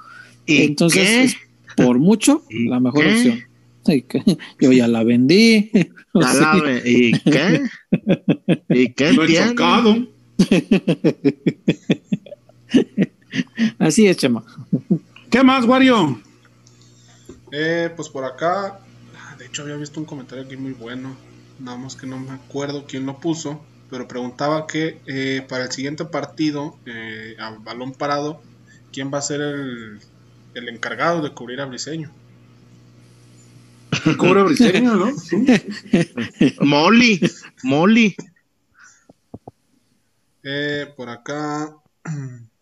¿Y 0.47 0.59
Entonces, 0.62 1.02
qué? 1.09 1.23
es 1.24 1.36
por 1.77 1.98
mucho, 1.98 2.43
¿Y 2.51 2.69
la 2.69 2.78
mejor 2.78 3.05
qué? 3.05 3.11
opción. 3.12 3.39
Yo 4.61 4.73
ya 4.73 4.86
la 4.89 5.02
vendí. 5.05 5.70
Ya 6.16 6.28
Sí. 6.32 6.39
la 6.40 6.62
ve- 6.62 6.82
¿Y 6.86 7.12
qué? 7.28 7.61
¿Y 8.69 8.93
qué 8.93 9.12
No 9.15 9.24
he. 9.24 10.09
Así 13.78 14.06
es, 14.06 14.16
Chema. 14.16 14.44
¿Qué 15.31 15.43
más, 15.43 15.65
Wario? 15.65 16.20
Eh, 17.52 17.90
pues 17.94 18.09
por 18.09 18.24
acá, 18.24 18.81
de 19.39 19.47
hecho 19.47 19.62
había 19.62 19.77
visto 19.77 20.01
un 20.01 20.06
comentario 20.06 20.44
aquí 20.44 20.56
muy 20.56 20.73
bueno, 20.73 21.16
nada 21.59 21.78
más 21.78 21.97
que 21.97 22.06
no 22.06 22.19
me 22.19 22.32
acuerdo 22.32 22.85
quién 22.86 23.06
lo 23.06 23.19
puso, 23.20 23.61
pero 23.90 24.09
preguntaba 24.09 24.66
que 24.66 25.01
eh, 25.06 25.44
para 25.48 25.65
el 25.65 25.73
siguiente 25.73 26.05
partido, 26.05 26.77
eh, 26.86 27.36
a 27.39 27.51
balón 27.51 27.93
parado, 27.93 28.43
¿quién 28.93 29.12
va 29.12 29.19
a 29.19 29.23
ser 29.23 29.40
el, 29.40 30.01
el 30.55 30.69
encargado 30.69 31.23
de 31.23 31.32
cubrir 31.32 31.61
a 31.61 31.66
Briseño? 31.66 32.12
Cubre 34.19 34.43
briseño, 34.43 34.94
¿no? 34.97 35.16
Sí. 35.16 35.47
Molly, 36.61 37.20
Molly. 37.62 38.15
Eh, 40.43 40.93
por 40.97 41.09
acá, 41.09 41.74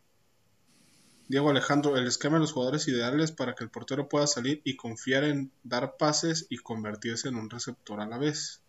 Diego 1.28 1.50
Alejandro, 1.50 1.96
el 1.96 2.06
esquema 2.06 2.34
de 2.36 2.40
los 2.40 2.52
jugadores 2.52 2.86
ideales 2.88 3.32
para 3.32 3.54
que 3.54 3.64
el 3.64 3.70
portero 3.70 4.08
pueda 4.08 4.26
salir 4.26 4.60
y 4.64 4.76
confiar 4.76 5.24
en 5.24 5.50
dar 5.62 5.96
pases 5.98 6.46
y 6.50 6.58
convertirse 6.58 7.28
en 7.28 7.36
un 7.36 7.48
receptor 7.48 8.00
a 8.00 8.06
la 8.06 8.18
vez. 8.18 8.60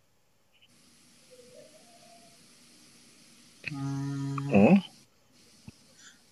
Oh. 4.54 4.76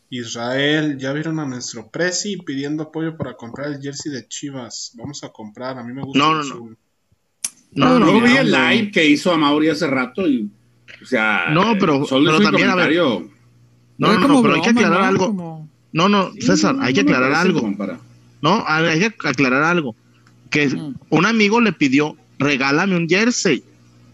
Israel, 0.09 0.97
ya 0.97 1.13
vieron 1.13 1.39
a 1.39 1.45
nuestro 1.45 1.89
Prezi 1.89 2.37
pidiendo 2.37 2.83
apoyo 2.83 3.15
para 3.17 3.35
comprar 3.35 3.67
el 3.67 3.81
jersey 3.81 4.11
de 4.11 4.27
Chivas. 4.27 4.91
Vamos 4.95 5.23
a 5.23 5.29
comprar, 5.29 5.77
a 5.77 5.83
mí 5.83 5.93
me 5.93 6.03
gusta. 6.03 6.19
No, 6.19 6.35
no, 6.35 6.43
no. 6.43 6.75
No, 7.73 7.99
no, 7.99 8.21
vi 8.21 8.35
el 8.35 8.51
live 8.51 8.91
que 8.91 9.05
hizo 9.05 9.31
a 9.31 9.37
Mauri 9.37 9.69
hace 9.69 9.87
rato 9.87 10.27
y, 10.27 10.51
o 11.01 11.05
sea, 11.05 11.45
No, 11.51 11.73
pero- 11.79 12.03
solo 12.05 12.31
pero 12.31 12.43
también, 12.43 12.69
a 12.69 12.75
ver. 12.75 12.93
No, 12.97 13.21
no, 13.97 14.21
como 14.21 14.27
no, 14.35 14.41
pero 14.41 14.55
hay 14.55 14.61
que 14.61 14.69
aclarar 14.71 14.99
¿no? 14.99 15.05
algo. 15.07 15.25
Como- 15.27 15.70
No, 15.93 16.07
no, 16.09 16.31
César, 16.39 16.75
hay 16.79 16.93
que 16.93 17.01
aclarar 17.01 17.33
algo. 17.33 17.73
No, 18.41 18.63
hay 18.67 18.99
que 18.99 19.13
aclarar 19.27 19.63
algo. 19.63 19.95
Que 20.49 20.69
un 21.09 21.25
amigo 21.25 21.61
le 21.61 21.73
pidió, 21.73 22.15
regálame 22.39 22.95
un 22.95 23.07
jersey. 23.07 23.63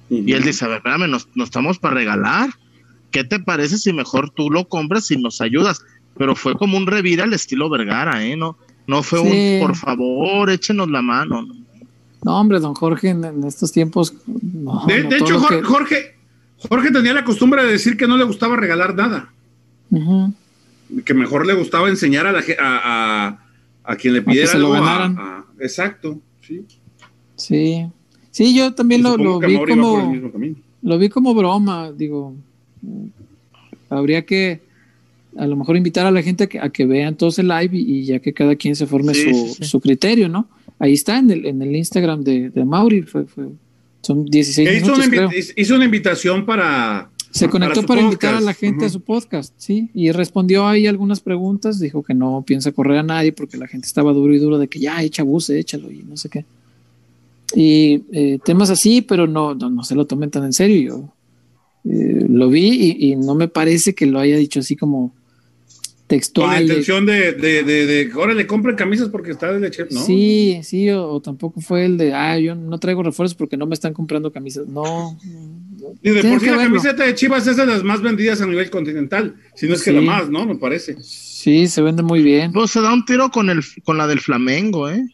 Y 0.09 0.31
él 0.33 0.43
dice, 0.43 0.65
a 0.65 0.69
ver, 0.69 0.77
espérame, 0.77 1.09
no, 1.09 1.17
no 1.35 1.43
estamos 1.43 1.79
para 1.79 1.95
regalar. 1.95 2.49
¿Qué 3.11 3.23
te 3.23 3.39
parece 3.39 3.77
si 3.77 3.93
mejor 3.93 4.29
tú 4.31 4.49
lo 4.49 4.67
compras 4.67 5.09
y 5.11 5.17
nos 5.17 5.41
ayudas? 5.41 5.81
Pero 6.17 6.35
fue 6.35 6.55
como 6.55 6.77
un 6.77 6.87
revira 6.87 7.23
al 7.25 7.33
estilo 7.33 7.69
Vergara, 7.69 8.23
¿eh? 8.25 8.35
No, 8.35 8.57
no 8.87 9.03
fue 9.03 9.19
Sí. 9.21 9.59
un, 9.61 9.67
por 9.67 9.75
favor, 9.75 10.49
échenos 10.49 10.89
la 10.89 11.01
mano. 11.01 11.41
no. 11.43 11.55
No, 12.23 12.39
hombre, 12.41 12.59
don 12.59 12.73
Jorge, 12.73 13.09
en, 13.09 13.23
en 13.23 13.43
estos 13.43 13.71
tiempos. 13.71 14.13
no, 14.25 14.83
De, 14.87 15.03
no, 15.03 15.09
de 15.09 15.17
todo 15.19 15.27
hecho, 15.27 15.39
Jorge, 15.39 15.57
que- 15.59 15.63
Jorge, 15.63 16.15
Jorge 16.67 16.91
tenía 16.91 17.13
la 17.13 17.23
costumbre 17.23 17.63
de 17.63 17.71
decir 17.71 17.95
que 17.95 18.07
no 18.07 18.17
le 18.17 18.23
gustaba 18.23 18.55
regalar 18.57 18.95
nada, 18.95 19.29
Ujú. 19.91 20.33
Que 21.05 21.13
mejor 21.13 21.45
le 21.45 21.53
gustaba 21.53 21.89
enseñar 21.89 22.25
a, 22.27 22.31
la, 22.31 22.39
a, 22.59 23.27
a, 23.27 23.39
a 23.83 23.95
quien 23.95 24.13
le 24.13 24.19
que 24.21 24.25
pidiera 24.29 24.51
se 24.51 24.57
lo 24.59 24.71
ganaran. 24.71 25.17
exacto, 25.59 26.19
sí. 26.41 26.61
Sí. 27.35 27.85
Sí, 28.31 28.55
yo 28.55 28.73
también 28.73 29.01
lo, 29.03 29.17
lo 29.17 29.39
vi 29.39 29.55
como. 29.57 30.15
Lo 30.83 30.97
vi 30.99 31.09
como 31.09 31.33
broma, 31.33 31.91
digo. 31.91 32.35
Habría 33.89 34.25
que 34.25 34.61
a 35.37 35.45
lo 35.47 35.55
mejor 35.55 35.77
invitar 35.77 36.05
a 36.05 36.11
la 36.11 36.21
gente 36.21 36.45
a 36.45 36.47
que, 36.47 36.59
a 36.59 36.69
que 36.69 36.85
vean 36.85 37.15
todos 37.15 37.39
el 37.39 37.47
live 37.47 37.69
y, 37.77 37.99
y 37.99 38.03
ya 38.05 38.19
que 38.19 38.33
cada 38.33 38.55
quien 38.55 38.75
se 38.75 38.85
forme 38.87 39.13
Sí, 39.13 39.33
su, 39.33 39.53
sí, 39.55 39.63
su 39.65 39.79
criterio, 39.79 40.29
¿no? 40.29 40.47
Ahí 40.79 40.93
está 40.93 41.17
en 41.19 41.31
el, 41.31 41.45
en 41.45 41.61
el 41.61 41.75
Instagram 41.75 42.23
de, 42.23 42.49
de 42.49 42.65
Mauri, 42.65 43.01
fue, 43.03 43.25
fue- 43.25 43.49
son 44.01 44.25
16 44.25 44.67
Que 44.69 44.75
hizo, 44.77 44.85
minutos, 44.87 45.07
una 45.07 45.15
creo. 45.15 45.29
invi- 45.29 45.53
hizo 45.55 45.75
una 45.75 45.85
invitación 45.85 46.45
para. 46.45 47.09
Se 47.31 47.49
conectó 47.49 47.83
para, 47.83 48.01
invitar 48.01 48.33
a 48.35 48.41
la 48.41 48.53
gente 48.53 48.85
a 48.85 48.89
su 48.89 49.01
podcast, 49.01 49.53
sí, 49.57 49.89
y 49.93 50.11
respondió 50.11 50.65
ahí 50.67 50.87
algunas 50.87 51.19
preguntas, 51.19 51.79
dijo 51.79 52.01
que 52.01 52.13
no 52.13 52.43
piensa 52.47 52.71
correr 52.71 52.97
a 52.99 53.03
nadie 53.03 53.31
porque 53.31 53.57
la 53.57 53.67
gente 53.67 53.85
estaba 53.85 54.11
duro 54.13 54.33
y 54.33 54.39
duro 54.39 54.57
de 54.57 54.67
que 54.67 54.79
ya 54.79 55.03
echa 55.03 55.23
buce, 55.23 55.59
échalo 55.59 55.91
y 55.91 56.03
no 56.03 56.17
sé 56.17 56.29
qué. 56.29 56.45
Y 57.55 58.03
eh, 58.11 58.39
temas 58.43 58.69
así, 58.69 59.01
pero 59.01 59.27
no, 59.27 59.55
no, 59.55 59.69
no 59.69 59.83
se 59.83 59.95
lo 59.95 60.05
tomen 60.05 60.31
tan 60.31 60.45
en 60.45 60.53
serio. 60.53 60.81
Yo 60.81 61.13
eh, 61.91 62.25
lo 62.27 62.49
vi 62.49 62.95
y, 62.99 63.11
y 63.11 63.15
no 63.15 63.35
me 63.35 63.47
parece 63.47 63.93
que 63.93 64.05
lo 64.05 64.19
haya 64.19 64.35
dicho 64.37 64.59
así 64.59 64.75
como 64.75 65.09
Con 65.09 65.17
la 65.17 66.07
textual. 66.07 66.57
de- 66.57 66.63
intención 66.63 67.05
de, 67.05 67.33
de, 67.33 67.63
de, 67.63 67.85
de, 67.85 68.13
órale, 68.15 68.47
compren 68.47 68.75
camisas 68.75 69.09
porque 69.09 69.31
está 69.31 69.51
de 69.53 69.59
leche. 69.59 69.85
No. 69.91 70.01
Sí, 70.03 70.59
sí, 70.63 70.89
o, 70.89 71.07
o 71.09 71.21
tampoco 71.21 71.61
fue 71.61 71.85
el 71.85 71.97
de, 71.97 72.13
ah, 72.13 72.37
yo 72.39 72.55
no 72.55 72.79
traigo 72.79 73.03
refuerzos 73.03 73.35
porque 73.35 73.57
no 73.57 73.65
me 73.65 73.75
están 73.75 73.93
comprando 73.93 74.31
camisas. 74.31 74.67
No. 74.67 75.17
Y 76.01 76.09
de 76.11 76.21
por 76.23 76.39
sí 76.39 76.45
la 76.47 76.57
verlo. 76.57 76.63
camiseta 76.79 77.03
de 77.05 77.15
Chivas 77.15 77.45
es 77.47 77.57
de 77.57 77.65
las 77.65 77.83
más 77.83 78.01
vendidas 78.01 78.41
a 78.41 78.45
nivel 78.45 78.69
continental, 78.69 79.35
si 79.55 79.67
no 79.67 79.73
es 79.75 79.83
que 79.83 79.91
Sí. 79.91 79.95
la 79.95 80.01
más, 80.01 80.29
¿no? 80.29 80.45
Me 80.45 80.55
parece. 80.55 80.95
Sí, 81.01 81.67
se 81.67 81.81
vende 81.81 82.03
muy 82.03 82.21
bien. 82.21 82.51
Pues 82.51 82.71
se 82.71 82.81
da 82.81 82.93
un 82.93 83.05
tiro 83.05 83.29
con, 83.29 83.49
el, 83.49 83.61
con 83.83 83.97
la 83.97 84.07
del 84.07 84.19
Flamengo, 84.19 84.89
¿eh? 84.89 85.07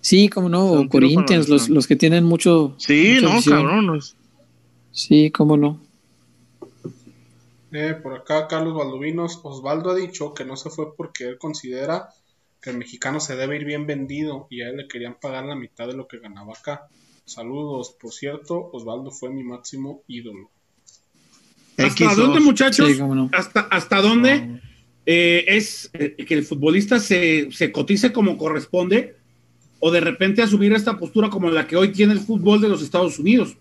Sí, 0.00 0.28
como 0.28 0.48
no, 0.48 0.64
o 0.72 0.88
Corinthians, 0.88 1.48
los, 1.48 1.68
los 1.68 1.86
que 1.86 1.96
tienen 1.96 2.24
mucho. 2.24 2.74
Sí, 2.78 3.18
no, 3.22 3.32
afición. 3.32 3.62
cabrón. 3.62 3.86
no 3.86 3.94
es- 3.96 4.16
Sí, 4.92 5.30
cómo 5.30 5.56
no. 5.56 5.80
Eh, 7.72 7.94
por 8.02 8.14
acá 8.14 8.48
Carlos 8.48 8.74
Valdovinos, 8.74 9.38
Osvaldo 9.44 9.90
ha 9.90 9.94
dicho 9.94 10.34
que 10.34 10.44
no 10.44 10.56
se 10.56 10.70
fue 10.70 10.96
porque 10.96 11.24
él 11.28 11.38
considera 11.38 12.08
que 12.60 12.70
el 12.70 12.78
mexicano 12.78 13.20
se 13.20 13.36
debe 13.36 13.56
ir 13.56 13.64
bien 13.64 13.86
vendido 13.86 14.46
y 14.50 14.62
a 14.62 14.68
él 14.70 14.78
le 14.78 14.88
querían 14.88 15.16
pagar 15.20 15.44
la 15.44 15.54
mitad 15.54 15.86
de 15.86 15.94
lo 15.94 16.08
que 16.08 16.18
ganaba 16.18 16.52
acá. 16.52 16.88
Saludos, 17.30 17.94
por 18.00 18.12
cierto, 18.12 18.70
Osvaldo 18.72 19.12
fue 19.12 19.30
mi 19.30 19.44
máximo 19.44 20.02
ídolo. 20.08 20.50
¿Hasta 21.76 22.06
X2. 22.06 22.14
dónde, 22.16 22.40
muchachos? 22.40 22.90
Sí, 22.90 22.98
cómo 22.98 23.14
no. 23.14 23.30
¿Hasta, 23.32 23.60
hasta 23.60 24.02
dónde 24.02 24.60
eh, 25.06 25.44
es 25.46 25.90
eh, 25.92 26.16
que 26.26 26.34
el 26.34 26.42
futbolista 26.42 26.98
se, 26.98 27.52
se 27.52 27.70
cotice 27.70 28.12
como 28.12 28.36
corresponde 28.36 29.14
o 29.78 29.92
de 29.92 30.00
repente 30.00 30.42
asumir 30.42 30.72
esta 30.72 30.98
postura 30.98 31.30
como 31.30 31.48
la 31.50 31.68
que 31.68 31.76
hoy 31.76 31.92
tiene 31.92 32.14
el 32.14 32.18
fútbol 32.18 32.60
de 32.60 32.68
los 32.68 32.82
Estados 32.82 33.20
Unidos? 33.20 33.56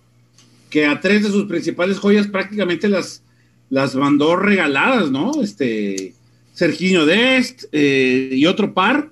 Que 0.72 0.88
a 0.88 1.00
tres 1.00 1.22
de 1.22 1.30
sus 1.30 1.46
principales 1.46 2.00
joyas 2.00 2.26
prácticamente 2.26 2.90
las, 2.90 3.22
las 3.70 3.94
mandó 3.94 4.36
regaladas, 4.36 5.12
¿no? 5.12 5.44
Este, 5.44 6.16
Serginho 6.56 7.06
Dest 7.06 7.66
eh, 7.72 8.32
y 8.32 8.48
otro 8.48 8.74
par 8.74 9.12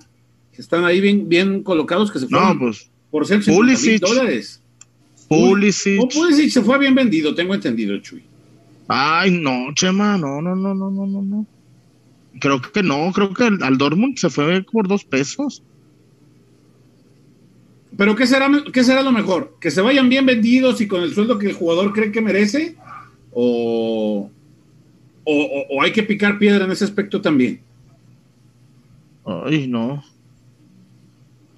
que 0.52 0.64
están 0.64 0.84
ahí 0.84 1.00
bien, 1.00 1.30
bien 1.30 1.62
colocados 1.62 2.12
que 2.12 2.18
se 2.18 2.28
fueron 2.28 2.58
No, 2.58 2.60
pues 2.60 2.90
por 3.12 3.26
ser 3.26 3.44
50 3.44 3.66
mil 3.66 3.76
Pulisic. 3.76 4.02
dólares. 4.02 4.62
Pulisic. 5.30 6.02
O 6.02 6.08
Pulisic 6.10 6.50
se 6.52 6.62
fue 6.62 6.78
bien 6.80 6.96
vendido, 6.96 7.34
tengo 7.36 7.54
entendido, 7.54 7.98
Chuy. 8.00 8.24
Ay, 8.88 9.32
no, 9.32 9.74
Chema, 9.74 10.18
no, 10.18 10.42
no, 10.42 10.56
no, 10.56 10.74
no, 10.74 10.90
no, 10.90 11.06
no, 11.06 11.22
no. 11.22 11.46
Creo 12.40 12.62
que 12.62 12.84
no, 12.84 13.12
creo 13.14 13.34
que 13.34 13.44
al, 13.46 13.78
Dortmund 13.78 14.18
se 14.18 14.30
fue 14.30 14.62
por 14.64 14.88
dos 14.88 15.04
pesos. 15.04 15.62
Pero 17.98 18.16
¿qué 18.16 18.28
será, 18.28 18.50
¿qué 18.72 18.84
será 18.84 19.02
lo 19.02 19.12
mejor? 19.12 19.58
¿Que 19.60 19.72
se 19.72 19.82
vayan 19.82 20.08
bien 20.08 20.26
vendidos 20.26 20.80
y 20.82 20.88
con 20.88 21.02
el 21.02 21.14
sueldo 21.14 21.40
que 21.40 21.48
el 21.48 21.54
jugador 21.54 21.94
cree 21.94 22.12
que 22.12 22.22
merece? 22.22 22.76
¿O, 23.34 24.30
o, 25.24 25.34
o- 25.34 25.66
o 25.78 25.82
hay 25.82 25.92
que 25.92 26.04
picar 26.04 26.38
piedra 26.38 26.66
en 26.66 26.72
ese 26.72 26.86
aspecto 26.86 27.22
también? 27.22 27.60
Ay, 29.26 29.68
no. 29.68 30.04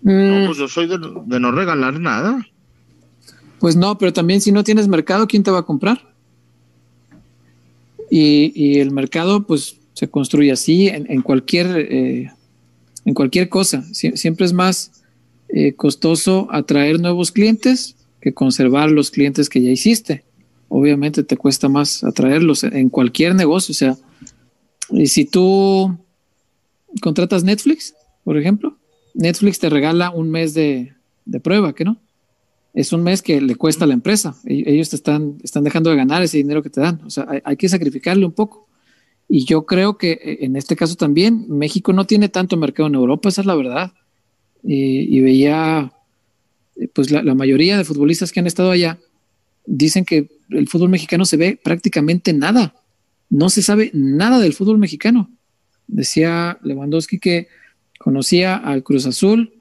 Mm, 0.02 0.40
No, 0.42 0.46
pues 0.48 0.58
yo 0.58 0.68
soy 0.68 0.88
de, 0.88 0.98
de 1.26 1.40
no 1.40 1.52
regalar 1.52 2.00
nada. 2.00 2.46
Pues 3.60 3.76
no, 3.76 3.98
pero 3.98 4.14
también 4.14 4.40
si 4.42 4.52
no 4.52 4.64
tienes 4.64 4.88
mercado, 4.88 5.28
¿quién 5.28 5.44
te 5.44 5.52
va 5.52 5.60
a 5.60 5.66
comprar? 5.66 6.02
Y, 8.10 8.52
y 8.56 8.80
el 8.80 8.92
mercado, 8.92 9.46
pues, 9.46 9.76
se 9.94 10.08
construye 10.08 10.52
así 10.52 10.88
en, 10.88 11.12
en 11.12 11.22
cualquier 11.22 11.68
eh, 11.78 12.32
en 13.06 13.14
cualquier 13.14 13.50
cosa. 13.50 13.84
Sie- 13.92 14.16
siempre 14.16 14.46
es 14.46 14.54
más 14.54 14.92
eh, 15.50 15.74
costoso 15.74 16.48
atraer 16.52 17.00
nuevos 17.00 17.32
clientes 17.32 17.96
que 18.22 18.34
conservar 18.34 18.92
los 18.92 19.12
clientes 19.12 19.50
que 19.50 19.62
ya 19.62 19.70
hiciste. 19.72 20.24
Obviamente 20.70 21.24
te 21.24 21.36
cuesta 21.38 21.68
más 21.70 22.04
atraerlos 22.04 22.64
en- 22.64 22.76
en 22.78 22.90
cualquier 22.90 23.36
negocio. 23.36 23.74
O 23.74 23.76
sea, 23.76 23.98
y 24.92 25.08
si 25.08 25.26
tú 25.26 25.98
contratas 27.02 27.44
Netflix, 27.44 27.94
por 28.24 28.38
ejemplo, 28.38 28.78
Netflix 29.14 29.60
te 29.60 29.70
regala 29.70 30.12
un 30.12 30.30
mes 30.30 30.54
de, 30.54 30.94
prueba, 31.44 31.74
¿que 31.74 31.86
no? 31.86 31.98
es 32.74 32.94
un 32.94 33.04
mes 33.04 33.22
que 33.22 33.42
le 33.42 33.56
cuesta 33.56 33.86
a 33.86 33.88
la 33.88 33.94
empresa. 33.94 34.36
E- 34.46 34.64
Ellos 34.66 34.90
te 34.90 34.96
están, 34.96 35.38
están 35.44 35.64
dejando 35.64 35.90
de 35.90 35.96
ganar 35.96 36.22
ese 36.22 36.38
dinero 36.38 36.62
que 36.62 36.70
te 36.70 36.82
dan. 36.82 37.02
O 37.06 37.10
sea, 37.10 37.28
hay, 37.44 37.58
que 37.58 37.68
sacrificarle 37.68 38.26
un 38.26 38.32
poco. 38.32 38.68
Y 39.28 39.46
yo 39.46 39.66
creo 39.66 39.98
que 39.98 40.12
eh, 40.12 40.38
en 40.42 40.56
este 40.56 40.76
caso 40.76 40.96
también 40.96 41.46
México 41.50 41.94
no 41.94 42.06
tiene 42.06 42.30
tanto 42.30 42.58
mercado 42.58 42.88
en 42.88 42.96
Europa, 42.96 43.30
esa 43.30 43.42
es 43.42 43.48
la 43.48 43.56
verdad. 43.56 43.94
Y, 44.64 45.18
y 45.18 45.22
veía, 45.22 45.92
eh, 46.76 46.88
pues 46.94 47.12
la, 47.12 47.24
la 47.24 47.36
mayoría 47.36 47.78
de 47.78 47.84
futbolistas 47.84 48.32
que 48.32 48.40
han 48.40 48.48
estado 48.48 48.72
allá 48.72 49.00
dicen 49.66 50.06
que 50.06 50.30
el 50.50 50.68
fútbol 50.68 50.90
mexicano 50.90 51.26
se 51.26 51.38
ve 51.38 51.60
prácticamente 51.62 52.34
nada. 52.34 52.76
No 53.30 53.50
se 53.50 53.62
sabe 53.62 53.92
nada 53.94 54.40
del 54.40 54.54
fútbol 54.54 54.78
mexicano. 54.78 55.30
Decía 55.88 56.58
Lewandowski 56.64 57.20
que 57.20 57.48
conocía 58.00 58.56
al 58.56 58.82
Cruz 58.84 59.06
Azul, 59.06 59.54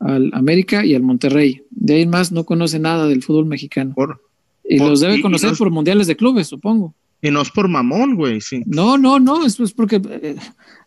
al 0.00 0.30
América 0.34 0.84
y 0.84 0.94
al 0.94 1.02
Monterrey. 1.02 1.62
De 1.70 1.94
ahí 1.94 2.02
en 2.02 2.10
más 2.10 2.32
no 2.32 2.44
conoce 2.44 2.78
nada 2.80 3.06
del 3.06 3.22
fútbol 3.22 3.46
mexicano. 3.46 3.94
Por, 3.94 4.20
Y 4.68 4.78
por- 4.78 4.88
los 4.90 5.00
debe 5.00 5.20
conocer 5.22 5.50
no 5.50 5.52
es- 5.52 5.58
por 5.58 5.70
mundiales 5.70 6.06
de 6.08 6.16
clubes, 6.16 6.48
supongo. 6.48 6.94
y 7.22 7.30
no 7.30 7.40
es 7.40 7.50
por 7.50 7.68
mamón, 7.68 8.16
güey, 8.16 8.40
sí. 8.40 8.62
No, 8.66 8.98
no, 8.98 9.18
no, 9.20 9.46
es, 9.46 9.58
es 9.60 9.72
porque 9.72 9.96
eh, 10.10 10.36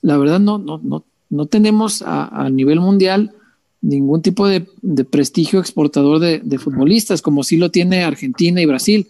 la 0.01 0.17
verdad 0.17 0.39
no, 0.39 0.57
no, 0.59 0.79
no, 0.83 1.05
no 1.29 1.45
tenemos 1.47 2.01
a, 2.03 2.27
a 2.27 2.49
nivel 2.49 2.79
mundial 2.79 3.31
ningún 3.81 4.21
tipo 4.21 4.47
de, 4.47 4.67
de 4.81 5.03
prestigio 5.05 5.59
exportador 5.59 6.19
de, 6.19 6.39
de 6.43 6.57
futbolistas, 6.59 7.21
como 7.21 7.43
sí 7.43 7.57
lo 7.57 7.71
tiene 7.71 8.03
Argentina 8.03 8.61
y 8.61 8.65
Brasil. 8.65 9.07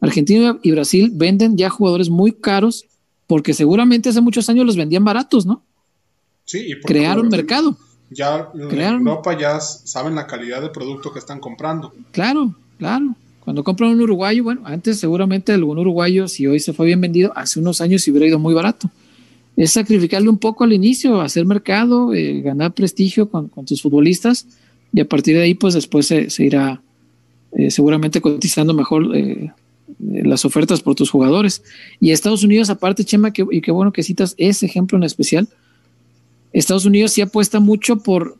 Argentina 0.00 0.58
y 0.62 0.70
Brasil 0.70 1.10
venden 1.14 1.56
ya 1.58 1.68
jugadores 1.68 2.08
muy 2.08 2.32
caros 2.32 2.84
porque 3.26 3.52
seguramente 3.54 4.08
hace 4.08 4.20
muchos 4.22 4.48
años 4.48 4.64
los 4.66 4.76
vendían 4.76 5.04
baratos, 5.04 5.44
¿no? 5.46 5.62
Sí, 6.50 6.72
y 6.72 6.74
mercado. 7.30 7.76
Ya 8.10 8.50
en 8.54 8.68
Crearon. 8.68 9.06
Europa 9.06 9.38
ya 9.38 9.60
saben 9.60 10.16
la 10.16 10.26
calidad 10.26 10.60
de 10.60 10.68
producto 10.70 11.12
que 11.12 11.20
están 11.20 11.38
comprando. 11.38 11.92
Claro, 12.10 12.56
claro. 12.76 13.14
Cuando 13.44 13.62
compran 13.62 13.92
un 13.92 14.00
uruguayo, 14.00 14.42
bueno, 14.42 14.62
antes 14.64 14.98
seguramente 14.98 15.52
algún 15.52 15.78
uruguayo, 15.78 16.26
si 16.26 16.48
hoy 16.48 16.58
se 16.58 16.72
fue 16.72 16.86
bien 16.86 17.00
vendido, 17.00 17.32
hace 17.36 17.60
unos 17.60 17.80
años 17.80 18.02
se 18.02 18.10
hubiera 18.10 18.26
ido 18.26 18.40
muy 18.40 18.52
barato. 18.52 18.90
es 19.56 19.70
sacrificarle 19.70 20.28
un 20.28 20.38
poco 20.38 20.64
al 20.64 20.72
inicio, 20.72 21.20
hacer 21.20 21.46
mercado, 21.46 22.12
eh, 22.14 22.40
ganar 22.40 22.72
prestigio 22.72 23.30
con, 23.30 23.46
con, 23.46 23.64
tus 23.64 23.80
futbolistas 23.80 24.46
y 24.92 25.00
a 25.00 25.04
partir 25.04 25.36
de 25.36 25.42
ahí 25.42 25.54
pues 25.54 25.74
después 25.74 26.06
se, 26.06 26.30
se 26.30 26.44
irá 26.44 26.82
eh, 27.52 27.70
seguramente 27.70 28.20
cotizando 28.20 28.74
mejor 28.74 29.16
eh, 29.16 29.52
las 30.00 30.44
ofertas 30.44 30.80
por 30.82 30.96
tus 30.96 31.10
jugadores. 31.10 31.62
Y 32.00 32.10
Estados 32.10 32.42
Unidos, 32.42 32.70
aparte, 32.70 33.04
Chema, 33.04 33.32
que, 33.32 33.46
y 33.52 33.60
qué 33.60 33.70
bueno 33.70 33.92
que 33.92 34.02
citas 34.02 34.34
ese 34.36 34.66
ejemplo 34.66 34.98
en 34.98 35.04
especial, 35.04 35.48
Estados 36.52 36.84
Unidos 36.84 37.12
sí 37.12 37.20
apuesta 37.20 37.60
mucho 37.60 37.98
por 37.98 38.38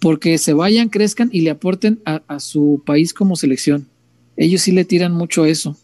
porque 0.00 0.36
se 0.36 0.52
vayan, 0.52 0.90
crezcan 0.90 1.30
y 1.32 1.40
le 1.40 1.50
aporten 1.50 2.00
a, 2.04 2.38
su 2.38 2.82
país 2.84 3.14
como 3.14 3.36
selección. 3.36 3.86
Ellos 4.36 4.60
sí 4.60 4.72
le 4.72 4.84
tiran 4.84 5.12
mucho 5.12 5.46
eso. 5.46 5.78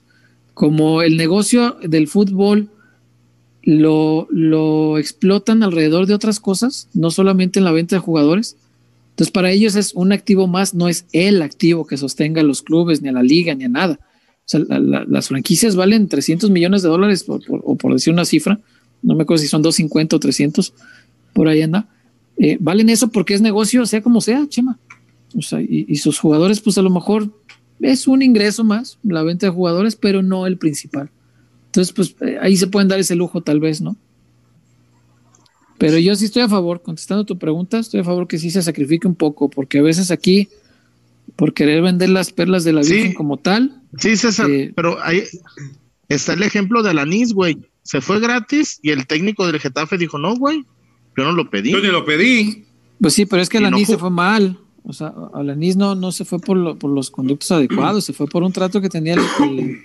Como 0.52 1.00
el 1.00 1.16
negocio 1.16 1.78
del 1.82 2.06
fútbol 2.06 2.68
lo, 3.62 4.26
lo 4.30 4.98
explotan 4.98 5.62
alrededor 5.62 6.04
de 6.04 6.12
otras 6.12 6.38
cosas, 6.38 6.88
no 6.92 7.10
solamente 7.10 7.60
en 7.60 7.64
la 7.64 7.72
venta 7.72 7.96
de 7.96 8.00
jugadores. 8.00 8.56
Entonces, 9.10 9.32
para 9.32 9.50
ellos 9.52 9.74
es 9.74 9.94
un 9.94 10.12
activo 10.12 10.46
más, 10.46 10.74
no 10.74 10.88
es 10.88 11.06
el 11.12 11.40
activo 11.40 11.86
que 11.86 11.96
sostenga 11.96 12.42
a 12.42 12.44
los 12.44 12.60
clubes, 12.60 13.00
ni 13.00 13.08
a 13.08 13.12
la 13.12 13.22
liga, 13.22 13.54
ni 13.54 13.64
a 13.64 13.68
nada. 13.70 14.00
O 14.02 14.44
sea, 14.44 14.60
la, 14.60 14.78
la, 14.80 15.04
las 15.08 15.28
franquicias 15.28 15.76
valen 15.76 16.08
300 16.08 16.50
millones 16.50 16.82
de 16.82 16.90
dólares, 16.90 17.24
o 17.26 17.76
por 17.76 17.94
decir 17.94 18.12
una 18.12 18.26
cifra, 18.26 18.60
no 19.02 19.14
me 19.14 19.22
acuerdo 19.22 19.42
si 19.42 19.48
son 19.48 19.62
250 19.62 20.16
o 20.16 20.20
300, 20.20 20.74
por 21.32 21.48
ahí 21.48 21.62
anda. 21.62 21.88
Eh, 22.38 22.56
valen 22.60 22.88
eso 22.88 23.08
porque 23.08 23.34
es 23.34 23.40
negocio, 23.40 23.84
sea 23.86 24.02
como 24.02 24.20
sea, 24.20 24.46
Chema. 24.48 24.78
O 25.36 25.42
sea, 25.42 25.60
y, 25.60 25.86
y, 25.88 25.96
sus 25.96 26.18
jugadores, 26.18 26.60
pues 26.60 26.76
a 26.78 26.82
lo 26.82 26.90
mejor 26.90 27.30
es 27.80 28.08
un 28.08 28.22
ingreso 28.22 28.64
más, 28.64 28.98
la 29.02 29.22
venta 29.22 29.46
de 29.46 29.52
jugadores, 29.52 29.94
pero 29.96 30.22
no 30.22 30.46
el 30.46 30.56
principal. 30.58 31.10
Entonces, 31.66 31.92
pues 31.92 32.16
eh, 32.20 32.36
ahí 32.40 32.56
se 32.56 32.66
pueden 32.66 32.88
dar 32.88 32.98
ese 32.98 33.14
lujo, 33.14 33.42
tal 33.42 33.60
vez, 33.60 33.80
¿no? 33.80 33.96
Pero 35.78 35.98
yo 35.98 36.14
sí 36.14 36.26
estoy 36.26 36.42
a 36.42 36.48
favor, 36.48 36.82
contestando 36.82 37.24
tu 37.24 37.38
pregunta, 37.38 37.78
estoy 37.78 38.00
a 38.00 38.04
favor 38.04 38.26
que 38.26 38.38
sí 38.38 38.50
se 38.50 38.62
sacrifique 38.62 39.06
un 39.08 39.14
poco, 39.14 39.48
porque 39.48 39.78
a 39.78 39.82
veces 39.82 40.10
aquí, 40.10 40.48
por 41.36 41.54
querer 41.54 41.80
vender 41.82 42.10
las 42.10 42.32
perlas 42.32 42.64
de 42.64 42.72
la 42.72 42.82
Virgen 42.82 43.10
Sí. 43.10 43.14
como 43.14 43.36
tal, 43.38 43.80
Sí, 43.98 44.16
César, 44.16 44.50
Eh, 44.50 44.72
pero 44.76 45.02
ahí 45.02 45.22
está 46.08 46.34
el 46.34 46.42
ejemplo 46.42 46.82
de 46.82 46.90
Alanis, 46.90 47.32
güey. 47.32 47.56
Se 47.82 48.00
fue 48.00 48.20
gratis 48.20 48.78
y 48.82 48.90
el 48.90 49.06
técnico 49.06 49.46
del 49.46 49.58
Getafe 49.58 49.96
dijo, 49.96 50.18
no, 50.18 50.36
güey, 50.36 50.64
yo 51.22 51.28
no 51.30 51.32
lo 51.32 51.50
pedí. 51.50 51.70
Yo 51.72 51.80
ni 51.80 51.88
lo 51.88 52.04
pedí. 52.04 52.64
pues 53.00 53.14
sí, 53.14 53.26
pero 53.26 53.42
es 53.42 53.48
que 53.48 53.60
no 53.60 53.68
Alanis 53.68 53.88
se 53.88 53.98
fue 53.98 54.10
mal. 54.10 54.58
O 54.84 54.92
sea, 54.92 55.12
Alanis 55.34 55.76
no, 55.76 55.94
no 55.94 56.10
se 56.12 56.24
fue 56.24 56.38
por, 56.38 56.56
lo- 56.56 56.76
por 56.76 56.90
los 56.90 57.10
conductos 57.10 57.50
adecuados, 57.52 58.04
se 58.04 58.12
fue 58.12 58.26
por 58.26 58.42
un 58.42 58.52
trato 58.52 58.80
que 58.80 58.88
tenía 58.88 59.14
el, 59.14 59.20
el- 59.44 59.78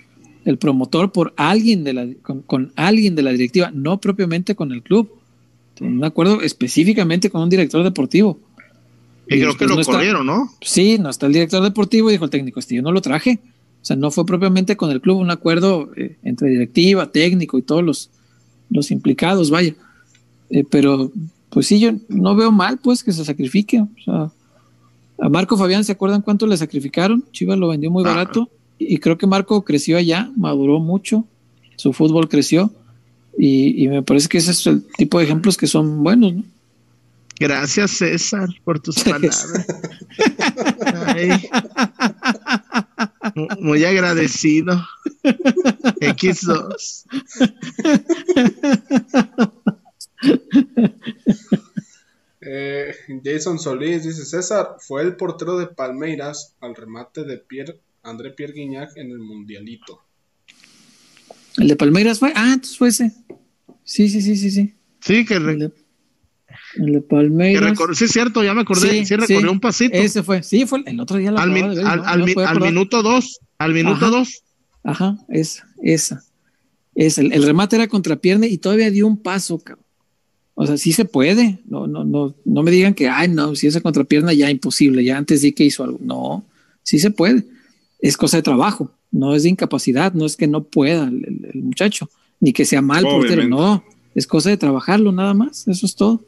el 0.44 0.58
promotor 0.58 1.10
por 1.12 1.34
alguien 1.36 1.82
de 1.84 1.92
la, 1.92 2.06
con, 2.22 2.40
con 2.42 2.72
alguien 2.76 3.14
de 3.16 3.22
la 3.22 3.30
directiva, 3.32 3.70
no 3.74 3.98
propiamente 4.00 4.54
con 4.54 4.72
el 4.72 4.82
club. 4.82 5.10
Un 5.80 6.02
acuerdo 6.04 6.40
específicamente 6.40 7.28
con 7.30 7.42
un 7.42 7.50
director 7.50 7.82
deportivo. 7.84 8.38
Y 9.28 9.34
y 9.34 9.40
creo 9.40 9.56
que 9.56 9.66
lo 9.66 9.74
no 9.74 9.80
está- 9.80 9.92
corrieron, 9.94 10.24
¿no? 10.24 10.50
Sí, 10.62 10.98
no 10.98 11.10
está 11.10 11.26
el 11.26 11.32
director 11.32 11.62
deportivo 11.62 12.08
y 12.08 12.12
dijo 12.12 12.24
el 12.24 12.30
técnico, 12.30 12.60
este, 12.60 12.76
yo 12.76 12.82
no 12.82 12.92
lo 12.92 13.00
traje. 13.02 13.40
O 13.82 13.84
sea, 13.84 13.96
no 13.96 14.10
fue 14.10 14.24
propiamente 14.24 14.76
con 14.76 14.90
el 14.90 15.00
club 15.00 15.18
un 15.18 15.30
acuerdo 15.30 15.90
eh, 15.96 16.16
entre 16.22 16.48
directiva, 16.48 17.10
técnico 17.12 17.58
y 17.58 17.62
todos 17.62 17.82
los, 17.84 18.10
los 18.70 18.90
implicados, 18.90 19.50
vaya. 19.50 19.74
Eh, 20.50 20.64
pero, 20.68 21.10
pues 21.50 21.66
sí, 21.66 21.80
yo 21.80 21.92
no 22.08 22.36
veo 22.36 22.52
mal, 22.52 22.78
pues, 22.78 23.02
que 23.02 23.12
se 23.12 23.24
sacrifique. 23.24 23.80
O 23.80 23.88
sea, 24.04 24.30
a 25.18 25.28
Marco 25.28 25.56
Fabián, 25.56 25.84
¿se 25.84 25.92
acuerdan 25.92 26.22
cuánto 26.22 26.46
le 26.46 26.56
sacrificaron? 26.56 27.24
Chivas 27.32 27.58
lo 27.58 27.68
vendió 27.68 27.90
muy 27.90 28.04
barato 28.04 28.50
y, 28.78 28.98
creo 28.98 29.16
que 29.16 29.26
Marco 29.26 29.64
creció 29.64 29.96
allá, 29.96 30.30
maduró 30.36 30.78
mucho, 30.78 31.24
su 31.76 31.92
fútbol 31.92 32.28
creció 32.28 32.70
y, 33.38 33.82
y 33.82 33.88
me 33.88 34.02
parece 34.02 34.28
que 34.28 34.38
ese 34.38 34.50
es 34.50 34.66
el 34.66 34.84
tipo 34.98 35.18
de 35.18 35.24
ejemplos 35.24 35.56
que 35.56 35.66
son 35.66 36.02
buenos, 36.02 36.34
¿no? 36.34 36.44
Gracias, 37.38 37.90
César, 37.92 38.48
por 38.64 38.80
tus 38.80 38.96
palabras. 39.04 39.46
Ay. 41.06 41.48
Muy 43.60 43.84
agradecido. 43.84 44.82
X2. 46.00 47.04
Eh, 52.40 52.94
Jason 53.24 53.58
Solís 53.58 54.04
dice: 54.04 54.24
César 54.24 54.76
fue 54.80 55.02
el 55.02 55.16
portero 55.16 55.58
de 55.58 55.66
Palmeiras 55.66 56.54
al 56.60 56.74
remate 56.76 57.24
de 57.24 57.38
Pierre, 57.38 57.80
André 58.02 58.30
Pierre 58.30 58.52
Guignac 58.52 58.96
en 58.96 59.10
el 59.10 59.18
Mundialito. 59.18 60.00
El 61.56 61.68
de 61.68 61.76
Palmeiras 61.76 62.18
fue, 62.18 62.32
ah, 62.36 62.52
entonces 62.52 62.76
fue 62.76 62.88
ese. 62.88 63.12
Sí, 63.82 64.08
sí, 64.08 64.20
sí, 64.20 64.36
sí, 64.36 64.50
sí. 64.50 64.74
Sí, 65.00 65.24
que, 65.24 65.38
re- 65.38 65.52
El 65.54 65.58
de, 65.60 65.72
el 66.76 66.92
de 66.92 67.00
Palmeiras. 67.00 67.78
sí, 67.94 68.04
es 68.04 68.12
cierto, 68.12 68.44
ya 68.44 68.52
me 68.54 68.60
acordé. 68.60 68.90
Sí, 68.90 69.06
Sí, 69.06 69.16
recorrió 69.16 69.40
sí. 69.40 69.46
un 69.48 69.60
pasito. 69.60 69.96
Ese 69.96 70.22
fue. 70.22 70.42
Sí, 70.42 70.66
fue 70.66 70.82
el 70.86 71.00
otro 71.00 71.16
día 71.16 71.30
la 71.32 71.42
al, 71.42 71.50
min- 71.50 71.64
acababa 71.64 71.74
de 71.74 71.82
ver, 71.82 71.90
al- 71.90 71.98
¿no? 71.98 72.04
al 72.06 72.18
No 72.18 72.24
me 72.24 72.28
mi- 72.30 72.34
podía 72.34 72.48
al 72.48 72.56
acordar. 72.56 72.72
minuto 72.74 73.02
dos. 73.02 73.40
Al 73.58 73.72
minuto 73.72 73.96
Ajá. 74.06 74.10
dos. 74.10 74.42
Ajá, 74.84 75.16
esa, 75.30 75.66
esa. 75.82 76.22
Esa. 76.94 77.20
El, 77.22 77.32
el 77.32 77.42
remate 77.42 77.76
era 77.76 77.88
contra 77.88 78.16
pierna 78.16 78.46
y 78.46 78.58
todavía 78.58 78.90
dio 78.90 79.06
un 79.06 79.20
paso, 79.22 79.58
cabrón. 79.58 79.85
O 80.58 80.66
sea, 80.66 80.76
sí 80.78 80.92
se 80.92 81.04
puede. 81.04 81.58
No, 81.68 81.86
no, 81.86 82.02
no, 82.04 82.34
no 82.44 82.62
me 82.62 82.70
digan 82.70 82.94
que, 82.94 83.08
ay, 83.08 83.28
no, 83.28 83.54
si 83.54 83.66
esa 83.66 83.80
contrapierna 83.82 84.32
ya 84.32 84.50
imposible, 84.50 85.04
ya 85.04 85.18
antes 85.18 85.42
sí 85.42 85.52
que 85.52 85.64
hizo 85.64 85.84
algo. 85.84 85.98
No, 86.00 86.44
sí 86.82 86.98
se 86.98 87.10
puede. 87.10 87.44
Es 88.00 88.16
cosa 88.16 88.38
de 88.38 88.42
trabajo, 88.42 88.90
no 89.12 89.34
es 89.34 89.42
de 89.42 89.50
incapacidad, 89.50 90.12
no 90.14 90.24
es 90.26 90.36
que 90.36 90.46
no 90.46 90.62
pueda 90.64 91.04
el, 91.04 91.24
el- 91.24 91.50
el 91.54 91.62
muchacho, 91.62 92.08
ni 92.40 92.52
que 92.52 92.64
sea 92.64 92.80
mal 92.82 93.04
portero, 93.04 93.42
Obviamente. 93.42 93.48
no. 93.50 93.84
Es 94.14 94.26
cosa 94.26 94.48
de 94.50 94.56
trabajarlo, 94.56 95.12
nada 95.12 95.34
más. 95.34 95.68
Eso 95.68 95.84
es 95.84 95.94
todo. 95.94 96.24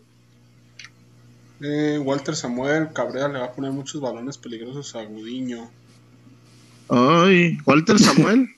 Eh, 1.61 1.99
Walter 2.05 2.37
Samuel 2.37 2.89
Cabrera 2.95 3.29
le 3.29 3.39
va 3.41 3.47
a 3.47 3.53
poner 3.53 3.73
muchos 3.73 4.01
balones 4.01 4.37
peligrosos 4.39 4.95
a 4.95 5.03
Gudiño. 5.05 5.71
Ay, 6.91 7.57
Walter 7.67 7.99
Samuel. 7.99 8.49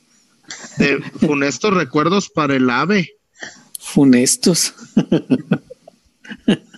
De 0.78 0.98
funestos 1.20 1.72
recuerdos 1.72 2.28
para 2.28 2.56
el 2.56 2.68
ave. 2.70 3.08
Funestos. 3.78 4.74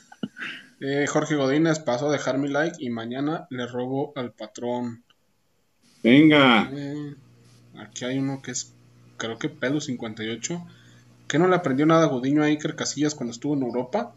Eh, 0.84 1.06
Jorge 1.06 1.36
Godínez 1.36 1.78
pasó 1.78 2.08
a 2.08 2.12
dejar 2.12 2.38
mi 2.38 2.48
like 2.48 2.74
y 2.80 2.90
mañana 2.90 3.46
le 3.50 3.68
robo 3.68 4.12
al 4.16 4.32
patrón. 4.32 5.04
Venga. 6.02 6.68
Eh, 6.74 7.14
aquí 7.78 8.04
hay 8.04 8.18
uno 8.18 8.42
que 8.42 8.50
es, 8.50 8.74
creo 9.16 9.38
que 9.38 9.48
Pelo 9.48 9.80
58. 9.80 10.60
¿Que 11.28 11.38
no 11.38 11.46
le 11.46 11.54
aprendió 11.54 11.86
nada 11.86 12.06
a 12.06 12.08
Gudiño 12.08 12.42
a 12.42 12.46
Iker 12.46 12.74
Casillas 12.74 13.14
cuando 13.14 13.30
estuvo 13.30 13.54
en 13.54 13.62
Europa? 13.62 14.12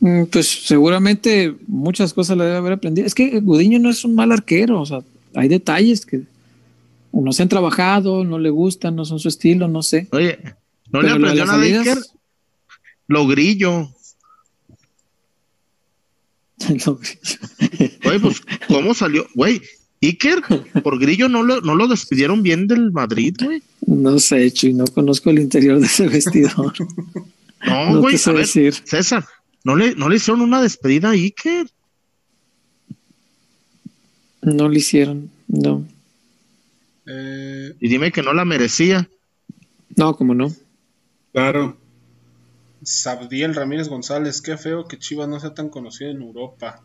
Mm, 0.00 0.24
Pues 0.24 0.46
seguramente 0.66 1.56
muchas 1.66 2.12
cosas 2.12 2.36
le 2.36 2.44
debe 2.44 2.56
haber 2.56 2.74
aprendido. 2.74 3.06
Es 3.06 3.14
que 3.14 3.40
Gudiño 3.40 3.78
no 3.78 3.88
es 3.88 4.04
un 4.04 4.14
mal 4.14 4.30
arquero, 4.30 4.78
o 4.80 4.84
sea, 4.84 5.00
hay 5.34 5.48
detalles 5.48 6.04
que 6.04 6.22
no 7.12 7.32
se 7.32 7.42
han 7.42 7.48
trabajado, 7.48 8.24
no 8.24 8.38
le 8.38 8.50
gustan, 8.50 8.94
no 8.94 9.06
son 9.06 9.18
su 9.18 9.28
estilo, 9.28 9.68
no 9.68 9.82
sé. 9.82 10.06
Oye, 10.12 10.38
¿no 10.92 11.00
Pero 11.00 11.02
le 11.02 11.10
aprendió 11.12 11.46
nada 11.46 11.62
a 11.62 11.64
Iker? 11.64 11.98
Lo 13.08 13.26
grillo. 13.26 13.90
Oye, 16.68 18.20
pues, 18.20 18.42
¿cómo 18.68 18.94
salió? 18.94 19.26
Güey, 19.34 19.60
Iker, 20.02 20.42
por 20.82 20.98
grillo 20.98 21.28
no 21.28 21.42
lo, 21.42 21.60
no 21.60 21.74
lo 21.74 21.86
despidieron 21.88 22.42
bien 22.42 22.66
del 22.66 22.90
Madrid, 22.92 23.36
güey. 23.42 23.62
no 23.86 24.18
sé, 24.18 24.50
Chuy, 24.52 24.72
no 24.72 24.86
conozco 24.86 25.30
el 25.30 25.38
interior 25.38 25.78
de 25.80 25.86
ese 25.86 26.08
vestidor. 26.08 26.72
No, 27.66 27.92
No 27.92 28.00
güey, 28.00 28.16
a 28.24 28.30
ver, 28.30 28.40
decir. 28.42 28.74
César, 28.84 29.26
no 29.64 29.76
le, 29.76 29.94
no 29.94 30.08
le 30.08 30.16
hicieron 30.16 30.40
una 30.40 30.62
despedida 30.62 31.08
a 31.10 31.12
Iker. 31.12 31.68
No 34.42 34.68
lo 34.68 34.74
hicieron, 34.74 35.30
no. 35.48 35.84
Eh, 37.06 37.74
Y 37.80 37.88
dime 37.88 38.12
que 38.12 38.22
no 38.22 38.32
la 38.32 38.44
merecía. 38.44 39.08
No, 39.96 40.16
como 40.16 40.34
no. 40.34 40.52
Claro. 41.32 41.76
Sabdiel 42.86 43.52
Ramírez 43.54 43.88
González, 43.88 44.40
qué 44.40 44.56
feo 44.56 44.86
que 44.86 44.96
Chivas 44.96 45.28
no 45.28 45.40
sea 45.40 45.54
tan 45.54 45.68
conocido 45.70 46.10
en 46.12 46.22
Europa. 46.22 46.82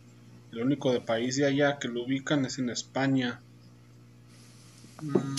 El 0.51 0.63
único 0.63 0.91
de 0.91 0.99
país 0.99 1.35
de 1.35 1.45
allá 1.45 1.77
que 1.77 1.87
lo 1.89 2.03
ubican 2.03 2.43
es 2.43 2.57
en 2.57 2.71
España. 2.71 3.39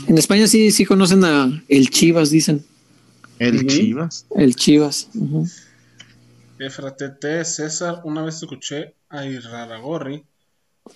En 0.06 0.18
España 0.18 0.46
sí, 0.46 0.70
sí 0.70 0.84
conocen 0.84 1.24
a 1.24 1.64
el 1.68 1.90
Chivas, 1.90 2.30
dicen. 2.30 2.64
El. 3.40 3.66
Chivas. 3.66 4.24
El 4.36 4.54
Chivas. 4.54 5.08
ujú. 5.14 5.48
FRTT 6.58 7.42
César, 7.44 8.00
una 8.04 8.22
vez 8.22 8.36
escuché 8.36 8.94
a 9.08 9.26
Irraragorri 9.26 10.24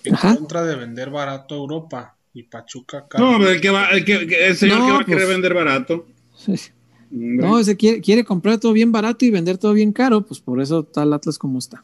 en 0.05 0.15
Ajá. 0.15 0.35
contra 0.37 0.63
de 0.63 0.77
vender 0.77 1.09
barato 1.09 1.55
a 1.55 1.57
Europa 1.57 2.15
y 2.33 2.43
Pachuca. 2.43 3.05
No, 3.17 3.45
el, 3.45 3.59
que 3.59 3.69
va, 3.69 3.89
el, 3.89 4.05
que, 4.05 4.47
el 4.47 4.55
señor 4.55 4.79
No, 4.79 4.85
que 4.85 4.91
va 4.93 4.99
a 4.99 5.05
pues. 5.05 5.15
querer 5.17 5.27
vender 5.27 5.53
barato. 5.53 6.07
Hombre. 6.47 6.61
No, 7.09 7.59
ese 7.59 7.77
quiere, 7.77 8.01
quiere 8.01 8.23
comprar 8.23 8.59
todo 8.59 8.73
bien 8.73 8.91
barato 8.91 9.25
y 9.25 9.31
vender 9.31 9.57
todo 9.57 9.73
bien 9.73 9.93
caro, 9.93 10.25
pues 10.25 10.39
por 10.39 10.61
eso 10.61 10.81
está 10.81 11.03
el 11.03 11.13
Atlas 11.13 11.37
como 11.37 11.59
está. 11.59 11.83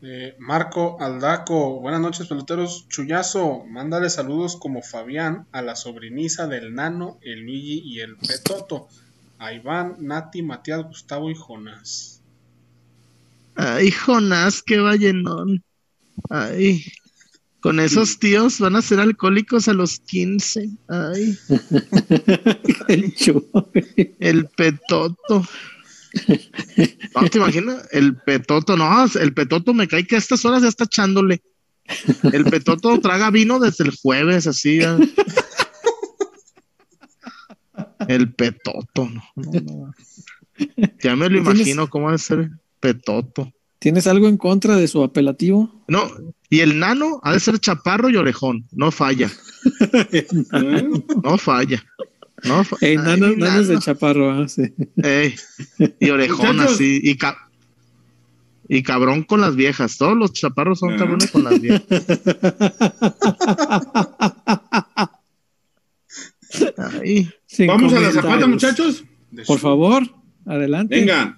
Eh, 0.00 0.36
Marco 0.38 0.96
Aldaco, 1.00 1.80
buenas 1.80 2.00
noches 2.00 2.28
peloteros. 2.28 2.86
Chuyazo, 2.88 3.64
mándale 3.66 4.10
saludos 4.10 4.56
como 4.56 4.80
Fabián 4.82 5.46
a 5.50 5.60
la 5.60 5.74
sobriniza 5.74 6.46
del 6.46 6.74
Nano, 6.74 7.18
el 7.22 7.40
Luigi 7.40 7.82
y 7.84 8.00
el 8.00 8.16
Petoto. 8.16 8.88
a 9.40 9.52
Iván, 9.52 9.96
Nati, 10.00 10.42
Matías, 10.42 10.84
Gustavo 10.84 11.30
y 11.30 11.34
Jonás. 11.34 12.20
Ay, 13.54 13.90
Jonás, 13.90 14.62
qué 14.62 14.78
vallenón. 14.78 15.62
Ay, 16.28 16.84
con 17.60 17.80
esos 17.80 18.18
tíos 18.18 18.58
van 18.60 18.76
a 18.76 18.82
ser 18.82 19.00
alcohólicos 19.00 19.68
a 19.68 19.72
los 19.72 19.98
15. 20.00 20.68
Ay, 20.88 21.38
El 24.20 24.46
petoto. 24.46 25.44
No, 27.14 27.28
¿te 27.30 27.38
imaginas? 27.38 27.88
El 27.92 28.16
petoto, 28.16 28.76
no, 28.76 29.04
el 29.20 29.34
petoto 29.34 29.74
me 29.74 29.88
cae 29.88 30.06
que 30.06 30.14
a 30.14 30.18
estas 30.18 30.44
horas 30.44 30.62
ya 30.62 30.68
está 30.68 30.84
echándole. 30.84 31.42
El 32.32 32.44
petoto 32.44 32.98
traga 33.00 33.30
vino 33.30 33.58
desde 33.58 33.84
el 33.84 33.96
jueves, 33.96 34.46
así. 34.46 34.78
ya. 34.80 34.98
El 38.08 38.32
petoto, 38.32 39.08
no, 39.08 39.22
no, 39.36 39.52
no. 39.60 39.94
Ya 41.02 41.14
me 41.16 41.28
lo 41.28 41.40
¿Tienes- 41.40 41.54
imagino 41.56 41.90
cómo 41.90 42.06
debe 42.08 42.18
ser 42.18 42.50
petoto. 42.80 43.52
¿Tienes 43.78 44.06
algo 44.06 44.28
en 44.28 44.36
contra 44.36 44.76
de 44.76 44.88
su 44.88 45.02
apelativo? 45.04 45.70
No, 45.88 46.02
y 46.50 46.60
el 46.60 46.78
nano 46.78 47.20
ha 47.22 47.32
de 47.32 47.40
ser 47.40 47.58
chaparro 47.60 48.10
y 48.10 48.16
orejón, 48.16 48.66
no 48.72 48.90
falla, 48.90 49.30
no 51.22 51.38
falla. 51.38 51.82
No 52.44 52.62
fa- 52.64 52.76
Eh, 52.80 52.90
Ay, 52.90 52.96
nano, 52.98 53.28
nano 53.36 53.60
es 53.60 53.68
de 53.68 53.78
chaparro, 53.78 54.30
ah, 54.30 54.46
sí. 54.48 54.62
Ey, 55.02 55.34
y 56.00 56.10
orejón 56.10 56.56
Muchachos. 56.56 56.74
así, 56.76 57.00
y, 57.02 57.16
ca- 57.16 57.50
y 58.68 58.82
cabrón 58.84 59.24
con 59.24 59.40
las 59.40 59.56
viejas. 59.56 59.98
Todos 59.98 60.16
los 60.16 60.32
chaparros 60.32 60.78
son 60.78 60.94
Ah. 60.94 60.96
cabrones 60.98 61.30
con 61.32 61.42
las 61.44 61.60
viejas. 61.60 61.82
Ay, 67.02 67.28
Vamos 67.66 67.92
a 67.92 68.00
la 68.00 68.10
zapata, 68.12 68.46
muchachos. 68.46 69.04
Por 69.46 69.58
favor, 69.58 70.02
adelante. 70.46 70.98
Venga. 70.98 71.37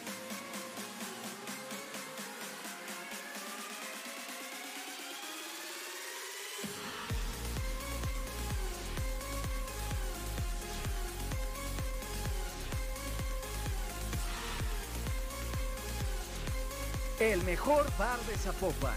El 17.21 17.43
mejor 17.43 17.85
bar 17.99 18.17
de 18.21 18.35
Zapopan. 18.35 18.95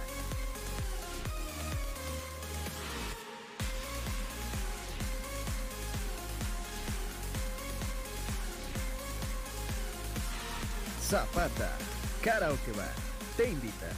Zapata, 11.03 11.77
Karaoke 12.23 12.73
Bar, 12.73 12.95
te 13.37 13.51
invita. 13.51 13.95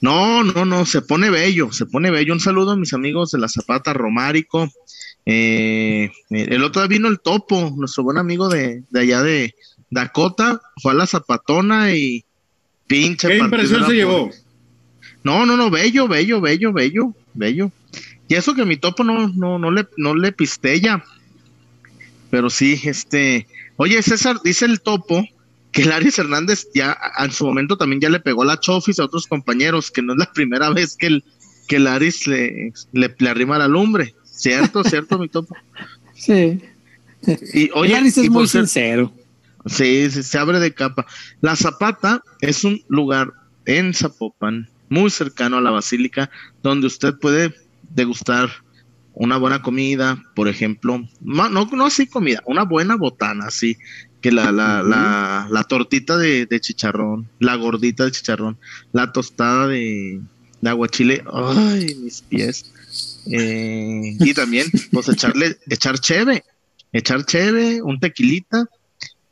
No, 0.00 0.42
no, 0.42 0.64
no, 0.64 0.84
se 0.86 1.02
pone 1.02 1.30
bello, 1.30 1.70
se 1.70 1.86
pone 1.86 2.10
bello. 2.10 2.32
Un 2.32 2.40
saludo 2.40 2.72
a 2.72 2.76
mis 2.76 2.92
amigos 2.94 3.30
de 3.30 3.38
la 3.38 3.48
Zapata 3.48 3.92
Romárico. 3.92 4.68
Eh, 5.24 6.10
el 6.30 6.64
otro 6.64 6.82
día 6.82 6.88
vino 6.88 7.08
el 7.08 7.20
Topo, 7.20 7.72
nuestro 7.76 8.02
buen 8.02 8.18
amigo 8.18 8.48
de, 8.48 8.82
de 8.90 9.00
allá 9.00 9.22
de 9.22 9.54
Dakota, 9.90 10.60
fue 10.82 10.92
a 10.92 10.96
la 10.96 11.06
Zapatona 11.06 11.94
y 11.94 12.24
pinche 12.86 13.28
¿Qué 13.28 13.38
impresión 13.38 13.86
se 13.86 13.94
llevó? 13.94 14.30
No, 15.22 15.46
no, 15.46 15.56
no, 15.56 15.70
bello, 15.70 16.08
bello, 16.08 16.40
bello, 16.40 16.72
bello, 16.72 17.14
bello. 17.34 17.70
Y 18.28 18.34
eso 18.34 18.54
que 18.54 18.64
mi 18.64 18.76
topo 18.76 19.04
no, 19.04 19.28
no, 19.28 19.58
no 19.58 19.70
le, 19.70 19.86
no 19.96 20.14
le 20.14 20.32
pistella. 20.32 21.04
Pero 22.30 22.50
sí, 22.50 22.80
este. 22.84 23.46
Oye, 23.76 24.02
César, 24.02 24.40
dice 24.42 24.64
el 24.64 24.80
topo 24.80 25.24
que 25.70 25.82
el 25.82 25.92
Aries 25.92 26.18
Hernández 26.18 26.68
ya 26.74 26.96
en 27.18 27.32
su 27.32 27.46
momento 27.46 27.76
también 27.76 28.00
ya 28.00 28.10
le 28.10 28.20
pegó 28.20 28.44
la 28.44 28.60
chofis 28.60 28.98
a 28.98 29.04
otros 29.04 29.26
compañeros, 29.26 29.90
que 29.90 30.02
no 30.02 30.12
es 30.12 30.18
la 30.18 30.32
primera 30.32 30.70
vez 30.70 30.96
que 30.96 31.06
el, 31.06 31.24
que 31.68 31.76
el 31.76 31.86
Aries 31.86 32.26
le, 32.26 32.72
le, 32.92 33.14
le 33.16 33.28
arrima 33.28 33.58
la 33.58 33.68
lumbre. 33.68 34.14
Cierto, 34.42 34.82
cierto, 34.82 35.18
mi 35.18 35.28
topo. 35.28 35.54
Sí. 36.14 36.60
Y 37.54 37.70
oye, 37.74 37.96
es 37.98 38.16
y 38.18 38.28
muy 38.28 38.48
ser- 38.48 38.62
sincero. 38.62 39.12
Sí, 39.66 40.10
sí, 40.10 40.24
se 40.24 40.38
abre 40.38 40.58
de 40.58 40.74
capa. 40.74 41.06
La 41.40 41.54
Zapata 41.54 42.20
es 42.40 42.64
un 42.64 42.82
lugar 42.88 43.32
en 43.66 43.94
Zapopan, 43.94 44.68
muy 44.88 45.08
cercano 45.10 45.58
a 45.58 45.60
la 45.60 45.70
Basílica, 45.70 46.28
donde 46.64 46.88
usted 46.88 47.14
puede 47.20 47.54
degustar 47.94 48.50
una 49.14 49.36
buena 49.36 49.62
comida, 49.62 50.20
por 50.34 50.48
ejemplo, 50.48 51.06
no, 51.20 51.48
no, 51.48 51.66
no 51.70 51.86
así 51.86 52.08
comida, 52.08 52.42
una 52.46 52.64
buena 52.64 52.96
botana, 52.96 53.44
así, 53.46 53.76
que 54.20 54.32
la, 54.32 54.50
la, 54.50 54.82
la, 54.82 55.46
la 55.48 55.62
tortita 55.64 56.16
de, 56.16 56.46
de 56.46 56.60
chicharrón, 56.60 57.28
la 57.38 57.54
gordita 57.54 58.04
de 58.04 58.10
chicharrón, 58.10 58.58
la 58.92 59.12
tostada 59.12 59.68
de, 59.68 60.20
de 60.60 60.68
aguachile, 60.70 61.22
ay, 61.32 61.94
mis 62.02 62.22
pies. 62.22 62.72
Eh, 63.30 64.16
y 64.18 64.34
también, 64.34 64.70
pues 64.92 65.08
echarle, 65.08 65.58
echar 65.68 65.98
cheve, 65.98 66.44
echar 66.92 67.24
cheve, 67.24 67.80
un 67.82 68.00
tequilita, 68.00 68.66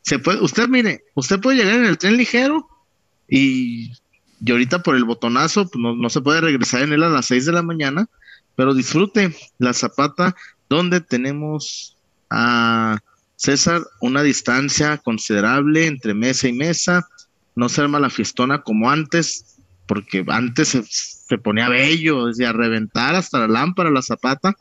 se 0.01 0.19
puede, 0.19 0.41
usted 0.41 0.67
mire, 0.67 1.03
usted 1.13 1.39
puede 1.39 1.57
llegar 1.57 1.75
en 1.75 1.85
el 1.85 1.97
tren 1.97 2.17
ligero 2.17 2.67
y, 3.27 3.91
y 4.43 4.51
ahorita 4.51 4.81
por 4.81 4.95
el 4.95 5.03
botonazo 5.03 5.67
pues, 5.69 5.81
no, 5.81 5.95
no 5.95 6.09
se 6.09 6.21
puede 6.21 6.41
regresar 6.41 6.81
en 6.83 6.93
él 6.93 7.03
a 7.03 7.09
las 7.09 7.27
6 7.27 7.45
de 7.45 7.51
la 7.51 7.61
mañana, 7.61 8.07
pero 8.55 8.73
disfrute 8.73 9.35
la 9.59 9.73
zapata 9.73 10.35
donde 10.69 11.01
tenemos 11.01 11.97
a 12.29 12.97
César 13.35 13.81
una 13.99 14.23
distancia 14.23 14.97
considerable 14.97 15.87
entre 15.87 16.13
mesa 16.13 16.47
y 16.47 16.53
mesa, 16.53 17.07
no 17.55 17.69
se 17.69 17.81
arma 17.81 17.99
la 17.99 18.09
fiestona 18.09 18.61
como 18.61 18.89
antes, 18.89 19.57
porque 19.87 20.23
antes 20.27 20.69
se, 20.69 20.83
se 21.31 21.37
ponía 21.37 21.69
bello, 21.69 22.25
desde 22.25 22.45
a 22.45 22.51
reventar 22.51 23.15
hasta 23.15 23.39
la 23.39 23.47
lámpara, 23.47 23.89
la 23.89 24.01
zapata, 24.01 24.53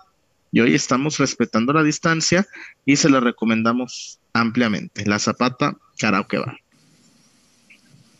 y 0.53 0.61
hoy 0.61 0.73
estamos 0.73 1.19
respetando 1.19 1.73
la 1.73 1.83
distancia 1.83 2.47
y 2.87 2.95
se 2.95 3.11
la 3.11 3.19
recomendamos 3.19 4.21
ampliamente. 4.33 5.05
La 5.05 5.19
Zapata 5.19 5.77
Karaoke 5.99 6.39
Bar. 6.39 6.59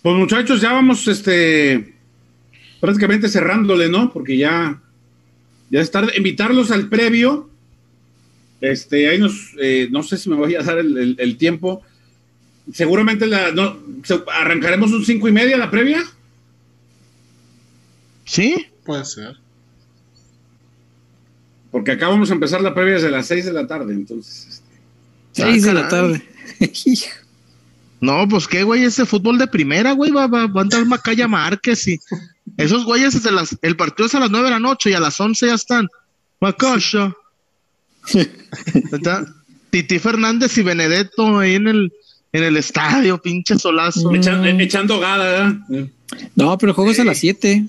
Pues 0.03 0.17
muchachos, 0.17 0.61
ya 0.61 0.73
vamos 0.73 1.07
este 1.07 1.95
prácticamente 2.81 3.29
cerrándole, 3.29 3.89
¿no? 3.89 4.13
Porque 4.13 4.37
ya, 4.37 4.81
ya 5.71 5.81
es 5.81 5.93
tarde. 5.93 6.13
Invitarlos 6.17 6.73
al 6.73 6.89
previo. 6.89 7.49
Este, 8.61 9.11
ahí 9.11 9.19
nos, 9.19 9.53
eh, 9.61 9.87
no 9.93 10.03
sé 10.03 10.17
si 10.19 10.29
me 10.29 10.35
voy 10.35 10.57
a 10.57 10.63
dar 10.65 10.79
el, 10.79 11.15
el- 11.19 11.37
tiempo. 11.37 11.83
Seguramente 12.73 13.27
la, 13.27 13.53
no, 13.53 13.77
arrancaremos 14.33 14.91
un 14.91 15.05
cinco 15.05 15.29
y 15.29 15.33
media 15.33 15.57
la 15.57 15.71
previa. 15.71 16.03
¿Sí? 18.31 18.65
Puede 18.85 19.05
ser. 19.05 19.37
Porque 21.73 21.91
acá 21.93 22.09
vamos 22.09 22.31
a 22.31 22.35
empezar 22.35 22.61
la 22.61 22.73
previa 22.75 22.95
desde 22.95 23.11
las 23.11 23.27
seis 23.27 23.45
de 23.45 23.53
la 23.53 23.67
tarde, 23.67 23.93
entonces. 23.93 24.47
este, 24.49 24.63
Seis 25.33 25.65
de 25.65 25.75
la 25.75 25.89
caray. 25.89 26.13
tarde. 26.13 26.29
No, 28.03 28.27
pues 28.27 28.49
qué 28.49 28.63
güey, 28.63 28.85
ese 28.85 29.05
fútbol 29.05 29.37
de 29.37 29.47
primera, 29.47 29.93
güey, 29.93 30.11
va, 30.11 30.27
va, 30.27 30.47
va 30.47 30.63
a 30.63 30.65
entrar 30.65 30.87
Macaya 30.87 31.29
Márquez 31.29 31.87
y 31.87 31.99
esos 32.57 32.87
güeyes 32.87 33.13
desde 33.13 33.31
las, 33.31 33.59
el 33.61 33.77
partido 33.77 34.07
es 34.07 34.15
a 34.15 34.21
las 34.21 34.31
nueve 34.31 34.47
de 34.47 34.53
la 34.53 34.59
noche 34.59 34.89
y 34.89 34.95
a 34.95 35.01
las 35.01 35.21
once 35.21 35.47
ya 35.47 35.53
están. 35.55 35.87
Macaya. 36.41 37.13
Está 38.91 39.27
Titi 39.69 39.99
Fernández 39.99 40.57
y 40.57 40.63
Benedetto 40.63 41.41
ahí 41.41 41.57
en 41.57 41.69
el, 41.69 41.93
en 42.33 42.43
el 42.43 42.57
estadio, 42.57 43.21
pinche 43.21 43.59
solazo. 43.59 44.11
Echan- 44.13 44.61
echando 44.63 44.99
gada, 44.99 45.25
¿verdad? 45.69 45.89
No, 46.37 46.57
pero 46.57 46.71
el 46.71 46.77
juego 46.77 46.93
es 46.93 47.01
a 47.01 47.05
las 47.05 47.19
7. 47.19 47.67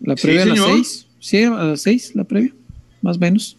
La 0.00 0.16
Sí, 0.16 0.22
previa 0.22 0.42
a 0.42 0.46
las 0.46 0.58
señor. 0.58 0.74
6. 0.76 1.06
Sí, 1.20 1.42
a 1.44 1.50
las 1.50 1.80
6 1.82 2.12
la 2.14 2.24
previa. 2.24 2.52
Más 3.02 3.16
o 3.16 3.20
menos. 3.20 3.56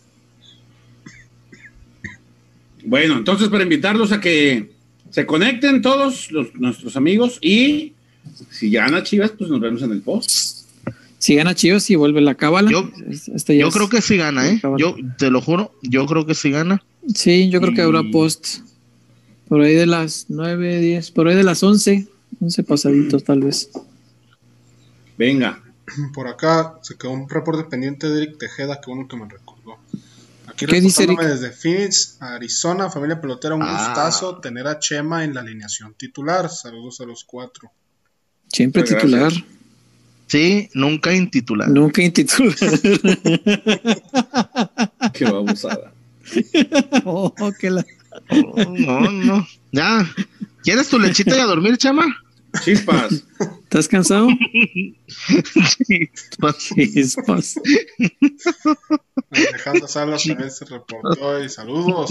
Bueno, 2.84 3.18
entonces 3.18 3.50
para 3.50 3.64
invitarlos 3.64 4.12
a 4.12 4.20
que 4.22 4.72
se 5.10 5.26
conecten 5.26 5.82
todos 5.82 6.32
los, 6.32 6.54
nuestros 6.56 6.96
amigos 6.96 7.40
y 7.42 7.94
si 8.52 8.70
gana 8.72 9.02
Chivas, 9.04 9.32
pues 9.38 9.50
nos 9.50 9.60
vemos 9.60 9.82
en 9.82 9.92
el 9.92 10.02
post. 10.02 10.30
Si 11.18 11.34
gana 11.36 11.56
Chivas, 11.56 11.84
sí 11.84 11.96
vuelve 11.96 12.22
la 12.22 12.36
cábala. 12.36 12.70
Yo- 12.70 12.92
Este 13.34 13.56
ya 13.56 13.62
Yo 13.62 13.68
es- 13.70 13.74
creo 13.74 13.90
que 13.90 14.02
sí 14.02 14.18
gana, 14.18 14.48
¿eh? 14.50 14.62
Yo 14.78 14.96
te 15.18 15.32
lo 15.32 15.42
juro, 15.42 15.74
yo 15.82 16.06
creo 16.06 16.26
que 16.28 16.36
sí 16.36 16.52
gana. 16.52 16.84
Sí, 17.14 17.50
yo 17.50 17.60
creo 17.62 17.74
que 17.74 17.82
habrá 17.82 18.02
Y- 18.02 18.12
post 18.12 18.60
por 19.48 19.62
ahí 19.62 19.74
de 19.74 19.86
las 19.88 20.26
9, 20.30 20.80
10, 20.80 21.12
por 21.12 21.28
ahí 21.28 21.36
de 21.36 21.44
las 21.44 21.64
11, 21.64 22.08
11 22.40 22.64
pasaditos 22.64 23.24
tal 23.24 23.40
vez. 23.42 23.70
Venga. 25.18 25.62
Por 26.14 26.28
acá 26.28 26.76
se 26.82 26.98
quedó 26.98 27.12
un 27.12 27.30
reporte 27.30 27.64
pendiente 27.70 28.10
de 28.10 28.24
Eric 28.24 28.38
Tejeda, 28.38 28.80
que 28.82 28.92
uno 28.92 29.08
que 29.08 29.16
me 29.18 29.28
recordó. 29.30 29.78
Aquí 30.48 30.66
¿Qué 30.68 30.80
dice 30.80 31.02
reportándome 31.04 31.40
desde 31.40 31.52
Phoenix, 31.56 32.18
Arizona, 32.22 32.90
familia 32.90 33.20
pelotera, 33.20 33.56
un 33.56 33.64
Ah. 33.64 33.86
gustazo 33.88 34.38
tener 34.40 34.68
a 34.68 34.80
Chema 34.80 35.24
en 35.24 35.34
la 35.34 35.42
alineación 35.42 35.94
titular. 35.96 36.50
Saludos 36.50 37.02
a 37.02 37.06
los 37.06 37.24
cuatro. 37.24 37.72
Siempre 38.52 38.84
Muchas 38.84 38.98
titular, 39.02 39.34
Sí, 40.28 40.70
nunca 40.74 41.14
intitular. 41.14 41.70
nunca 41.70 42.02
intitular. 42.02 42.56
Qué 45.14 45.26
babosada. 45.26 45.94
oh, 47.06 47.34
que 47.60 47.70
la- 47.70 47.86
No, 48.32 49.12
no. 49.12 49.48
Ya. 49.72 50.10
¿Quieres 50.64 50.90
tu 50.90 50.98
lechita 51.00 51.38
y 51.38 51.40
a 51.40 51.46
dormir, 51.46 51.78
chama? 51.78 52.06
Chispas. 52.64 53.24
¿Estás 53.76 53.90
cansado? 53.90 54.30
Chispas. 56.58 57.56
Alejandro 59.32 59.88
Salas 59.90 60.24
también 60.24 60.50
se 60.50 60.64
reportó 60.64 61.44
y 61.44 61.50
saludos. 61.50 62.10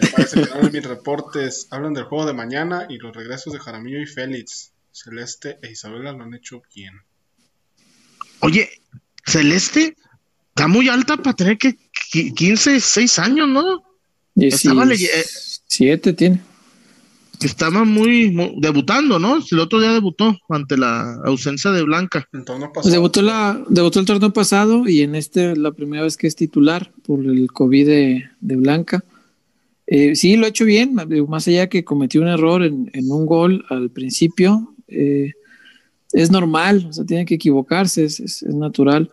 Me 0.00 0.08
parece 0.08 0.40
que 0.42 0.48
no 0.54 0.60
en 0.66 0.72
mis 0.72 0.82
reportes 0.86 1.66
hablan 1.70 1.92
del 1.92 2.04
juego 2.04 2.24
de 2.24 2.32
mañana 2.32 2.86
y 2.88 2.96
los 2.96 3.14
regresos 3.14 3.52
de 3.52 3.58
Jaramillo 3.58 4.00
y 4.00 4.06
Félix. 4.06 4.72
Celeste 4.90 5.58
e 5.62 5.70
Isabela 5.70 6.12
lo 6.12 6.24
han 6.24 6.32
hecho 6.32 6.62
bien. 6.74 6.94
Oye, 8.40 8.70
Celeste 9.26 9.96
está 10.48 10.66
muy 10.66 10.88
alta 10.88 11.18
para 11.18 11.36
tener 11.36 11.58
que 11.58 11.76
qui- 12.10 12.32
15, 12.34 12.80
6 12.80 13.18
años, 13.18 13.46
¿no? 13.48 13.82
Estaba 14.34 14.86
leye- 14.86 15.10
eh, 15.12 15.26
Estaba 17.42 17.84
muy, 17.84 18.30
muy- 18.30 18.54
debutando, 18.58 19.18
¿no? 19.18 19.38
El 19.50 19.58
otro 19.60 19.80
día 19.80 19.92
debutó 19.92 20.36
ante 20.50 20.76
la 20.76 21.14
ausencia 21.24 21.70
de 21.70 21.82
Blanca. 21.82 22.28
En 22.32 22.44
torneo 22.44 22.68
Pues 22.72 22.84
pasado. 22.84 22.92
debutó, 22.92 23.22
la, 23.22 23.64
debutó 23.68 24.00
el 24.00 24.06
torneo 24.06 24.32
pasado 24.32 24.86
y 24.88 25.00
en 25.02 25.14
este 25.14 25.56
la 25.56 25.72
primera 25.72 26.02
vez 26.02 26.16
que 26.16 26.26
es 26.26 26.36
titular 26.36 26.92
por 27.02 27.24
el 27.24 27.50
COVID 27.50 27.86
de, 27.86 28.24
de 28.40 28.56
Blanca. 28.56 29.04
Eh, 29.86 30.14
sí, 30.16 30.36
lo 30.36 30.44
ha 30.46 30.50
hecho 30.50 30.64
bien, 30.64 30.94
más 31.28 31.48
allá 31.48 31.68
que 31.68 31.82
cometió 31.84 32.20
un 32.20 32.28
error 32.28 32.62
en, 32.62 32.90
en 32.92 33.10
un 33.10 33.26
gol 33.26 33.64
al 33.70 33.90
principio. 33.90 34.74
eh, 34.88 35.32
es 36.12 36.30
normal, 36.32 36.86
o 36.90 36.92
sea, 36.92 37.04
tiene 37.06 37.24
que 37.24 37.36
equivocarse, 37.36 38.04
es, 38.04 38.18
es- 38.20 38.42
es 38.42 38.54
natural. 38.54 39.10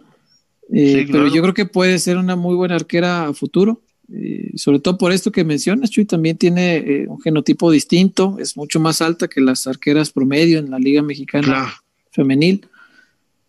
Eh, 0.73 0.99
Sí, 1.01 1.05
claro. 1.05 1.25
Pero 1.25 1.35
yo 1.35 1.41
creo 1.43 1.53
que 1.53 1.65
puede 1.67 1.97
ser 1.99 2.17
una 2.17 2.35
muy 2.35 2.55
buena 2.55 2.73
arquera 2.75 3.27
a 3.27 3.33
futuro, 3.33 3.81
eh, 4.13 4.51
sobre 4.55 4.79
todo 4.79 4.97
por 4.97 5.11
esto 5.11 5.31
que 5.31 5.43
mencionas, 5.43 5.89
Chuy, 5.91 6.05
también 6.05 6.37
tiene 6.37 6.77
eh, 6.77 7.05
un 7.07 7.19
genotipo 7.21 7.69
distinto, 7.71 8.37
es 8.39 8.55
mucho 8.57 8.79
más 8.79 9.01
alta 9.01 9.27
que 9.27 9.41
las 9.41 9.67
arqueras 9.67 10.11
promedio 10.11 10.59
en 10.59 10.71
la 10.71 10.79
Liga 10.79 11.01
Mexicana 11.01 11.45
Claro. 11.47 11.69
femenil. 12.11 12.65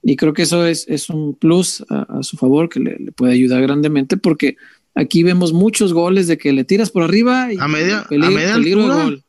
Y 0.02 0.16
creo 0.16 0.32
que 0.32 0.42
eso 0.42 0.66
es, 0.66 0.86
es 0.88 1.10
un 1.10 1.34
plus 1.34 1.84
a, 1.88 2.18
a 2.18 2.22
su 2.22 2.36
favor 2.36 2.68
que 2.68 2.80
le, 2.80 2.96
le 2.98 3.12
puede 3.12 3.32
ayudar 3.34 3.62
grandemente 3.62 4.16
porque 4.16 4.56
aquí 4.94 5.22
vemos 5.22 5.52
muchos 5.52 5.92
goles 5.92 6.26
de 6.28 6.38
que 6.38 6.52
le 6.52 6.64
tiras 6.64 6.90
por 6.90 7.02
arriba 7.02 7.52
y 7.52 7.56
A 7.58 7.68
media- 7.68 8.04
peligro, 8.08 8.26
a 8.28 8.30
media 8.30 8.54
peligro 8.54 8.80
de 8.86 8.92
altura. 8.92 9.04
gol. 9.04 9.24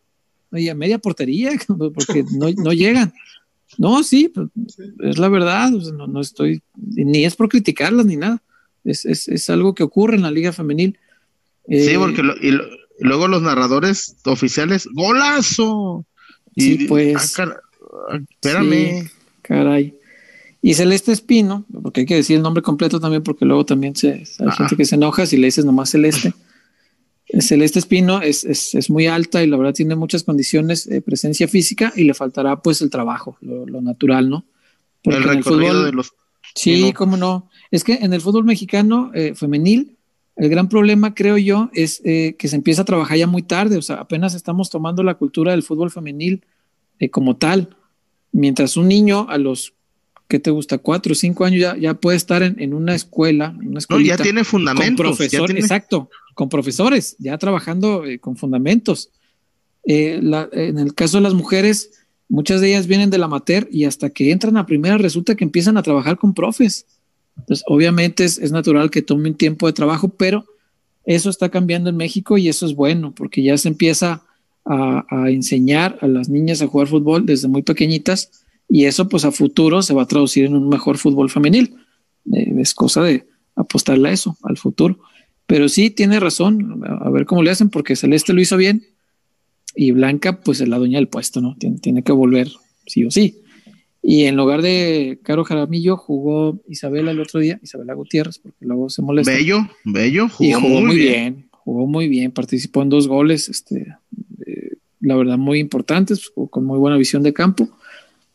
Y 0.61 0.69
a 0.69 0.75
media 0.75 0.97
portería 0.99 1.51
porque 1.67 2.23
no, 2.33 2.49
no 2.63 2.73
llegan. 2.73 3.13
No, 3.77 4.03
sí, 4.03 4.29
pues, 4.33 4.47
es 5.03 5.17
la 5.19 5.29
verdad. 5.29 5.73
o 5.75 5.81
sea, 5.81 5.93
no, 5.93 6.07
no 6.07 6.21
estoy, 6.21 6.61
ni 6.75 7.23
es 7.23 7.35
por 7.35 7.49
criticarlas 7.49 8.05
ni 8.05 8.15
nada. 8.17 8.41
Es, 8.83 9.05
es, 9.05 9.27
es 9.27 9.49
algo 9.49 9.75
que 9.75 9.83
ocurre 9.83 10.15
en 10.15 10.23
la 10.23 10.31
liga 10.31 10.51
femenil. 10.53 10.97
Sí, 11.69 11.91
Eh, 11.91 11.95
porque 11.99 12.23
lo- 12.23 12.35
y, 12.41 12.51
lo- 12.51 12.65
luego 12.99 13.27
los 13.27 13.41
narradores 13.41 14.15
oficiales, 14.25 14.87
¡golazo! 14.91 16.05
Y, 16.55 16.61
Sí, 16.77 16.85
pues. 16.87 17.15
ah, 17.15 17.35
car- 17.35 17.61
ah, 18.11 18.19
espérame. 18.29 19.03
Sí, 19.03 19.09
caray. 19.41 19.93
Y 20.61 20.73
Celeste 20.73 21.11
Espino, 21.13 21.65
porque 21.83 22.01
hay 22.01 22.05
que 22.05 22.15
decir 22.15 22.35
el 22.35 22.41
nombre 22.43 22.61
completo 22.61 22.99
también, 22.99 23.23
porque 23.23 23.45
luego 23.45 23.65
también 23.65 23.95
se, 23.95 24.11
hay 24.13 24.23
Ah. 24.47 24.51
gente 24.51 24.75
que 24.75 24.83
se 24.85 24.95
enoja 24.95 25.25
si 25.25 25.37
le 25.37 25.45
dices 25.47 25.65
nomás 25.65 25.89
Celeste. 25.91 26.33
Eh, 27.31 27.43
Celeste 27.43 27.77
Espino 27.77 28.23
es, 28.23 28.43
es, 28.43 28.73
es 28.73 28.89
muy 28.89 29.05
alta 29.05 29.43
y 29.43 29.47
la 29.47 29.55
verdad 29.55 29.75
tiene 29.75 29.95
muchas 29.95 30.23
condiciones 30.23 30.89
de 30.89 30.99
presencia 30.99 31.47
física 31.47 31.93
y 31.95 32.03
le 32.05 32.15
faltará 32.15 32.59
pues 32.59 32.81
el 32.81 32.89
trabajo, 32.89 33.37
lo, 33.41 33.67
lo 33.67 33.81
natural, 33.81 34.31
¿no? 34.31 34.45
Porque 35.03 35.17
el 35.19 35.23
recorrido 35.25 35.73
fútbol- 35.75 35.85
de 35.85 35.91
los. 35.91 36.11
Sí, 36.55 36.91
cómo 36.91 37.17
no. 37.17 37.47
Es 37.69 37.83
que 37.83 37.93
en 38.01 38.13
el 38.13 38.21
fútbol 38.21 38.45
mexicano 38.45 39.11
eh, 39.13 39.35
femenil, 39.35 39.95
el 40.39 40.49
gran 40.49 40.69
problema, 40.69 41.13
creo 41.13 41.37
yo, 41.37 41.69
es 41.73 42.01
eh, 42.05 42.35
que 42.39 42.47
se 42.47 42.55
empieza 42.55 42.81
a 42.81 42.85
trabajar 42.85 43.17
ya 43.17 43.27
muy 43.27 43.43
tarde. 43.43 43.77
O 43.77 43.81
sea, 43.81 43.97
apenas 43.97 44.33
estamos 44.33 44.69
tomando 44.69 45.03
la 45.03 45.15
cultura 45.15 45.51
del 45.51 45.63
fútbol 45.63 45.91
femenil 45.91 46.43
eh, 46.99 47.09
como 47.09 47.35
tal. 47.35 47.75
Mientras 48.31 48.77
un 48.77 48.87
niño 48.87 49.27
a 49.29 49.37
los, 49.37 49.73
¿qué 50.27 50.39
te 50.39 50.49
gusta? 50.51 50.77
Cuatro 50.77 51.11
o 51.11 51.15
cinco 51.15 51.45
años 51.45 51.59
ya, 51.61 51.75
ya 51.77 51.93
puede 51.95 52.17
estar 52.17 52.41
en, 52.43 52.55
en 52.59 52.73
una 52.73 52.95
escuela, 52.95 53.53
una 53.57 53.79
No, 53.89 53.99
ya 53.99 54.17
tiene 54.17 54.41
con 54.41 54.45
fundamentos. 54.45 54.95
ya 54.97 55.03
profesor, 55.03 55.45
tiene- 55.47 55.59
exacto, 55.61 56.09
con 56.35 56.47
profesores, 56.49 57.15
ya 57.19 57.37
trabajando 57.37 58.05
eh, 58.05 58.19
con 58.19 58.35
fundamentos. 58.37 59.09
Eh, 59.85 60.19
la- 60.21 60.47
en 60.53 60.77
el 60.79 60.93
caso 60.93 61.17
de 61.17 61.23
las 61.23 61.33
mujeres, 61.33 61.91
muchas 62.29 62.61
de 62.61 62.69
ellas 62.69 62.87
vienen 62.87 63.09
del 63.09 63.23
amateur 63.23 63.67
y 63.71 63.85
hasta 63.85 64.09
que 64.09 64.31
entran 64.31 64.55
a 64.57 64.65
primera 64.65 64.97
resulta 64.97 65.35
que 65.35 65.43
empiezan 65.43 65.77
a 65.77 65.83
trabajar 65.83 66.17
con 66.17 66.33
profes. 66.33 66.85
Entonces, 67.39 67.63
obviamente 67.67 68.23
es, 68.23 68.37
es 68.37 68.51
natural 68.51 68.89
que 68.89 69.01
tome 69.01 69.29
un 69.29 69.35
tiempo 69.35 69.67
de 69.67 69.73
trabajo, 69.73 70.09
pero 70.09 70.45
eso 71.05 71.29
está 71.29 71.49
cambiando 71.49 71.89
en 71.89 71.97
México 71.97 72.37
y 72.37 72.49
eso 72.49 72.65
es 72.65 72.75
bueno, 72.75 73.13
porque 73.15 73.41
ya 73.41 73.57
se 73.57 73.69
empieza 73.69 74.23
a, 74.65 75.05
a 75.09 75.29
enseñar 75.29 75.97
a 76.01 76.07
las 76.07 76.29
niñas 76.29 76.61
a 76.61 76.67
jugar 76.67 76.87
fútbol 76.87 77.25
desde 77.25 77.47
muy 77.47 77.63
pequeñitas 77.63 78.45
y 78.69 78.85
eso 78.85 79.09
pues 79.09 79.25
a 79.25 79.31
futuro 79.31 79.81
se 79.81 79.95
va 79.95 80.03
a 80.03 80.07
traducir 80.07 80.45
en 80.45 80.55
un 80.55 80.69
mejor 80.69 80.97
fútbol 80.97 81.29
femenil. 81.29 81.75
Eh, 82.31 82.53
es 82.59 82.75
cosa 82.75 83.01
de 83.01 83.25
apostarle 83.55 84.09
a 84.09 84.11
eso, 84.11 84.37
al 84.43 84.57
futuro. 84.57 84.99
Pero 85.47 85.67
sí, 85.67 85.89
tiene 85.89 86.19
razón, 86.19 86.83
a 86.87 87.09
ver 87.09 87.25
cómo 87.25 87.41
le 87.41 87.49
hacen, 87.49 87.69
porque 87.69 87.95
Celeste 87.95 88.33
lo 88.33 88.41
hizo 88.41 88.55
bien 88.55 88.85
y 89.75 89.91
Blanca 89.91 90.41
pues 90.41 90.61
es 90.61 90.67
la 90.67 90.77
dueña 90.77 90.99
del 90.99 91.07
puesto, 91.07 91.41
¿no? 91.41 91.57
Tiene 91.57 92.03
que 92.03 92.11
volver 92.11 92.51
sí 92.85 93.03
o 93.03 93.09
sí. 93.09 93.41
Y 94.01 94.23
en 94.23 94.37
lugar 94.37 94.61
de 94.61 95.19
Caro 95.23 95.43
Jaramillo 95.43 95.97
jugó 95.97 96.59
Isabela 96.67 97.11
el 97.11 97.19
otro 97.19 97.39
día, 97.39 97.59
Isabela 97.61 97.93
Gutiérrez, 97.93 98.39
porque 98.39 98.65
luego 98.65 98.89
se 98.89 99.01
molesta. 99.01 99.31
Bello, 99.31 99.69
bello, 99.83 100.29
jugó, 100.29 100.49
y 100.49 100.53
jugó 100.53 100.81
muy 100.81 100.95
bien. 100.95 101.49
jugó 101.51 101.85
muy 101.85 102.07
bien, 102.07 102.31
participó 102.31 102.81
en 102.81 102.89
dos 102.89 103.07
goles, 103.07 103.49
este, 103.49 103.95
eh, 104.45 104.77
la 105.01 105.15
verdad 105.15 105.37
muy 105.37 105.59
importantes, 105.59 106.31
con 106.49 106.65
muy 106.65 106.79
buena 106.79 106.97
visión 106.97 107.23
de 107.23 107.33
campo, 107.33 107.69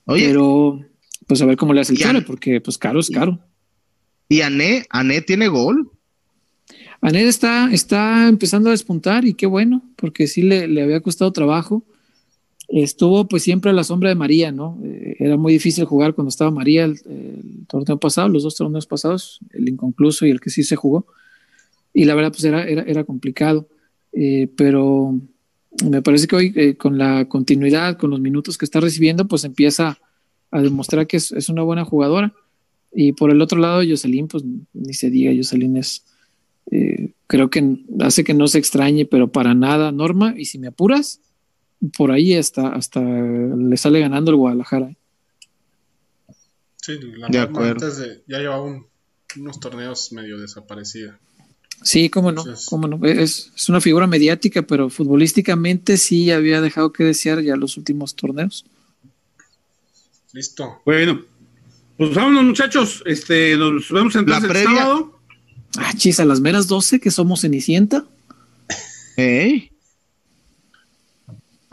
Oye, 0.05 0.29
pero 0.29 0.85
pues 1.27 1.41
a 1.41 1.47
ver 1.47 1.57
cómo 1.57 1.73
le 1.73 1.81
hace 1.81 1.95
el 1.95 2.25
porque 2.25 2.61
pues 2.61 2.77
caro 2.77 3.01
es 3.01 3.09
caro. 3.09 3.41
y 4.29 4.43
Ané, 4.43 4.85
Ané 4.91 5.23
tiene 5.23 5.49
gol. 5.49 5.91
Anel 7.01 7.29
está, 7.29 7.71
está 7.73 8.29
empezando 8.29 8.71
a 8.71 8.73
despuntar 8.73 9.27
y 9.27 9.35
qué 9.35 9.47
bueno, 9.47 9.83
porque 9.97 10.27
sí 10.27 10.43
le, 10.43 10.69
le 10.69 10.83
había 10.83 11.01
costado 11.01 11.33
trabajo. 11.33 11.85
Estuvo 12.69 13.29
pues 13.29 13.43
siempre 13.43 13.71
a 13.71 13.75
la 13.75 13.85
sombra 13.85 14.09
de 14.09 14.15
María, 14.15 14.51
¿no? 14.51 14.79
Eh, 14.83 15.17
era 15.19 15.37
muy 15.37 15.53
difícil 15.53 15.85
jugar 15.85 16.15
cuando 16.15 16.31
estaba 16.31 16.51
María 16.51 16.85
el, 16.85 16.99
torneo 17.69 17.99
pasado, 17.99 18.29
los 18.29 18.43
dos 18.43 18.57
torneos 18.57 18.87
pasados, 18.87 19.41
el 19.53 19.69
inconcluso 19.69 20.27
y 20.27 20.31
el 20.31 20.41
que 20.41 20.51
sí 20.51 20.63
se 20.63 20.77
jugó. 20.77 21.07
Y 21.93 22.05
la 22.05 22.15
verdad 22.15 22.33
pues 22.33 22.45
era, 22.45 22.65
era, 22.65 22.83
era 22.83 23.05
complicado. 23.05 23.69
Eh, 24.13 24.49
pero 24.57 25.19
me 25.85 26.03
parece 26.03 26.27
que 26.27 26.37
hoy 26.37 26.53
eh, 26.57 26.77
con 26.77 26.99
la 26.99 27.27
continuidad, 27.29 27.99
con 27.99 28.11
los 28.11 28.21
minutos 28.21 28.57
que 28.57 28.65
está 28.65 28.81
recibiendo, 28.81 29.27
pues 29.29 29.45
empieza 29.45 29.99
a 30.51 30.63
demostrar 30.63 31.07
que 31.07 31.19
es, 31.19 31.49
una 31.49 31.63
buena 31.63 31.85
jugadora. 31.85 32.33
Y 32.93 33.13
por 33.13 33.31
el 33.31 33.43
otro 33.43 33.59
lado, 33.59 33.83
Jocelyn, 33.87 34.29
pues 34.29 34.45
ni 34.73 34.95
se 34.95 35.11
diga, 35.11 35.33
Jocelyn 35.35 35.77
es, 35.77 36.05
creo 37.27 37.51
que 37.51 37.77
hace 38.01 38.23
que 38.23 38.35
no 38.35 38.47
se 38.47 38.59
extrañe, 38.59 39.05
pero 39.05 39.33
para 39.33 39.55
nada, 39.55 39.91
Norma. 39.91 40.35
Y 40.37 40.45
si 40.45 40.61
me 40.61 40.69
apuras, 40.69 41.21
por 41.97 42.11
ahí 42.13 42.35
hasta, 42.35 42.69
hasta 42.69 43.01
le 43.01 43.77
sale 43.77 44.01
ganando 44.01 44.31
el 44.31 44.37
Guadalajara. 44.37 44.87
¿eh? 44.91 44.97
Sí, 46.81 46.99
la 47.17 47.29
De 47.29 47.39
acuerdo. 47.39 47.73
antes 47.87 47.99
de, 47.99 48.23
ya 48.27 48.39
llevaba 48.39 48.63
un- 48.63 48.87
unos 49.37 49.59
torneos 49.61 50.13
medio 50.13 50.39
desaparecida. 50.39 51.19
Sí, 51.83 52.09
cómo 52.09 52.31
no, 52.33 52.43
Entonces- 52.43 52.67
cómo 52.67 52.87
no. 52.87 53.05
Es, 53.07 53.51
es 53.57 53.69
una 53.69 53.81
figura 53.81 54.07
mediática, 54.07 54.63
pero 54.63 54.91
futbolísticamente 54.91 55.97
sí 55.97 56.31
había 56.31 56.61
dejado 56.61 56.93
que 56.93 57.05
desear 57.05 57.43
ya 57.43 57.57
los 57.57 57.77
últimos 57.77 58.15
torneos. 58.15 58.65
Listo. 60.33 60.81
Bueno, 60.85 61.23
pues 61.97 62.15
vámonos, 62.15 62.45
muchachos. 62.45 63.03
Este, 63.07 63.57
nos 63.57 63.91
vemos 63.91 64.15
entonces 64.17 64.43
La 64.43 64.47
el 64.47 64.53
previa. 64.65 64.79
sábado. 64.83 65.19
Ah, 65.77 65.93
chis, 65.97 66.21
a 66.21 66.25
las 66.25 66.41
meras 66.41 66.69
12 66.69 67.01
que 67.01 67.11
somos 67.11 67.41
Cenicienta. 67.41 68.05
¿Eh? 69.17 69.71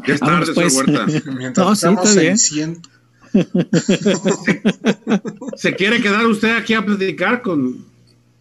Ya 0.07 0.13
es 0.15 0.19
tarde, 0.19 0.45
señor 0.53 0.55
pues. 0.55 0.73
Huerta. 0.75 1.05
Mientras 1.31 1.67
No, 1.67 1.75
sí, 1.75 1.87
estamos 1.87 2.15
bien. 2.15 2.37
Ceniciento. 2.37 2.89
¿Se 5.55 5.73
quiere 5.75 6.01
quedar 6.01 6.25
usted 6.27 6.53
aquí 6.55 6.73
a 6.73 6.85
platicar 6.85 7.41
con.? 7.41 7.85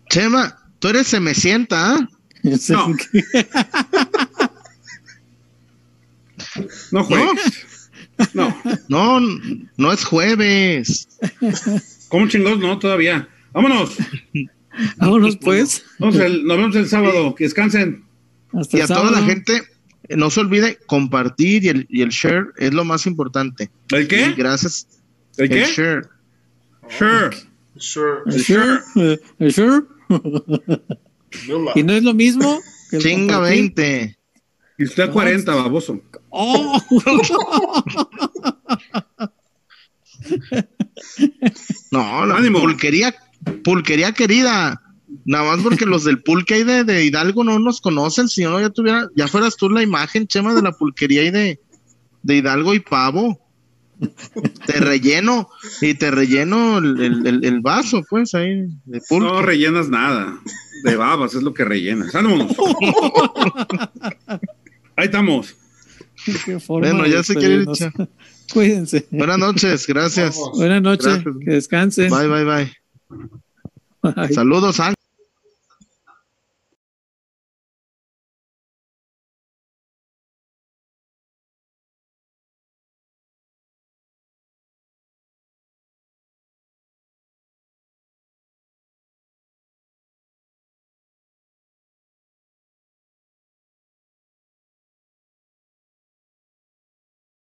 Chema, 0.09 0.59
tú 0.81 0.89
eres 0.89 1.07
se 1.07 1.21
me 1.21 1.35
sienta, 1.35 1.95
¿ah? 1.95 2.09
No. 2.43 2.97
No 6.91 7.05
juegues. 7.05 7.91
No. 8.35 8.57
No, 8.89 9.21
no 9.77 9.93
es 9.93 10.05
jueves. 10.05 11.09
¿Cómo 12.09 12.29
chingados? 12.29 12.59
No, 12.59 12.79
todavía. 12.79 13.29
Vámonos. 13.53 13.97
Vámonos, 14.97 15.37
pues. 15.37 15.85
Vamos 15.99 16.17
el- 16.17 16.45
nos 16.45 16.57
vemos 16.57 16.77
el 16.77 16.89
sábado. 16.89 17.35
Que 17.35 17.45
descansen. 17.45 18.05
Hasta 18.53 18.77
Y 18.77 18.81
el 18.81 18.85
a 18.85 18.89
toda 18.89 19.05
la 19.05 19.11
sábado. 19.19 19.27
gente, 19.27 19.63
no 20.17 20.31
se 20.31 20.41
olvide 20.41 20.79
compartir 20.87 21.65
y 21.65 21.69
el, 21.69 21.87
y 21.89 22.03
el 22.03 22.09
share 22.11 22.47
es 22.57 22.73
lo 22.75 22.85
más 22.85 23.07
importante. 23.07 23.71
¿El 23.91 24.05
Y 24.05 24.09
qué? 24.09 24.33
gracias. 24.37 24.87
¿El 25.37 25.49
qué? 25.49 25.65
share. 25.65 26.09
Sure. 26.89 27.31
Sure. 27.77 28.19
¿El 28.27 28.45
sure? 28.45 28.81
Eh, 28.97 29.21
¿El 29.39 29.53
sure? 29.53 29.83
Yula. 31.47 31.73
Y 31.77 31.83
no 31.85 31.93
es 31.93 32.03
lo 32.03 32.15
mismo. 32.15 32.61
que 32.91 32.97
el 32.97 33.03
Chinga 33.03 33.35
compartir. 33.37 33.59
20. 33.61 34.19
Y 34.79 34.85
usted 34.85 35.03
a 35.05 35.11
40, 35.13 35.55
baboso. 35.55 36.01
¡Oh! 36.31 36.81
No, 41.91 42.27
la 42.27 42.37
Ánimo. 42.37 42.61
pulquería, 42.61 43.15
pulquería 43.65 44.13
querida. 44.13 44.81
Nada 45.25 45.45
más 45.55 45.63
porque 45.63 45.85
los 45.87 46.05
del 46.05 46.23
pulque 46.23 46.55
ahí 46.55 46.65
de, 46.65 46.85
de 46.85 47.05
Hidalgo 47.05 47.45
no 47.45 47.59
nos 47.59 47.81
conocen, 47.81 48.29
si 48.29 48.43
no 48.45 48.59
ya 48.61 48.71
tuviera, 48.71 49.09
ya 49.15 49.29
fueras 49.29 49.57
tú 49.57 49.69
la 49.69 49.83
imagen, 49.83 50.27
Chema, 50.27 50.55
de 50.55 50.63
la 50.63 50.73
pulquería 50.73 51.21
ahí 51.23 51.31
de, 51.31 51.61
de 52.23 52.37
Hidalgo 52.37 52.75
y 52.75 52.81
pavo. 52.81 53.39
Te 54.67 54.81
relleno, 54.81 55.51
y 55.83 55.93
te 55.93 56.11
relleno 56.11 56.79
el, 56.79 56.99
el- 57.03 57.27
el- 57.27 57.45
el 57.45 57.61
vaso, 57.61 58.03
pues, 58.09 58.35
ahí, 58.35 58.67
de 58.87 59.01
pulque. 59.07 59.27
No 59.31 59.43
rellenas 59.43 59.91
nada. 59.91 60.39
De 60.85 60.97
babas 60.97 61.35
es 61.35 61.43
lo 61.43 61.53
que 61.53 61.65
rellenas. 61.67 62.11
Vámonos. 62.15 62.57
Ahí 64.97 65.05
estamos. 65.05 65.55
Qué 66.47 66.59
forma 66.61 66.89
Bueno, 66.93 67.07
ya 67.07 67.23
se 67.23 67.35
quiere 67.35 67.57
ir. 67.57 67.67
Cuídense. 68.55 69.07
Buenas 69.11 69.39
noches, 69.39 69.87
gracias. 69.87 70.35
Vamos. 70.37 70.59
Buenas 70.59 70.83
noches. 70.83 71.05
Gracias. 71.07 71.35
Que 71.45 71.51
descansen. 71.51 72.11
Bye, 72.11 72.27
bye, 72.29 72.45
bye. 72.45 72.73
Bye. 74.03 74.33
Saludos, 74.33 74.81
Ángel. 74.81 74.95